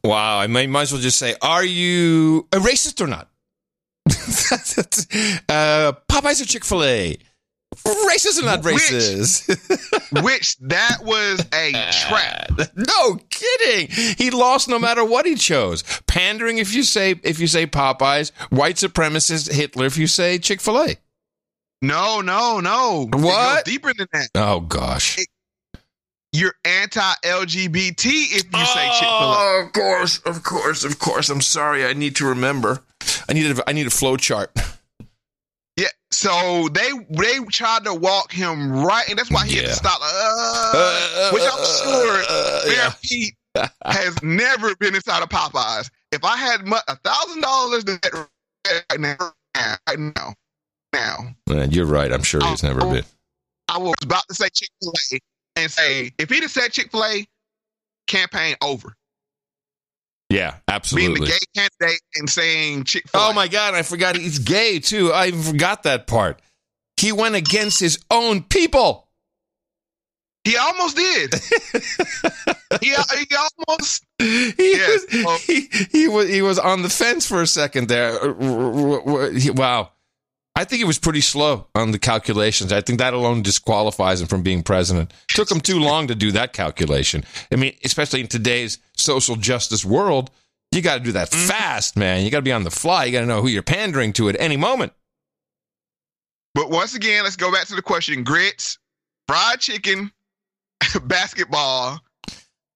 Wow, 0.04 0.40
I 0.40 0.48
may, 0.48 0.68
might 0.68 0.84
as 0.84 0.92
well 0.92 1.02
just 1.02 1.18
say, 1.18 1.36
are 1.42 1.64
you 1.64 2.48
a 2.52 2.58
racist 2.58 3.00
or 3.00 3.08
not? 3.08 3.30
uh, 5.50 5.94
Popeyes 6.10 6.42
or 6.42 6.46
Chick 6.46 6.66
Fil 6.66 6.84
A? 6.84 7.18
Racist 7.84 8.42
or 8.42 8.46
not 8.46 8.62
racist? 8.62 10.24
Which 10.24 10.58
that 10.60 10.98
was 11.04 11.46
a 11.54 11.72
trap. 12.08 12.52
no 12.76 13.18
kidding. 13.30 13.88
He 14.18 14.30
lost 14.32 14.68
no 14.70 14.80
matter 14.80 15.04
what 15.04 15.26
he 15.26 15.36
chose. 15.36 15.84
Pandering 16.08 16.58
if 16.58 16.74
you 16.74 16.84
say 16.84 17.20
if 17.24 17.40
you 17.40 17.48
say 17.48 17.68
Popeyes, 17.68 18.32
white 18.50 18.76
supremacist 18.76 19.52
Hitler 19.52 19.86
if 19.86 19.98
you 19.98 20.08
say 20.08 20.38
Chick 20.38 20.62
Fil 20.62 20.82
A. 20.82 20.96
No, 21.82 22.22
no, 22.22 22.60
no. 22.60 23.08
It 23.12 23.16
What? 23.16 23.66
deeper 23.66 23.94
than 23.94 24.08
that. 24.14 24.30
Oh 24.36 24.62
gosh. 24.62 25.18
You're 26.32 26.56
anti-LGBT 26.66 28.06
if 28.06 28.44
you 28.54 28.66
say 28.66 28.90
Chick 29.00 29.08
Fil 29.08 29.10
A. 29.10 29.36
Oh, 29.38 29.64
of 29.66 29.74
course, 29.74 30.20
of 30.26 30.44
course, 30.44 30.84
of 30.84 31.00
course. 31.00 31.30
I'm 31.30 31.42
sorry. 31.42 31.86
I 31.86 31.94
need 31.94 32.16
to 32.18 32.26
remember. 32.26 32.82
I 33.30 33.34
need 33.34 33.58
a 33.58 33.70
I 33.70 33.74
need 33.74 33.88
a 33.88 33.92
flow 33.92 34.18
chart. 34.18 34.52
Yeah. 36.24 36.32
So 36.32 36.70
they 36.70 36.90
they 37.10 37.40
tried 37.46 37.86
to 37.86 37.94
walk 37.94 38.32
him 38.32 38.72
right, 38.72 39.08
and 39.10 39.18
that's 39.18 39.32
why 39.32 39.46
he 39.46 39.58
had 39.58 39.66
to 39.66 39.74
stop. 39.74 40.00
Uh, 40.02 40.06
uh, 40.06 41.10
uh, 41.18 41.32
which 41.32 41.44
I'm 41.44 41.60
uh, 41.60 41.84
sure 41.84 42.70
Mayor 42.70 42.96
Pete 43.02 43.36
has 43.86 44.22
never 44.24 44.76
been 44.76 44.96
inside 44.96 45.24
of 45.24 45.30
Popeyes. 45.30 45.90
If 46.12 46.24
I 46.24 46.38
had 46.38 46.62
a 46.88 46.96
thousand 46.98 47.42
dollars 47.42 47.84
right 47.88 49.00
now, 49.00 49.18
right 49.88 50.00
now, 50.00 50.34
now, 50.94 51.36
Man, 51.48 51.72
you're 51.72 51.86
right. 51.86 52.12
I'm 52.12 52.24
sure 52.24 52.42
he's 52.46 52.64
never 52.64 52.82
been. 52.82 53.04
I 53.68 53.78
was 53.78 53.96
about 54.04 54.24
to 54.30 54.36
say 54.36 54.48
Chick 54.54 54.70
Fil 54.82 54.94
A 55.14 55.20
and 55.58 55.72
say 55.72 56.12
if 56.18 56.30
he'd 56.30 56.42
have 56.42 56.52
said 56.52 56.72
Chick 56.72 56.92
Fil 56.92 57.04
A, 57.04 57.28
campaign 58.08 58.56
over. 58.62 58.96
Yeah, 60.30 60.56
absolutely. 60.68 61.20
Being 61.20 61.22
the 61.22 61.28
gay 61.28 61.62
candidate 61.80 62.02
and 62.16 62.30
saying 62.30 62.84
Chick. 62.86 63.06
Oh 63.14 63.34
my 63.34 63.48
God, 63.48 63.76
I 63.76 63.84
forgot 63.84 64.16
he's 64.16 64.40
gay 64.40 64.80
too. 64.80 65.12
I 65.12 65.28
even 65.28 65.42
forgot 65.42 65.84
that 65.84 66.08
part. 66.08 66.42
He 66.98 67.12
went 67.12 67.36
against 67.36 67.80
his 67.80 68.00
own 68.10 68.44
people. 68.44 69.08
He 70.44 70.58
almost 70.58 70.96
did. 70.96 71.34
he, 72.82 72.90
he 72.90 73.36
almost. 73.36 74.06
He, 74.20 74.78
was, 75.24 75.44
he, 75.46 75.68
he 75.92 76.08
was 76.08 76.30
he 76.30 76.42
was 76.42 76.60
on 76.60 76.84
the 76.84 76.90
fence 76.90 77.28
for 77.28 77.42
a 77.42 77.48
second 77.48 77.88
there. 77.90 78.12
Uh, 78.24 79.32
Wow. 79.54 79.92
I 80.58 80.64
think 80.64 80.78
he 80.80 80.86
was 80.86 80.98
pretty 80.98 81.22
slow 81.22 81.68
on 81.76 81.92
the 81.92 82.00
calculations. 82.00 82.72
I 82.72 82.80
think 82.80 83.00
that 83.00 83.14
alone 83.14 83.42
disqualifies 83.42 84.22
him 84.22 84.28
from 84.28 84.42
being 84.42 84.64
president. 84.64 85.14
Took 85.28 85.52
him 85.52 85.60
too 85.60 85.80
long 85.80 86.08
to 86.08 86.16
do 86.16 86.32
that 86.32 86.54
calculation. 86.54 87.26
I 87.52 87.58
mean, 87.58 87.76
especially 87.84 88.22
in 88.22 88.28
today's 88.28 88.78
social 88.96 89.36
justice 89.36 89.84
world, 89.84 90.32
you 90.72 90.82
got 90.82 90.98
to 90.98 91.04
do 91.04 91.12
that 91.14 91.30
fast, 91.30 91.98
man. 91.98 92.24
You 92.24 92.32
got 92.32 92.38
to 92.38 92.44
be 92.44 92.54
on 92.54 92.64
the 92.64 92.72
fly. 92.72 93.06
You 93.06 93.12
got 93.12 93.22
to 93.22 93.26
know 93.26 93.42
who 93.42 93.50
you're 93.50 93.64
pandering 93.64 94.14
to 94.14 94.30
at 94.30 94.40
any 94.40 94.56
moment. 94.56 94.94
But 96.54 96.70
once 96.70 96.96
again, 96.96 97.24
let's 97.24 97.36
go 97.36 97.52
back 97.52 97.68
to 97.68 97.76
the 97.76 97.82
question: 97.82 98.24
grits, 98.24 98.78
fried 99.28 99.60
chicken, 99.60 100.12
basketball. 101.04 102.00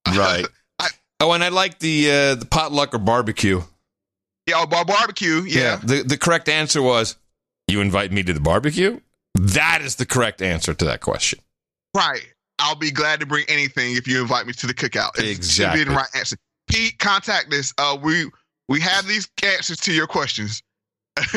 Right. 0.06 0.45
oh, 1.22 1.31
and 1.31 1.41
I 1.41 1.47
like 1.47 1.80
the 1.80 2.11
uh, 2.11 2.35
the 2.35 2.45
potluck 2.45 2.93
or 2.93 2.99
barbecue. 2.99 3.61
Yeah, 4.47 4.65
bar- 4.65 4.84
barbecue. 4.84 5.43
Yeah. 5.43 5.77
The 5.77 6.03
the 6.03 6.18
correct 6.18 6.49
answer 6.49 6.81
was 6.81 7.15
you 7.70 7.82
invite 7.82 8.12
me 8.12 8.24
to 8.24 8.34
the 8.34 8.40
barbecue. 8.40 9.00
That 9.36 9.82
is 9.82 9.96
the 9.96 10.06
correct 10.06 10.41
answer 10.41 10.74
to 10.74 10.86
that 10.86 11.02
question. 11.02 11.40
Right. 11.96 12.26
I'll 12.60 12.76
be 12.76 12.91
glad 12.91 13.20
to 13.22 13.26
bring 13.26 13.46
anything 13.48 13.96
if 13.96 14.08
you 14.08 14.22
invite 14.22 14.46
me 14.48 14.54
to 14.54 14.68
the 14.68 14.74
cookout. 14.74 15.12
It 15.18 15.44
should 15.44 15.72
be 15.74 15.84
the 15.84 15.91
Exactly. 15.91 15.96
right 15.96 16.08
answer. 16.16 16.36
Pete, 16.70 17.00
contact 17.00 17.54
us. 17.54 17.74
Uh, 17.78 17.98
we 18.02 18.26
we 18.68 18.80
have 18.82 19.08
these 19.08 19.28
answers 19.44 19.78
to 19.82 19.94
your 19.94 20.08
questions. 20.08 20.62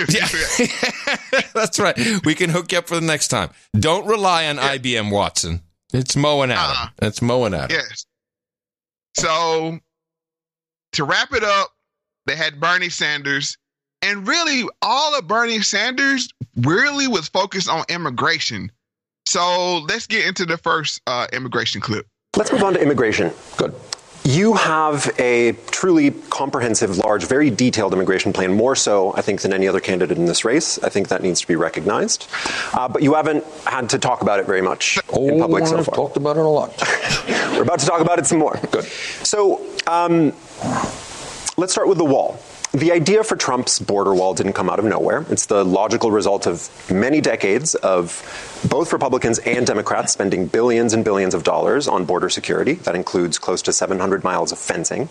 That's 1.54 1.78
right. 1.78 1.96
We 2.24 2.34
can 2.34 2.50
hook 2.50 2.72
you 2.72 2.78
up 2.78 2.88
for 2.88 2.94
the 2.96 3.00
next 3.06 3.28
time. 3.28 3.50
Don't 3.78 4.06
rely 4.06 4.46
on 4.48 4.56
IBM 4.56 5.10
Watson. 5.10 5.62
It's 5.92 6.16
Mo 6.16 6.42
and 6.42 6.52
Adam. 6.52 6.90
It's 7.00 7.22
Mo 7.22 7.44
and 7.44 7.54
Adam. 7.54 7.76
Yes. 7.76 8.06
So 9.16 9.78
to 10.92 11.04
wrap 11.04 11.32
it 11.32 11.42
up, 11.44 11.70
they 12.26 12.36
had 12.36 12.60
Bernie 12.60 12.88
Sanders, 12.88 13.56
and 14.02 14.26
really 14.26 14.64
all 14.82 15.16
of 15.16 15.26
Bernie 15.26 15.62
Sanders 15.62 16.28
really 16.56 17.08
was 17.08 17.28
focused 17.28 17.68
on 17.68 17.84
immigration. 17.88 18.70
So 19.26 19.78
let's 19.88 20.06
get 20.06 20.26
into 20.26 20.44
the 20.44 20.58
first 20.58 21.00
uh, 21.06 21.28
immigration 21.32 21.80
clip. 21.80 22.06
Let's 22.36 22.52
move 22.52 22.62
on 22.62 22.74
to 22.74 22.82
immigration. 22.82 23.32
Good. 23.56 23.74
You 24.24 24.54
have 24.54 25.10
a 25.18 25.52
truly 25.72 26.12
comprehensive, 26.30 26.96
large, 26.98 27.24
very 27.24 27.50
detailed 27.50 27.92
immigration 27.92 28.32
plan, 28.32 28.52
more 28.52 28.76
so, 28.76 29.14
I 29.16 29.20
think, 29.20 29.40
than 29.40 29.52
any 29.52 29.66
other 29.66 29.80
candidate 29.80 30.16
in 30.16 30.26
this 30.26 30.44
race. 30.44 30.78
I 30.78 30.88
think 30.90 31.08
that 31.08 31.22
needs 31.22 31.40
to 31.40 31.48
be 31.48 31.56
recognized. 31.56 32.28
Uh, 32.72 32.88
but 32.88 33.02
you 33.02 33.14
haven't 33.14 33.44
had 33.66 33.90
to 33.90 33.98
talk 33.98 34.22
about 34.22 34.38
it 34.38 34.46
very 34.46 34.62
much 34.62 34.98
in 35.12 35.40
public 35.40 35.66
so 35.66 35.78
I've 35.78 35.86
far. 35.86 35.94
talked 35.96 36.16
about 36.16 36.36
it 36.36 36.44
a 36.44 36.48
lot. 36.48 36.72
We're 37.52 37.62
about 37.62 37.80
to 37.80 37.86
talk 37.86 38.00
about 38.00 38.20
it 38.20 38.26
some 38.26 38.38
more. 38.38 38.58
Good. 38.70 38.84
So, 38.84 39.60
um, 39.88 40.32
let's 41.56 41.72
start 41.72 41.88
with 41.88 41.98
the 41.98 42.04
wall. 42.04 42.38
The 42.72 42.90
idea 42.90 43.22
for 43.22 43.36
Trump's 43.36 43.78
border 43.78 44.14
wall 44.14 44.32
didn't 44.32 44.54
come 44.54 44.70
out 44.70 44.78
of 44.78 44.86
nowhere. 44.86 45.26
It's 45.28 45.44
the 45.44 45.62
logical 45.62 46.10
result 46.10 46.46
of 46.46 46.70
many 46.90 47.20
decades 47.20 47.74
of 47.74 48.22
both 48.66 48.94
Republicans 48.94 49.38
and 49.40 49.66
Democrats 49.66 50.14
spending 50.14 50.46
billions 50.46 50.94
and 50.94 51.04
billions 51.04 51.34
of 51.34 51.44
dollars 51.44 51.86
on 51.86 52.06
border 52.06 52.30
security. 52.30 52.74
That 52.74 52.94
includes 52.94 53.38
close 53.38 53.60
to 53.62 53.74
700 53.74 54.24
miles 54.24 54.52
of 54.52 54.58
fencing. 54.58 55.10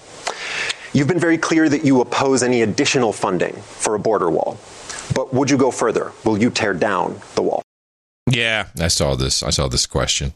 You've 0.94 1.08
been 1.08 1.20
very 1.20 1.38
clear 1.38 1.70
that 1.70 1.86
you 1.86 2.02
oppose 2.02 2.42
any 2.42 2.64
additional 2.64 3.14
funding 3.14 3.54
for 3.54 3.94
a 3.94 4.00
border 4.00 4.32
wall. 4.32 4.58
But 5.14 5.32
would 5.32 5.52
you 5.52 5.58
go 5.58 5.70
further? 5.70 6.14
Will 6.26 6.40
you 6.40 6.50
tear 6.50 6.74
down 6.74 7.22
the 7.36 7.44
wall? 7.44 7.62
Yeah, 8.28 8.70
I 8.80 8.88
saw 8.88 9.16
this. 9.16 9.44
I 9.44 9.52
saw 9.52 9.68
this 9.68 9.86
question. 9.86 10.34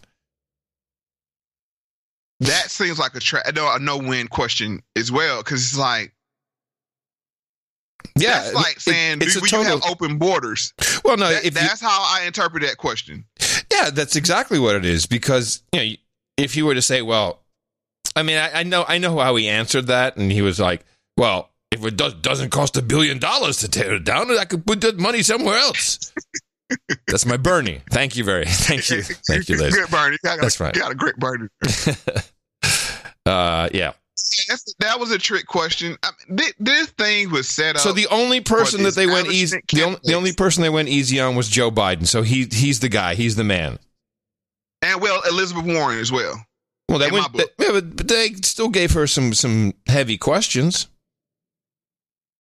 That 2.42 2.70
seems 2.70 3.00
like 3.00 3.16
a 3.16 3.20
tra- 3.20 3.52
no 3.54 3.74
a 3.74 3.80
no 3.80 3.98
win 3.98 4.28
question 4.28 4.82
as 4.96 5.12
well 5.12 5.42
because 5.42 5.64
it's 5.64 5.78
like 5.78 6.12
Yeah, 8.18 8.44
that's 8.44 8.54
like 8.54 8.80
saying 8.80 9.18
it's 9.22 9.34
do, 9.34 9.42
will 9.42 9.64
you 9.64 9.70
have 9.70 9.84
open 9.86 10.18
borders? 10.18 10.74
Well, 11.04 11.18
no, 11.18 11.30
That- 11.30 11.40
if 11.46 11.54
you- 11.56 11.68
that's 11.68 11.82
how 11.82 11.90
I 12.02 12.24
interpret 12.26 12.64
that 12.64 12.78
question. 12.78 13.26
Yeah, 13.72 13.90
that's 13.90 14.16
exactly 14.16 14.58
what 14.60 14.76
it 14.76 14.86
is. 14.86 15.06
Because 15.06 15.62
you 15.74 15.80
know, 15.80 15.92
if 16.38 16.56
you 16.56 16.66
were 16.66 16.76
to 16.76 16.82
say, 16.82 17.02
"Well," 17.02 17.42
I 18.16 18.24
mean, 18.24 18.38
I, 18.38 18.60
I 18.60 18.64
know, 18.64 18.86
I 18.88 18.98
know 19.00 19.18
how 19.20 19.36
he 19.36 19.50
answered 19.50 19.88
that, 19.88 20.16
and 20.16 20.32
he 20.32 20.42
was 20.42 20.60
like, 20.60 20.86
"Well, 21.18 21.50
if 21.72 21.84
it 21.84 21.98
does, 21.98 22.14
doesn't 22.14 22.52
cost 22.52 22.78
a 22.78 22.82
billion 22.82 23.20
dollars 23.20 23.58
to 23.58 23.68
tear 23.68 23.96
it 23.96 24.06
down, 24.06 24.32
I 24.38 24.46
could 24.46 24.66
put 24.66 24.80
that 24.82 24.98
money 24.98 25.22
somewhere 25.22 25.58
else." 25.58 26.14
that's 27.08 27.26
my 27.26 27.38
Bernie. 27.38 27.82
Thank 27.92 28.16
you 28.16 28.24
very, 28.24 28.46
thank 28.48 28.90
you, 28.90 29.02
thank 29.28 29.50
you, 29.50 29.58
ladies. 29.58 29.76
Great 29.76 29.90
Bernie. 29.92 30.18
That's 30.24 30.60
right. 30.62 30.74
You 30.76 30.82
got 30.82 30.92
a 30.92 30.96
great 30.96 31.18
Bernie. 31.18 31.48
Uh, 33.26 33.70
yeah. 33.74 33.94
That 34.80 35.00
was 35.00 35.12
a 35.12 35.18
trick 35.18 35.46
question. 35.48 35.98
I 36.04 36.12
mean, 36.28 36.38
thi- 36.38 36.54
this 36.60 36.88
thing 36.92 37.30
was 37.32 37.48
set 37.50 37.76
up. 37.76 37.82
So 37.82 37.92
the 37.94 38.08
only 38.08 38.42
person 38.42 38.84
that 38.84 38.96
they 38.96 39.08
went 39.08 39.28
easy, 39.28 39.60
the 39.72 39.84
only, 39.84 40.00
the 40.04 40.14
only 40.14 40.34
person 40.34 40.62
they 40.64 40.70
went 40.70 40.90
easy 40.90 41.20
on 41.20 41.36
was 41.36 41.48
Joe 41.50 41.72
Biden. 41.72 42.08
So 42.08 42.22
he 42.22 42.46
he's 42.52 42.80
the 42.80 42.90
guy. 42.90 43.16
He's 43.16 43.36
the 43.36 43.44
man. 43.44 43.80
and 44.82 45.02
well, 45.02 45.22
Elizabeth 45.30 45.66
Warren 45.66 46.00
as 46.00 46.12
well. 46.12 46.44
Well, 46.90 47.00
they 47.00 47.10
went, 47.12 47.34
they, 47.34 47.46
yeah, 47.60 47.72
but, 47.72 47.96
but 47.96 48.08
they 48.08 48.34
still 48.44 48.70
gave 48.70 48.92
her 48.94 49.08
some 49.08 49.34
some 49.34 49.74
heavy 49.88 50.18
questions. 50.18 50.88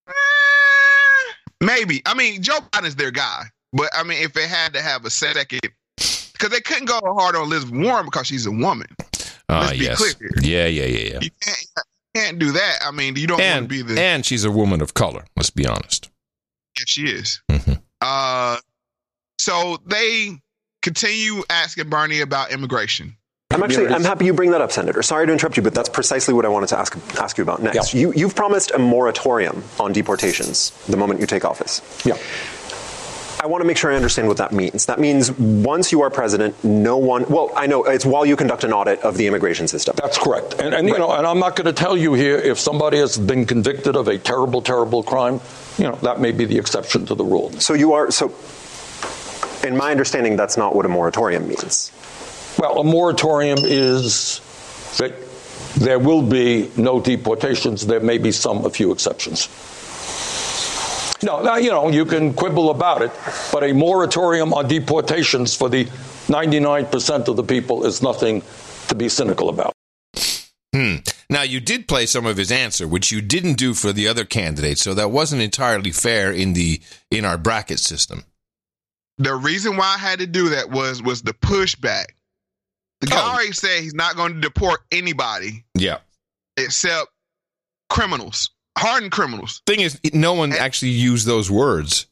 Eh, 0.07 1.34
maybe. 1.62 2.02
I 2.06 2.14
mean, 2.14 2.41
Joe 2.41 2.60
Biden's 2.72 2.95
their 2.95 3.12
guy. 3.12 3.44
But 3.74 3.90
I 3.94 4.03
mean, 4.03 4.22
if 4.24 4.34
they 4.34 4.48
had 4.48 4.74
to 4.74 4.82
have 4.82 5.03
a 5.06 5.10
second, 5.10 5.60
because 5.98 6.49
they 6.49 6.62
couldn't 6.62 6.86
go 6.86 6.99
hard 7.18 7.36
on 7.36 7.44
Elizabeth 7.44 7.76
Warren 7.76 8.06
because 8.06 8.28
she's 8.28 8.45
a 8.45 8.52
woman. 8.52 8.88
Ah, 9.50 9.62
Let's 9.68 9.72
be 9.78 9.86
yes. 9.86 10.14
clear. 10.16 10.32
Yeah, 10.42 10.66
yeah, 10.68 10.86
yeah, 10.86 10.98
yeah. 11.14 11.20
You 11.22 11.30
can't, 11.42 11.62
you 11.62 12.22
can't 12.22 12.40
do 12.40 12.52
that. 12.54 12.80
I 12.86 12.92
mean, 12.92 13.16
you 13.16 13.28
don't 13.28 13.38
want 13.38 13.42
to 13.48 13.58
And 13.58 13.68
be 13.68 13.82
the. 13.82 14.00
and 14.00 14.26
she's 14.26 14.44
a 14.44 14.52
woman 14.52 14.82
of 14.82 14.94
color. 14.94 15.26
Let's 15.36 15.50
be 15.50 15.66
honest. 15.68 16.10
Yeah, 16.78 16.84
she 16.88 17.04
is. 17.04 17.42
Mm-hmm. 17.52 17.74
Uh, 18.02 18.58
so 19.40 19.78
they 19.86 20.32
continue 20.82 21.44
asking 21.50 21.90
Bernie 21.90 22.22
about 22.22 22.52
immigration. 22.52 23.16
I'm 23.54 23.64
actually 23.64 23.88
I'm 23.88 24.04
happy 24.04 24.26
you 24.26 24.34
bring 24.34 24.52
that 24.52 24.60
up, 24.62 24.72
Senator. 24.72 25.02
Sorry 25.04 25.26
to 25.28 25.32
interrupt 25.32 25.56
you, 25.56 25.64
but 25.64 25.74
that's 25.74 25.88
precisely 25.88 26.34
what 26.34 26.46
I 26.46 26.50
wanted 26.50 26.68
to 26.70 26.80
ask 26.80 26.98
ask 27.22 27.38
you 27.38 27.44
about 27.44 27.62
next. 27.62 27.94
You 27.94 28.12
you've 28.14 28.36
promised 28.36 28.72
a 28.72 28.80
moratorium 28.80 29.64
on 29.80 29.94
deportations 29.94 30.72
the 30.88 30.98
moment 30.98 31.20
you 31.22 31.28
take 31.28 31.46
office. 31.46 31.82
Yeah. 32.06 32.18
I 33.46 33.48
want 33.48 33.62
to 33.62 33.68
make 33.68 33.78
sure 33.78 33.92
I 33.92 33.96
understand 33.96 34.28
what 34.28 34.38
that 34.38 34.54
means. 34.54 34.88
That 34.88 35.00
means 35.00 35.32
once 35.34 35.92
you 35.92 36.02
are 36.02 36.10
president, 36.10 36.64
no 36.64 36.98
one. 36.98 37.26
Well, 37.30 37.52
I 37.56 37.68
know 37.68 37.84
it's 37.84 38.04
while 38.04 38.26
you 38.26 38.36
conduct 38.36 38.64
an 38.64 38.74
audit 38.74 39.02
of 39.02 39.18
the 39.18 39.28
immigration 39.28 39.68
system. 39.68 39.96
That's 40.02 40.18
correct. 40.18 40.56
And, 40.60 40.74
and 40.74 40.88
you 40.88 40.98
know, 40.98 41.12
and 41.12 41.28
I'm 41.28 41.38
not 41.38 41.56
going 41.56 41.68
to 41.68 41.72
tell 41.72 41.96
you 41.96 42.16
here 42.16 42.40
if 42.40 42.60
somebody 42.60 42.98
has 42.98 43.20
been 43.20 43.46
convicted 43.46 43.96
of 43.96 44.08
a 44.08 44.18
terrible, 44.18 44.64
terrible 44.64 45.04
crime. 45.04 45.42
You 45.78 45.84
know, 45.84 45.96
that 45.98 46.20
may 46.20 46.32
be 46.32 46.46
the 46.46 46.58
exception 46.58 47.06
to 47.06 47.14
the 47.14 47.24
rule. 47.24 47.52
So 47.60 47.76
you 47.76 47.94
are 47.94 48.10
so. 48.10 48.34
In 49.64 49.78
my 49.78 49.92
understanding, 49.92 50.38
that's 50.38 50.58
not 50.58 50.76
what 50.76 50.88
a 50.88 50.90
moratorium 50.90 51.48
means. 51.48 51.92
Well, 52.58 52.80
a 52.80 52.84
moratorium 52.84 53.60
is 53.62 54.42
that 54.98 55.14
there 55.76 56.00
will 56.00 56.24
be 56.24 56.72
no 56.78 57.00
deportations. 57.00 57.86
There 57.86 58.00
may 58.00 58.18
be 58.18 58.32
some, 58.32 58.66
a 58.66 58.72
few 58.72 58.92
exceptions. 58.92 59.50
No, 61.26 61.42
now, 61.42 61.56
you 61.58 61.72
know, 61.72 61.90
you 61.90 62.06
can 62.06 62.34
quibble 62.34 62.70
about 62.70 63.02
it, 63.02 63.12
but 63.52 63.64
a 63.64 63.74
moratorium 63.74 64.54
on 64.54 64.68
deportations 64.68 65.56
for 65.56 65.70
the 65.70 65.86
99% 66.28 67.28
of 67.28 67.36
the 67.36 67.44
people 67.44 67.86
is 67.86 68.02
nothing 68.04 68.44
to 68.88 68.96
be 68.96 69.10
cynical 69.10 69.50
about. 69.50 69.74
Hmm. 70.74 70.98
Now 71.30 71.42
you 71.42 71.60
did 71.60 71.88
play 71.88 72.06
some 72.06 72.26
of 72.26 72.38
his 72.38 72.52
answer, 72.52 72.88
which 72.88 73.12
you 73.12 73.22
didn't 73.22 73.56
do 73.56 73.74
for 73.74 73.92
the 73.92 74.08
other 74.08 74.26
candidates, 74.26 74.82
so 74.84 74.94
that 74.94 75.10
wasn't 75.10 75.42
entirely 75.42 75.92
fair 75.92 76.32
in 76.32 76.54
the 76.54 76.82
in 77.10 77.26
our 77.26 77.38
bracket 77.38 77.80
system. 77.80 78.26
The 79.18 79.34
reason 79.34 79.78
why 79.78 79.96
I 79.96 79.98
had 79.98 80.20
to 80.20 80.28
do 80.28 80.50
that 80.50 80.70
was 80.70 81.02
was 81.02 81.22
the 81.24 81.34
pushback. 81.34 82.08
The 83.02 83.08
guy 83.08 83.22
already 83.32 83.54
said 83.54 83.82
he's 83.82 83.94
not 83.94 84.16
going 84.16 84.36
to 84.36 84.42
deport 84.42 84.82
anybody 84.92 85.66
Yeah. 85.76 86.00
except 86.58 87.08
criminals, 87.90 88.50
hardened 88.78 89.12
criminals. 89.12 89.62
Thing 89.66 89.80
is, 89.82 90.00
no 90.14 90.34
one 90.34 90.54
actually 90.54 90.92
used 90.92 91.26
those 91.28 91.50
words. 91.52 92.08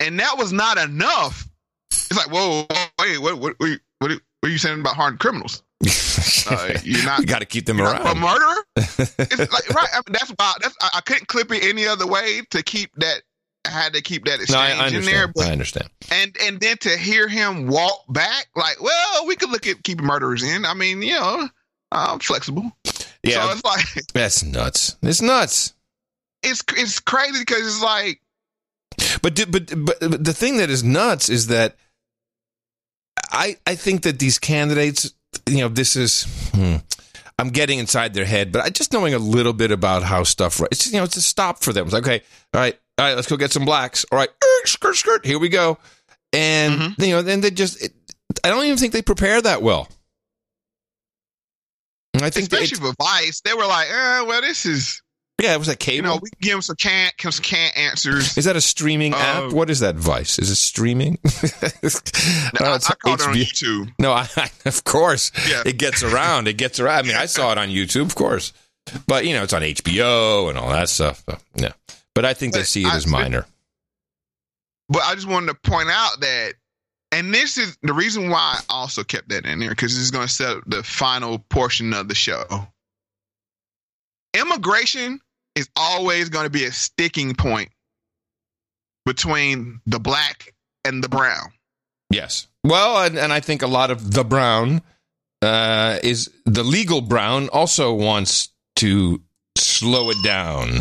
and 0.00 0.18
that 0.18 0.36
was 0.38 0.52
not 0.52 0.78
enough. 0.78 1.46
It's 1.90 2.16
like, 2.16 2.30
whoa, 2.30 2.66
wait, 2.98 3.18
what, 3.20 3.38
what, 3.38 3.54
what, 3.58 3.70
what, 3.98 4.12
are 4.44 4.48
you 4.48 4.58
saying 4.58 4.80
about 4.80 4.96
hardened 4.96 5.20
criminals? 5.20 5.62
Uh, 6.50 6.76
you're 6.82 7.04
not. 7.04 7.20
You 7.20 7.26
got 7.26 7.38
to 7.40 7.46
keep 7.46 7.66
them 7.66 7.78
you're 7.78 7.86
not 7.86 8.02
around. 8.04 8.16
a 8.16 8.20
murderer. 8.20 8.64
it's 8.76 9.38
like, 9.38 9.70
right. 9.70 9.88
I 9.92 9.98
mean, 9.98 10.12
that's 10.12 10.30
why. 10.30 10.54
That's 10.60 10.74
I, 10.80 10.88
I 10.94 11.00
couldn't 11.02 11.28
clip 11.28 11.52
it 11.52 11.62
any 11.62 11.86
other 11.86 12.06
way 12.08 12.42
to 12.50 12.62
keep 12.62 12.90
that. 12.96 13.22
I 13.64 13.70
had 13.70 13.92
to 13.92 14.02
keep 14.02 14.24
that 14.24 14.40
No, 14.50 14.58
I, 14.58 14.70
exchange 14.70 14.94
I 14.94 14.98
in 14.98 15.04
there. 15.04 15.28
But 15.28 15.46
I 15.46 15.52
understand. 15.52 15.88
and 16.10 16.36
and 16.42 16.58
then 16.58 16.76
to 16.78 16.96
hear 16.96 17.28
him 17.28 17.68
walk 17.68 18.04
back, 18.08 18.48
like, 18.56 18.82
well, 18.82 19.26
we 19.26 19.36
could 19.36 19.50
look 19.50 19.66
at 19.68 19.84
keeping 19.84 20.06
murderers 20.06 20.42
in. 20.42 20.64
I 20.64 20.74
mean, 20.74 21.02
you 21.02 21.14
know, 21.14 21.48
I'm 21.92 22.18
flexible. 22.18 22.72
Yeah. 23.22 23.46
So 23.46 23.52
it's 23.52 23.64
like 23.64 24.06
That's 24.14 24.42
nuts. 24.44 24.96
It's 25.02 25.20
nuts. 25.22 25.74
it's 26.42 26.62
it's 26.76 27.00
crazy 27.00 27.40
because 27.40 27.66
it's 27.66 27.82
like 27.82 28.20
But 29.22 29.34
but 29.50 29.84
but 29.84 30.00
but 30.00 30.24
the 30.24 30.32
thing 30.34 30.56
that 30.58 30.70
is 30.70 30.82
nuts 30.84 31.28
is 31.28 31.48
that 31.48 31.76
I 33.30 33.56
I 33.66 33.74
think 33.74 34.02
that 34.02 34.18
these 34.18 34.38
candidates, 34.38 35.12
you 35.48 35.58
know, 35.58 35.68
this 35.68 35.96
is. 35.96 36.24
Hmm, 36.54 36.76
I'm 37.38 37.48
getting 37.50 37.78
inside 37.78 38.12
their 38.14 38.24
head, 38.24 38.52
but 38.52 38.62
I 38.62 38.70
just 38.70 38.92
knowing 38.92 39.14
a 39.14 39.18
little 39.18 39.52
bit 39.52 39.70
about 39.70 40.02
how 40.02 40.24
stuff. 40.24 40.60
It's 40.70 40.86
you 40.86 40.98
know, 40.98 41.04
it's 41.04 41.16
a 41.16 41.22
stop 41.22 41.62
for 41.62 41.72
them. 41.72 41.84
It's 41.86 41.94
like, 41.94 42.02
okay, 42.04 42.22
all 42.52 42.60
right, 42.60 42.78
all 42.98 43.06
right, 43.06 43.14
let's 43.14 43.28
go 43.28 43.36
get 43.36 43.52
some 43.52 43.64
blacks. 43.64 44.04
All 44.10 44.18
right, 44.18 44.28
er, 44.28 44.66
skirt, 44.66 44.96
skirt. 44.96 45.24
Here 45.24 45.38
we 45.38 45.48
go. 45.48 45.78
And 46.32 46.74
Mm-hmm. 46.80 47.02
you 47.02 47.10
know, 47.10 47.22
then 47.22 47.40
they 47.40 47.50
just. 47.50 47.82
It, 47.82 47.92
I 48.44 48.48
don't 48.50 48.64
even 48.64 48.76
think 48.78 48.92
they 48.92 49.02
prepare 49.02 49.40
that 49.42 49.62
well. 49.62 49.88
And 52.20 52.26
I 52.26 52.30
think 52.30 52.52
especially 52.52 52.76
for 52.76 52.94
Vice, 53.00 53.40
they 53.40 53.54
were 53.54 53.64
like, 53.64 53.88
eh, 53.88 54.22
well, 54.22 54.42
this 54.42 54.66
is 54.66 55.00
yeah, 55.40 55.54
it 55.54 55.58
was 55.58 55.68
that 55.68 55.78
cable. 55.78 55.96
you 55.96 56.02
know, 56.02 56.18
we 56.20 56.28
give 56.42 56.52
them 56.52 56.60
some 56.60 56.76
can't 56.76 57.14
some 57.18 57.32
can't 57.42 57.74
answers. 57.74 58.36
Is 58.36 58.44
that 58.44 58.56
a 58.56 58.60
streaming 58.60 59.14
app? 59.14 59.44
Uh, 59.44 59.50
What 59.54 59.70
is 59.70 59.80
that 59.80 59.96
Vice? 59.96 60.38
Is 60.38 60.50
it 60.50 60.56
streaming? 60.56 61.18
I, 61.24 61.72
it's 61.82 62.90
I 62.90 62.94
called 63.02 63.20
it 63.20 63.26
on. 63.26 63.34
YouTube. 63.34 63.90
No, 63.98 64.12
I, 64.12 64.28
of 64.66 64.84
course. 64.84 65.32
Yeah. 65.48 65.62
It 65.64 65.78
gets 65.78 66.02
around. 66.02 66.46
It 66.46 66.58
gets 66.58 66.78
around. 66.78 66.98
I 66.98 67.02
mean, 67.08 67.16
I 67.16 67.24
saw 67.24 67.52
it 67.52 67.58
on 67.58 67.70
YouTube, 67.70 68.02
of 68.02 68.14
course. 68.16 68.52
But, 69.06 69.24
you 69.24 69.32
know, 69.32 69.42
it's 69.42 69.54
on 69.54 69.62
HBO 69.62 70.50
and 70.50 70.58
all 70.58 70.68
that 70.68 70.90
stuff. 70.90 71.22
But, 71.24 71.42
yeah. 71.54 71.72
But 72.14 72.26
I 72.26 72.34
think 72.34 72.52
they 72.52 72.64
see 72.64 72.82
it 72.82 72.92
as 72.92 73.06
minor. 73.06 73.46
But 74.90 75.04
I 75.04 75.14
just 75.14 75.26
wanted 75.28 75.46
to 75.46 75.70
point 75.70 75.88
out 75.88 76.20
that, 76.20 76.54
and 77.12 77.34
this 77.34 77.58
is 77.58 77.76
the 77.82 77.92
reason 77.92 78.30
why 78.30 78.58
I 78.58 78.60
also 78.68 79.02
kept 79.02 79.28
that 79.30 79.44
in 79.44 79.58
there 79.58 79.70
because 79.70 79.94
this 79.94 80.02
is 80.02 80.10
going 80.10 80.26
to 80.26 80.32
set 80.32 80.56
up 80.56 80.62
the 80.66 80.82
final 80.82 81.38
portion 81.38 81.92
of 81.92 82.08
the 82.08 82.14
show. 82.14 82.44
Immigration 84.34 85.20
is 85.56 85.68
always 85.76 86.28
going 86.28 86.44
to 86.44 86.50
be 86.50 86.64
a 86.64 86.72
sticking 86.72 87.34
point 87.34 87.70
between 89.04 89.80
the 89.86 89.98
black 89.98 90.54
and 90.84 91.02
the 91.02 91.08
brown. 91.08 91.52
Yes. 92.10 92.46
Well, 92.64 93.04
and, 93.04 93.18
and 93.18 93.32
I 93.32 93.40
think 93.40 93.62
a 93.62 93.66
lot 93.66 93.90
of 93.90 94.12
the 94.12 94.24
brown 94.24 94.82
uh, 95.42 95.98
is 96.02 96.30
the 96.44 96.62
legal 96.62 97.00
brown 97.00 97.48
also 97.48 97.92
wants 97.92 98.50
to 98.76 99.20
slow 99.56 100.10
it 100.10 100.22
down. 100.22 100.80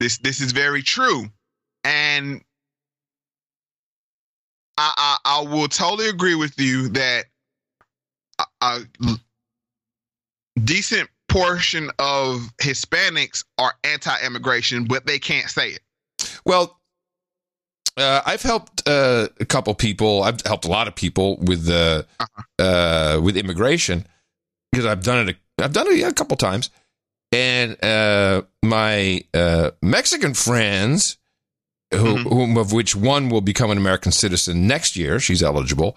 This 0.00 0.18
this 0.18 0.40
is 0.40 0.52
very 0.52 0.82
true, 0.82 1.24
and 1.82 2.42
I 4.78 4.92
I, 4.96 5.16
I 5.24 5.40
will 5.42 5.68
totally 5.68 6.08
agree 6.08 6.34
with 6.34 6.58
you 6.58 6.88
that 6.90 7.26
a, 8.38 8.80
a 9.02 9.18
decent 10.64 11.10
portion 11.28 11.90
of 11.98 12.50
Hispanics 12.62 13.44
are 13.58 13.74
anti-immigration, 13.84 14.84
but 14.84 15.06
they 15.06 15.18
can't 15.18 15.50
say 15.50 15.70
it. 15.70 15.80
Well, 16.44 16.78
uh, 17.96 18.22
I've 18.24 18.42
helped 18.42 18.88
uh, 18.88 19.28
a 19.40 19.44
couple 19.44 19.74
people. 19.74 20.22
I've 20.22 20.40
helped 20.46 20.64
a 20.64 20.68
lot 20.68 20.88
of 20.88 20.94
people 20.94 21.36
with 21.38 21.68
uh, 21.68 22.04
uh, 22.58 23.20
with 23.22 23.36
immigration 23.36 24.06
because 24.70 24.86
I've 24.86 25.02
done 25.02 25.28
it. 25.28 25.36
A, 25.58 25.64
I've 25.64 25.72
done 25.72 25.88
it 25.88 26.00
a 26.02 26.12
couple 26.12 26.36
times, 26.36 26.70
and 27.32 27.82
uh, 27.84 28.42
my 28.62 29.22
uh, 29.34 29.72
Mexican 29.82 30.34
friends, 30.34 31.18
who, 31.92 32.16
whom 32.18 32.56
of 32.56 32.72
which 32.72 32.94
one 32.94 33.28
will 33.28 33.40
become 33.40 33.70
an 33.70 33.78
American 33.78 34.12
citizen 34.12 34.66
next 34.66 34.96
year. 34.96 35.18
She's 35.20 35.42
eligible. 35.42 35.96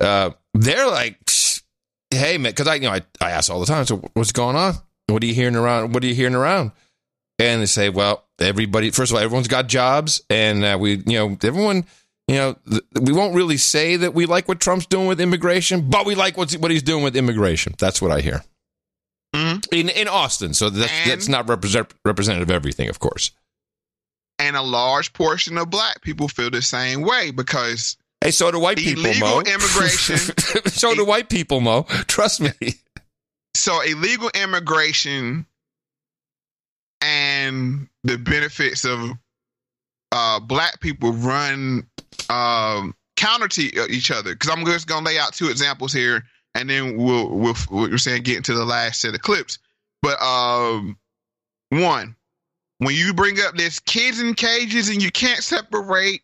Uh, 0.00 0.30
they're 0.54 0.86
like, 0.88 1.18
"Hey, 2.10 2.38
man," 2.38 2.52
because 2.52 2.66
I, 2.66 2.76
you 2.76 2.82
know, 2.82 2.92
I, 2.92 3.02
I 3.20 3.30
ask 3.30 3.50
all 3.50 3.60
the 3.60 3.66
time. 3.66 3.86
So, 3.86 3.96
what's 4.14 4.32
going 4.32 4.56
on? 4.56 4.74
What 5.08 5.22
are 5.22 5.26
you 5.26 5.34
hearing 5.34 5.56
around? 5.56 5.92
What 5.94 6.02
are 6.04 6.06
you 6.06 6.14
hearing 6.14 6.34
around? 6.34 6.72
and 7.38 7.62
they 7.62 7.66
say, 7.66 7.88
well, 7.88 8.24
everybody, 8.38 8.90
first 8.90 9.10
of 9.10 9.16
all, 9.16 9.22
everyone's 9.22 9.48
got 9.48 9.66
jobs, 9.66 10.22
and 10.30 10.64
uh, 10.64 10.76
we, 10.80 11.02
you 11.06 11.18
know, 11.18 11.36
everyone, 11.42 11.84
you 12.28 12.36
know, 12.36 12.56
th- 12.68 12.82
we 13.00 13.12
won't 13.12 13.34
really 13.34 13.56
say 13.56 13.96
that 13.96 14.14
we 14.14 14.26
like 14.26 14.48
what 14.48 14.60
Trump's 14.60 14.86
doing 14.86 15.06
with 15.06 15.20
immigration, 15.20 15.90
but 15.90 16.06
we 16.06 16.14
like 16.14 16.36
what's, 16.36 16.56
what 16.56 16.70
he's 16.70 16.82
doing 16.82 17.02
with 17.02 17.16
immigration. 17.16 17.74
That's 17.78 18.00
what 18.00 18.10
I 18.10 18.20
hear 18.20 18.44
in 19.72 19.88
in 19.88 20.08
Austin. 20.08 20.54
So 20.54 20.70
that's 20.70 20.92
that's 21.06 21.28
not 21.28 21.48
represent, 21.48 21.92
representative 22.04 22.48
of 22.48 22.54
everything, 22.54 22.88
of 22.88 23.00
course. 23.00 23.32
And 24.38 24.56
a 24.56 24.62
large 24.62 25.12
portion 25.12 25.56
of 25.58 25.70
black 25.70 26.02
people 26.02 26.28
feel 26.28 26.50
the 26.50 26.62
same 26.62 27.02
way 27.02 27.30
because 27.30 27.96
Hey, 28.20 28.30
so 28.30 28.50
do 28.50 28.58
white 28.58 28.78
people, 28.78 29.04
illegal 29.04 29.28
Mo. 29.28 29.40
immigration. 29.40 30.16
so 30.66 30.94
do 30.94 31.04
white 31.04 31.28
people, 31.28 31.60
Mo. 31.60 31.82
Trust 32.08 32.40
me. 32.40 32.50
so 33.54 33.80
illegal 33.82 34.30
immigration 34.34 35.46
and 37.02 37.86
the 38.02 38.16
benefits 38.16 38.84
of 38.84 39.10
uh, 40.12 40.40
black 40.40 40.80
people 40.80 41.12
run 41.12 41.86
um, 42.30 42.94
counter 43.16 43.48
to 43.48 43.62
each 43.92 44.10
other. 44.10 44.32
Because 44.34 44.50
I'm 44.50 44.64
just 44.64 44.86
gonna 44.86 45.04
lay 45.04 45.18
out 45.18 45.34
two 45.34 45.50
examples 45.50 45.92
here, 45.92 46.24
and 46.54 46.68
then 46.70 46.96
we'll 46.96 47.28
we'll 47.28 47.56
we're 47.70 47.98
saying 47.98 48.22
get 48.22 48.38
into 48.38 48.54
the 48.54 48.64
last 48.64 49.00
set 49.02 49.14
of 49.14 49.20
clips. 49.20 49.58
But 50.00 50.20
um, 50.22 50.96
one, 51.70 52.16
when 52.84 52.94
you 52.94 53.14
bring 53.14 53.38
up 53.40 53.54
this 53.54 53.80
kids 53.80 54.20
in 54.20 54.34
cages 54.34 54.88
and 54.88 55.02
you 55.02 55.10
can't 55.10 55.42
separate 55.42 56.22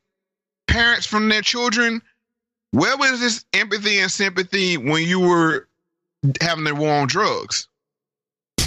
parents 0.66 1.06
from 1.06 1.28
their 1.28 1.42
children, 1.42 2.02
where 2.72 2.96
was 2.96 3.20
this 3.20 3.44
empathy 3.52 3.98
and 3.98 4.10
sympathy 4.10 4.76
when 4.76 5.06
you 5.06 5.20
were 5.20 5.68
having 6.40 6.64
the 6.64 6.74
war 6.74 6.92
on 6.92 7.08
drugs? 7.08 7.68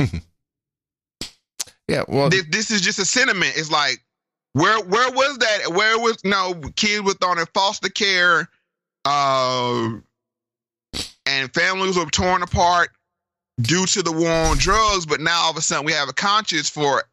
Yeah, 1.87 2.03
well, 2.07 2.29
this, 2.29 2.45
this 2.49 2.71
is 2.71 2.81
just 2.81 2.99
a 2.99 3.05
sentiment. 3.05 3.53
It's 3.55 3.69
like, 3.69 4.03
where 4.53 4.79
where 4.83 5.11
was 5.11 5.37
that? 5.39 5.73
Where 5.73 5.99
was 5.99 6.23
no 6.23 6.53
kids 6.75 7.03
were 7.03 7.13
thrown 7.13 7.39
in 7.39 7.45
foster 7.53 7.89
care, 7.89 8.49
uh, 9.05 9.89
and 11.25 11.53
families 11.53 11.97
were 11.97 12.05
torn 12.05 12.43
apart 12.43 12.89
due 13.61 13.85
to 13.87 14.01
the 14.01 14.11
war 14.11 14.29
on 14.29 14.57
drugs. 14.57 15.05
But 15.05 15.21
now 15.21 15.41
all 15.41 15.51
of 15.51 15.57
a 15.57 15.61
sudden 15.61 15.85
we 15.85 15.91
have 15.91 16.07
a 16.07 16.13
conscience 16.13 16.69
for 16.69 17.03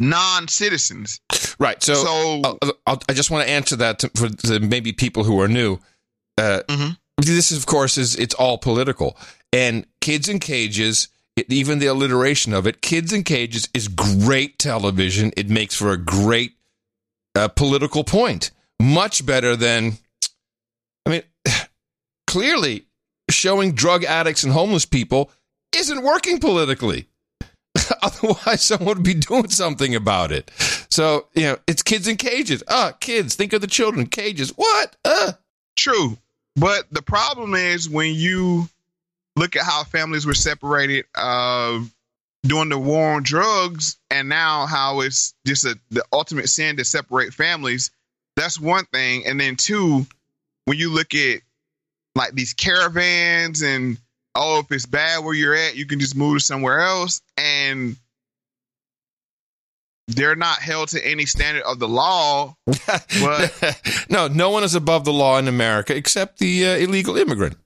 non-citizens. 0.00 1.20
Right. 1.58 1.80
So, 1.82 1.94
So- 1.94 2.40
I'll, 2.44 2.58
I'll, 2.86 3.02
I 3.08 3.12
just 3.12 3.30
want 3.30 3.46
to 3.46 3.52
answer 3.52 3.76
that 3.76 4.00
to, 4.00 4.08
for 4.16 4.28
the 4.28 4.58
maybe 4.60 4.92
people 4.92 5.22
who 5.24 5.40
are 5.40 5.48
new. 5.48 5.78
Uh, 6.38 6.62
this, 7.18 7.52
of 7.52 7.66
course, 7.66 7.98
is 7.98 8.16
it's 8.16 8.34
all 8.34 8.58
political. 8.58 9.16
And 9.52 9.86
Kids 10.00 10.28
in 10.28 10.38
Cages, 10.38 11.08
it, 11.36 11.52
even 11.52 11.78
the 11.78 11.86
alliteration 11.86 12.54
of 12.54 12.66
it, 12.66 12.80
Kids 12.80 13.12
in 13.12 13.24
Cages 13.24 13.68
is 13.74 13.88
great 13.88 14.58
television. 14.58 15.32
It 15.36 15.50
makes 15.50 15.74
for 15.74 15.90
a 15.90 15.98
great 15.98 16.52
uh, 17.34 17.48
political 17.48 18.04
point, 18.04 18.50
much 18.80 19.24
better 19.26 19.54
than. 19.54 19.98
I 21.04 21.10
mean, 21.10 21.22
clearly, 22.26 22.86
showing 23.30 23.72
drug 23.72 24.04
addicts 24.04 24.42
and 24.42 24.52
homeless 24.52 24.86
people 24.86 25.30
isn't 25.76 26.02
working 26.02 26.38
politically. 26.40 27.06
Otherwise, 28.02 28.62
someone 28.62 28.96
would 28.96 29.04
be 29.04 29.14
doing 29.14 29.48
something 29.48 29.94
about 29.94 30.32
it. 30.32 30.50
So, 30.90 31.26
you 31.34 31.42
know, 31.42 31.58
it's 31.66 31.82
kids 31.82 32.08
in 32.08 32.16
cages. 32.16 32.62
Ah, 32.68 32.92
kids, 33.00 33.34
think 33.34 33.52
of 33.52 33.60
the 33.60 33.66
children, 33.66 34.06
cages. 34.06 34.50
What? 34.50 34.96
Uh. 35.04 35.32
True. 35.76 36.18
But 36.56 36.84
the 36.90 37.02
problem 37.02 37.54
is 37.54 37.88
when 37.88 38.14
you 38.14 38.68
look 39.36 39.56
at 39.56 39.62
how 39.62 39.84
families 39.84 40.26
were 40.26 40.34
separated 40.34 41.06
uh, 41.14 41.80
during 42.42 42.68
the 42.68 42.78
war 42.78 43.14
on 43.14 43.22
drugs, 43.22 43.96
and 44.10 44.28
now 44.28 44.66
how 44.66 45.00
it's 45.00 45.34
just 45.46 45.64
a, 45.64 45.78
the 45.90 46.04
ultimate 46.12 46.48
sin 46.48 46.76
to 46.76 46.84
separate 46.84 47.32
families. 47.32 47.90
That's 48.36 48.60
one 48.60 48.84
thing. 48.86 49.26
And 49.26 49.40
then, 49.40 49.56
two, 49.56 50.06
when 50.64 50.76
you 50.76 50.92
look 50.92 51.14
at 51.14 51.40
like 52.14 52.32
these 52.32 52.52
caravans 52.52 53.62
and 53.62 53.96
oh, 54.40 54.60
if 54.60 54.72
it's 54.72 54.86
bad 54.86 55.22
where 55.22 55.34
you're 55.34 55.54
at, 55.54 55.76
you 55.76 55.86
can 55.86 56.00
just 56.00 56.16
move 56.16 56.38
to 56.38 56.44
somewhere 56.44 56.80
else. 56.80 57.20
And 57.36 57.96
they're 60.08 60.34
not 60.34 60.58
held 60.58 60.88
to 60.88 61.06
any 61.06 61.26
standard 61.26 61.62
of 61.62 61.78
the 61.78 61.88
law. 61.88 62.56
But 62.66 64.06
no, 64.08 64.28
no 64.28 64.50
one 64.50 64.64
is 64.64 64.74
above 64.74 65.04
the 65.04 65.12
law 65.12 65.38
in 65.38 65.46
America 65.46 65.94
except 65.94 66.38
the 66.38 66.66
uh, 66.66 66.76
illegal 66.76 67.16
immigrant. 67.16 67.56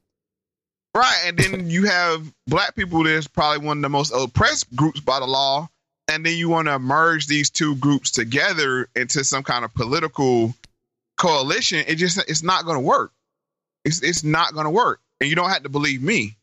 right, 0.95 1.23
and 1.25 1.39
then 1.39 1.71
you 1.71 1.87
have 1.87 2.31
black 2.47 2.75
people 2.75 3.05
that's 3.05 3.29
probably 3.29 3.65
one 3.67 3.79
of 3.79 3.83
the 3.83 3.89
most 3.89 4.13
oppressed 4.15 4.75
groups 4.75 5.01
by 5.01 5.21
the 5.21 5.27
law. 5.27 5.69
And 6.07 6.27
then 6.27 6.37
you 6.37 6.51
want 6.51 6.69
to 6.69 6.79
merge 6.79 7.29
these 7.29 7.49
two 7.49 7.77
groups 7.77 8.11
together 8.11 8.89
into 8.95 9.25
some 9.25 9.43
kind 9.43 9.65
of 9.65 9.73
political 9.73 10.55
coalition. 11.17 11.85
It 11.87 11.95
just 11.95 12.19
it's 12.29 12.43
not 12.43 12.67
going 12.67 12.77
to 12.77 12.85
work. 12.85 13.13
It's 13.87 14.03
it's 14.03 14.23
not 14.23 14.53
going 14.53 14.65
to 14.65 14.71
work, 14.71 15.01
and 15.21 15.31
you 15.31 15.37
don't 15.37 15.49
have 15.49 15.63
to 15.63 15.71
believe 15.71 16.03
me. 16.03 16.37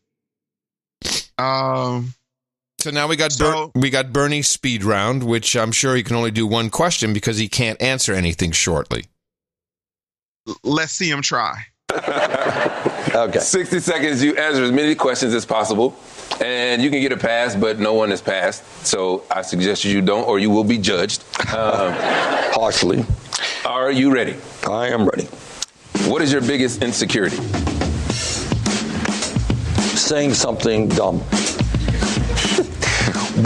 Um. 1.42 2.14
So 2.80 2.90
now 2.90 3.06
we 3.06 3.14
got 3.16 3.36
Ber- 3.38 3.68
we 3.76 3.90
got 3.90 4.12
Bernie's 4.12 4.48
speed 4.48 4.82
round, 4.82 5.22
which 5.22 5.56
I'm 5.56 5.70
sure 5.70 5.94
he 5.94 6.02
can 6.02 6.16
only 6.16 6.32
do 6.32 6.46
one 6.46 6.68
question 6.68 7.12
because 7.12 7.38
he 7.38 7.48
can't 7.48 7.80
answer 7.80 8.12
anything 8.12 8.50
shortly. 8.50 9.06
Let's 10.64 10.92
see 10.92 11.08
him 11.08 11.22
try. 11.22 11.66
okay. 11.92 13.38
60 13.38 13.78
seconds. 13.80 14.22
You 14.22 14.36
answer 14.36 14.64
as 14.64 14.72
many 14.72 14.94
questions 14.94 15.34
as 15.34 15.46
possible. 15.46 15.96
And 16.40 16.82
you 16.82 16.90
can 16.90 17.00
get 17.00 17.12
a 17.12 17.16
pass, 17.16 17.54
but 17.54 17.78
no 17.78 17.94
one 17.94 18.10
has 18.10 18.22
passed. 18.22 18.64
So 18.84 19.22
I 19.30 19.42
suggest 19.42 19.84
you 19.84 20.00
don't, 20.00 20.26
or 20.26 20.38
you 20.38 20.50
will 20.50 20.64
be 20.64 20.78
judged. 20.78 21.24
Um, 21.52 21.92
Partially. 22.52 23.04
Are 23.66 23.90
you 23.90 24.12
ready? 24.12 24.36
I 24.66 24.88
am 24.88 25.04
ready. 25.04 25.24
What 26.08 26.22
is 26.22 26.32
your 26.32 26.40
biggest 26.40 26.82
insecurity? 26.82 27.36
Saying 30.12 30.34
something 30.34 30.88
dumb. 30.88 31.20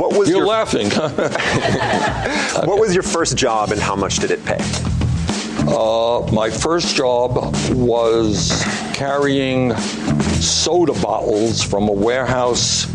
What 0.01 0.19
was 0.19 0.29
You're 0.29 0.39
your, 0.39 0.47
laughing. 0.49 0.91
What 2.67 2.81
was 2.81 2.93
your 2.93 3.05
first 3.05 3.37
job 3.37 3.71
and 3.71 3.81
how 3.81 3.95
much 3.95 4.17
did 4.17 4.33
it 4.33 4.45
pay? 4.45 4.59
Uh, 5.69 6.29
my 6.33 6.51
first 6.51 6.97
job 6.97 7.55
was 7.71 8.65
carrying 8.95 9.77
soda 10.41 10.93
bottles 10.95 11.63
from 11.63 11.89
a 11.89 11.93
warehouse 11.93 12.87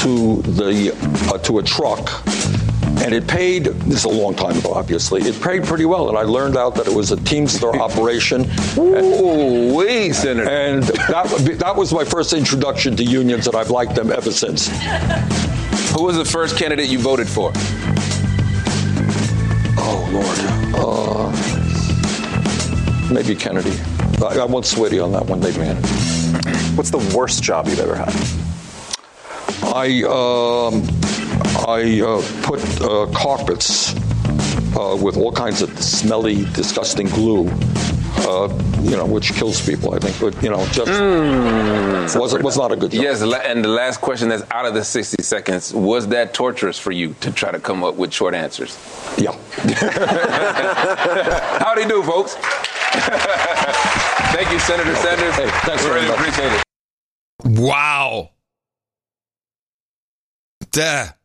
to 0.00 0.40
the 0.40 0.96
uh, 1.30 1.36
to 1.40 1.58
a 1.58 1.62
truck, 1.62 2.08
and 3.02 3.12
it 3.14 3.26
paid. 3.26 3.64
This 3.64 3.98
is 3.98 4.04
a 4.04 4.08
long 4.08 4.34
time 4.34 4.56
ago, 4.56 4.72
obviously. 4.72 5.22
It 5.22 5.40
paid 5.42 5.64
pretty 5.64 5.84
well, 5.84 6.08
and 6.08 6.16
I 6.16 6.22
learned 6.22 6.56
out 6.56 6.76
that 6.76 6.86
it 6.86 6.94
was 6.94 7.10
a 7.10 7.16
Teamster 7.16 7.74
operation. 7.80 8.46
Ooh, 8.78 9.74
wait, 9.74 10.12
Senator. 10.12 10.48
And 10.48 10.84
that 10.84 11.56
that 11.58 11.76
was 11.76 11.92
my 11.92 12.04
first 12.04 12.32
introduction 12.32 12.96
to 12.96 13.04
unions, 13.04 13.46
and 13.46 13.56
I've 13.56 13.70
liked 13.70 13.94
them 13.96 14.12
ever 14.12 14.30
since. 14.30 14.68
Who 15.92 16.04
was 16.04 16.16
the 16.16 16.24
first 16.24 16.56
candidate 16.56 16.88
you 16.88 16.98
voted 16.98 17.28
for? 17.28 17.52
Oh 19.84 20.08
Lord. 20.12 20.38
Uh, 20.74 21.30
maybe 23.12 23.34
Kennedy. 23.34 23.78
I, 24.24 24.38
I 24.38 24.44
want 24.44 24.64
Switty 24.64 25.02
on 25.04 25.12
that 25.12 25.26
one. 25.26 25.40
Maybe 25.40 25.56
Kennedy. 25.56 25.88
What's 26.76 26.90
the 26.90 27.12
worst 27.16 27.42
job 27.42 27.66
you've 27.66 27.80
ever 27.80 27.96
had? 27.96 28.14
I 29.74 30.02
um, 30.04 30.82
I 31.66 32.00
uh, 32.00 32.22
put 32.42 32.60
uh, 32.80 33.06
carpets 33.14 33.94
uh, 34.76 34.96
with 35.00 35.16
all 35.16 35.32
kinds 35.32 35.62
of 35.62 35.76
smelly, 35.78 36.44
disgusting 36.52 37.06
glue. 37.08 37.48
Uh, 38.24 38.46
you 38.82 38.90
know, 38.90 39.06
which 39.06 39.32
kills 39.32 39.64
people, 39.66 39.94
I 39.94 39.98
think. 39.98 40.20
But 40.20 40.42
you 40.44 40.50
know, 40.50 40.64
just 40.66 42.16
was 42.16 42.34
was 42.42 42.56
not 42.56 42.70
a 42.70 42.76
good 42.76 42.90
job. 42.92 43.02
Yes, 43.02 43.22
and 43.22 43.64
the 43.64 43.68
last 43.68 44.00
question 44.00 44.28
that's 44.28 44.44
out 44.50 44.66
of 44.66 44.74
the 44.74 44.84
60 44.84 45.22
seconds 45.22 45.72
was 45.72 46.06
that 46.08 46.34
torturous 46.34 46.78
for 46.78 46.92
you 46.92 47.14
to 47.20 47.32
try 47.32 47.50
to 47.50 47.58
come 47.58 47.82
up 47.82 47.96
with 47.96 48.12
short 48.12 48.34
answers? 48.34 48.76
Yeah. 49.18 49.32
How'd 51.58 51.78
he 51.78 51.84
do, 51.86 52.02
folks? 52.02 52.34
Thank 54.32 54.50
you, 54.52 54.58
Senator 54.60 54.94
Sanders. 54.96 55.34
Hey, 55.34 55.48
thanks 55.64 55.82
we 55.82 55.88
very 55.90 56.00
really 56.02 56.08
much. 56.08 56.18
appreciate 56.18 56.52
it. 56.52 56.64
Wow. 57.60 58.30
That 60.72 61.16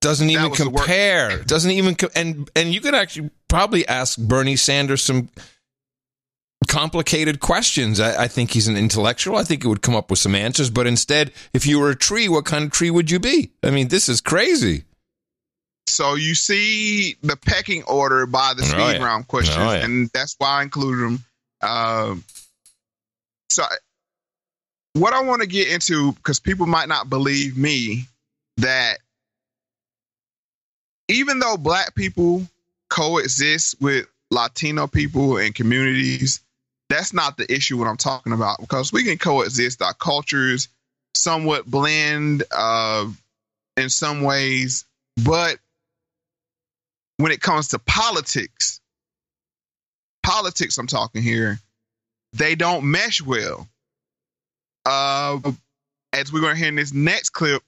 doesn't 0.00 0.30
even 0.30 0.50
was 0.50 0.58
the 0.58 0.70
wor- 0.70 0.80
compare. 0.82 1.42
Doesn't 1.46 1.70
even 1.70 1.94
co- 1.96 2.10
and 2.14 2.50
and 2.54 2.72
you 2.72 2.80
could 2.80 2.94
actually 2.94 3.30
probably 3.48 3.86
ask 3.88 4.18
Bernie 4.18 4.56
Sanders 4.56 5.02
some 5.02 5.28
complicated 6.68 7.40
questions. 7.40 8.00
I, 8.00 8.24
I 8.24 8.28
think 8.28 8.50
he's 8.52 8.68
an 8.68 8.76
intellectual. 8.76 9.36
I 9.36 9.44
think 9.44 9.62
he 9.62 9.68
would 9.68 9.82
come 9.82 9.94
up 9.96 10.10
with 10.10 10.18
some 10.18 10.34
answers. 10.34 10.70
But 10.70 10.86
instead, 10.86 11.32
if 11.52 11.66
you 11.66 11.78
were 11.78 11.90
a 11.90 11.96
tree, 11.96 12.28
what 12.28 12.44
kind 12.44 12.64
of 12.64 12.70
tree 12.72 12.90
would 12.90 13.10
you 13.10 13.18
be? 13.18 13.50
I 13.62 13.70
mean, 13.70 13.88
this 13.88 14.08
is 14.08 14.20
crazy. 14.20 14.84
So 15.88 16.14
you 16.14 16.34
see 16.34 17.16
the 17.22 17.36
pecking 17.36 17.84
order 17.84 18.26
by 18.26 18.54
the 18.56 18.62
Oh, 18.62 18.66
speed 18.66 18.98
yeah. 18.98 19.04
round 19.04 19.28
questions, 19.28 19.56
Oh, 19.58 19.72
yeah. 19.72 19.84
and 19.84 20.10
that's 20.12 20.34
why 20.38 20.58
I 20.60 20.62
included 20.64 21.00
them. 21.04 21.24
Um, 21.62 22.24
so 23.50 23.62
what 24.94 25.12
I 25.14 25.22
want 25.22 25.42
to 25.42 25.46
get 25.48 25.68
into, 25.68 26.12
because 26.14 26.40
people 26.40 26.66
might 26.66 26.88
not 26.88 27.08
believe 27.08 27.56
me, 27.56 28.04
that 28.56 28.98
even 31.08 31.38
though 31.38 31.56
black 31.56 31.94
people 31.94 32.46
coexist 32.88 33.80
with 33.80 34.06
Latino 34.30 34.86
people 34.86 35.38
and 35.38 35.54
communities, 35.54 36.40
that's 36.88 37.12
not 37.12 37.36
the 37.36 37.52
issue 37.52 37.78
what 37.78 37.88
I'm 37.88 37.96
talking 37.96 38.32
about 38.32 38.60
because 38.60 38.92
we 38.92 39.04
can 39.04 39.18
coexist. 39.18 39.82
Our 39.82 39.94
cultures 39.94 40.68
somewhat 41.14 41.66
blend 41.66 42.44
uh, 42.52 43.06
in 43.76 43.88
some 43.88 44.22
ways, 44.22 44.84
but 45.24 45.58
when 47.16 47.32
it 47.32 47.40
comes 47.40 47.68
to 47.68 47.78
politics, 47.78 48.80
politics, 50.22 50.78
I'm 50.78 50.86
talking 50.86 51.22
here, 51.22 51.58
they 52.32 52.54
don't 52.54 52.90
mesh 52.90 53.22
well. 53.22 53.66
Uh, 54.84 55.40
as 56.12 56.32
we're 56.32 56.40
going 56.40 56.54
to 56.54 56.58
hear 56.58 56.68
in 56.68 56.76
this 56.76 56.92
next 56.92 57.30
clip, 57.30 57.62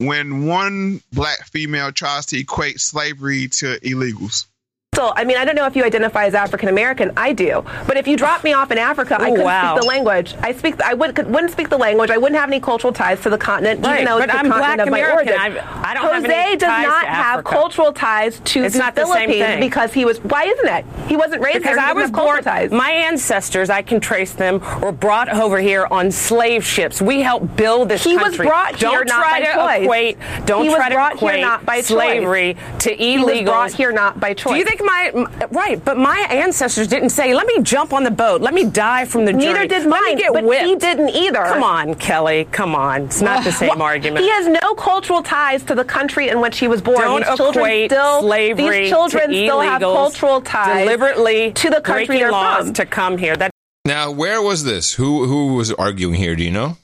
when 0.00 0.46
one 0.46 1.02
black 1.12 1.44
female 1.44 1.92
tries 1.92 2.26
to 2.26 2.38
equate 2.38 2.80
slavery 2.80 3.48
to 3.48 3.78
illegals. 3.80 4.46
So, 4.96 5.12
I 5.14 5.24
mean, 5.24 5.36
I 5.36 5.44
don't 5.44 5.54
know 5.54 5.66
if 5.66 5.76
you 5.76 5.84
identify 5.84 6.24
as 6.26 6.34
African 6.34 6.68
American. 6.68 7.12
I 7.16 7.32
do, 7.32 7.64
but 7.86 7.96
if 7.96 8.08
you 8.08 8.16
dropped 8.16 8.42
me 8.42 8.52
off 8.52 8.72
in 8.72 8.76
Africa, 8.76 9.14
I 9.20 9.30
couldn't 9.30 9.44
wow. 9.44 9.74
speak 9.76 9.82
the 9.82 9.86
language. 9.88 10.34
I 10.40 10.52
speak. 10.52 10.82
I 10.82 10.94
would, 10.94 11.14
could, 11.14 11.30
wouldn't 11.32 11.52
speak 11.52 11.68
the 11.68 11.78
language. 11.78 12.10
I 12.10 12.18
wouldn't 12.18 12.38
have 12.38 12.50
any 12.50 12.58
cultural 12.60 12.92
ties 12.92 13.20
to 13.20 13.30
the 13.30 13.38
continent, 13.38 13.86
Right, 13.86 14.00
even 14.02 14.06
though 14.06 14.18
but 14.18 14.24
it's 14.24 14.32
the 14.32 14.38
I'm 14.40 14.50
continent 14.50 14.76
Black 14.76 14.86
of 14.88 14.90
my 14.90 15.12
origin. 15.14 15.34
I- 15.38 15.90
I 15.90 15.94
don't 15.94 16.02
Jose 16.04 16.14
have 16.14 16.24
any 16.46 16.56
does 16.56 16.68
not 16.68 17.06
have 17.06 17.44
cultural 17.44 17.92
ties 17.92 18.40
to 18.40 18.64
It's 18.64 18.74
the 18.74 18.80
not 18.80 18.94
the 18.96 19.06
same 19.06 19.12
Philippines 19.30 19.38
thing. 19.44 19.60
because 19.60 19.92
he 19.94 20.04
was. 20.04 20.18
Why 20.24 20.44
isn't 20.44 20.68
it? 20.68 20.84
He 21.08 21.16
wasn't 21.16 21.42
raised 21.42 21.58
because 21.60 21.76
there. 21.76 21.84
He 21.84 21.90
I 21.90 21.92
was 21.94 22.02
doesn't 22.10 22.14
have 22.16 22.24
cultural 22.24 22.42
born. 22.42 22.68
ties. 22.68 22.70
My 22.72 22.90
ancestors, 22.90 23.70
I 23.70 23.82
can 23.82 24.00
trace 24.00 24.32
them, 24.32 24.60
were 24.82 24.92
brought 24.92 25.28
over 25.32 25.60
here 25.60 25.86
on 25.90 26.10
slave 26.10 26.64
ships. 26.64 27.00
We 27.00 27.20
helped 27.22 27.54
build 27.56 27.88
this 27.88 28.02
country. 28.04 28.20
He 28.22 28.28
was 28.28 28.36
brought 28.36 28.70
here 28.76 28.90
don't 28.90 29.06
not 29.08 29.22
try 29.22 29.40
by 29.40 29.46
to 29.46 29.52
choice. 29.54 29.82
equate. 29.84 30.18
Don't 30.46 30.62
He 30.64 30.68
was 30.68 30.76
try 30.76 30.88
to 30.90 30.94
here 31.00 31.10
equate 31.14 31.40
not 31.40 31.64
by 31.64 31.76
choice. 31.76 31.86
slavery 31.86 32.56
to 32.80 32.90
He 32.92 33.16
illegals. 33.16 33.24
was 33.36 33.42
brought 33.44 33.72
here 33.72 33.92
not 33.92 34.18
by 34.20 34.34
choice. 34.34 34.52
Do 34.52 34.58
you 34.58 34.64
think 34.64 34.79
my 34.82 35.10
right? 35.50 35.82
But 35.84 35.96
my 35.98 36.18
ancestors 36.30 36.86
didn't 36.88 37.10
say, 37.10 37.34
"Let 37.34 37.46
me 37.46 37.62
jump 37.62 37.92
on 37.92 38.04
the 38.04 38.10
boat. 38.10 38.40
Let 38.40 38.54
me 38.54 38.64
die 38.64 39.04
from 39.04 39.24
the 39.24 39.32
Neither 39.32 39.54
journey. 39.54 39.68
did 39.68 39.86
mine, 39.88 40.16
get 40.16 40.32
but 40.32 40.44
whipped." 40.44 40.64
he 40.64 40.76
didn't 40.76 41.10
either. 41.10 41.44
Come 41.44 41.62
on, 41.62 41.94
Kelly. 41.94 42.48
Come 42.52 42.74
on. 42.74 43.02
It's 43.04 43.20
not 43.20 43.44
the 43.44 43.52
same 43.52 43.70
Well, 43.70 43.82
argument. 43.82 44.24
He 44.24 44.30
has 44.30 44.46
no 44.48 44.74
cultural 44.74 45.22
ties 45.22 45.62
to 45.64 45.74
the 45.74 45.84
country 45.84 46.28
in 46.28 46.40
which 46.40 46.58
he 46.58 46.68
was 46.68 46.80
born. 46.80 46.98
Don't 47.00 47.24
these 47.26 47.36
children 47.36 47.64
equate 47.64 47.90
still, 47.90 48.20
slavery 48.22 48.80
these 48.80 48.88
children 48.90 49.30
to 49.30 49.36
still 49.36 49.60
have 49.60 49.80
cultural 49.82 50.40
ties 50.40 50.84
deliberately 50.84 51.52
to 51.52 51.70
the 51.70 51.80
country 51.80 52.06
breaking 52.06 52.22
they're 52.22 52.32
laws 52.32 52.64
from. 52.66 52.74
to 52.74 52.86
come 52.86 53.18
here. 53.18 53.36
That 53.36 53.50
Now, 53.84 54.10
where 54.10 54.42
was 54.42 54.64
this? 54.64 54.92
Who 54.94 55.26
who 55.26 55.54
was 55.54 55.72
arguing 55.72 56.14
here? 56.14 56.36
Do 56.36 56.44
you 56.44 56.50
know? 56.50 56.76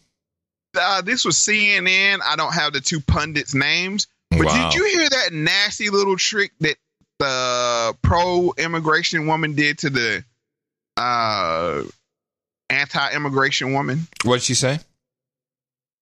Uh, 0.79 1.01
this 1.03 1.25
was 1.25 1.37
CNN. 1.37 2.19
I 2.25 2.37
don't 2.37 2.53
have 2.53 2.73
the 2.75 2.81
two 2.81 3.01
pundits' 3.01 3.55
names, 3.55 4.07
but 4.31 4.45
Wow. 4.47 4.71
did 4.71 4.75
you 4.79 4.85
hear 4.99 5.09
that 5.09 5.33
nasty 5.33 5.89
little 5.91 6.17
trick 6.17 6.53
that 6.61 6.77
the 7.19 7.97
pro-immigration 8.03 9.27
woman 9.27 9.55
did 9.55 9.79
to 9.79 9.91
the 9.91 10.25
uh, 10.97 11.83
anti-immigration 12.71 13.73
woman? 13.73 14.07
What'd 14.25 14.43
she 14.43 14.55
say? 14.55 14.79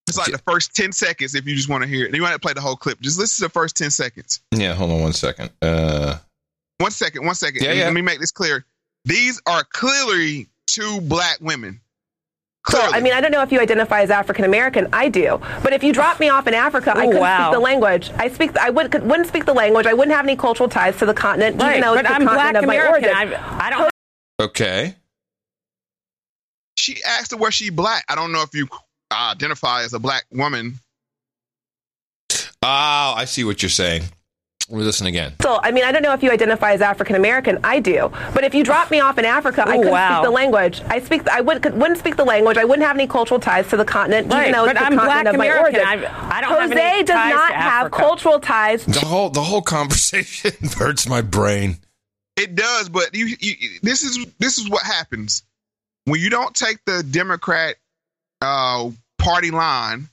It's 0.07 0.19
like 0.19 0.33
the 0.33 0.39
first 0.39 0.75
ten 0.75 0.93
seconds. 0.93 1.35
If 1.35 1.47
you 1.47 1.57
just 1.57 1.69
want 1.69 1.83
to 1.83 1.89
hear 1.89 2.05
it, 2.07 2.15
you 2.15 2.21
want 2.23 2.35
to 2.35 2.39
play 2.39 2.53
the 2.53 2.61
whole 2.61 2.77
clip. 2.77 3.01
Just 3.01 3.19
listen 3.19 3.45
to 3.45 3.49
the 3.49 3.53
first 3.53 3.75
ten 3.77 3.91
seconds. 3.91 4.41
Yeah, 4.53 4.75
hold 4.75 4.91
on 4.91 5.01
one 5.01 5.13
second. 5.15 5.51
Uh, 5.63 6.19
One 6.79 6.91
second. 6.91 7.25
One 7.25 7.35
second. 7.35 7.63
Yeah, 7.63 7.73
yeah. 7.73 7.85
Let 7.85 7.95
me 7.95 8.03
make 8.03 8.21
this 8.21 8.31
clear. 8.31 8.65
These 9.07 9.41
are 9.47 9.65
clearly 9.65 10.49
two 10.67 11.01
black 11.01 11.39
women. 11.41 11.81
So, 12.71 12.81
I 12.81 13.01
mean, 13.01 13.13
I 13.13 13.21
don't 13.21 13.31
know 13.31 13.43
if 13.43 13.53
you 13.53 13.61
identify 13.61 14.01
as 14.01 14.11
African 14.11 14.45
American. 14.45 14.89
I 14.93 15.11
do. 15.11 15.39
But 15.63 15.75
if 15.75 15.85
you 15.85 15.93
drop 15.93 16.19
me 16.19 16.31
off 16.31 16.47
in 16.47 16.55
Africa, 16.55 16.93
I 16.97 17.05
couldn't 17.07 17.21
wow. 17.21 17.51
speak 17.51 17.55
the 17.59 17.61
language. 17.61 18.11
I 18.17 18.29
speak. 18.29 18.57
I 18.57 18.71
would, 18.71 18.91
could, 18.91 19.03
wouldn't 19.03 19.29
speak 19.29 19.45
the 19.45 19.53
language. 19.53 19.85
I 19.87 19.93
wouldn't 19.93 20.17
have 20.17 20.25
any 20.25 20.35
cultural 20.35 20.69
ties 20.69 20.97
to 20.99 21.07
the 21.07 21.13
continent, 21.13 21.61
Right, 21.61 21.73
even 21.73 21.83
though 21.83 21.95
but 21.95 22.07
it's 22.07 22.15
I'm 22.15 22.27
continent 22.27 22.53
Black 22.53 22.55
of 22.63 22.67
my 22.67 22.75
American. 22.75 23.11
origin. 23.11 23.35
I, 23.39 23.67
I 23.67 23.71
don't. 23.71 23.91
okay. 24.41 24.95
She 26.79 27.03
asked 27.05 27.33
her 27.33 27.37
was 27.37 27.53
she 27.55 27.69
black. 27.71 28.05
I 28.09 28.15
don't 28.15 28.33
know 28.33 28.43
if 28.43 28.55
you 28.55 28.67
identify 29.13 29.83
as 29.85 29.93
a 29.93 29.99
black 29.99 30.25
woman. 30.33 30.81
Oh, 32.63 33.15
I 33.17 33.27
see 33.27 33.45
what 33.45 33.63
you're 33.63 33.69
saying. 33.69 34.05
Let 34.71 34.79
me 34.79 34.85
listen 34.85 35.07
again. 35.07 35.35
So, 35.43 35.61
I 35.63 35.73
mean, 35.73 35.85
I 35.85 35.93
don't 35.93 36.03
know 36.03 36.15
if 36.15 36.23
you 36.23 36.31
identify 36.31 36.73
as 36.73 36.81
African 36.81 37.17
American. 37.17 37.59
I 37.63 37.81
do. 37.81 38.11
But 38.33 38.45
if 38.45 38.55
you 38.55 38.65
drop 38.65 38.91
me 38.91 38.99
off 38.99 39.19
in 39.19 39.27
Africa, 39.27 39.63
I 39.69 39.77
couldn't 39.77 39.93
wow. 39.93 40.21
speak 40.21 40.25
the 40.25 40.31
language. 40.31 40.81
I 40.87 41.01
speak. 41.01 41.29
I 41.29 41.43
would, 41.43 41.63
could, 41.63 41.75
wouldn't 41.75 41.99
speak 41.99 42.17
the 42.17 42.25
language. 42.25 42.57
I 42.57 42.65
wouldn't 42.65 42.87
have 42.87 42.97
any 42.97 43.07
cultural 43.07 43.39
ties 43.39 43.69
to 43.69 43.77
the 43.77 43.85
continent, 43.85 44.33
Right, 44.33 44.49
even 44.49 44.53
though 44.53 44.65
but 44.65 44.77
it's 44.77 44.81
the 44.81 44.87
I'm 44.87 44.97
continent 44.97 45.23
Black 45.23 45.35
of 45.35 45.39
my 45.39 45.59
origin. 45.59 45.81
I- 45.85 46.37
I 46.37 46.41
don't 46.41 46.51
have 46.51 46.71
Jose 46.71 46.81
any 46.81 47.05
does 47.05 47.15
ties 47.15 47.35
not 47.35 47.49
to 47.49 47.55
have 47.55 47.91
cultural 47.91 48.41
ties. 48.41 48.87
The 48.87 49.01
whole 49.01 49.29
the 49.29 49.43
whole 49.43 49.61
conversation 49.61 50.53
hurts 50.79 51.07
my 51.07 51.21
brain. 51.21 51.77
It 52.37 52.55
does, 52.55 52.89
but 52.89 53.15
you, 53.15 53.37
you 53.39 53.55
this 53.83 54.03
is 54.03 54.27
this 54.39 54.57
is 54.57 54.69
what 54.71 54.83
happens 54.83 55.43
when 56.07 56.21
you 56.21 56.31
don't 56.31 56.55
take 56.55 56.79
the 56.87 57.03
Democrat 57.03 57.77
uh, 58.41 58.91
party 59.19 59.51
line. 59.51 60.09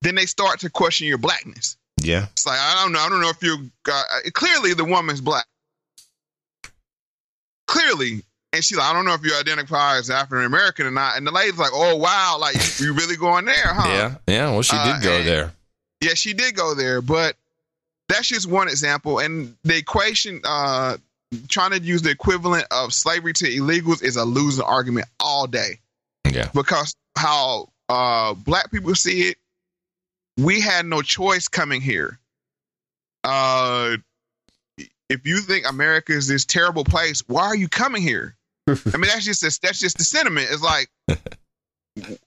Then 0.00 0.14
they 0.14 0.26
start 0.26 0.60
to 0.60 0.70
question 0.70 1.06
your 1.06 1.18
blackness. 1.18 1.76
Yeah. 2.00 2.26
It's 2.32 2.46
like 2.46 2.58
I 2.58 2.82
don't 2.82 2.92
know. 2.92 3.00
I 3.00 3.08
don't 3.08 3.20
know 3.20 3.30
if 3.30 3.42
you 3.42 3.70
uh, 3.90 4.02
clearly 4.32 4.74
the 4.74 4.84
woman's 4.84 5.20
black. 5.20 5.46
Clearly, 7.66 8.22
and 8.54 8.64
she's 8.64 8.78
like, 8.78 8.86
I 8.88 8.94
don't 8.94 9.04
know 9.04 9.12
if 9.12 9.22
you 9.24 9.34
identify 9.38 9.98
as 9.98 10.08
African 10.08 10.46
American 10.46 10.86
or 10.86 10.90
not. 10.90 11.16
And 11.18 11.26
the 11.26 11.30
lady's 11.30 11.58
like, 11.58 11.70
Oh 11.72 11.96
wow, 11.96 12.38
like 12.40 12.56
you, 12.80 12.94
really 12.94 13.16
going 13.16 13.44
there, 13.44 13.54
huh? 13.74 13.88
Yeah. 13.88 14.14
Yeah. 14.26 14.50
Well, 14.52 14.62
she 14.62 14.76
Uh, 14.76 14.94
did 14.94 15.02
go 15.04 15.12
and- 15.18 15.26
there. 15.28 15.52
Yeah, 16.00 16.14
she 16.14 16.32
did 16.32 16.54
go 16.54 16.74
there, 16.74 17.02
but 17.02 17.36
that's 18.08 18.28
just 18.28 18.46
one 18.48 18.68
example. 18.68 19.18
And 19.18 19.56
the 19.64 19.76
equation, 19.76 20.40
uh, 20.44 20.96
trying 21.48 21.72
to 21.72 21.80
use 21.80 22.02
the 22.02 22.10
equivalent 22.10 22.66
of 22.70 22.94
slavery 22.94 23.32
to 23.34 23.44
illegals 23.46 24.02
is 24.02 24.14
a 24.16 24.24
losing 24.24 24.64
argument 24.64 25.08
all 25.20 25.46
day. 25.48 25.80
Yeah. 26.30 26.50
Because 26.54 26.94
how 27.16 27.68
uh, 27.88 28.34
black 28.34 28.70
people 28.70 28.94
see 28.94 29.22
it, 29.28 29.38
we 30.38 30.60
had 30.60 30.86
no 30.86 31.02
choice 31.02 31.48
coming 31.48 31.80
here. 31.80 32.18
Uh, 33.24 33.96
if 35.08 35.26
you 35.26 35.38
think 35.38 35.68
America 35.68 36.12
is 36.12 36.28
this 36.28 36.44
terrible 36.44 36.84
place, 36.84 37.22
why 37.26 37.42
are 37.42 37.56
you 37.56 37.68
coming 37.68 38.02
here? 38.02 38.36
I 38.68 38.96
mean, 38.96 39.02
that's 39.02 39.24
just 39.24 39.42
that's 39.62 39.80
just 39.80 39.98
the 39.98 40.04
sentiment. 40.04 40.48
It's 40.50 40.62
like 40.62 40.88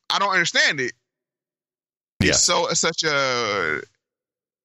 I 0.10 0.20
don't 0.20 0.32
understand 0.32 0.80
it. 0.80 0.94
Yeah. 2.20 2.30
It's 2.30 2.42
so 2.42 2.68
it's 2.68 2.80
such 2.80 3.04
a 3.04 3.82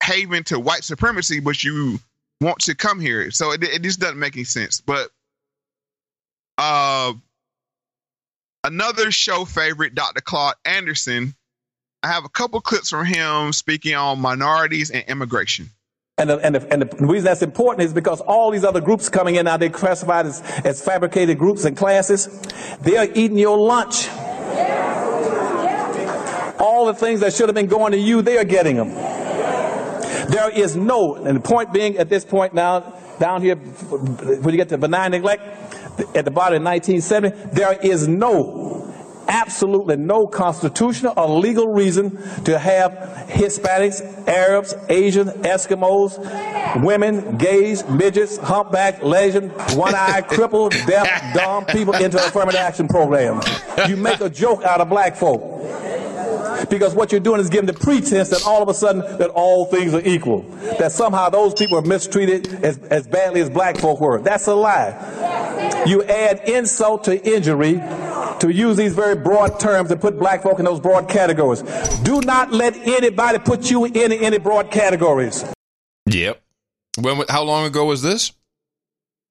haven 0.03 0.45
to 0.45 0.59
white 0.59 0.85
supremacy, 0.85 1.41
but 1.41 1.63
you 1.63 2.01
want 2.41 2.59
to 2.61 2.75
come 2.75 3.01
here. 3.01 3.31
So 3.31 3.53
it, 3.53 3.63
it 3.63 3.83
just 3.83 4.01
doesn't 4.01 4.19
make 4.19 4.37
any 4.37 4.45
sense. 4.45 4.81
But 4.81 5.11
uh, 6.59 7.13
another 8.65 9.11
show 9.11 9.45
favorite, 9.45 9.95
Dr. 9.95 10.21
Claude 10.21 10.57
Anderson. 10.65 11.35
I 12.03 12.09
have 12.09 12.25
a 12.25 12.29
couple 12.29 12.61
clips 12.61 12.91
from 12.91 13.07
him 13.07 13.53
speaking 13.53 13.95
on 13.95 14.21
minorities 14.21 14.91
and 14.91 15.05
immigration. 15.09 15.71
And 16.19 16.31
the, 16.31 16.39
and, 16.39 16.55
the, 16.55 16.73
and 16.73 16.83
the 16.83 17.07
reason 17.07 17.25
that's 17.25 17.43
important 17.43 17.85
is 17.85 17.93
because 17.93 18.23
all 18.23 18.51
these 18.51 18.65
other 18.65 18.81
groups 18.81 19.09
coming 19.11 19.35
in 19.35 19.45
now, 19.45 19.59
they're 19.59 19.69
classified 19.69 20.25
as, 20.25 20.41
as 20.65 20.83
fabricated 20.83 21.39
groups 21.39 21.65
and 21.67 21.77
classes. 21.77 22.27
They're 22.81 23.11
eating 23.15 23.37
your 23.37 23.59
lunch. 23.59 24.09
All 26.59 26.87
the 26.87 26.95
things 26.95 27.21
that 27.21 27.35
should 27.35 27.49
have 27.49 27.55
been 27.55 27.67
going 27.67 27.93
to 27.93 27.99
you, 27.99 28.23
they 28.23 28.39
are 28.39 28.45
getting 28.45 28.77
them. 28.77 28.89
There 30.31 30.51
is 30.51 30.75
no, 30.75 31.17
and 31.17 31.37
the 31.37 31.41
point 31.41 31.73
being 31.73 31.99
at 31.99 32.09
this 32.09 32.25
point 32.25 32.55
now, 32.55 32.95
down 33.19 33.43
here, 33.43 33.57
when 33.57 34.53
you 34.55 34.57
get 34.57 34.71
to 34.71 34.79
benign 34.79 35.11
neglect, 35.11 35.43
at 36.15 36.25
the 36.25 36.31
bottom 36.31 36.57
of 36.57 36.65
1970, 36.65 37.55
there 37.55 37.79
is 37.81 38.09
no, 38.09 38.86
absolutely 39.29 39.97
no 39.97 40.27
constitutional 40.27 41.13
or 41.17 41.29
legal 41.29 41.69
reason 41.69 42.11
to 42.45 42.59
have 42.59 42.93
Hispanics, 43.29 44.01
Arabs, 44.29 44.75
Asians, 44.89 45.31
Eskimos, 45.33 46.19
women, 46.83 47.37
gays, 47.37 47.87
midgets, 47.89 48.37
humpback, 48.39 49.03
legend, 49.03 49.53
one-eyed, 49.77 50.27
crippled, 50.29 50.73
deaf, 50.87 51.35
dumb 51.35 51.65
people 51.67 51.95
into 51.95 52.19
affirmative 52.19 52.61
action 52.61 52.89
programs. 52.89 53.45
You 53.89 53.97
make 53.97 54.21
a 54.21 54.31
joke 54.31 54.63
out 54.65 54.81
of 54.81 54.89
black 54.89 55.17
folk. 55.17 55.43
Because 56.69 56.95
what 56.95 57.13
you're 57.13 57.21
doing 57.21 57.41
is 57.41 57.49
giving 57.49 57.67
the 57.67 57.73
pretense 57.73 58.31
that 58.31 58.45
all 58.47 58.63
of 58.63 58.69
a 58.69 58.75
sudden 58.75 59.01
that 59.19 59.31
all 59.31 59.67
things 59.67 59.95
are 59.95 60.03
equal. 60.05 60.43
That 60.79 60.93
somehow 60.93 61.29
those 61.31 61.55
people 61.55 61.79
are 61.79 61.83
mistreated 61.83 62.65
as, 62.65 62.79
as 62.79 63.07
badly 63.07 63.41
as 63.41 63.51
black 63.51 63.79
folk 63.79 64.01
were. 64.01 64.21
That's 64.21 64.47
a 64.47 64.55
lie. 64.55 65.85
You 65.87 66.03
add 66.05 66.49
insult 66.49 67.05
to 67.05 67.25
injury 67.25 67.81
to 68.41 68.51
use 68.51 68.77
these 68.77 68.95
very 68.95 69.15
broad 69.15 69.59
terms 69.61 69.91
and 69.91 70.01
put 70.01 70.19
black 70.19 70.43
folk 70.43 70.59
in 70.59 70.65
those 70.65 70.81
broad 70.81 71.09
categories. 71.09 71.63
Do 72.01 72.21
not 72.21 72.53
let 72.53 72.77
anybody 72.77 73.39
put 73.39 73.71
you 73.71 73.85
in 73.85 74.13
any 74.13 74.39
broad 74.39 74.71
categories. 74.71 75.45
Yep. 76.07 76.41
When? 76.99 77.23
How 77.29 77.43
long 77.43 77.67
ago 77.67 77.85
was 77.85 78.03
this? 78.03 78.33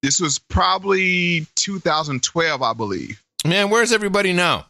This 0.02 0.20
was 0.20 0.38
probably 0.38 1.46
2012, 1.56 2.62
I 2.62 2.72
believe. 2.74 3.22
Man, 3.44 3.70
where's 3.70 3.92
everybody 3.92 4.32
now? 4.32 4.66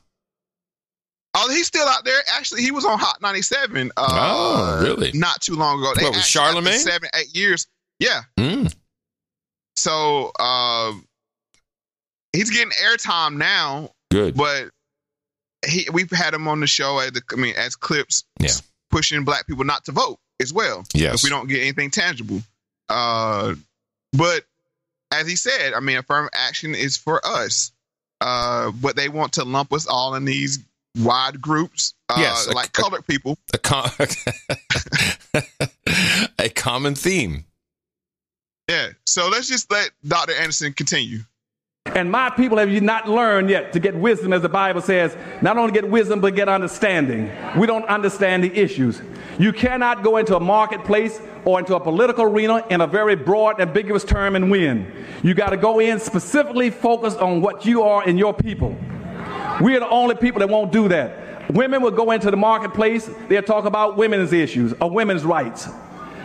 Oh, 1.38 1.50
he's 1.50 1.66
still 1.66 1.86
out 1.86 2.04
there. 2.04 2.18
Actually, 2.34 2.62
he 2.62 2.70
was 2.70 2.84
on 2.86 2.98
Hot 2.98 3.20
97. 3.20 3.92
Uh, 3.96 4.06
Oh, 4.08 4.80
really? 4.82 5.10
Not 5.12 5.40
too 5.42 5.54
long 5.54 5.78
ago. 5.80 5.88
What, 5.90 6.02
after 6.02 6.20
Charlemagne? 6.20 6.78
Seven, 6.78 7.08
eight 7.14 7.34
years. 7.36 7.66
Yeah. 7.98 8.22
Mm. 8.38 8.74
So 9.76 10.32
uh, 10.38 10.92
he's 12.32 12.50
getting 12.50 12.70
airtime 12.72 13.36
now. 13.36 13.90
Good. 14.10 14.34
But 14.36 14.70
he, 15.66 15.86
we've 15.92 16.10
had 16.10 16.32
him 16.34 16.48
on 16.48 16.60
the 16.60 16.66
show 16.66 16.98
as 16.98 17.12
the, 17.12 17.22
I 17.32 17.36
mean, 17.36 17.54
as 17.56 17.76
clips, 17.76 18.24
Yeah. 18.40 18.48
pushing 18.90 19.24
black 19.24 19.46
people 19.46 19.64
not 19.64 19.84
to 19.86 19.92
vote 19.92 20.18
as 20.40 20.52
well. 20.52 20.84
Yes. 20.94 21.16
If 21.16 21.24
we 21.24 21.30
don't 21.30 21.48
get 21.48 21.60
anything 21.60 21.90
tangible. 21.90 22.40
Uh, 22.88 23.54
but 24.12 24.44
as 25.12 25.26
he 25.28 25.36
said, 25.36 25.74
I 25.74 25.80
mean, 25.80 25.98
affirmative 25.98 26.30
action 26.34 26.74
is 26.74 26.96
for 26.96 27.20
us. 27.26 27.72
Uh, 28.20 28.70
but 28.70 28.96
they 28.96 29.08
want 29.10 29.34
to 29.34 29.44
lump 29.44 29.72
us 29.74 29.86
all 29.86 30.14
in 30.14 30.24
these 30.24 30.60
wide 30.98 31.40
groups, 31.40 31.94
uh, 32.08 32.16
Yes, 32.18 32.46
a- 32.46 32.52
like 32.52 32.72
colored 32.72 33.06
people. 33.06 33.38
A, 33.54 33.58
com- 33.58 33.90
a 36.38 36.48
common 36.50 36.94
theme. 36.94 37.44
Yeah. 38.68 38.88
So 39.06 39.28
let's 39.28 39.48
just 39.48 39.70
let 39.70 39.90
Dr. 40.06 40.32
Anderson 40.32 40.72
continue. 40.72 41.20
And 41.86 42.10
my 42.10 42.30
people 42.30 42.58
have 42.58 42.68
you 42.68 42.80
not 42.80 43.08
learned 43.08 43.48
yet 43.48 43.72
to 43.74 43.78
get 43.78 43.94
wisdom, 43.94 44.32
as 44.32 44.42
the 44.42 44.48
Bible 44.48 44.80
says, 44.80 45.16
not 45.40 45.56
only 45.56 45.72
get 45.72 45.88
wisdom, 45.88 46.20
but 46.20 46.34
get 46.34 46.48
understanding. 46.48 47.30
We 47.56 47.68
don't 47.68 47.84
understand 47.86 48.42
the 48.42 48.52
issues. 48.52 49.00
You 49.38 49.52
cannot 49.52 50.02
go 50.02 50.16
into 50.16 50.34
a 50.36 50.40
marketplace 50.40 51.20
or 51.44 51.60
into 51.60 51.76
a 51.76 51.80
political 51.80 52.24
arena 52.24 52.64
in 52.70 52.80
a 52.80 52.88
very 52.88 53.14
broad, 53.14 53.60
ambiguous 53.60 54.02
term 54.02 54.34
and 54.34 54.50
win. 54.50 54.92
You 55.22 55.34
got 55.34 55.50
to 55.50 55.56
go 55.56 55.78
in 55.78 56.00
specifically 56.00 56.70
focused 56.70 57.18
on 57.18 57.40
what 57.40 57.64
you 57.64 57.84
are 57.84 58.02
and 58.04 58.18
your 58.18 58.34
people. 58.34 58.76
We 59.60 59.76
are 59.76 59.80
the 59.80 59.88
only 59.88 60.14
people 60.14 60.40
that 60.40 60.48
won't 60.48 60.72
do 60.72 60.88
that. 60.88 61.52
Women 61.52 61.80
will 61.80 61.92
go 61.92 62.10
into 62.10 62.30
the 62.30 62.36
marketplace, 62.36 63.08
they'll 63.28 63.42
talk 63.42 63.64
about 63.64 63.96
women's 63.96 64.32
issues 64.32 64.74
or 64.80 64.90
women's 64.90 65.24
rights. 65.24 65.68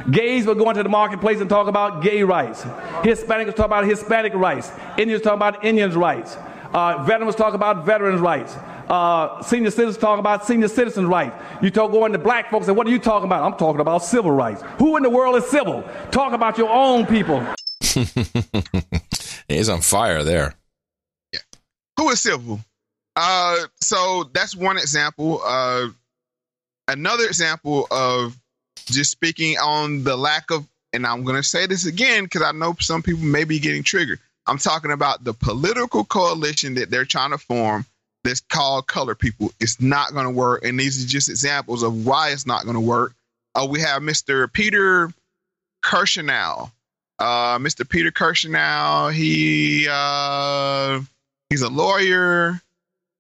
Gays 0.10 0.46
will 0.48 0.56
go 0.56 0.70
into 0.70 0.82
the 0.82 0.90
marketplace 0.90 1.40
and 1.42 1.50
talk 1.50 1.68
about 1.68 2.02
gay 2.02 2.24
rights. 2.24 2.64
Hispanics 3.04 3.46
will 3.46 3.54
talk 3.54 3.68
about 3.68 3.86
Hispanic 3.86 4.34
rights. 4.34 4.72
Indians 4.98 5.22
talk 5.22 5.36
about 5.36 5.64
Indians' 5.64 5.96
rights. 5.96 6.38
Uh, 6.74 7.04
veterans 7.04 7.36
talk 7.36 7.54
about 7.54 7.86
veterans' 7.86 8.20
rights. 8.20 8.56
Uh, 8.90 9.42
senior 9.44 9.70
citizens 9.70 9.98
talk 9.98 10.20
about 10.20 10.46
senior 10.46 10.68
citizens' 10.68 11.08
rights. 11.08 11.36
You 11.62 11.70
talk 11.70 11.92
going 11.92 12.14
to 12.14 12.18
black 12.18 12.50
folks 12.50 12.68
and 12.68 12.76
what 12.76 12.88
are 12.88 12.90
you 12.90 13.00
talking 13.00 13.26
about? 13.26 13.44
I'm 13.44 13.58
talking 13.58 13.80
about 13.80 14.04
civil 14.04 14.32
rights. 14.32 14.64
Who 14.80 14.98
in 14.98 15.04
the 15.04 15.10
world 15.10 15.36
is 15.36 15.46
civil? 15.46 15.84
Talk 16.10 16.34
about 16.34 16.58
your 16.58 16.70
own 16.70 17.06
people. 17.06 17.46
He's 19.48 19.70
on 19.70 19.82
fire 19.82 20.24
there. 20.24 20.56
Yeah. 21.32 21.40
Who 21.98 22.10
is 22.10 22.22
civil? 22.22 22.60
Uh, 23.16 23.58
so 23.82 24.30
that's 24.34 24.56
one 24.56 24.78
example. 24.78 25.42
Uh, 25.46 25.88
another 26.88 27.26
example 27.26 27.88
of 27.92 28.38
just 28.86 29.12
speaking 29.12 29.58
on 29.58 30.04
the 30.04 30.16
lack 30.16 30.52
of, 30.52 30.66
and 30.94 31.06
I'm 31.06 31.24
going 31.24 31.38
to 31.38 31.44
say 31.44 31.66
this 31.66 31.86
again 31.86 32.24
because 32.24 32.42
I 32.42 32.52
know 32.52 32.76
some 32.80 33.02
people 33.02 33.24
may 33.24 33.44
be 33.44 33.60
getting 33.60 33.84
triggered. 33.84 34.20
I'm 34.48 34.58
talking 34.58 34.92
about 34.92 35.24
the 35.24 35.34
political 35.34 36.04
coalition 36.04 36.76
that 36.76 36.90
they're 36.90 37.06
trying 37.06 37.32
to 37.32 37.38
form 37.38 37.86
that's 38.24 38.42
called 38.42 38.88
color 38.88 39.16
people. 39.16 39.52
It's 39.60 39.82
not 39.82 40.14
going 40.14 40.26
to 40.26 40.32
work. 40.32 40.64
And 40.64 40.80
these 40.80 41.04
are 41.04 41.08
just 41.08 41.30
examples 41.30 41.84
of 41.84 42.06
why 42.06 42.30
it's 42.30 42.46
not 42.46 42.64
going 42.64 42.76
to 42.76 42.82
work. 42.82 43.14
Uh, 43.56 43.68
we 43.70 43.82
have 43.82 44.02
Mr. 44.02 44.52
Peter 44.52 45.12
Kirsanow. 45.84 46.72
Uh, 47.20 47.60
Mr. 47.60 47.88
Peter 47.88 48.12
Kirsanow, 48.12 49.14
he 49.14 49.88
uh, 49.90 51.02
he's 51.50 51.62
a 51.62 51.70
lawyer. 51.70 52.60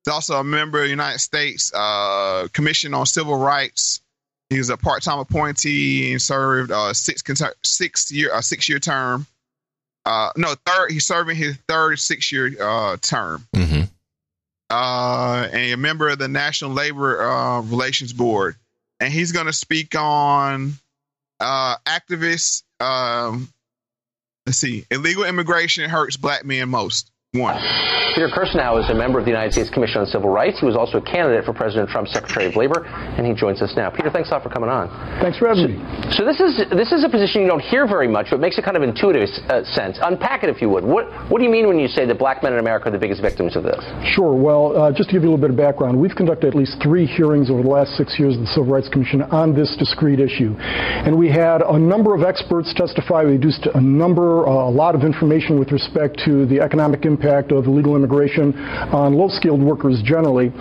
He's 0.06 0.14
also 0.14 0.40
a 0.40 0.44
member 0.44 0.80
of 0.80 0.86
the 0.86 0.90
United 0.90 1.20
States 1.20 1.72
uh, 1.74 2.48
Commission 2.54 2.94
on 2.94 3.06
Civil 3.06 3.38
Rights. 3.38 4.02
He 4.50 4.58
was 4.58 4.70
a 4.70 4.78
part-time 4.78 5.20
appointee 5.20 6.12
and 6.12 6.22
served 6.22 6.72
uh, 6.72 6.94
six 6.94 7.24
six 7.64 8.12
year 8.12 8.34
uh, 8.34 8.42
six 8.42 8.68
year 8.68 8.80
term. 8.80 9.26
Uh, 10.04 10.32
no, 10.36 10.56
third. 10.66 10.92
He's 10.92 11.06
serving 11.06 11.38
his 11.38 11.56
third 11.68 12.00
six 12.00 12.32
year 12.32 12.52
uh, 12.60 12.98
term. 12.98 13.48
Mm-hmm. 13.56 13.84
Uh, 14.70 15.48
and 15.52 15.74
a 15.74 15.78
member 15.78 16.10
of 16.10 16.18
the 16.18 16.28
National 16.28 16.72
Labor 16.72 17.22
uh, 17.22 17.62
Relations 17.62 18.14
Board, 18.14 18.56
and 19.00 19.14
he's 19.14 19.32
going 19.32 19.46
to 19.46 19.54
speak 19.54 19.96
on 19.96 20.74
uh, 21.40 21.76
activists. 21.86 22.64
Um, 22.80 23.50
let's 24.46 24.58
see, 24.58 24.86
illegal 24.90 25.26
immigration 25.26 25.90
hurts 25.90 26.18
black 26.18 26.44
men 26.44 26.70
most. 26.70 27.12
One. 27.34 27.62
Peter 28.14 28.28
Kirsanow 28.28 28.76
is 28.84 28.90
a 28.90 28.94
member 28.94 29.20
of 29.20 29.26
the 29.26 29.32
United 29.32 29.54
States 29.54 29.70
Commission 29.70 30.02
on 30.02 30.08
Civil 30.08 30.30
Rights. 30.30 30.60
He 30.60 30.66
was 30.66 30.76
also 30.76 30.98
a 30.98 31.02
candidate 31.02 31.46
for 31.46 31.54
President 31.54 31.90
Trump's 31.90 32.12
Secretary 32.12 32.46
of 32.46 32.58
Labor, 32.58 32.84
and 32.86 33.26
he 33.26 33.34
joins 33.34 33.62
us 33.62 33.72
now. 33.78 33.90
Peter, 33.90 34.10
thanks 34.10 34.30
a 34.30 34.34
lot 34.34 34.44
for 34.44 34.50
coming 34.50 34.70
on. 34.70 34.92
Thanks 35.22 35.38
for 35.38 35.48
having 35.48 35.64
so, 35.64 35.72
me. 35.72 36.12
So 36.12 36.26
this 36.26 36.42
is 36.44 36.60
this 36.76 36.92
is 36.92 37.06
a 37.06 37.10
position 37.10 37.42
you 37.42 37.48
don't 37.48 37.64
hear 37.64 37.88
very 37.88 38.10
much, 38.10 38.28
but 38.30 38.36
it 38.36 38.42
makes 38.42 38.58
a 38.58 38.62
kind 38.62 38.76
of 38.76 38.84
intuitive 38.84 39.30
uh, 39.48 39.64
sense. 39.64 39.98
Unpack 40.02 40.44
it, 40.44 40.50
if 40.50 40.62
you 40.62 40.68
would. 40.68 40.84
What 40.84 41.08
what 41.32 41.40
do 41.40 41.46
you 41.46 41.50
mean 41.50 41.68
when 41.68 41.80
you 41.80 41.88
say 41.88 42.06
that 42.06 42.20
black 42.20 42.44
men 42.44 42.52
in 42.52 42.60
America 42.60 42.90
are 42.90 42.92
the 42.92 43.00
biggest 43.00 43.22
victims 43.22 43.56
of 43.56 43.64
this? 43.64 43.80
Sure. 44.04 44.36
Well, 44.36 44.76
uh, 44.76 44.92
just 44.92 45.10
to 45.10 45.14
give 45.16 45.24
you 45.24 45.30
a 45.30 45.32
little 45.32 45.48
bit 45.48 45.52
of 45.52 45.58
background, 45.58 45.96
we've 45.98 46.16
conducted 46.16 46.48
at 46.48 46.56
least 46.56 46.84
three 46.84 47.06
hearings 47.06 47.50
over 47.50 47.64
the 47.64 47.70
last 47.70 47.96
six 47.96 48.20
years 48.20 48.36
of 48.36 48.42
the 48.42 48.48
Civil 48.48 48.74
Rights 48.74 48.90
Commission 48.90 49.22
on 49.24 49.56
this 49.56 49.74
discrete 49.80 50.20
issue, 50.20 50.54
and 50.60 51.18
we 51.18 51.30
had 51.30 51.62
a 51.62 51.80
number 51.80 52.14
of 52.14 52.24
experts 52.24 52.74
testify. 52.74 53.24
We 53.24 53.40
reduced 53.40 53.68
a 53.74 53.80
number, 53.80 54.46
uh, 54.46 54.52
a 54.52 54.74
lot 54.74 54.96
of 54.96 55.04
information 55.04 55.58
with 55.58 55.72
respect 55.72 56.20
to 56.26 56.46
the 56.46 56.60
economic 56.60 57.06
impact 57.06 57.54
of 57.54 57.68
illegal 57.68 57.96
immigration 58.02 58.58
on 58.90 59.14
low 59.14 59.30
skilled 59.30 59.62
workers 59.62 60.02
generally. 60.04 60.52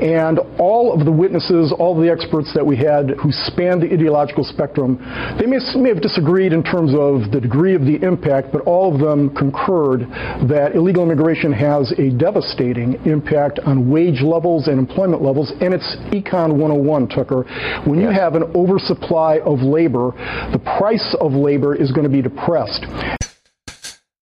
And 0.00 0.40
all 0.58 0.92
of 0.96 1.04
the 1.04 1.12
witnesses, 1.12 1.72
all 1.76 1.96
of 1.96 2.02
the 2.02 2.10
experts 2.10 2.52
that 2.54 2.64
we 2.64 2.76
had 2.76 3.10
who 3.20 3.30
spanned 3.30 3.82
the 3.82 3.92
ideological 3.92 4.44
spectrum, 4.44 4.96
they 5.38 5.46
may, 5.46 5.58
may 5.76 5.90
have 5.90 6.00
disagreed 6.00 6.52
in 6.52 6.62
terms 6.62 6.92
of 6.96 7.30
the 7.30 7.40
degree 7.40 7.74
of 7.74 7.82
the 7.82 8.00
impact, 8.02 8.52
but 8.52 8.62
all 8.62 8.92
of 8.92 9.00
them 9.00 9.34
concurred 9.34 10.08
that 10.48 10.72
illegal 10.74 11.02
immigration 11.02 11.52
has 11.52 11.92
a 11.98 12.10
devastating 12.10 12.94
impact 13.04 13.58
on 13.60 13.90
wage 13.90 14.22
levels 14.22 14.68
and 14.68 14.78
employment 14.78 15.22
levels. 15.22 15.52
And 15.60 15.74
it's 15.74 15.96
Econ 16.12 16.56
101, 16.56 17.08
Tucker. 17.08 17.44
When 17.86 18.00
you 18.00 18.08
have 18.08 18.34
an 18.34 18.44
oversupply 18.54 19.40
of 19.40 19.60
labor, 19.60 20.12
the 20.52 20.60
price 20.78 21.14
of 21.20 21.32
labor 21.32 21.74
is 21.74 21.92
going 21.92 22.04
to 22.04 22.12
be 22.12 22.22
depressed. 22.22 22.84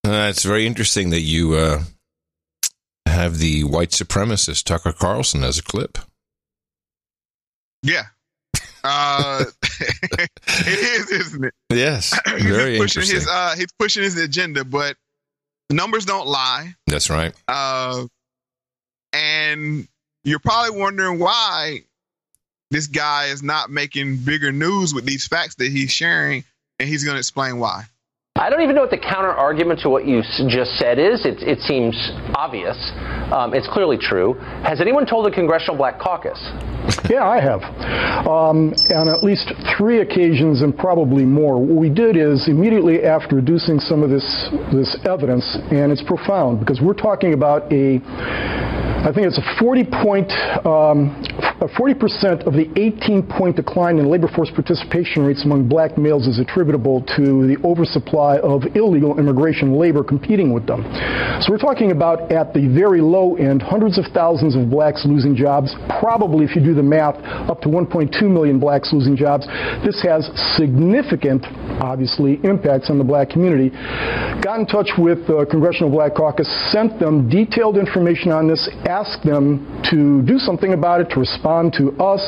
Uh, 0.05 0.29
it's 0.29 0.45
very 0.45 0.67
interesting 0.67 1.11
that 1.11 1.23
you 1.23 1.55
uh, 1.55 1.83
have 3.15 3.39
the 3.39 3.65
white 3.65 3.91
supremacist 3.91 4.65
Tucker 4.65 4.93
Carlson 4.93 5.43
as 5.43 5.59
a 5.59 5.62
clip. 5.62 5.99
Yeah. 7.82 8.05
Uh, 8.82 9.45
it 9.62 10.31
is, 10.66 11.11
isn't 11.11 11.45
it? 11.45 11.55
Yes. 11.70 12.19
Very 12.27 12.73
he's 12.73 12.81
pushing 12.81 13.03
interesting. 13.03 13.15
his 13.15 13.28
uh, 13.28 13.55
he's 13.57 13.73
pushing 13.78 14.03
his 14.03 14.19
agenda, 14.19 14.65
but 14.65 14.97
numbers 15.70 16.05
don't 16.05 16.27
lie. 16.27 16.74
That's 16.86 17.11
right. 17.11 17.32
Uh, 17.49 18.05
and 19.12 19.89
you're 20.24 20.41
probably 20.41 20.78
wondering 20.78 21.19
why 21.19 21.85
this 22.70 22.86
guy 22.89 23.27
is 23.27 23.43
not 23.43 23.70
making 23.70 24.19
bigger 24.19 24.53
news 24.53 24.93
with 24.93 25.05
these 25.05 25.27
facts 25.27 25.55
that 25.57 25.70
he's 25.70 25.91
sharing, 25.91 26.45
and 26.78 26.89
he's 26.89 27.05
going 27.05 27.15
to 27.15 27.20
explain 27.20 27.59
why. 27.59 27.85
I 28.36 28.51
don't 28.51 28.62
even 28.62 28.74
know 28.74 28.81
what 28.81 28.90
the 28.90 28.98
counter 28.98 29.31
argument 29.31 29.78
to 29.82 29.89
what 29.89 30.06
you 30.06 30.20
just 30.48 30.73
said 30.73 30.98
is. 30.98 31.24
It, 31.24 31.40
it 31.44 31.61
seems 31.61 31.94
obvious. 32.35 32.77
Um, 33.31 33.55
it's 33.55 33.69
clearly 33.69 33.97
true. 33.97 34.35
Has 34.66 34.81
anyone 34.81 35.06
told 35.06 35.27
the 35.27 35.31
Congressional 35.31 35.77
Black 35.77 36.01
Caucus? 36.01 36.40
Yeah, 37.09 37.27
I 37.27 37.40
have. 37.40 37.62
Um, 38.27 38.73
on 38.94 39.09
at 39.09 39.23
least 39.23 39.52
three 39.77 40.01
occasions 40.01 40.62
and 40.62 40.77
probably 40.77 41.24
more. 41.24 41.59
What 41.59 41.77
we 41.77 41.89
did 41.90 42.16
is 42.16 42.48
immediately 42.48 43.05
after 43.05 43.36
reducing 43.36 43.78
some 43.78 44.02
of 44.02 44.11
this, 44.11 44.24
this 44.73 44.97
evidence, 45.06 45.44
and 45.70 45.93
it's 45.93 46.02
profound 46.02 46.61
because 46.61 46.81
we're 46.81 46.94
talking 46.94 47.35
about 47.35 47.70
a 47.73 48.01
I 49.05 49.12
think 49.12 49.27
it's 49.27 49.36
a 49.36 49.56
40 49.61 49.85
point, 49.85 50.32
um, 50.65 51.12
40% 51.61 52.47
of 52.47 52.55
the 52.55 52.73
18 52.74 53.23
point 53.28 53.55
decline 53.56 53.98
in 53.98 54.09
labor 54.09 54.28
force 54.28 54.51
participation 54.51 55.27
rates 55.27 55.44
among 55.44 55.69
black 55.69 55.98
males 55.98 56.27
is 56.27 56.39
attributable 56.39 57.02
to 57.15 57.47
the 57.47 57.59
oversupply 57.62 58.24
of 58.39 58.65
illegal 58.75 59.19
immigration 59.19 59.75
labor 59.75 60.03
competing 60.03 60.53
with 60.53 60.67
them. 60.67 60.83
So 61.41 61.53
we're 61.53 61.59
talking 61.59 61.91
about 61.91 62.33
at 62.33 62.55
the 62.55 62.69
very 62.69 63.01
low 63.01 63.37
end, 63.37 63.63
hundreds 63.63 63.99
of 63.99 64.07
thousands 64.13 64.57
of 64.57 64.71
blacks 64.71 65.05
losing 65.05 65.35
jobs. 65.35 65.75
Probably, 66.01 66.45
if 66.45 66.57
you 66.57 66.63
do 66.63 66.75
the 66.75 66.83
math, 66.83 67.17
up 67.49 67.61
to 67.63 67.69
1.2 67.69 68.23
million 68.23 68.59
blacks 68.59 68.93
losing 68.93 69.17
jobs. 69.17 69.47
This 69.85 70.01
has 70.03 70.31
significant, 70.57 71.45
obviously, 71.81 72.41
impacts 72.45 72.91
on 72.91 72.99
the 72.99 73.05
black 73.05 73.31
community. 73.31 73.71
Got 74.43 74.61
in 74.61 74.67
touch 74.67 74.91
with 74.99 75.27
the 75.27 75.47
Congressional 75.51 75.91
Black 75.91 76.15
Caucus, 76.15 76.49
sent 76.71 76.99
them 76.99 77.29
detailed 77.29 77.77
information 77.77 78.31
on 78.31 78.49
this 78.49 78.69
asked 78.87 79.25
them 79.25 79.83
to 79.91 80.23
do 80.23 80.39
something 80.39 80.73
about 80.73 81.01
it, 81.01 81.11
to 81.11 81.21
respond 81.21 81.73
to 81.75 81.93
us, 82.03 82.23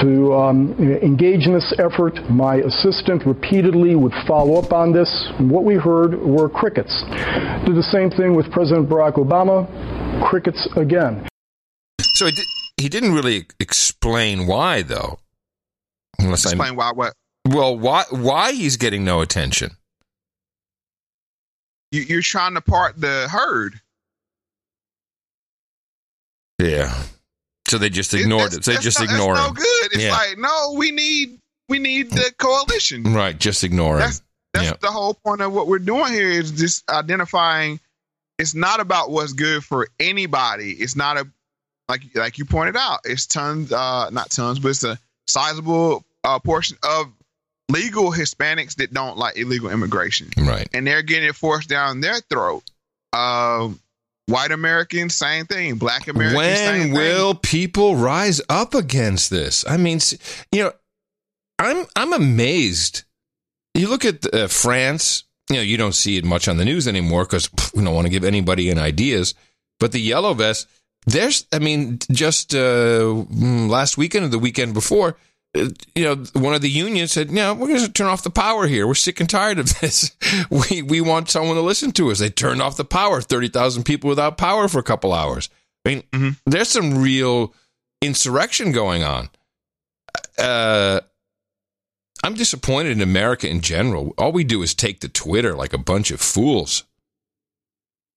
to 0.00 0.32
um, 0.34 0.72
engage 1.02 1.46
in 1.46 1.54
this 1.54 1.74
effort. 1.78 2.14
My 2.30 2.56
assistant 2.56 3.26
repeatedly 3.26 3.94
would 3.94 4.12
follow 4.26 4.60
up 4.60 4.72
on 4.72 4.92
this. 4.92 5.27
What 5.38 5.64
we 5.64 5.74
heard 5.74 6.20
were 6.20 6.48
crickets. 6.48 7.02
Did 7.64 7.76
the 7.76 7.88
same 7.92 8.10
thing 8.10 8.34
with 8.34 8.50
President 8.50 8.88
Barack 8.88 9.14
Obama. 9.14 9.66
Crickets 10.28 10.66
again. 10.76 11.28
So 12.00 12.26
he, 12.26 12.32
did, 12.32 12.44
he 12.76 12.88
didn't 12.88 13.12
really 13.12 13.46
explain 13.60 14.46
why, 14.46 14.82
though. 14.82 15.18
Unless 16.18 16.46
explain 16.46 16.72
I, 16.72 16.74
why 16.74 16.92
what? 16.92 17.12
Well, 17.46 17.78
why 17.78 18.04
why 18.10 18.52
he's 18.52 18.76
getting 18.76 19.04
no 19.04 19.20
attention? 19.20 19.76
You, 21.92 22.02
you're 22.02 22.22
trying 22.22 22.54
to 22.54 22.60
part 22.60 23.00
the 23.00 23.28
herd. 23.30 23.80
Yeah. 26.58 26.92
So 27.68 27.78
they 27.78 27.88
just 27.88 28.12
ignored 28.14 28.52
it. 28.52 28.64
So 28.64 28.72
they 28.72 28.78
just 28.78 28.98
not, 28.98 29.10
ignore 29.10 29.34
that's 29.34 29.48
him. 29.48 29.54
No 29.54 29.60
good. 29.60 29.92
It's 29.92 30.02
yeah. 30.02 30.12
like 30.12 30.38
no, 30.38 30.74
we 30.76 30.90
need 30.90 31.38
we 31.68 31.78
need 31.78 32.10
the 32.10 32.32
coalition. 32.38 33.04
Right. 33.04 33.38
Just 33.38 33.62
ignore 33.62 33.98
that's, 33.98 34.18
him. 34.18 34.24
That's 34.58 34.70
yep. 34.70 34.80
the 34.80 34.90
whole 34.90 35.14
point 35.14 35.40
of 35.40 35.52
what 35.52 35.66
we're 35.66 35.78
doing 35.78 36.12
here 36.12 36.28
is 36.28 36.52
just 36.52 36.88
identifying. 36.90 37.80
It's 38.38 38.54
not 38.54 38.80
about 38.80 39.10
what's 39.10 39.32
good 39.32 39.64
for 39.64 39.88
anybody. 39.98 40.72
It's 40.72 40.96
not 40.96 41.16
a 41.16 41.26
like 41.88 42.02
like 42.14 42.38
you 42.38 42.44
pointed 42.44 42.76
out. 42.76 43.00
It's 43.04 43.26
tons, 43.26 43.72
uh, 43.72 44.10
not 44.10 44.30
tons, 44.30 44.58
but 44.58 44.68
it's 44.68 44.84
a 44.84 44.98
sizable 45.26 46.04
uh, 46.24 46.38
portion 46.38 46.76
of 46.82 47.12
legal 47.68 48.12
Hispanics 48.12 48.76
that 48.76 48.92
don't 48.92 49.16
like 49.16 49.36
illegal 49.36 49.70
immigration. 49.70 50.28
Right. 50.36 50.68
And 50.72 50.86
they're 50.86 51.02
getting 51.02 51.28
it 51.28 51.34
forced 51.34 51.68
down 51.68 52.00
their 52.00 52.20
throat. 52.30 52.62
Uh, 53.12 53.70
white 54.26 54.52
Americans, 54.52 55.14
same 55.14 55.46
thing. 55.46 55.76
Black 55.76 56.08
Americans, 56.08 56.36
when 56.36 56.92
will 56.92 57.32
thing. 57.32 57.40
people 57.42 57.96
rise 57.96 58.40
up 58.48 58.74
against 58.74 59.30
this? 59.30 59.64
I 59.66 59.76
mean, 59.76 60.00
you 60.52 60.64
know, 60.64 60.72
I'm 61.58 61.86
I'm 61.96 62.12
amazed. 62.12 63.02
You 63.78 63.88
look 63.88 64.04
at 64.04 64.32
uh, 64.34 64.48
France. 64.48 65.24
You 65.50 65.56
know, 65.56 65.62
you 65.62 65.78
don't 65.78 65.94
see 65.94 66.18
it 66.18 66.24
much 66.24 66.46
on 66.46 66.58
the 66.58 66.64
news 66.64 66.86
anymore 66.86 67.24
because 67.24 67.48
we 67.74 67.82
don't 67.82 67.94
want 67.94 68.06
to 68.06 68.10
give 68.10 68.24
anybody 68.24 68.70
any 68.70 68.80
ideas. 68.80 69.34
But 69.80 69.92
the 69.92 70.00
yellow 70.00 70.34
vest, 70.34 70.68
there's, 71.06 71.46
I 71.52 71.58
mean, 71.58 72.00
just 72.10 72.54
uh, 72.54 73.04
last 73.30 73.96
weekend 73.96 74.26
or 74.26 74.28
the 74.28 74.38
weekend 74.38 74.74
before, 74.74 75.16
uh, 75.56 75.68
you 75.94 76.04
know, 76.04 76.16
one 76.34 76.54
of 76.54 76.60
the 76.60 76.68
unions 76.68 77.12
said, 77.12 77.30
"Yeah, 77.30 77.52
we're 77.52 77.68
going 77.68 77.80
to 77.80 77.90
turn 77.90 78.08
off 78.08 78.22
the 78.22 78.30
power 78.30 78.66
here. 78.66 78.86
We're 78.86 78.94
sick 78.94 79.20
and 79.20 79.30
tired 79.30 79.58
of 79.58 79.78
this. 79.80 80.14
we 80.50 80.82
we 80.82 81.00
want 81.00 81.30
someone 81.30 81.56
to 81.56 81.62
listen 81.62 81.92
to 81.92 82.10
us." 82.10 82.18
They 82.18 82.28
turned 82.28 82.60
off 82.60 82.76
the 82.76 82.84
power. 82.84 83.22
Thirty 83.22 83.48
thousand 83.48 83.84
people 83.84 84.08
without 84.08 84.36
power 84.36 84.68
for 84.68 84.78
a 84.78 84.82
couple 84.82 85.12
hours. 85.14 85.48
I 85.84 85.88
mean, 85.88 86.02
mm-hmm. 86.12 86.30
there's 86.44 86.68
some 86.68 86.98
real 86.98 87.54
insurrection 88.02 88.72
going 88.72 89.04
on. 89.04 89.30
Uh, 90.38 91.00
I'm 92.24 92.34
disappointed 92.34 92.92
in 92.92 93.00
America 93.00 93.48
in 93.48 93.60
general. 93.60 94.12
All 94.18 94.32
we 94.32 94.44
do 94.44 94.62
is 94.62 94.74
take 94.74 95.00
to 95.00 95.08
Twitter 95.08 95.54
like 95.54 95.72
a 95.72 95.78
bunch 95.78 96.10
of 96.10 96.20
fools. 96.20 96.84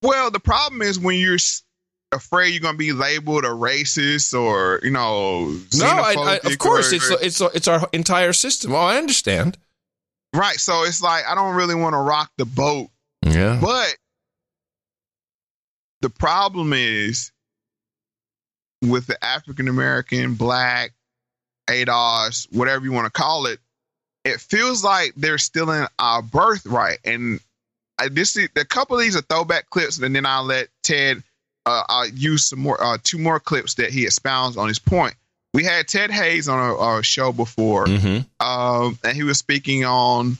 Well, 0.02 0.32
the 0.32 0.40
problem 0.40 0.82
is 0.82 1.00
when 1.00 1.18
you're 1.20 1.38
afraid 2.12 2.50
you're 2.50 2.60
gonna 2.62 2.78
be 2.78 2.92
labeled 2.94 3.46
a 3.46 3.50
racist 3.50 4.34
or 4.40 4.80
you 4.84 4.90
know. 4.90 5.52
No, 5.76 5.86
I, 5.86 6.16
I, 6.18 6.40
of 6.44 6.58
course 6.58 6.92
or- 6.92 6.96
it's 6.96 7.10
it's 7.12 7.42
it's 7.56 7.68
our 7.68 7.88
entire 7.94 8.34
system. 8.34 8.74
Oh, 8.74 8.78
I 8.78 8.98
understand. 8.98 9.58
right. 10.34 10.60
So 10.60 10.84
it's 10.84 11.02
like 11.02 11.24
I 11.28 11.36
don't 11.36 11.56
really 11.56 11.76
want 11.76 11.94
to 11.94 12.00
rock 12.00 12.32
the 12.38 12.46
boat, 12.46 12.90
Yeah. 13.24 13.60
but 13.62 13.96
the 16.02 16.10
problem 16.10 16.74
is 16.74 17.32
with 18.82 19.06
the 19.06 19.24
African 19.24 19.68
American, 19.68 20.34
Black, 20.34 20.94
ADOS, 21.70 22.48
whatever 22.52 22.84
you 22.84 22.92
want 22.92 23.06
to 23.06 23.12
call 23.12 23.46
it. 23.46 23.60
It 24.24 24.40
feels 24.40 24.84
like 24.84 25.14
they're 25.16 25.38
stealing 25.38 25.86
our 25.98 26.22
birthright, 26.22 27.00
and 27.04 27.40
I, 27.98 28.10
this 28.10 28.36
is, 28.36 28.50
a 28.56 28.66
couple 28.66 28.98
of 28.98 29.02
these 29.02 29.16
are 29.16 29.22
throwback 29.22 29.70
clips, 29.70 29.98
and 29.98 30.16
then 30.16 30.26
I'll 30.26 30.44
let 30.44 30.70
Ted 30.84 31.24
uh, 31.66 31.84
I'll 31.88 32.08
use 32.10 32.46
some 32.48 32.60
more 32.60 32.82
uh, 32.84 32.98
two 33.04 33.18
more 33.20 33.40
clips 33.40 33.76
that 33.76 33.92
he 33.92 34.06
expounds 34.06 34.58
on 34.58 34.68
his 34.68 34.80
point. 34.80 35.16
We 35.54 35.64
had 35.64 35.88
Ted 35.88 36.12
Hayes 36.12 36.48
on 36.48 36.60
a, 36.60 36.78
our 36.78 37.04
show 37.04 37.32
before, 37.32 37.86
Mm-hmm. 37.86 38.46
um, 38.46 38.98
and 39.04 39.16
he 39.16 39.24
was 39.24 39.38
speaking 39.38 39.86
on 39.86 40.38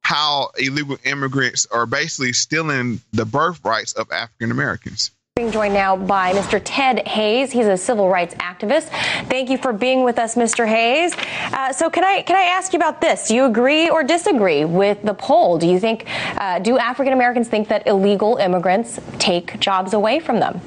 how 0.00 0.50
illegal 0.58 0.98
immigrants 1.04 1.66
are 1.70 1.86
basically 1.86 2.32
stealing 2.32 3.00
the 3.12 3.24
birthrights 3.24 3.94
of 3.94 4.10
African 4.10 4.50
Americans. 4.50 5.10
Being 5.36 5.50
joined 5.50 5.74
now 5.74 5.96
by 5.96 6.32
Mr. 6.32 6.62
Ted 6.64 7.08
Hayes. 7.08 7.50
He's 7.50 7.66
a 7.66 7.76
civil 7.76 8.08
rights 8.08 8.36
activist. 8.36 8.84
Thank 9.28 9.50
you 9.50 9.58
for 9.58 9.72
being 9.72 10.04
with 10.04 10.16
us, 10.16 10.36
Mr. 10.36 10.64
Hayes. 10.64 11.12
Uh, 11.52 11.72
so, 11.72 11.90
can 11.90 12.04
I 12.04 12.22
can 12.22 12.36
I 12.36 12.42
ask 12.42 12.72
you 12.72 12.76
about 12.76 13.00
this? 13.00 13.26
Do 13.26 13.34
you 13.34 13.46
agree 13.46 13.90
or 13.90 14.04
disagree 14.04 14.64
with 14.64 15.02
the 15.02 15.12
poll? 15.12 15.58
Do 15.58 15.66
you 15.66 15.80
think 15.80 16.04
uh, 16.36 16.60
do 16.60 16.78
African 16.78 17.12
Americans 17.12 17.48
think 17.48 17.66
that 17.66 17.84
illegal 17.88 18.36
immigrants 18.36 19.00
take 19.18 19.58
jobs 19.58 19.92
away 19.92 20.20
from 20.20 20.38
them? 20.38 20.60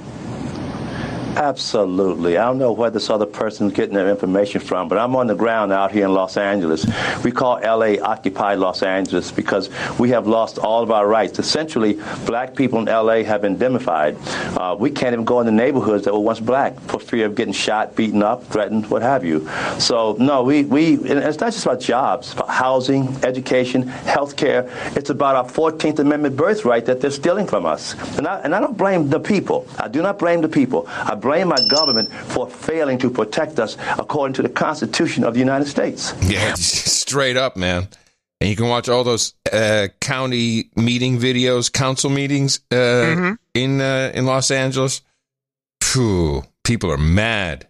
Absolutely. 1.37 2.35
I 2.39 2.45
don't 2.45 2.57
know 2.57 2.71
where 2.71 2.89
this 2.89 3.11
other 3.11 3.27
person's 3.27 3.71
getting 3.71 3.93
their 3.93 4.09
information 4.09 4.59
from, 4.59 4.87
but 4.87 4.97
I'm 4.97 5.15
on 5.15 5.27
the 5.27 5.35
ground 5.35 5.71
out 5.71 5.91
here 5.91 6.05
in 6.05 6.13
Los 6.15 6.35
Angeles. 6.35 6.83
We 7.23 7.31
call 7.31 7.59
LA 7.61 8.01
Occupy 8.01 8.55
Los 8.55 8.81
Angeles 8.81 9.29
because 9.29 9.69
we 9.99 10.09
have 10.09 10.25
lost 10.25 10.57
all 10.57 10.81
of 10.81 10.89
our 10.89 11.07
rights. 11.07 11.37
Essentially, 11.37 11.99
black 12.25 12.55
people 12.55 12.79
in 12.79 12.85
LA 12.85 13.21
have 13.21 13.43
been 13.43 13.53
indemnified. 13.53 14.17
Uh, 14.57 14.75
we 14.79 14.89
can't 14.89 15.13
even 15.13 15.25
go 15.25 15.39
in 15.39 15.45
the 15.45 15.51
neighborhoods 15.51 16.05
that 16.05 16.13
were 16.13 16.19
once 16.19 16.39
black 16.39 16.79
for 16.81 16.99
fear 16.99 17.27
of 17.27 17.35
getting 17.35 17.53
shot, 17.53 17.95
beaten 17.95 18.23
up, 18.23 18.43
threatened, 18.45 18.89
what 18.89 19.03
have 19.03 19.23
you. 19.23 19.47
So, 19.77 20.15
no, 20.19 20.41
we, 20.41 20.63
we 20.63 20.95
it's 20.95 21.39
not 21.39 21.53
just 21.53 21.67
about 21.67 21.81
jobs, 21.81 22.33
about 22.33 22.49
housing, 22.49 23.15
education, 23.23 23.83
health 23.83 24.37
care. 24.37 24.67
It's 24.95 25.11
about 25.11 25.35
our 25.35 25.45
14th 25.45 25.99
Amendment 25.99 26.35
birthright 26.35 26.87
that 26.87 26.99
they're 26.99 27.11
stealing 27.11 27.45
from 27.45 27.67
us. 27.67 27.93
And 28.17 28.27
I, 28.27 28.39
and 28.39 28.55
I 28.55 28.59
don't 28.59 28.75
blame 28.75 29.09
the 29.09 29.19
people. 29.19 29.67
I 29.77 29.87
do 29.87 30.01
not 30.01 30.17
blame 30.17 30.41
the 30.41 30.49
people. 30.49 30.87
I 30.87 31.13
blame 31.13 31.26
my 31.27 31.57
government 31.69 32.11
for 32.11 32.49
failing 32.49 32.97
to 32.99 33.09
protect 33.09 33.59
us 33.59 33.77
according 33.97 34.33
to 34.35 34.41
the 34.41 34.49
Constitution 34.49 35.23
of 35.23 35.33
the 35.33 35.39
United 35.39 35.67
States. 35.67 36.13
Yeah, 36.21 36.53
straight 36.57 37.37
up, 37.37 37.55
man. 37.57 37.87
And 38.39 38.49
you 38.49 38.55
can 38.55 38.67
watch 38.67 38.87
all 38.87 39.03
those 39.03 39.33
uh, 39.51 39.87
county 39.99 40.69
meeting 40.75 41.17
videos, 41.19 41.71
council 41.73 42.09
meetings 42.09 42.59
uh, 42.71 42.75
Mm-hmm. 42.75 43.33
in 43.55 43.81
uh, 43.81 44.11
in 44.13 44.25
Los 44.25 44.51
Angeles. 44.51 45.01
Phew, 45.81 46.43
people 46.63 46.91
are 46.91 46.97
mad. 46.97 47.67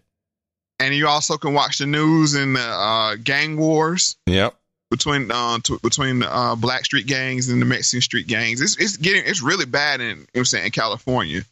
And 0.80 0.94
you 0.94 1.08
also 1.08 1.36
can 1.38 1.54
watch 1.54 1.78
the 1.78 1.86
news 1.86 2.34
and 2.34 2.54
the 2.54 2.60
uh, 2.60 3.16
gang 3.16 3.56
wars 3.56 4.16
Yep. 4.26 4.54
between 4.90 5.30
uh, 5.30 5.58
t- 5.62 5.78
between 5.82 6.20
the 6.20 6.32
uh, 6.32 6.54
black 6.54 6.84
street 6.84 7.06
gangs 7.06 7.48
and 7.48 7.60
the 7.60 7.66
Mexican 7.66 8.00
street 8.02 8.26
gangs. 8.26 8.60
It's 8.60 8.76
it's 8.76 8.96
getting 8.96 9.22
it's 9.26 9.42
really 9.42 9.66
bad 9.66 10.00
in 10.00 10.06
you 10.06 10.14
know 10.14 10.20
what 10.34 10.38
I'm 10.40 10.44
saying 10.44 10.64
in 10.66 10.70
California, 10.70 11.42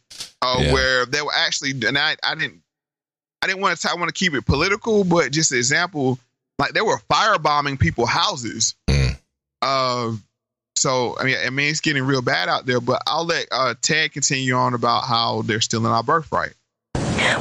uh, 0.41 0.57
Yeah. 0.59 0.73
where 0.73 1.05
they 1.05 1.21
were 1.21 1.33
actually 1.35 1.71
and 1.85 1.97
I 1.97 2.15
I 2.23 2.35
didn't 2.35 2.61
I 3.41 3.47
didn't 3.47 3.61
want 3.61 3.77
to 3.79 3.89
I 3.91 3.95
want 3.95 4.09
to 4.09 4.13
keep 4.13 4.33
it 4.33 4.45
political, 4.45 5.03
but 5.03 5.31
just 5.31 5.51
an 5.51 5.57
example 5.57 6.19
like 6.59 6.73
they 6.73 6.81
were 6.81 6.99
firebombing 7.09 7.79
people's 7.79 8.09
houses. 8.09 8.75
Uh, 9.61 10.13
so 10.75 11.15
I 11.19 11.23
mean 11.23 11.37
I 11.45 11.49
mean 11.49 11.69
it's 11.69 11.81
getting 11.81 12.03
real 12.03 12.21
bad 12.21 12.49
out 12.49 12.65
there. 12.65 12.79
But 12.79 13.01
I'll 13.07 13.25
let 13.25 13.47
uh, 13.51 13.75
Ted 13.81 14.11
continue 14.11 14.53
on 14.53 14.73
about 14.73 15.03
how 15.03 15.41
they're 15.43 15.61
stealing 15.61 15.91
our 15.91 16.03
birthright. 16.03 16.53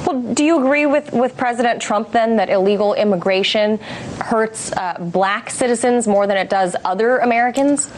Well, 0.07 0.35
do 0.35 0.44
you 0.44 0.59
agree 0.59 0.86
with, 0.86 1.12
with 1.12 1.36
President 1.36 1.81
Trump 1.82 2.12
then 2.12 2.36
that 2.36 2.48
illegal 2.48 2.94
immigration 2.94 3.78
hurts 4.20 4.73
uh, 4.73 4.97
black 5.01 5.51
citizens 5.51 6.07
more 6.07 6.27
than 6.27 6.36
it 6.36 6.48
does 6.48 6.77
other 6.85 7.19
Americans? 7.19 7.90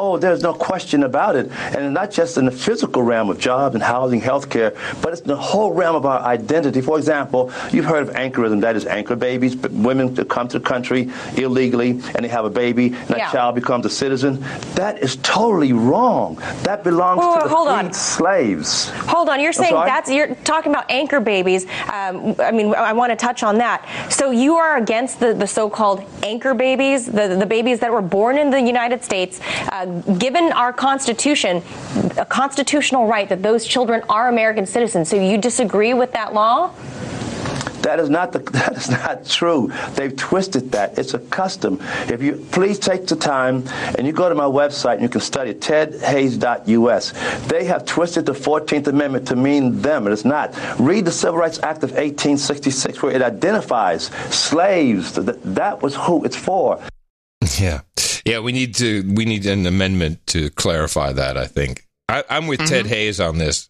Oh, 0.00 0.16
there's 0.16 0.42
no 0.42 0.54
question 0.54 1.02
about 1.02 1.34
it. 1.36 1.50
And 1.76 1.92
not 1.92 2.10
just 2.10 2.38
in 2.38 2.44
the 2.44 2.50
physical 2.52 3.02
realm 3.02 3.30
of 3.30 3.38
jobs 3.38 3.74
and 3.74 3.82
housing, 3.82 4.20
healthcare, 4.20 4.76
but 5.02 5.12
it's 5.12 5.22
the 5.22 5.36
whole 5.36 5.72
realm 5.72 5.96
of 5.96 6.06
our 6.06 6.20
identity. 6.20 6.80
For 6.80 6.96
example, 6.98 7.52
you've 7.72 7.84
heard 7.84 8.08
of 8.08 8.14
anchorism, 8.14 8.60
that 8.60 8.76
is 8.76 8.86
anchor 8.86 9.16
babies, 9.16 9.56
but 9.56 9.72
women 9.72 10.14
that 10.14 10.28
come 10.28 10.46
to 10.48 10.58
the 10.58 10.64
country 10.64 11.10
illegally 11.36 11.90
and 12.14 12.24
they 12.24 12.28
have 12.28 12.44
a 12.44 12.50
baby 12.50 12.86
and 12.88 13.08
that 13.08 13.18
Yeah. 13.18 13.32
child 13.32 13.54
becomes 13.56 13.84
a 13.86 13.90
citizen. 13.90 14.44
That 14.74 14.98
is 15.02 15.16
totally 15.16 15.72
wrong. 15.72 16.40
That 16.62 16.84
belongs 16.84 17.20
Whoa, 17.20 17.34
to 17.34 17.38
whoa, 17.40 17.48
the 17.48 17.54
hold 17.54 17.68
on. 17.68 17.92
slaves. 17.92 18.90
Hold 19.08 19.28
on, 19.28 19.40
you're 19.40 19.52
saying 19.52 19.74
that's 19.74 20.10
you're 20.10 20.34
talking 20.44 20.70
about 20.72 20.90
anchor 20.90 21.20
babies. 21.20 21.66
Um, 21.92 22.34
I 22.38 22.52
mean, 22.52 22.74
I 22.74 22.92
want 22.92 23.10
to 23.10 23.16
touch 23.16 23.42
on 23.42 23.58
that. 23.58 23.84
So 24.10 24.30
you 24.30 24.54
are 24.56 24.76
against 24.76 25.18
the, 25.20 25.34
the 25.34 25.46
so-called 25.46 26.04
anchor 26.22 26.54
babies, 26.54 27.06
the 27.06 27.28
the 27.38 27.46
babies 27.46 27.80
that 27.80 27.90
were 27.92 28.02
born 28.02 28.38
in 28.38 28.50
the 28.50 28.60
United 28.60 29.02
States, 29.04 29.40
uh, 29.72 29.86
given 30.18 30.52
our 30.52 30.72
Constitution, 30.72 31.62
a 32.16 32.24
constitutional 32.24 33.06
right 33.06 33.28
that 33.28 33.42
those 33.42 33.66
children 33.66 34.02
are 34.08 34.28
American 34.28 34.66
citizens. 34.66 35.08
So 35.08 35.16
you 35.16 35.38
disagree 35.38 35.94
with 35.94 36.12
that 36.12 36.34
law? 36.34 36.72
That 37.82 38.00
is 38.00 38.10
not 38.10 38.32
the, 38.32 38.38
that 38.52 38.76
is 38.76 38.90
not 38.90 39.24
true. 39.24 39.72
They've 39.94 40.14
twisted 40.14 40.72
that. 40.72 40.98
It's 40.98 41.14
a 41.14 41.18
custom. 41.18 41.78
If 42.08 42.22
you 42.22 42.46
please 42.50 42.78
take 42.78 43.06
the 43.06 43.16
time 43.16 43.64
and 43.96 44.06
you 44.06 44.12
go 44.12 44.28
to 44.28 44.34
my 44.34 44.44
website 44.44 44.94
and 44.94 45.02
you 45.02 45.08
can 45.08 45.20
study 45.20 45.50
it, 45.50 45.60
tedhayes.us. 45.60 47.46
They 47.46 47.64
have 47.64 47.86
twisted 47.86 48.26
the 48.26 48.32
14th 48.32 48.88
Amendment 48.88 49.28
to 49.28 49.36
mean 49.36 49.80
them. 49.80 50.06
It 50.06 50.12
is 50.12 50.24
not. 50.24 50.54
Read 50.78 51.04
the 51.04 51.12
Civil 51.12 51.38
Rights 51.38 51.58
Act 51.62 51.82
of 51.82 51.90
1866 51.92 53.02
where 53.02 53.12
it 53.12 53.22
identifies 53.22 54.06
slaves. 54.30 55.12
That, 55.12 55.42
that 55.54 55.82
was 55.82 55.94
who 55.96 56.24
it's 56.24 56.36
for. 56.36 56.80
Yeah, 57.58 57.80
yeah. 58.28 58.38
We 58.40 58.52
need 58.52 58.74
to 58.76 59.02
we 59.14 59.24
need 59.24 59.46
an 59.46 59.66
amendment 59.66 60.26
to 60.28 60.50
clarify 60.50 61.12
that. 61.12 61.36
I 61.36 61.46
think 61.46 61.84
I, 62.08 62.24
I'm 62.30 62.46
with 62.46 62.60
Ted 62.60 62.84
Mm-hmm. 62.84 62.88
Hayes 62.88 63.20
on 63.20 63.38
this. 63.38 63.68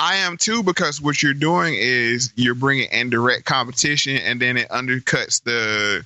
I 0.00 0.16
am 0.18 0.36
too 0.36 0.62
because 0.62 1.00
what 1.00 1.22
you're 1.22 1.34
doing 1.34 1.74
is 1.76 2.32
you're 2.36 2.54
bringing 2.54 2.88
indirect 2.92 3.44
competition, 3.44 4.16
and 4.16 4.40
then 4.40 4.56
it 4.56 4.68
undercuts 4.68 5.42
the 5.42 6.04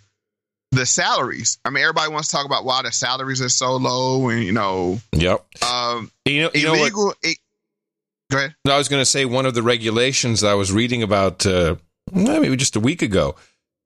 the 0.70 0.86
salaries. 0.86 1.58
I 1.64 1.70
mean, 1.70 1.82
everybody 1.84 2.10
wants 2.10 2.28
to 2.28 2.36
talk 2.36 2.46
about 2.46 2.64
why 2.64 2.80
the 2.82 2.90
salaries 2.92 3.42
are 3.42 3.50
so 3.50 3.76
low, 3.76 4.30
and 4.30 4.42
you 4.42 4.52
know, 4.52 4.98
Yep. 5.12 5.44
um, 5.62 6.10
You 6.24 6.42
know, 6.44 6.50
you 6.54 6.64
know 6.64 6.70
what? 6.72 6.80
illegal. 6.80 7.14
it- 7.22 7.38
go 8.30 8.38
ahead. 8.38 8.54
I 8.66 8.78
was 8.78 8.88
going 8.88 9.02
to 9.02 9.06
say 9.10 9.26
one 9.26 9.44
of 9.44 9.52
the 9.52 9.62
regulations 9.62 10.40
that 10.40 10.48
I 10.50 10.54
was 10.54 10.72
reading 10.72 11.02
about 11.02 11.44
uh, 11.44 11.76
maybe 12.10 12.56
just 12.56 12.76
a 12.76 12.80
week 12.80 13.02
ago. 13.02 13.36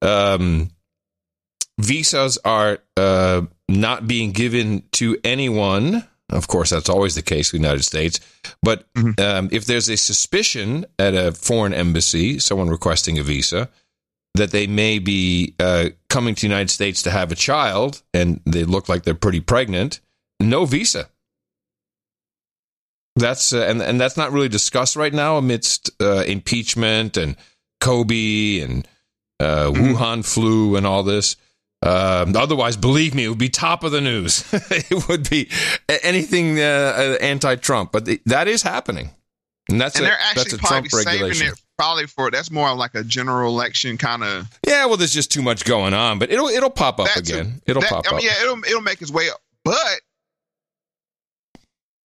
Um, 0.02 0.70
visas 1.78 2.38
are 2.44 2.78
uh, 2.96 3.42
not 3.68 4.06
being 4.06 4.32
given 4.32 4.82
to 4.92 5.18
anyone. 5.24 6.06
Of 6.30 6.48
course, 6.48 6.70
that's 6.70 6.88
always 6.88 7.14
the 7.14 7.22
case 7.22 7.52
in 7.52 7.60
the 7.60 7.66
United 7.68 7.84
States. 7.84 8.20
But 8.62 8.86
um, 9.18 9.48
if 9.52 9.66
there's 9.66 9.88
a 9.88 9.96
suspicion 9.96 10.84
at 10.98 11.14
a 11.14 11.32
foreign 11.32 11.72
embassy, 11.72 12.38
someone 12.38 12.68
requesting 12.68 13.18
a 13.18 13.22
visa, 13.22 13.70
that 14.34 14.50
they 14.50 14.66
may 14.66 14.98
be 14.98 15.54
uh, 15.60 15.90
coming 16.08 16.34
to 16.34 16.42
the 16.42 16.48
United 16.48 16.70
States 16.70 17.02
to 17.02 17.10
have 17.10 17.32
a 17.32 17.36
child, 17.36 18.02
and 18.12 18.40
they 18.44 18.64
look 18.64 18.88
like 18.88 19.04
they're 19.04 19.14
pretty 19.14 19.40
pregnant, 19.40 20.00
no 20.40 20.64
visa. 20.64 21.08
That's 23.16 23.52
uh, 23.52 23.62
and 23.62 23.80
and 23.80 24.00
that's 24.00 24.16
not 24.16 24.32
really 24.32 24.48
discussed 24.48 24.94
right 24.94 25.12
now 25.12 25.38
amidst 25.38 25.90
uh, 26.02 26.24
impeachment 26.26 27.16
and 27.16 27.36
Kobe 27.80 28.60
and 28.60 28.86
uh, 29.40 29.70
Wuhan 29.70 30.24
flu 30.24 30.76
and 30.76 30.86
all 30.86 31.02
this. 31.02 31.36
Um, 31.82 32.34
otherwise, 32.34 32.76
believe 32.76 33.14
me, 33.14 33.24
it 33.24 33.28
would 33.28 33.38
be 33.38 33.48
top 33.48 33.84
of 33.84 33.92
the 33.92 34.00
news. 34.00 34.44
it 34.52 35.08
would 35.08 35.28
be 35.28 35.50
anything 36.02 36.58
uh, 36.58 37.16
anti-Trump, 37.20 37.92
but 37.92 38.06
the, 38.06 38.20
that 38.26 38.48
is 38.48 38.62
happening, 38.62 39.10
and 39.68 39.80
that's 39.80 39.96
and 39.96 40.04
a 40.04 40.08
they're 40.08 40.18
that's 40.34 40.40
actually 40.40 40.56
a 40.56 40.58
Trump 40.58 40.88
probably 40.88 40.88
saving 41.04 41.26
regulation. 41.26 41.52
it 41.52 41.62
probably 41.76 42.06
for 42.06 42.30
that's 42.30 42.50
more 42.50 42.74
like 42.74 42.94
a 42.94 43.04
general 43.04 43.50
election 43.50 43.98
kind 43.98 44.24
of. 44.24 44.48
Yeah, 44.66 44.86
well, 44.86 44.96
there's 44.96 45.12
just 45.12 45.30
too 45.30 45.42
much 45.42 45.64
going 45.64 45.94
on, 45.94 46.18
but 46.18 46.30
it'll 46.30 46.48
it'll 46.48 46.70
pop 46.70 46.98
up 46.98 47.14
again. 47.14 47.60
It'll 47.66 47.82
that, 47.82 47.90
pop 47.90 48.06
I 48.06 48.08
up. 48.10 48.16
mean, 48.16 48.26
yeah, 48.26 48.42
it'll 48.42 48.64
it'll 48.64 48.80
make 48.80 49.02
its 49.02 49.10
way 49.10 49.28
up. 49.28 49.40
But 49.64 50.00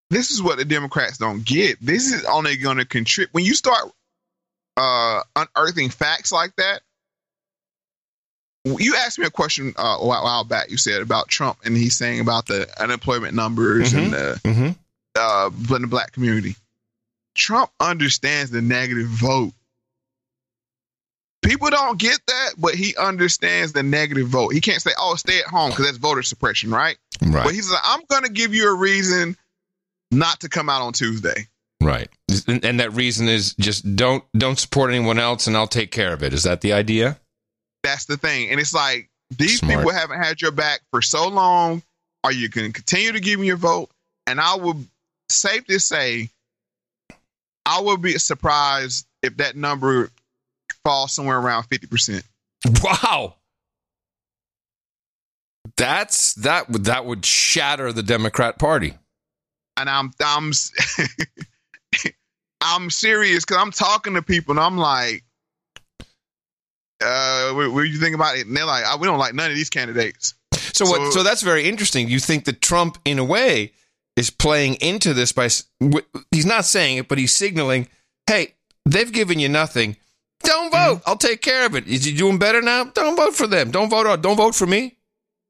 this 0.10 0.32
is 0.32 0.44
what 0.44 0.58
the 0.58 0.66
Democrats 0.66 1.18
don't 1.18 1.46
get. 1.46 1.78
This 1.80 2.12
is 2.12 2.26
only 2.26 2.58
going 2.58 2.78
to 2.78 2.86
contribute 2.86 3.34
when 3.34 3.46
you 3.46 3.56
start 3.56 3.90
uh, 4.78 5.22
unearthing 5.36 5.90
facts 5.90 6.32
like 6.32 6.56
that. 6.58 6.82
You 8.64 8.96
asked 8.96 9.18
me 9.18 9.26
a 9.26 9.32
question 9.32 9.74
uh, 9.78 9.98
a 10.00 10.06
while, 10.06 10.44
back. 10.44 10.70
You 10.70 10.78
said 10.78 11.02
about 11.02 11.28
Trump, 11.30 11.58
and 11.66 11.76
he's 11.76 11.98
saying 11.98 12.20
about 12.20 12.46
the 12.46 12.68
unemployment 12.80 13.34
numbers 13.34 13.92
and 13.94 14.14
the 14.14 14.40
Mhm. 14.44 14.76
uh, 15.18 15.50
in 15.76 15.82
the 15.82 15.88
black 15.88 16.12
community. 16.12 16.56
Trump 17.36 17.72
understands 17.80 18.52
the 18.52 18.62
negative 18.62 19.08
vote. 19.08 19.54
People 21.44 21.72
don't 21.72 21.98
get 21.98 22.20
that, 22.28 22.50
but 22.58 22.76
he 22.76 22.96
understands 22.98 23.74
the 23.74 23.82
negative 23.82 24.28
vote. 24.28 24.50
He 24.54 24.62
can't 24.62 24.80
say, 24.82 24.92
"Oh, 25.00 25.16
stay 25.16 25.40
at 25.40 25.46
home" 25.46 25.72
because 25.72 25.86
that's 25.86 25.98
voter 25.98 26.22
suppression, 26.22 26.70
right? 26.70 26.98
Right. 27.20 27.44
But 27.44 27.56
he's 27.56 27.72
like, 27.72 27.82
"I'm 27.84 28.02
going 28.10 28.24
to 28.24 28.30
give 28.30 28.54
you 28.54 28.70
a 28.70 28.74
reason 28.76 29.36
not 30.12 30.42
to 30.42 30.50
come 30.50 30.70
out 30.70 30.84
on 30.84 30.94
Tuesday." 30.94 31.48
Right. 31.82 32.10
And, 32.48 32.64
and 32.64 32.80
that 32.80 32.94
reason 32.94 33.28
is 33.28 33.56
just 33.56 33.96
don't 33.96 34.24
don't 34.38 34.60
support 34.60 34.92
anyone 34.92 35.18
else, 35.18 35.48
and 35.48 35.58
I'll 35.58 35.66
take 35.66 35.90
care 35.90 36.14
of 36.14 36.22
it. 36.22 36.32
Is 36.32 36.44
that 36.44 36.62
the 36.62 36.74
idea? 36.74 37.20
That's 37.84 38.06
the 38.06 38.18
thing, 38.18 38.50
and 38.52 38.60
it's 38.60 38.74
like 38.74 39.10
these 39.38 39.60
Smart. 39.60 39.80
people 39.80 39.94
haven't 39.94 40.22
had 40.22 40.42
your 40.42 40.52
back 40.52 40.82
for 40.92 41.02
so 41.02 41.28
long. 41.28 41.82
Are 42.24 42.32
you 42.32 42.50
going 42.50 42.68
to 42.68 42.74
continue 42.74 43.12
to 43.14 43.20
give 43.20 43.40
me 43.40 43.48
your 43.48 43.58
vote? 43.58 43.90
And 44.28 44.40
I 44.40 44.56
would 44.56 44.88
safe 45.30 45.66
to 45.66 45.80
say, 45.80 46.30
I 47.66 47.82
would 47.82 48.02
be 48.02 48.14
surprised 48.20 49.08
if 49.24 49.38
that 49.38 49.56
number 49.56 50.10
falls 50.84 51.14
somewhere 51.14 51.40
around 51.40 51.64
fifty 51.64 51.88
percent. 51.88 52.24
Wow. 52.84 53.36
That's 55.78 56.34
that 56.36 56.70
would 56.70 56.86
that 56.86 57.06
would 57.06 57.26
shatter 57.26 57.92
the 57.92 58.04
Democrat 58.04 58.60
Party. 58.60 58.94
and 59.78 59.90
I'm 59.90 60.12
I'm 60.24 60.52
I'm 62.62 62.90
serious 62.90 63.44
because 63.46 63.58
I'm 63.62 63.72
talking 63.72 64.14
to 64.16 64.22
people 64.22 64.52
and 64.52 64.60
I'm 64.60 64.78
like, 64.78 65.24
uh, 67.04 67.52
what, 67.54 67.72
what 67.74 67.82
do 67.82 67.88
you 67.88 68.00
think 68.00 68.16
about 68.16 68.38
it? 68.38 68.48
And 68.48 68.56
they're 68.56 68.66
like, 68.66 68.84
oh, 68.88 68.98
we 68.98 69.08
don't 69.08 69.20
like 69.20 69.34
none 69.34 69.50
of 69.50 69.56
these 69.56 69.70
candidates. 69.70 70.34
So 70.74 70.86
what? 70.86 71.14
So 71.14 71.24
that's 71.24 71.42
very 71.42 71.68
interesting. 71.68 72.08
You 72.10 72.20
think 72.20 72.46
that 72.46 72.62
Trump, 72.62 72.98
in 73.06 73.20
a 73.20 73.24
way, 73.26 73.74
is 74.16 74.30
playing 74.30 74.76
into 74.76 75.14
this 75.14 75.32
by 75.32 75.50
he's 76.32 76.46
not 76.46 76.66
saying 76.66 76.98
it, 76.98 77.08
but 77.08 77.18
he's 77.18 77.34
signaling, 77.34 77.88
"Hey, 78.28 78.54
they've 78.86 79.12
given 79.12 79.40
you 79.40 79.50
nothing. 79.50 79.98
Don't 80.44 80.72
vote. 80.72 81.02
I'll 81.06 81.18
take 81.18 81.42
care 81.42 81.66
of 81.66 81.76
it. 81.76 81.88
Is 81.88 82.04
he 82.06 82.16
doing 82.16 82.40
better 82.40 82.62
now? 82.62 82.86
Don't 82.86 83.16
vote 83.16 83.36
for 83.36 83.48
them. 83.48 83.70
Don't 83.72 83.90
vote. 83.90 84.22
Don't 84.22 84.38
vote 84.38 84.56
for 84.56 84.66
me. 84.66 84.98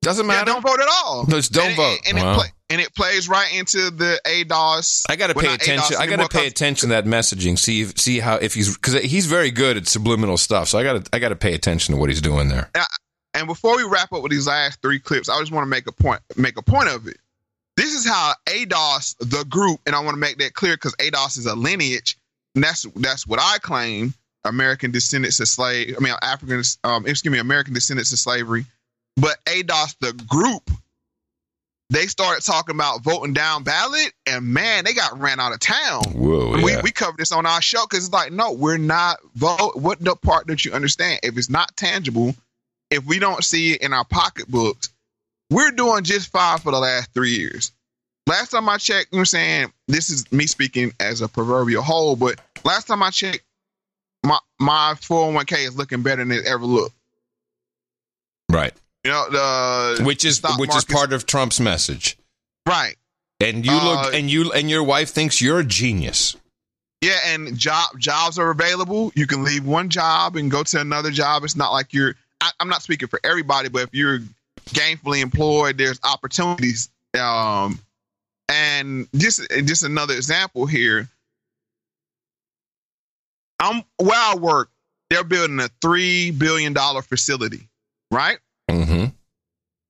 Doesn't 0.02 0.26
Yeah, 0.26 0.34
matter. 0.34 0.46
don't 0.52 0.62
vote 0.62 0.80
at 0.82 0.88
all. 1.06 1.26
Just 1.30 1.54
don't 1.54 1.68
and, 1.68 1.76
vote. 1.76 1.98
And, 2.08 2.18
and 2.18 2.26
Wow. 2.28 2.34
it 2.34 2.36
play, 2.36 2.48
and 2.72 2.82
it 2.82 2.96
plays 2.96 3.28
right 3.28 3.54
into 3.54 3.92
the 3.92 4.20
ADOS. 4.26 5.06
I 5.10 5.16
got 5.16 5.28
to 5.28 5.34
well, 5.36 5.46
pay 5.46 5.54
attention. 5.54 5.98
ADOS 5.98 6.00
I 6.00 6.08
got 6.08 6.20
to 6.20 6.38
pay 6.38 6.48
attention 6.48 6.90
to 6.90 6.96
that 6.96 7.06
messaging. 7.06 7.60
See 7.60 7.82
if, 7.82 8.00
see 8.00 8.20
how 8.20 8.36
if 8.36 8.54
he's 8.54 8.76
because 8.76 8.96
he's 9.02 9.26
very 9.26 9.52
good 9.52 9.78
at 9.78 9.88
subliminal 9.88 10.38
stuff. 10.38 10.70
So 10.70 10.80
I 10.80 10.84
got 10.84 11.06
to 11.06 11.10
I 11.16 11.20
got 11.20 11.30
to 11.30 11.36
pay 11.36 11.54
attention 11.54 11.94
to 11.94 12.00
what 12.00 12.10
he's 12.10 12.22
doing 12.22 12.48
there. 12.48 12.70
And, 12.74 12.84
I- 12.84 12.96
and 13.34 13.48
before 13.48 13.78
we 13.78 13.84
wrap 13.84 14.12
up 14.12 14.24
with 14.24 14.32
these 14.32 14.48
last 14.48 14.82
three 14.82 15.00
clips, 15.00 15.30
I 15.30 15.40
just 15.40 15.52
want 15.52 15.64
to 15.64 15.70
make 15.70 15.88
a 15.88 15.92
point. 15.92 16.22
Make 16.36 16.58
a 16.58 16.62
point 16.62 16.90
of 16.90 17.08
it. 17.08 17.18
This 17.78 17.94
is 17.94 18.06
how 18.06 18.34
ADOS, 18.48 19.16
the 19.20 19.46
group, 19.46 19.80
and 19.86 19.96
I 19.96 20.00
want 20.02 20.16
to 20.16 20.20
make 20.20 20.38
that 20.40 20.54
clear 20.54 20.76
because 20.76 20.96
ADOS 20.96 21.38
is 21.38 21.46
a 21.46 21.56
lineage, 21.56 22.18
and 22.56 22.64
that's 22.64 22.86
that's 22.98 23.26
what 23.26 23.40
I 23.42 23.58
claim. 23.60 24.14
American 24.44 24.92
descendants 24.92 25.40
of 25.40 25.48
slave. 25.48 25.96
I 25.98 26.04
mean, 26.04 26.14
African. 26.22 26.62
Um, 26.84 27.06
excuse 27.06 27.32
me, 27.32 27.40
American 27.40 27.74
descendants 27.74 28.12
of 28.12 28.20
slavery. 28.20 28.66
But 29.18 29.44
ADOS, 29.46 29.96
the 30.00 30.14
group, 30.28 30.70
they 31.92 32.08
started 32.08 32.42
talking 32.42 32.74
about 32.74 33.04
voting 33.04 33.34
down 33.34 33.64
ballot, 33.64 34.14
and 34.26 34.46
man, 34.46 34.86
they 34.86 34.94
got 34.94 35.20
ran 35.20 35.42
out 35.42 35.52
of 35.52 35.60
town. 35.60 36.04
Whoa, 36.14 36.54
And 36.54 36.64
we, 36.64 36.74
we 36.84 36.92
covered 36.92 37.18
this 37.18 37.34
on 37.34 37.46
our 37.46 37.62
show 37.62 37.84
because 37.84 38.06
it's 38.06 38.14
like, 38.14 38.32
no, 38.32 38.54
we're 38.54 38.78
not 38.78 39.18
vote. 39.36 39.74
What 39.76 40.00
the 40.00 40.16
part 40.16 40.48
that 40.48 40.64
you 40.64 40.72
understand? 40.72 41.20
If 41.22 41.38
it's 41.38 41.50
not 41.50 41.76
tangible, 41.76 42.34
if 42.90 43.06
we 43.06 43.20
don't 43.20 43.44
see 43.44 43.74
it 43.74 43.82
in 43.82 43.92
our 43.92 44.06
pocketbooks, 44.06 44.90
we're 45.50 45.72
doing 45.72 46.06
just 46.06 46.32
fine 46.32 46.60
for 46.60 46.72
the 46.72 46.80
last 46.80 47.14
three 47.14 47.32
years. 47.32 47.74
Last 48.26 48.52
time 48.52 48.70
I 48.70 48.78
checked, 48.78 49.10
you 49.12 49.18
know 49.18 49.20
what 49.20 49.22
I'm 49.22 49.26
saying? 49.26 49.74
This 49.90 50.10
is 50.10 50.32
me 50.32 50.48
speaking 50.48 50.94
as 51.02 51.20
a 51.20 51.28
proverbial 51.28 51.84
whole, 51.84 52.16
but 52.16 52.40
last 52.64 52.88
time 52.88 53.04
I 53.04 53.10
checked, 53.10 53.44
my 54.24 54.40
my 54.62 54.94
401k 54.96 55.68
is 55.68 55.76
looking 55.76 56.04
better 56.04 56.24
than 56.24 56.32
it 56.32 56.46
ever 56.46 56.66
looked. 56.66 56.96
Right. 58.50 58.74
You 59.04 59.12
know, 59.12 59.30
the 59.98 60.04
Which 60.04 60.26
is 60.26 60.42
which 60.58 60.76
is 60.76 60.86
part 60.86 61.12
of 61.14 61.26
Trump's 61.26 61.60
message. 61.60 62.18
right. 62.68 62.96
And 63.40 63.66
you 63.66 63.72
Uh, 63.72 63.84
look 64.04 64.14
and 64.14 64.30
you 64.30 64.52
and 64.52 64.70
your 64.70 64.84
wife 64.84 65.10
thinks 65.10 65.42
you're 65.42 65.60
a 65.60 65.64
genius. 65.66 66.36
Yeah, 67.02 67.18
and 67.26 67.58
job 67.58 67.98
jobs 67.98 68.38
are 68.38 68.52
available. 68.52 69.12
You 69.16 69.26
can 69.26 69.44
leave 69.44 69.66
one 69.66 69.90
job 69.90 70.36
and 70.36 70.52
go 70.52 70.62
to 70.62 70.80
another 70.80 71.10
job. 71.10 71.44
It's 71.44 71.56
not 71.56 71.72
like 71.72 71.92
you're. 71.94 72.16
I, 72.40 72.52
I'm 72.60 72.70
not 72.70 72.84
speaking 72.84 73.08
for 73.08 73.20
everybody, 73.24 73.70
but 73.70 73.82
if 73.82 73.90
you're 73.94 74.20
gainfully 74.70 75.22
employed, 75.24 75.80
there's 75.80 76.00
opportunities. 76.04 76.90
Um, 77.20 77.80
and 78.48 79.08
just 79.16 79.42
just 79.66 79.84
another 79.84 80.14
example 80.14 80.68
here. 80.68 81.10
I'm 83.60 83.84
where 83.98 84.12
I 84.20 84.36
work. 84.36 84.70
They're 85.10 85.24
building 85.24 85.60
a 85.60 85.70
three 85.82 86.30
billion 86.30 86.74
dollar 86.74 87.02
facility, 87.02 87.68
right? 88.12 88.38
Mm-hmm. 88.72 89.06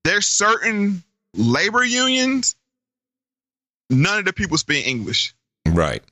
There's 0.03 0.28
certain 0.28 1.03
labor 1.34 1.84
unions. 1.84 2.56
None 3.90 4.20
of 4.20 4.26
the 4.26 4.34
people 4.34 4.58
speak 4.58 4.88
English. 4.88 5.34
Right. 5.68 6.03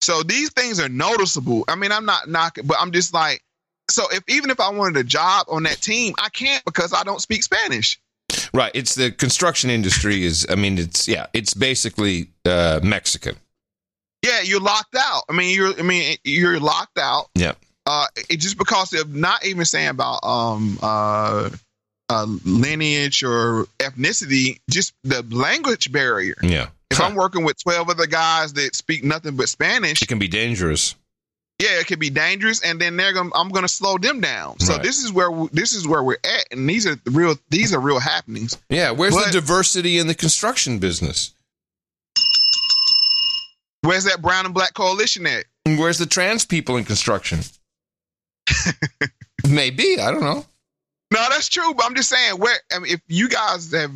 So 0.00 0.22
these 0.22 0.50
things 0.50 0.80
are 0.80 0.88
noticeable. 0.88 1.64
I 1.68 1.76
mean, 1.76 1.90
I'm 1.90 2.04
not 2.04 2.28
knocking, 2.28 2.66
but 2.66 2.76
I'm 2.78 2.92
just 2.92 3.14
like, 3.14 3.42
so 3.90 4.04
if 4.10 4.22
even 4.28 4.50
if 4.50 4.60
I 4.60 4.70
wanted 4.70 4.98
a 4.98 5.04
job 5.04 5.46
on 5.48 5.64
that 5.64 5.80
team, 5.80 6.14
I 6.22 6.28
can't 6.28 6.64
because 6.64 6.92
I 6.92 7.04
don't 7.04 7.20
speak 7.20 7.42
Spanish. 7.42 8.00
Right. 8.52 8.70
It's 8.74 8.94
the 8.94 9.10
construction 9.10 9.70
industry 9.70 10.24
is 10.24 10.46
I 10.48 10.54
mean 10.54 10.78
it's 10.78 11.08
yeah, 11.08 11.26
it's 11.32 11.54
basically 11.54 12.28
uh 12.44 12.80
Mexican. 12.82 13.36
Yeah, 14.22 14.40
you're 14.40 14.60
locked 14.60 14.94
out. 14.96 15.24
I 15.28 15.32
mean, 15.32 15.54
you're 15.54 15.78
I 15.78 15.82
mean 15.82 16.16
you're 16.24 16.60
locked 16.60 16.98
out. 16.98 17.28
Yeah. 17.34 17.52
Uh, 17.86 18.06
it 18.30 18.38
just 18.38 18.56
because 18.58 18.92
of 18.94 19.14
not 19.14 19.44
even 19.44 19.64
saying 19.64 19.88
about 19.88 20.20
um 20.24 20.78
uh, 20.82 21.50
uh 22.08 22.26
lineage 22.44 23.22
or 23.22 23.66
ethnicity, 23.78 24.58
just 24.70 24.94
the 25.04 25.22
language 25.30 25.92
barrier. 25.92 26.34
Yeah. 26.42 26.68
If 26.90 27.00
I'm 27.00 27.14
working 27.14 27.44
with 27.44 27.62
twelve 27.62 27.90
other 27.90 28.06
guys 28.06 28.52
that 28.54 28.74
speak 28.76 29.04
nothing 29.04 29.36
but 29.36 29.48
Spanish, 29.48 30.00
It 30.00 30.06
can 30.08 30.18
be 30.18 30.28
dangerous. 30.28 30.94
yeah, 31.60 31.80
it 31.80 31.86
can 31.86 31.98
be 31.98 32.08
dangerous, 32.08 32.62
and 32.62 32.80
then 32.80 32.96
they're 32.96 33.12
gonna 33.12 33.30
I'm 33.34 33.48
gonna 33.50 33.68
slow 33.68 33.98
them 33.98 34.20
down. 34.20 34.60
So 34.60 34.74
Right. 34.74 34.82
this 34.82 34.98
is 35.04 35.12
where 35.12 35.30
we, 35.30 35.48
this 35.52 35.74
is 35.74 35.86
where 35.88 36.02
we're 36.02 36.18
at, 36.24 36.46
and 36.52 36.68
these 36.68 36.86
are 36.86 36.94
the 36.94 37.10
real 37.10 37.36
these 37.50 37.74
are 37.74 37.80
real 37.80 37.98
happenings. 38.00 38.56
Yeah, 38.70 38.92
where's 38.92 39.14
But- 39.14 39.26
the 39.26 39.32
diversity 39.32 39.98
in 39.98 40.06
the 40.06 40.14
construction 40.14 40.78
business? 40.78 41.32
Where's 43.82 44.04
that 44.04 44.22
brown 44.22 44.46
and 44.46 44.54
black 44.54 44.72
coalition 44.74 45.26
at? 45.26 45.44
Where's 45.66 45.98
the 45.98 46.06
trans 46.06 46.44
people 46.46 46.76
in 46.76 46.84
construction? 46.84 47.40
Maybe, 49.48 49.98
I 50.00 50.10
don't 50.10 50.22
know. 50.22 50.44
No, 51.12 51.26
that's 51.30 51.48
true, 51.48 51.74
but 51.74 51.84
I'm 51.84 51.94
just 51.94 52.08
saying 52.08 52.38
where 52.38 52.56
I 52.72 52.78
mean, 52.80 52.92
if 52.92 53.00
you 53.08 53.28
guys 53.28 53.72
have 53.72 53.92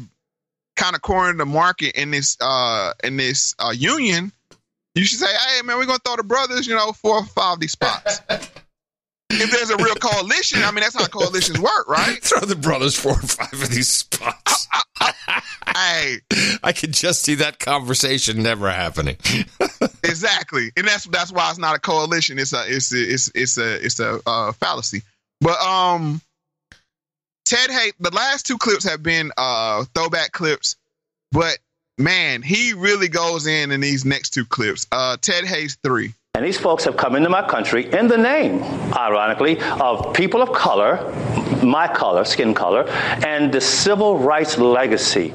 kind 0.76 0.94
of 0.94 1.02
cornered 1.02 1.38
the 1.38 1.46
market 1.46 2.00
in 2.00 2.10
this 2.10 2.36
uh 2.40 2.92
in 3.02 3.16
this 3.16 3.54
uh 3.58 3.72
union, 3.76 4.30
you 4.94 5.04
should 5.04 5.18
say, 5.18 5.26
hey 5.26 5.62
man, 5.62 5.78
we're 5.78 5.86
gonna 5.86 5.98
throw 6.04 6.16
the 6.16 6.22
brothers, 6.22 6.66
you 6.66 6.74
know, 6.74 6.92
four 6.92 7.16
or 7.16 7.24
five 7.24 7.54
of 7.54 7.60
these 7.60 7.72
spots. 7.72 8.20
if 9.30 9.50
there's 9.50 9.70
a 9.70 9.76
real 9.76 9.94
coalition, 9.94 10.62
I 10.62 10.70
mean 10.70 10.80
that's 10.80 10.94
how 10.94 11.06
coalitions 11.06 11.60
work, 11.60 11.88
right? 11.88 12.18
Throw 12.22 12.40
the 12.40 12.56
brothers 12.56 12.94
four 12.94 13.12
or 13.12 13.22
five 13.22 13.52
of 13.52 13.68
these 13.70 13.88
spots. 13.88 14.68
hey, 15.00 16.18
I 16.62 16.72
could 16.72 16.92
just 16.92 17.22
see 17.22 17.36
that 17.36 17.58
conversation 17.58 18.42
never 18.42 18.70
happening. 18.70 19.16
exactly, 20.04 20.72
and 20.76 20.86
that's 20.86 21.04
that's 21.04 21.32
why 21.32 21.50
it's 21.50 21.58
not 21.58 21.76
a 21.76 21.80
coalition. 21.80 22.38
It's 22.38 22.52
a 22.52 22.64
it's 22.66 22.92
a, 22.92 23.00
it's 23.00 23.30
it's 23.34 23.58
a 23.58 23.84
it's 23.84 24.00
a 24.00 24.20
uh, 24.26 24.52
fallacy. 24.52 25.02
But 25.40 25.60
um, 25.60 26.20
Ted 27.44 27.70
Hayes, 27.70 27.92
the 28.00 28.10
last 28.10 28.46
two 28.46 28.58
clips 28.58 28.84
have 28.84 29.02
been 29.02 29.32
uh 29.36 29.84
throwback 29.94 30.32
clips, 30.32 30.76
but 31.32 31.58
man, 31.98 32.42
he 32.42 32.72
really 32.72 33.08
goes 33.08 33.46
in 33.46 33.72
in 33.72 33.80
these 33.80 34.04
next 34.04 34.30
two 34.30 34.46
clips. 34.46 34.86
Uh, 34.90 35.16
Ted 35.20 35.44
Hayes 35.44 35.76
three. 35.82 36.14
And 36.38 36.46
these 36.46 36.56
folks 36.56 36.84
have 36.84 36.96
come 36.96 37.16
into 37.16 37.28
my 37.28 37.42
country 37.42 37.92
in 37.92 38.06
the 38.06 38.16
name, 38.16 38.62
ironically, 38.94 39.58
of 39.80 40.14
people 40.14 40.40
of 40.40 40.52
color, 40.52 41.12
my 41.64 41.88
color, 41.88 42.24
skin 42.24 42.54
color, 42.54 42.88
and 43.26 43.52
the 43.52 43.60
civil 43.60 44.18
rights 44.18 44.56
legacy. 44.56 45.32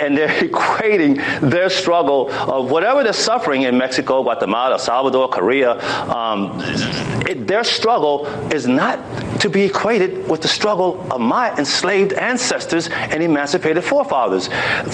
And 0.00 0.16
they're 0.16 0.28
equating 0.48 1.50
their 1.50 1.68
struggle 1.68 2.32
of 2.32 2.70
whatever 2.70 3.04
they're 3.04 3.12
suffering 3.12 3.64
in 3.64 3.76
Mexico, 3.76 4.22
Guatemala, 4.22 4.78
Salvador, 4.78 5.28
Korea. 5.28 5.72
Um, 6.08 6.58
it, 7.28 7.46
their 7.46 7.62
struggle 7.62 8.24
is 8.50 8.66
not 8.66 8.98
to 9.40 9.50
be 9.50 9.62
equated 9.62 10.28
with 10.28 10.40
the 10.40 10.48
struggle 10.48 11.06
of 11.12 11.20
my 11.20 11.54
enslaved 11.58 12.12
ancestors 12.14 12.88
and 12.88 13.22
emancipated 13.22 13.84
forefathers. 13.84 14.48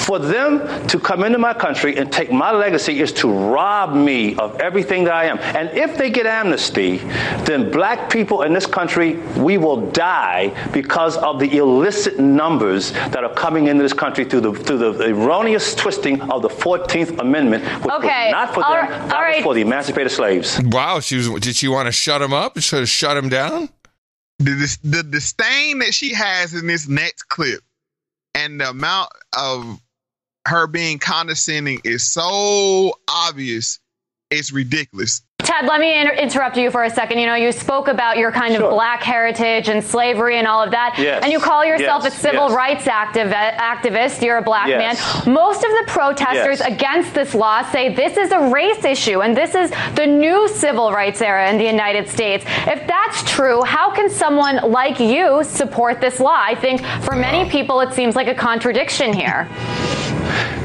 For 0.04 0.18
them 0.18 0.86
to 0.88 0.98
come 0.98 1.24
into 1.24 1.38
my 1.38 1.54
country 1.54 1.96
and 1.96 2.12
take 2.12 2.32
my 2.32 2.50
legacy 2.50 3.00
is 3.00 3.12
to 3.12 3.30
rob 3.30 3.94
me 3.94 4.34
of 4.36 4.60
everything 4.60 5.04
that 5.04 5.14
I 5.14 5.26
am. 5.26 5.38
And 5.44 5.68
if 5.76 5.96
they 5.98 6.10
get 6.10 6.26
amnesty, 6.26 6.98
then 7.44 7.70
black 7.70 8.10
people 8.10 8.42
in 8.42 8.52
this 8.52 8.66
country, 8.66 9.16
we 9.38 9.58
will 9.58 9.90
die 9.90 10.52
because 10.72 11.16
of 11.18 11.38
the 11.38 11.56
illicit 11.58 12.18
numbers 12.18 12.92
that 12.92 13.22
are 13.24 13.34
coming 13.34 13.66
into 13.66 13.82
this 13.82 13.92
country 13.92 14.24
through 14.24 14.40
the 14.40 14.52
through 14.54 14.78
the 14.78 15.04
erroneous 15.10 15.74
twisting 15.74 16.20
of 16.30 16.42
the 16.42 16.48
14th 16.48 17.18
Amendment, 17.18 17.64
which 17.84 17.92
Okay, 17.94 18.26
was 18.26 18.32
not 18.32 18.54
for 18.54 18.64
all 18.64 18.72
them, 18.72 18.80
right, 18.80 18.90
that 18.90 19.02
all 19.16 19.22
was 19.22 19.34
right. 19.34 19.42
for 19.42 19.54
the 19.54 19.60
emancipated 19.60 20.10
slaves. 20.10 20.60
Wow, 20.64 21.00
she 21.00 21.16
was. 21.16 21.28
Did 21.40 21.56
she 21.56 21.68
want 21.68 21.86
to 21.86 21.92
shut 21.92 22.22
him 22.22 22.32
up? 22.32 22.58
Should 22.60 22.80
have 22.80 22.88
shut 22.88 23.16
him 23.16 23.28
down. 23.28 23.68
the, 24.38 24.56
dis- 24.56 24.78
the 24.82 25.02
disdain 25.02 25.78
that 25.80 25.92
she 25.94 26.12
has 26.14 26.54
in 26.54 26.66
this 26.66 26.88
next 26.88 27.24
clip 27.28 27.60
and 28.34 28.60
the 28.60 28.70
amount 28.70 29.10
of 29.36 29.80
her 30.48 30.66
being 30.66 30.98
condescending 30.98 31.80
is 31.84 32.10
so 32.10 32.94
obvious 33.08 33.78
it's 34.30 34.52
ridiculous 34.52 35.22
Ted, 35.60 35.66
let 35.68 35.80
me 35.80 35.98
inter- 36.00 36.14
interrupt 36.14 36.56
you 36.56 36.70
for 36.70 36.84
a 36.84 36.90
second. 36.90 37.18
You 37.18 37.26
know, 37.26 37.34
you 37.34 37.52
spoke 37.52 37.88
about 37.88 38.16
your 38.16 38.32
kind 38.32 38.54
of 38.56 38.70
black 38.70 39.02
heritage 39.02 39.68
and 39.68 39.82
slavery 39.84 40.38
and 40.38 40.46
all 40.48 40.62
of 40.62 40.70
that. 40.72 40.96
Yes. 40.98 41.22
And 41.22 41.32
you 41.32 41.38
call 41.38 41.64
yourself 41.64 42.02
Yes. 42.04 42.14
a 42.16 42.18
civil 42.18 42.48
Yes. 42.48 42.56
rights 42.56 42.84
activ- 42.86 43.32
activist. 43.56 44.22
You're 44.22 44.38
a 44.38 44.42
black 44.42 44.68
Yes. 44.68 45.24
man. 45.24 45.32
Most 45.34 45.58
of 45.64 45.70
the 45.70 45.84
protesters 45.86 46.60
against 46.60 47.14
this 47.14 47.34
law 47.34 47.62
say 47.70 47.94
this 47.94 48.16
is 48.16 48.32
a 48.32 48.40
race 48.48 48.84
issue 48.84 49.20
and 49.22 49.36
this 49.36 49.54
is 49.54 49.70
the 49.94 50.06
new 50.06 50.48
civil 50.48 50.90
rights 50.92 51.22
era 51.22 51.48
in 51.48 51.58
the 51.58 51.64
United 51.66 52.08
States. 52.08 52.44
If 52.66 52.86
that's 52.86 53.22
true, 53.24 53.62
how 53.62 53.90
can 53.90 54.08
someone 54.10 54.56
like 54.70 54.98
you 54.98 55.42
support 55.44 56.00
this 56.00 56.18
law? 56.20 56.36
I 56.42 56.54
think 56.54 56.84
for 57.02 57.14
many 57.14 57.48
people 57.48 57.80
it 57.80 57.92
seems 57.92 58.16
like 58.16 58.28
a 58.28 58.34
contradiction 58.34 59.12
here. 59.12 59.48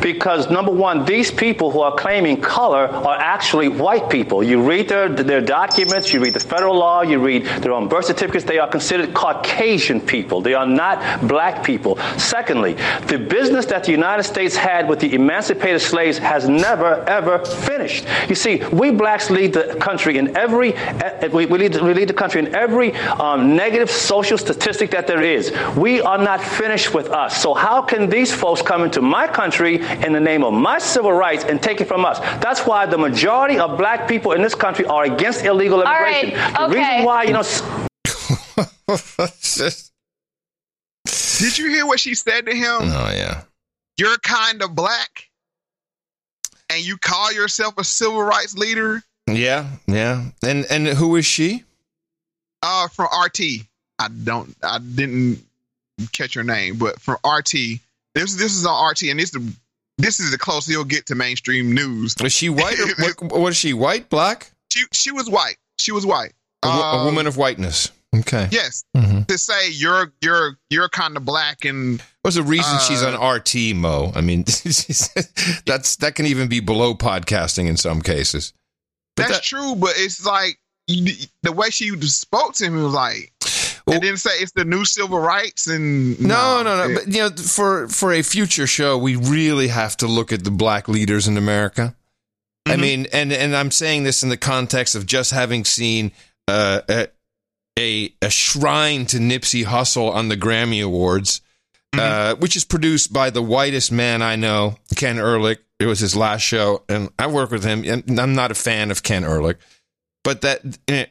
Because 0.01 0.49
number 0.49 0.71
one, 0.71 1.03
these 1.03 1.29
people 1.29 1.71
who 1.71 1.81
are 1.81 1.93
claiming 1.93 2.39
color 2.39 2.87
are 2.87 3.17
actually 3.19 3.67
white 3.67 4.09
people. 4.09 4.41
You 4.41 4.61
read 4.61 4.78
their 4.87 5.09
their 5.09 5.41
documents, 5.41 6.13
you 6.13 6.19
read 6.21 6.33
the 6.33 6.39
federal 6.39 6.77
law, 6.77 7.01
you 7.01 7.19
read 7.19 7.45
their 7.45 7.73
own 7.73 7.87
birth 7.87 8.05
certificates. 8.05 8.45
They 8.45 8.59
are 8.59 8.67
considered 8.67 9.13
Caucasian 9.13 10.01
people. 10.01 10.41
They 10.41 10.53
are 10.53 10.65
not 10.65 11.27
black 11.27 11.63
people. 11.63 11.97
Secondly, 12.17 12.73
the 13.07 13.17
business 13.17 13.65
that 13.67 13.83
the 13.83 13.91
United 13.91 14.23
States 14.23 14.55
had 14.55 14.87
with 14.87 14.99
the 14.99 15.13
emancipated 15.13 15.81
slaves 15.81 16.17
has 16.17 16.47
never 16.47 17.03
ever 17.07 17.43
finished. 17.45 18.05
You 18.27 18.35
see, 18.35 18.63
we 18.71 18.91
blacks 18.91 19.29
lead 19.29 19.53
the 19.53 19.75
country 19.79 20.17
in 20.17 20.35
every 20.37 20.73
eh, 20.75 21.27
we, 21.27 21.45
we, 21.45 21.57
lead, 21.57 21.81
we 21.81 21.93
lead 21.93 22.09
the 22.09 22.13
country 22.13 22.39
in 22.39 22.55
every 22.55 22.93
um, 22.95 23.55
negative 23.55 23.89
social 23.89 24.37
statistic 24.37 24.91
that 24.91 25.07
there 25.07 25.21
is. 25.21 25.51
We 25.75 26.01
are 26.01 26.17
not 26.17 26.41
finished 26.41 26.93
with 26.93 27.09
us. 27.09 27.41
So 27.41 27.53
how 27.53 27.81
can 27.81 28.09
these 28.09 28.33
folks 28.33 28.61
come 28.61 28.83
into 28.83 29.01
my 29.01 29.27
country 29.27 29.81
in 30.05 30.13
the 30.13 30.19
name 30.19 30.43
of 30.43 30.53
my 30.53 30.79
civil 30.79 31.11
rights 31.11 31.43
and 31.43 31.61
take 31.61 31.81
it 31.81 31.87
from 31.87 32.05
us? 32.05 32.19
That's 32.41 32.61
why 32.65 32.85
the 32.85 32.97
majority 32.97 33.59
of 33.59 33.77
black 33.77 34.07
people 34.07 34.31
in 34.33 34.41
this 34.41 34.55
country 34.55 34.68
are 34.89 35.05
against 35.05 35.45
illegal 35.45 35.77
All 35.79 35.85
right, 35.85 36.25
immigration. 36.25 36.53
The 36.53 36.63
okay. 36.65 36.75
reason 36.79 37.05
why, 37.05 37.23
you 37.23 37.33
know. 37.33 37.39
s- 37.39 37.61
did 41.39 41.57
you 41.57 41.69
hear 41.69 41.85
what 41.85 41.99
she 41.99 42.15
said 42.15 42.45
to 42.45 42.53
him 42.55 42.79
oh 42.81 43.11
yeah 43.13 43.41
you're 43.97 44.17
kind 44.17 44.61
of 44.61 44.75
black 44.75 45.27
and 46.69 46.83
you 46.85 46.97
call 46.97 47.31
yourself 47.31 47.77
a 47.77 47.83
civil 47.83 48.21
rights 48.21 48.57
leader 48.57 49.01
Yeah, 49.27 49.67
yeah. 49.87 50.25
And 50.43 50.65
and 50.69 50.87
who 50.87 51.15
is 51.15 51.25
she? 51.25 51.63
uh 52.61 52.87
from 52.89 53.07
rt 53.25 53.39
i 53.99 54.07
don't 54.23 54.55
i 54.63 54.79
didn't 54.79 55.41
catch 56.11 56.33
her 56.33 56.43
name 56.43 56.77
but 56.77 56.99
from 56.99 57.17
rt 57.25 57.51
this 58.15 58.35
this 58.35 58.53
is 58.55 58.65
on 58.65 58.89
rt 58.91 59.03
and 59.03 59.19
this 59.19 59.31
the 59.31 59.53
this 59.97 60.19
is 60.19 60.31
the 60.31 60.37
closest 60.37 60.69
you'll 60.69 60.83
get 60.83 61.05
to 61.05 61.15
mainstream 61.15 61.73
news 61.73 62.15
Was 62.21 62.33
she 62.33 62.49
white 62.49 62.79
or 62.79 62.87
what, 63.29 63.39
was 63.39 63.55
she 63.57 63.73
white, 63.73 64.09
black? 64.09 64.51
She 64.71 64.83
she 64.93 65.11
was 65.11 65.29
white 65.29 65.57
she 65.77 65.91
was 65.91 66.05
white 66.05 66.33
A, 66.63 66.67
Um, 66.67 67.05
woman 67.05 67.27
of 67.27 67.37
whiteness. 67.37 67.91
Okay. 68.15 68.47
Yes. 68.51 68.83
Mhm. 68.97 69.27
To 69.27 69.37
say 69.37 69.69
you're 69.69 70.11
you're 70.21 70.57
you're 70.71 70.89
kind 70.89 71.15
of 71.15 71.25
black 71.25 71.63
and 71.65 72.01
What's 72.23 72.35
the 72.37 72.43
reason 72.43 72.79
she's 72.87 73.03
Uh, 73.03 73.15
on 73.17 73.35
RT, 73.35 73.73
Mo? 73.75 74.11
I 74.15 74.21
mean, 74.21 74.43
that's 75.65 75.95
that 75.97 76.13
can 76.15 76.25
even 76.25 76.47
be 76.47 76.59
below 76.59 76.93
podcasting 76.95 77.67
in 77.67 77.77
some 77.77 78.01
cases. 78.01 78.53
that's 79.15 79.41
true, 79.47 79.75
but 79.75 79.93
it's 79.95 80.25
like 80.25 80.59
the 80.87 81.51
way 81.51 81.69
she 81.69 81.89
spoke 82.01 82.55
to 82.55 82.65
him 82.65 82.81
was 82.83 82.93
like 82.93 83.31
and 83.87 84.01
didn't 84.01 84.17
say 84.19 84.31
it's 84.39 84.51
the 84.53 84.65
new 84.65 84.85
civil 84.85 85.19
rights 85.19 85.67
and 85.67 86.19
No, 86.19 86.61
no, 86.63 86.87
no. 86.87 86.95
But 86.95 87.07
you 87.07 87.21
know, 87.21 87.29
for 87.29 87.87
for 87.87 88.11
a 88.13 88.21
future 88.23 88.67
show, 88.67 88.97
we 88.97 89.15
really 89.15 89.67
have 89.67 89.95
to 89.97 90.07
look 90.07 90.31
at 90.33 90.43
the 90.43 90.51
black 90.51 90.87
leaders 90.87 91.27
in 91.27 91.37
America. 91.37 91.95
I 92.65 92.71
Mm-hmm. 92.73 92.81
mean, 92.81 93.07
and 93.13 93.31
and 93.33 93.55
I'm 93.55 93.71
saying 93.71 94.03
this 94.03 94.21
in 94.23 94.29
the 94.29 94.37
context 94.37 94.95
of 94.95 95.05
just 95.05 95.31
having 95.31 95.65
seen 95.65 96.11
uh, 96.47 96.81
a, 96.87 97.07
a 97.77 98.13
a 98.21 98.29
shrine 98.29 99.05
to 99.07 99.17
Nipsey 99.17 99.65
Hussle 99.65 100.11
on 100.13 100.29
the 100.29 100.37
Grammy 100.37 100.83
Awards, 100.83 101.41
Mm-hmm. 101.95 101.99
uh, 101.99 102.35
which 102.39 102.55
is 102.55 102.65
produced 102.65 103.11
by 103.11 103.31
the 103.31 103.41
whitest 103.41 103.91
man 103.91 104.21
I 104.21 104.35
know, 104.35 104.75
Ken 104.95 105.17
Ehrlich. 105.17 105.59
It 105.79 105.87
was 105.87 105.99
his 105.99 106.15
last 106.15 106.41
show, 106.41 106.83
and 106.87 107.09
I 107.17 107.25
work 107.27 107.49
with 107.49 107.63
him. 107.63 107.83
And 107.83 108.19
I'm 108.19 108.35
not 108.35 108.51
a 108.51 108.55
fan 108.55 108.91
of 108.91 109.01
Ken 109.01 109.23
Ehrlich, 109.23 109.57
but 110.23 110.41
that 110.41 110.61
eh, 110.87 111.05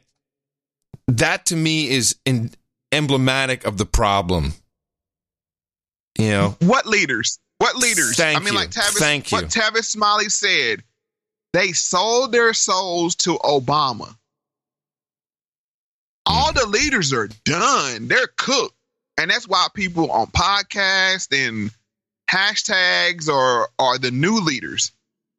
that 1.09 1.47
to 1.47 1.57
me 1.57 1.89
is 1.89 2.15
in, 2.25 2.53
emblematic 2.93 3.65
of 3.65 3.77
the 3.79 3.87
problem. 3.87 4.53
You 6.19 6.31
know, 6.31 6.57
what 6.61 6.87
leaders? 6.87 7.39
What 7.59 7.77
leaders? 7.77 8.17
Thank 8.17 8.37
I 8.41 8.45
mean, 8.45 8.53
you. 8.55 8.59
like 8.61 8.71
Tavis, 8.71 8.99
Thank 8.99 9.31
you. 9.33 9.37
what 9.39 9.47
Tavis 9.47 9.85
Smiley 9.87 10.29
said, 10.29 10.83
they 11.53 11.73
sold 11.73 12.33
their 12.33 12.53
souls 12.55 13.15
to 13.17 13.35
Obama. 13.39 14.15
All 16.27 16.53
the 16.53 16.67
leaders 16.67 17.13
are 17.13 17.29
done. 17.45 18.09
They're 18.09 18.29
cooked. 18.37 18.75
And 19.21 19.31
that's 19.31 19.49
why 19.49 19.67
people 19.75 20.11
on 20.13 20.27
podcasts 20.29 21.29
and 21.33 21.71
hashtags 22.31 23.29
are 23.29 23.69
are 23.79 23.99
the 23.99 24.11
new 24.11 24.41
leaders. 24.41 24.93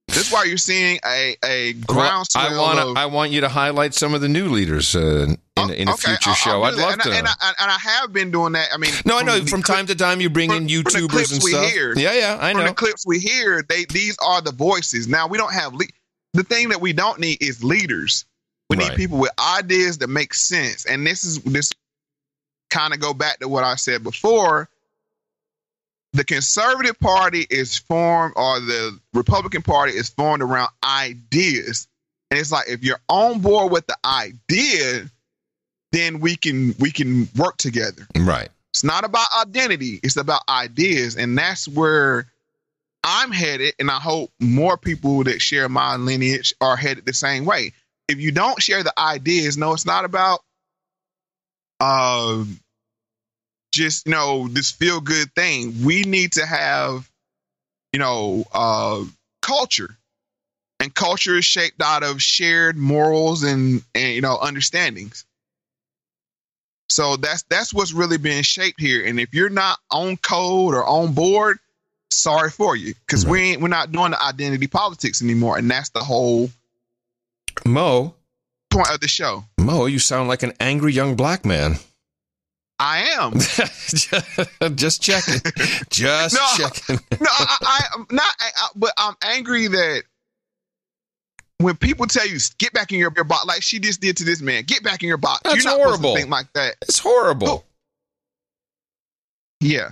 That's 0.09 0.33
why 0.33 0.45
you're 0.45 0.57
seeing 0.57 0.99
a 1.05 1.37
a 1.45 1.73
Well, 1.87 1.97
groundswell 1.99 2.59
I 2.65 2.75
want. 2.83 2.97
I 2.97 3.05
want 3.05 3.31
you 3.31 3.41
to 3.41 3.47
highlight 3.47 3.93
some 3.93 4.13
of 4.15 4.21
the 4.21 4.27
new 4.27 4.49
leaders 4.49 4.95
uh, 4.95 5.27
in, 5.57 5.69
in 5.69 5.87
a 5.87 5.93
future 5.95 6.31
I'll- 6.31 6.35
show. 6.35 6.51
Do 6.59 6.63
I'd 6.63 6.73
love 6.73 6.93
and 6.93 7.01
to. 7.03 7.09
I, 7.11 7.15
and, 7.19 7.27
I, 7.27 7.53
and 7.59 7.71
I 7.71 7.77
have 7.77 8.11
been 8.11 8.31
doing 8.31 8.53
that. 8.53 8.69
I 8.73 8.77
mean, 8.77 8.91
no, 9.05 9.19
I 9.19 9.21
know. 9.21 9.37
From 9.45 9.61
clip- 9.61 9.77
time 9.77 9.85
to 9.85 9.95
time, 9.95 10.19
you 10.19 10.29
bring 10.31 10.49
in 10.51 10.57
from 10.63 10.67
YouTubers 10.67 11.31
and 11.31 11.41
stuff. 11.43 11.69
hear- 11.71 11.93
yeah, 11.95 12.13
yeah, 12.13 12.37
I 12.41 12.51
from 12.51 12.61
know. 12.61 12.67
the 12.69 12.73
clips 12.73 13.05
we 13.05 13.19
hear, 13.19 13.63
they 13.69 13.85
these 13.85 14.17
are 14.17 14.41
the 14.41 14.51
voices. 14.51 15.07
Now 15.07 15.27
we 15.27 15.37
don't 15.37 15.53
have 15.53 15.73
le- 15.75 15.85
the 16.33 16.43
thing 16.43 16.69
that 16.69 16.81
we 16.81 16.93
don't 16.93 17.19
need 17.19 17.41
is 17.41 17.63
leaders. 17.63 18.25
We 18.69 18.77
need 18.77 18.93
people 18.95 19.17
with 19.17 19.31
ideas 19.39 19.97
that 19.97 20.09
make 20.09 20.33
sense. 20.33 20.85
And 20.85 21.05
this 21.05 21.23
is 21.23 21.41
this 21.41 21.71
kind 22.69 22.93
of 22.93 22.99
go 22.99 23.15
back 23.15 23.39
to 23.39 23.47
what 23.47 23.63
I 23.63 23.75
said 23.75 24.03
before. 24.03 24.69
The 26.13 26.23
conservative 26.23 26.99
party 26.99 27.45
is 27.49 27.77
formed, 27.77 28.33
or 28.35 28.59
the 28.59 28.99
Republican 29.13 29.63
Party 29.63 29.93
is 29.93 30.09
formed 30.09 30.43
around 30.43 30.69
ideas. 30.83 31.87
And 32.29 32.39
it's 32.39 32.51
like 32.51 32.69
if 32.69 32.83
you're 32.83 33.01
on 33.09 33.41
board 33.41 33.71
with 33.71 33.87
the 33.87 33.97
idea, 34.05 35.09
then 35.91 36.19
we 36.19 36.35
can 36.35 36.75
we 36.79 36.91
can 36.91 37.27
work 37.35 37.57
together. 37.57 38.07
Right. 38.15 38.49
It's 38.71 38.83
not 38.83 39.03
about 39.03 39.27
identity, 39.41 39.99
it's 40.03 40.17
about 40.17 40.41
ideas. 40.47 41.15
And 41.15 41.37
that's 41.37 41.67
where 41.67 42.27
I'm 43.03 43.31
headed. 43.31 43.75
And 43.79 43.89
I 43.89 43.99
hope 43.99 44.31
more 44.39 44.77
people 44.77 45.23
that 45.25 45.41
share 45.41 45.69
my 45.69 45.95
lineage 45.95 46.53
are 46.61 46.75
headed 46.75 47.05
the 47.05 47.13
same 47.13 47.45
way. 47.45 47.73
If 48.07 48.19
you 48.19 48.31
don't 48.31 48.61
share 48.61 48.83
the 48.83 48.93
ideas, 48.97 49.57
no, 49.57 49.73
it's 49.73 49.85
not 49.85 50.05
about 50.05 50.41
uh, 51.79 52.43
just, 53.71 54.05
you 54.05 54.11
know, 54.11 54.47
this 54.47 54.71
feel 54.71 54.99
good 54.99 55.33
thing. 55.35 55.83
We 55.83 56.03
need 56.03 56.33
to 56.33 56.45
have, 56.45 57.09
you 57.93 57.99
know, 57.99 58.43
uh, 58.51 59.03
culture. 59.41 59.95
And 60.81 60.93
culture 60.93 61.35
is 61.35 61.45
shaped 61.45 61.81
out 61.81 62.03
of 62.03 62.21
shared 62.21 62.77
morals 62.77 63.43
and, 63.43 63.83
and 63.93 64.13
you 64.13 64.21
know, 64.21 64.37
understandings. 64.37 65.25
So 66.89 67.17
that's 67.17 67.43
that's 67.43 67.73
what's 67.73 67.93
really 67.93 68.17
being 68.17 68.41
shaped 68.43 68.79
here. 68.79 69.05
And 69.05 69.19
if 69.19 69.33
you're 69.33 69.49
not 69.49 69.77
on 69.91 70.17
code 70.17 70.73
or 70.73 70.83
on 70.85 71.13
board, 71.13 71.59
sorry 72.11 72.49
for 72.49 72.75
you, 72.75 72.93
because 73.05 73.25
we 73.25 73.39
ain't 73.41 73.61
we're 73.61 73.67
not 73.67 73.91
doing 73.91 74.11
the 74.11 74.23
identity 74.23 74.67
politics 74.67 75.21
anymore, 75.21 75.57
and 75.57 75.69
that's 75.69 75.89
the 75.89 75.99
whole 75.99 76.49
Mo, 77.65 78.15
point 78.69 78.89
of 78.91 78.99
the 79.01 79.07
show. 79.07 79.43
Mo, 79.59 79.85
you 79.85 79.99
sound 79.99 80.27
like 80.29 80.43
an 80.43 80.53
angry 80.59 80.93
young 80.93 81.15
black 81.15 81.45
man. 81.45 81.75
I 82.81 82.99
am. 83.19 83.33
Just 84.75 85.01
checking. 85.03 85.41
Just 85.89 86.35
No, 86.35 86.47
checking. 86.55 86.95
no, 87.19 87.27
I, 87.29 87.57
I, 87.61 87.79
I'm 87.95 88.07
not, 88.09 88.33
I, 88.39 88.49
I- 88.55 88.69
but 88.75 88.93
I'm 88.97 89.15
angry 89.21 89.67
that 89.67 90.03
when 91.57 91.75
people 91.75 92.05
tell 92.07 92.25
you 92.25 92.37
get 92.57 92.71
back 92.71 92.93
in 92.93 92.99
your, 92.99 93.11
your 93.17 93.25
box, 93.25 93.45
like 93.45 93.61
she 93.61 93.79
just 93.79 93.99
did 93.99 94.15
to 94.17 94.23
this 94.23 94.39
man, 94.39 94.63
get 94.63 94.81
back 94.81 95.03
in 95.03 95.09
your 95.09 95.17
box. 95.17 95.41
That's 95.43 95.57
You're 95.57 95.65
not 95.65 95.71
supposed 95.81 95.87
horrible. 96.01 96.13
to 96.13 96.19
think 96.21 96.31
like 96.31 96.53
that. 96.53 96.75
It's 96.83 96.99
horrible. 96.99 97.65
Yeah. 99.59 99.89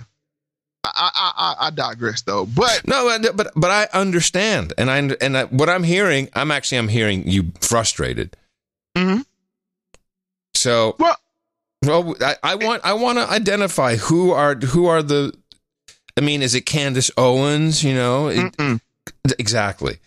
I, 0.84 1.10
I, 1.14 1.32
I, 1.36 1.66
I 1.66 1.70
digress 1.70 2.22
though. 2.22 2.46
But 2.46 2.86
no, 2.86 3.18
but 3.34 3.52
but 3.54 3.70
I 3.70 3.88
understand, 3.92 4.72
and 4.78 4.90
I 4.90 4.98
and 5.20 5.36
I, 5.36 5.44
what 5.44 5.68
I'm 5.68 5.82
hearing, 5.82 6.28
I'm 6.34 6.50
actually 6.50 6.78
I'm 6.78 6.88
hearing 6.88 7.26
you 7.28 7.52
frustrated. 7.60 8.36
Mm-hmm. 8.96 9.22
So 10.54 10.96
well, 10.98 11.16
well, 11.84 12.16
I, 12.20 12.36
I 12.42 12.54
want 12.56 12.84
I 12.84 12.92
want 12.94 13.18
to 13.18 13.28
identify 13.30 13.96
who 13.96 14.32
are 14.32 14.54
who 14.54 14.86
are 14.86 15.02
the. 15.02 15.32
I 16.16 16.20
mean, 16.20 16.42
is 16.42 16.54
it 16.54 16.62
Candace 16.62 17.10
Owens? 17.16 17.84
You 17.84 17.94
know, 17.94 18.28
it, 18.28 18.80
exactly. 19.38 19.98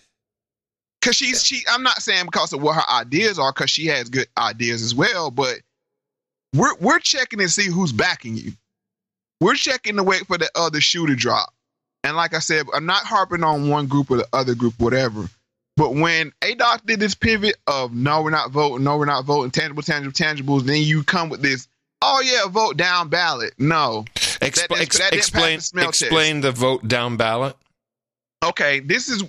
Because 0.99 1.15
she's 1.15 1.43
she. 1.43 1.63
I'm 1.69 1.83
not 1.83 2.01
saying 2.01 2.25
because 2.25 2.53
of 2.53 2.61
what 2.61 2.75
her 2.75 2.89
ideas 2.89 3.39
are, 3.39 3.51
because 3.53 3.69
she 3.69 3.87
has 3.87 4.09
good 4.09 4.27
ideas 4.37 4.83
as 4.83 4.93
well. 4.93 5.31
But 5.31 5.61
we're 6.53 6.75
we're 6.79 6.99
checking 6.99 7.39
to 7.39 7.49
see 7.49 7.67
who's 7.67 7.91
backing 7.91 8.35
you. 8.35 8.53
We're 9.41 9.55
checking 9.55 9.97
to 9.97 10.03
wait 10.03 10.25
for 10.27 10.37
the 10.37 10.49
other 10.55 10.79
shoe 10.79 11.07
to 11.07 11.15
drop. 11.15 11.53
And 12.03 12.15
like 12.15 12.33
I 12.33 12.39
said, 12.39 12.65
I'm 12.73 12.85
not 12.85 13.03
harping 13.03 13.43
on 13.43 13.69
one 13.69 13.87
group 13.87 14.09
or 14.09 14.17
the 14.17 14.27
other 14.31 14.55
group, 14.55 14.75
whatever. 14.79 15.27
But 15.77 15.95
when 15.95 16.31
ADOS 16.41 16.85
did 16.85 16.99
this 16.99 17.15
pivot 17.15 17.55
of 17.67 17.93
no, 17.93 18.21
we're 18.21 18.29
not 18.29 18.51
voting, 18.51 18.83
no, 18.83 18.97
we're 18.97 19.05
not 19.05 19.25
voting, 19.25 19.51
tangible, 19.51 19.83
tangible, 19.83 20.13
tangibles, 20.13 20.63
then 20.65 20.81
you 20.81 21.03
come 21.03 21.29
with 21.29 21.41
this, 21.41 21.67
oh 22.01 22.21
yeah, 22.23 22.49
vote 22.49 22.77
down 22.77 23.09
ballot. 23.09 23.53
No. 23.57 24.05
Expl- 24.15 24.67
That- 24.69 24.81
ex- 24.81 24.97
that 24.99 25.13
explain 25.13 25.57
the 25.57 25.63
smell 25.63 25.85
test. 25.87 26.01
explain 26.03 26.41
the 26.41 26.51
vote 26.51 26.87
down 26.87 27.17
ballot. 27.17 27.55
okay, 28.43 28.79
this 28.79 29.07
is 29.09 29.23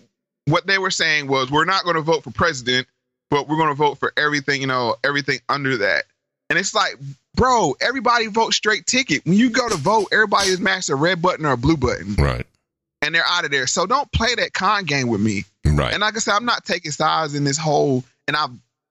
what 0.46 0.66
they 0.66 0.78
were 0.78 0.90
saying 0.90 1.26
was 1.28 1.50
we're 1.50 1.64
not 1.64 1.84
going 1.84 1.96
to 1.96 2.02
vote 2.02 2.24
for 2.24 2.30
president, 2.32 2.86
but 3.30 3.48
we're 3.48 3.56
going 3.56 3.68
to 3.68 3.74
vote 3.74 3.98
for 3.98 4.12
everything, 4.16 4.60
you 4.60 4.66
know, 4.66 4.96
everything 5.04 5.38
under 5.48 5.76
that. 5.78 6.04
And 6.50 6.58
it's 6.58 6.74
like, 6.74 6.96
bro, 7.34 7.74
everybody 7.80 8.26
vote 8.26 8.52
straight 8.54 8.86
ticket. 8.86 9.24
When 9.24 9.34
you 9.36 9.50
go 9.50 9.68
to 9.68 9.76
vote, 9.76 10.08
everybody 10.12 10.48
is 10.50 10.60
matched 10.60 10.88
a 10.88 10.94
red 10.96 11.20
button 11.22 11.46
or 11.46 11.52
a 11.52 11.56
blue 11.56 11.76
button. 11.76 12.14
Right. 12.14 12.46
And 13.00 13.14
they're 13.14 13.26
out 13.26 13.44
of 13.44 13.50
there. 13.50 13.66
So 13.66 13.86
don't 13.86 14.10
play 14.12 14.34
that 14.36 14.52
con 14.52 14.84
game 14.84 15.08
with 15.08 15.20
me. 15.20 15.44
Right. 15.64 15.92
And 15.92 16.00
like 16.00 16.14
I 16.16 16.20
said, 16.20 16.34
I'm 16.34 16.44
not 16.44 16.64
taking 16.64 16.92
sides 16.92 17.34
in 17.34 17.44
this 17.44 17.58
whole, 17.58 18.04
and 18.28 18.36
I've 18.36 18.50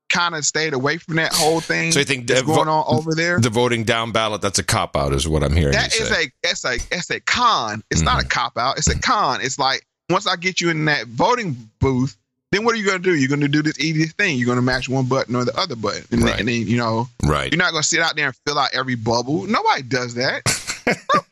kind 0.09 0.35
of 0.35 0.43
stayed 0.43 0.73
away 0.73 0.97
from 0.97 1.15
that 1.15 1.33
whole 1.33 1.61
thing. 1.61 1.93
So 1.93 1.99
you 1.99 2.05
think 2.05 2.27
that's 2.27 2.41
the 2.41 2.45
going 2.47 2.67
on 2.67 2.83
over 2.87 3.15
there? 3.15 3.39
The 3.39 3.49
voting 3.49 3.85
down 3.85 4.11
ballot 4.11 4.41
that's 4.41 4.59
a 4.59 4.63
cop 4.63 4.97
out 4.97 5.13
is 5.13 5.25
what 5.27 5.43
I'm 5.43 5.55
hearing. 5.55 5.71
That 5.71 5.95
is 5.95 6.09
say. 6.09 6.25
a 6.25 6.31
that's 6.43 6.65
a 6.65 6.77
that's 6.89 7.09
a 7.11 7.21
con. 7.21 7.81
It's 7.89 8.01
not 8.01 8.15
a 8.21 8.25
Mm-hmm. 8.25 8.29
cop 8.29 8.57
out. 8.57 8.77
It's 8.77 8.89
a 8.89 8.99
con. 8.99 9.39
It's 9.41 9.57
like 9.57 9.85
once 10.09 10.27
I 10.27 10.35
get 10.35 10.59
you 10.59 10.69
in 10.69 10.83
that 10.85 11.05
voting 11.07 11.55
booth, 11.79 12.17
then 12.51 12.65
what 12.65 12.75
are 12.75 12.77
you 12.77 12.85
gonna 12.85 12.99
do? 12.99 13.15
You're 13.15 13.29
gonna 13.29 13.47
do 13.47 13.61
this 13.61 13.79
easy 13.79 14.05
thing. 14.05 14.37
You're 14.37 14.47
gonna 14.47 14.61
match 14.61 14.89
one 14.89 15.05
button 15.05 15.35
or 15.35 15.45
the 15.45 15.57
other 15.57 15.75
button, 15.75 16.03
and, 16.11 16.23
then, 16.23 16.39
and 16.39 16.47
then 16.47 16.67
you 16.67 16.77
know, 16.77 17.07
right. 17.23 17.51
you're 17.51 17.57
not 17.57 17.71
gonna 17.71 17.83
sit 17.83 17.99
out 17.99 18.15
there 18.15 18.27
and 18.27 18.35
fill 18.45 18.59
out 18.59 18.69
every 18.73 18.95
bubble. 18.95 19.47
Nobody 19.47 19.83
does 19.83 20.15
that. 20.15 20.43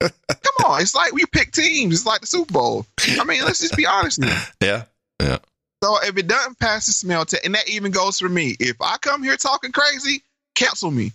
Come 0.00 0.72
on, 0.72 0.82
it's 0.82 0.94
like 0.94 1.12
we 1.12 1.24
pick 1.26 1.52
teams. 1.52 1.94
It's 1.94 2.06
like 2.06 2.22
the 2.22 2.26
Super 2.26 2.52
Bowl. 2.52 2.86
I 3.18 3.24
mean, 3.24 3.44
let's 3.44 3.60
just 3.60 3.76
be 3.76 3.86
honest 3.86 4.18
now. 4.18 4.42
Yeah. 4.60 4.84
Yeah. 5.20 5.38
So 5.82 5.96
if 6.02 6.16
it 6.16 6.26
doesn't 6.26 6.58
pass 6.58 6.86
the 6.86 6.92
smell 6.92 7.24
test, 7.24 7.44
and 7.44 7.54
that 7.54 7.68
even 7.68 7.92
goes 7.92 8.18
for 8.18 8.28
me, 8.28 8.56
if 8.58 8.76
I 8.80 8.96
come 8.98 9.22
here 9.22 9.36
talking 9.36 9.72
crazy, 9.72 10.22
cancel 10.54 10.90
me. 10.90 11.12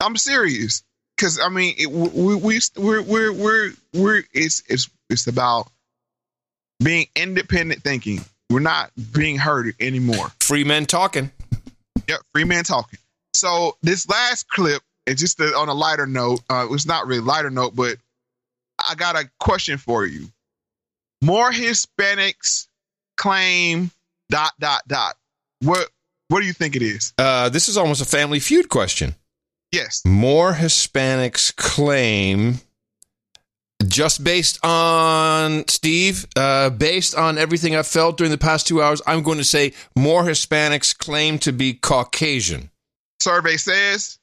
I'm 0.00 0.16
serious, 0.16 0.82
because 1.16 1.38
I 1.38 1.48
mean, 1.48 1.74
it, 1.78 1.90
we 1.90 2.34
we 2.34 2.60
we're 2.76 3.02
we're 3.02 3.32
we're 3.32 3.72
we're 3.92 4.22
it's 4.32 4.62
it's 4.68 4.90
it's 5.08 5.26
about 5.26 5.70
being 6.82 7.06
independent 7.16 7.82
thinking. 7.82 8.24
We're 8.50 8.60
not 8.60 8.90
being 9.12 9.38
heard 9.38 9.74
anymore. 9.80 10.32
Free 10.40 10.64
men 10.64 10.86
talking. 10.86 11.30
Yep, 12.08 12.20
free 12.32 12.44
men 12.44 12.64
talking. 12.64 12.98
So 13.32 13.76
this 13.82 14.08
last 14.08 14.48
clip, 14.48 14.82
and 15.06 15.18
just 15.18 15.38
to, 15.38 15.44
on 15.56 15.68
a 15.68 15.74
lighter 15.74 16.06
note, 16.06 16.40
uh, 16.50 16.66
it's 16.70 16.86
not 16.86 17.06
really 17.06 17.22
lighter 17.22 17.50
note, 17.50 17.74
but 17.74 17.96
I 18.78 18.94
got 18.94 19.16
a 19.16 19.28
question 19.40 19.78
for 19.78 20.06
you. 20.06 20.28
More 21.22 21.50
Hispanics 21.50 22.68
claim 23.16 23.90
dot 24.28 24.52
dot 24.60 24.82
dot. 24.86 25.16
What 25.60 25.88
what 26.28 26.40
do 26.40 26.46
you 26.46 26.52
think 26.52 26.76
it 26.76 26.82
is? 26.82 27.12
Uh, 27.18 27.48
this 27.48 27.68
is 27.68 27.76
almost 27.76 28.02
a 28.02 28.04
family 28.04 28.40
feud 28.40 28.68
question. 28.68 29.14
Yes. 29.72 30.02
More 30.06 30.52
Hispanics 30.52 31.54
claim, 31.56 32.60
just 33.86 34.24
based 34.24 34.64
on 34.64 35.66
Steve, 35.68 36.26
uh, 36.36 36.70
based 36.70 37.14
on 37.14 37.38
everything 37.38 37.76
I've 37.76 37.86
felt 37.86 38.16
during 38.16 38.30
the 38.30 38.38
past 38.38 38.66
two 38.66 38.82
hours, 38.82 39.02
I'm 39.06 39.22
going 39.22 39.38
to 39.38 39.44
say 39.44 39.72
more 39.96 40.22
Hispanics 40.22 40.96
claim 40.96 41.38
to 41.40 41.52
be 41.52 41.74
Caucasian. 41.74 42.70
Survey 43.20 43.56
says 43.56 44.18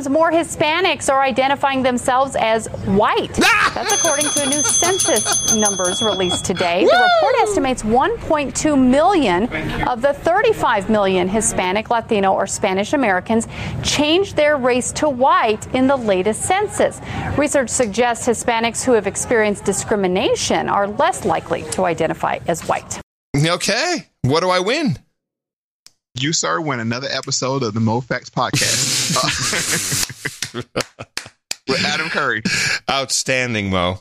more 0.00 0.30
Hispanics 0.32 1.12
are 1.12 1.20
identifying 1.20 1.82
themselves 1.82 2.34
as 2.36 2.66
white. 2.86 3.38
Ah! 3.42 3.72
That's 3.74 3.92
according 3.92 4.26
to 4.30 4.42
a 4.42 4.46
new 4.46 4.62
census 4.62 5.54
numbers 5.54 6.02
released 6.02 6.44
today. 6.44 6.84
The 6.84 7.10
report 7.14 7.34
estimates 7.42 7.82
1.2 7.82 8.78
million 8.78 9.44
of 9.86 10.00
the 10.00 10.14
35 10.14 10.88
million 10.88 11.28
Hispanic, 11.28 11.90
Latino, 11.90 12.32
or 12.32 12.46
Spanish 12.46 12.92
Americans 12.94 13.46
changed 13.82 14.36
their 14.36 14.56
race 14.56 14.92
to 14.92 15.08
white 15.08 15.66
in 15.74 15.86
the 15.86 15.96
latest 15.96 16.42
census. 16.42 17.00
Research 17.36 17.68
suggests 17.68 18.26
Hispanics 18.26 18.84
who 18.84 18.92
have 18.92 19.06
experienced 19.06 19.64
discrimination 19.64 20.68
are 20.68 20.88
less 20.88 21.24
likely 21.24 21.62
to 21.72 21.84
identify 21.84 22.38
as 22.48 22.66
white. 22.66 23.00
Okay. 23.36 24.08
What 24.22 24.40
do 24.40 24.50
I 24.50 24.60
win? 24.60 24.98
You, 26.18 26.32
sir, 26.32 26.60
win 26.60 26.78
another 26.78 27.08
episode 27.10 27.62
of 27.62 27.72
the 27.74 27.80
Moe 27.80 28.00
Factz 28.00 28.30
podcast 28.30 29.24
with 31.68 31.84
Adam 31.84 32.08
Curry. 32.10 32.42
Outstanding, 32.90 33.70
Mo. 33.70 33.98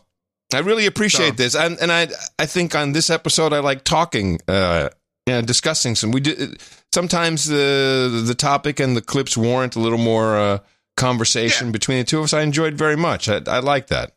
I 0.54 0.60
really 0.60 0.86
appreciate 0.86 1.38
this, 1.38 1.56
and 1.56 1.80
and 1.80 1.92
I 1.92 2.10
I 2.38 2.46
think 2.46 2.76
on 2.76 2.92
this 2.92 3.10
episode 3.10 3.54
I 3.54 3.60
like 3.60 3.86
talking, 3.86 4.40
uh, 4.50 4.90
you 5.26 5.34
know, 5.34 5.42
discussing 5.42 5.96
some. 5.96 6.12
We 6.12 6.20
do 6.20 6.54
sometimes 6.94 7.48
the 7.48 8.22
the 8.26 8.36
topic 8.36 8.82
and 8.82 8.98
the 8.98 9.02
clips 9.02 9.38
warrant 9.38 9.78
a 9.78 9.80
little 9.80 9.98
more 9.98 10.38
uh, 10.38 10.60
conversation 10.98 11.72
between 11.72 12.00
the 12.00 12.04
two 12.04 12.18
of 12.20 12.26
us. 12.26 12.34
I 12.34 12.42
enjoyed 12.42 12.74
very 12.74 12.98
much. 12.98 13.30
I, 13.30 13.40
I 13.48 13.60
like 13.60 13.88
that. 13.88 14.12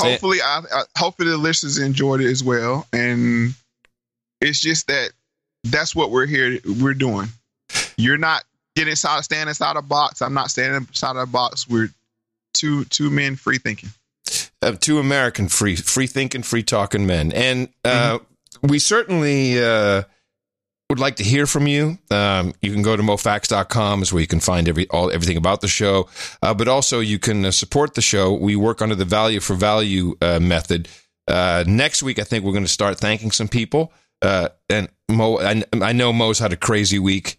hopefully 0.00 0.38
I, 0.42 0.62
I 0.72 0.82
hopefully 0.96 1.28
the 1.28 1.36
listeners 1.36 1.76
enjoyed 1.78 2.22
it 2.22 2.30
as 2.30 2.42
well 2.42 2.86
and 2.92 3.54
it's 4.40 4.60
just 4.60 4.86
that 4.88 5.10
that's 5.70 5.94
what 5.94 6.10
we're 6.10 6.26
here 6.26 6.58
we're 6.80 6.94
doing 6.94 7.28
you're 7.96 8.18
not 8.18 8.44
getting 8.74 8.90
inside 8.90 9.22
standing 9.24 9.48
inside 9.48 9.76
a 9.76 9.82
box 9.82 10.22
i'm 10.22 10.34
not 10.34 10.50
standing 10.50 10.86
inside 10.88 11.16
a 11.16 11.26
box 11.26 11.68
we're 11.68 11.88
two 12.54 12.84
two 12.86 13.10
men 13.10 13.36
free 13.36 13.58
thinking 13.58 13.90
uh, 14.62 14.72
two 14.72 14.98
American 14.98 15.48
free 15.48 15.76
free 15.76 16.06
thinking, 16.06 16.42
free 16.42 16.62
talking 16.62 17.06
men, 17.06 17.32
and 17.32 17.68
uh, 17.84 18.18
we 18.62 18.78
certainly 18.78 19.62
uh, 19.62 20.02
would 20.90 20.98
like 20.98 21.16
to 21.16 21.24
hear 21.24 21.46
from 21.46 21.66
you. 21.66 21.98
Um, 22.10 22.54
you 22.62 22.72
can 22.72 22.82
go 22.82 22.96
to 22.96 23.02
moefactz.com 23.02 24.02
is 24.02 24.12
where 24.12 24.20
you 24.20 24.26
can 24.26 24.40
find 24.40 24.68
every 24.68 24.88
all 24.88 25.10
everything 25.10 25.36
about 25.36 25.60
the 25.60 25.68
show, 25.68 26.08
uh, 26.42 26.54
but 26.54 26.68
also 26.68 27.00
you 27.00 27.18
can 27.18 27.44
uh, 27.44 27.50
support 27.50 27.94
the 27.94 28.02
show. 28.02 28.32
We 28.32 28.56
work 28.56 28.82
under 28.82 28.94
the 28.94 29.04
value 29.04 29.40
for 29.40 29.54
value 29.54 30.16
uh, 30.20 30.40
method. 30.40 30.88
Uh, 31.28 31.64
next 31.66 32.02
week, 32.02 32.18
I 32.18 32.22
think 32.22 32.44
we're 32.44 32.52
going 32.52 32.64
to 32.64 32.68
start 32.68 32.98
thanking 32.98 33.32
some 33.32 33.48
people. 33.48 33.92
Uh, 34.22 34.48
and 34.68 34.88
Mo, 35.08 35.38
I, 35.38 35.62
I 35.72 35.92
know 35.92 36.12
Mo's 36.12 36.38
had 36.38 36.52
a 36.52 36.56
crazy 36.56 36.98
week 36.98 37.38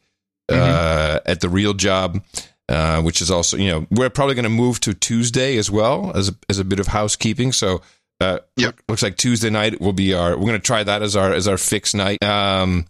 uh, 0.49 1.19
at 1.25 1.41
the 1.41 1.49
real 1.49 1.73
job, 1.73 2.23
uh, 2.69 3.01
which 3.01 3.21
is 3.21 3.31
also, 3.31 3.57
you 3.57 3.69
know, 3.69 3.87
we're 3.91 4.09
probably 4.09 4.35
going 4.35 4.43
to 4.43 4.49
move 4.49 4.79
to 4.81 4.93
Tuesday 4.93 5.57
as 5.57 5.69
well 5.69 6.11
as 6.15 6.29
a, 6.29 6.33
as 6.49 6.59
a 6.59 6.63
bit 6.63 6.79
of 6.79 6.87
housekeeping. 6.87 7.51
So, 7.51 7.81
uh, 8.19 8.39
looks 8.87 9.03
like 9.03 9.17
Tuesday 9.17 9.49
night 9.49 9.79
will 9.79 9.93
be 9.93 10.13
our. 10.13 10.31
We're 10.31 10.47
going 10.47 10.53
to 10.53 10.59
try 10.59 10.83
that 10.83 11.03
as 11.03 11.15
our 11.15 11.33
as 11.33 11.47
our 11.47 11.57
fixed 11.57 11.93
night. 11.93 12.23
Um, 12.23 12.85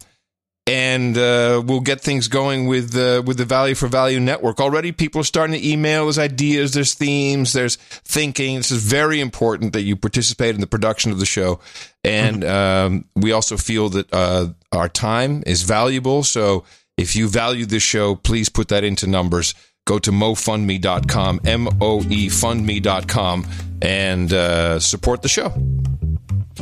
and 0.68 1.18
uh, 1.18 1.64
we'll 1.66 1.80
get 1.80 2.02
things 2.02 2.28
going 2.28 2.68
with 2.68 2.96
uh, 2.96 3.24
with 3.26 3.38
the 3.38 3.46
Value 3.46 3.74
for 3.74 3.88
Value 3.88 4.20
network. 4.20 4.60
Already, 4.60 4.92
people 4.92 5.22
are 5.22 5.24
starting 5.24 5.60
to 5.60 5.68
email. 5.68 6.06
There's 6.06 6.20
ideas, 6.20 6.74
there's 6.74 6.94
themes, 6.94 7.54
there's 7.54 7.78
thinking. 7.78 8.58
This 8.58 8.72
is 8.72 8.84
very 8.84 9.22
important 9.22 9.74
that 9.74 9.84
you 9.84 9.96
participate 9.96 10.56
in 10.56 10.62
the 10.62 10.68
production 10.68 11.12
of 11.12 11.20
the 11.20 11.26
show, 11.26 11.62
and 12.04 12.44
um, 12.44 13.06
we 13.16 13.32
also 13.32 13.56
feel 13.56 13.90
that 13.90 14.14
uh, 14.14 14.48
our 14.74 14.90
time 14.90 15.42
is 15.48 15.64
valuable. 15.64 16.24
So, 16.24 16.66
if 16.98 17.16
you 17.16 17.30
value 17.30 17.66
this 17.66 17.84
show, 17.84 18.16
please 18.16 18.50
put 18.50 18.68
that 18.68 18.84
into 18.84 19.08
numbers. 19.08 19.56
Go 19.86 20.00
to 20.00 20.12
moefundme.com, 20.12 21.40
m 21.46 21.70
o 21.80 22.02
e 22.10 22.28
fundme.com, 22.28 23.46
and 23.82 24.34
uh, 24.34 24.80
support 24.82 25.22
the 25.22 25.30
show. 25.30 25.54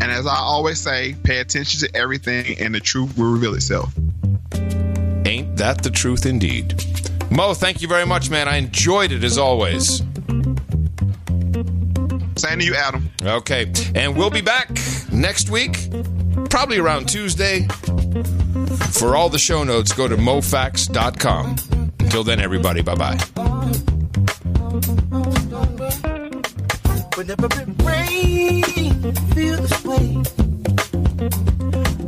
And 0.02 0.12
as 0.12 0.26
i 0.28 0.36
always 0.36 0.80
say 0.80 1.16
pay 1.24 1.40
attention 1.40 1.80
to 1.88 1.96
everything 1.96 2.58
and 2.60 2.74
the 2.76 2.80
truth 2.80 3.18
will 3.18 3.32
reveal 3.32 3.54
itself 3.56 3.94
Ain't 5.28 5.58
that 5.58 5.82
the 5.82 5.90
truth 5.90 6.26
indeed? 6.28 6.84
Mo, 7.32 7.54
thank 7.56 7.82
you 7.82 7.88
very 7.88 8.06
much, 8.06 8.30
man. 8.30 8.48
I 8.48 8.58
enjoyed 8.58 9.12
it 9.12 9.24
as 9.24 9.38
always. 9.40 9.98
same 12.38 12.60
to 12.60 12.66
you 12.66 12.76
adam 12.76 13.10
Okay, 13.24 13.72
and 13.96 14.16
we'll 14.16 14.30
be 14.30 14.42
back 14.42 14.70
next 15.12 15.50
week, 15.50 15.90
probably 16.52 16.78
around 16.78 17.10
Tuesday. 17.10 17.66
For 18.92 19.16
all 19.16 19.30
the 19.30 19.40
show 19.40 19.64
notes, 19.64 19.94
go 19.94 20.08
to 20.08 20.16
moefactz.com. 20.16 21.56
Until 22.00 22.24
then, 22.24 22.40
everybody, 22.40 22.84
bye 22.84 22.96
bye. 22.96 23.18
Whenever 27.16 27.46
it 27.46 27.68
rains, 27.82 29.20
feel 29.34 29.62
this 29.62 29.84
way. 29.86 30.22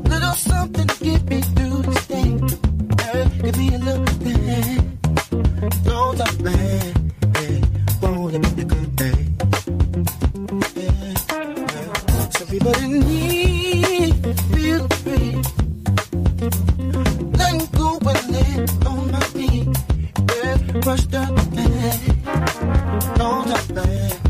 Little 0.04 0.34
something 0.34 0.86
to 0.88 1.04
get 1.04 1.24
me 1.30 1.42
through 1.42 1.82
this 1.84 2.08
day. 2.08 2.38
Give 3.42 3.58
me 3.58 3.76
a 3.76 3.78
little 3.78 4.06
thing. 4.06 5.00
Don't 5.86 6.18
stop, 6.18 6.40
man. 6.42 7.12
Hey, 7.38 7.62
won't 8.02 8.36
it 8.36 8.56
be 8.56 8.62
a 8.62 8.66
good 8.66 8.96
day? 8.98 9.18
Yeah, 10.76 11.14
yeah. 11.32 12.30
So 12.32 12.44
everybody 12.44 12.88
need 12.88 14.14
feel 14.52 14.88
free. 14.90 15.42
Letting 17.32 17.66
go 17.80 17.98
and 18.12 18.24
live 18.36 18.88
on 18.88 19.12
my 19.14 19.22
feet. 19.22 19.68
Yeah, 20.36 20.58
crushed 20.82 21.14
up, 21.16 21.32
man. 21.56 22.00
Don't 23.16 23.48
stop, 23.48 23.70
man. 23.72 24.27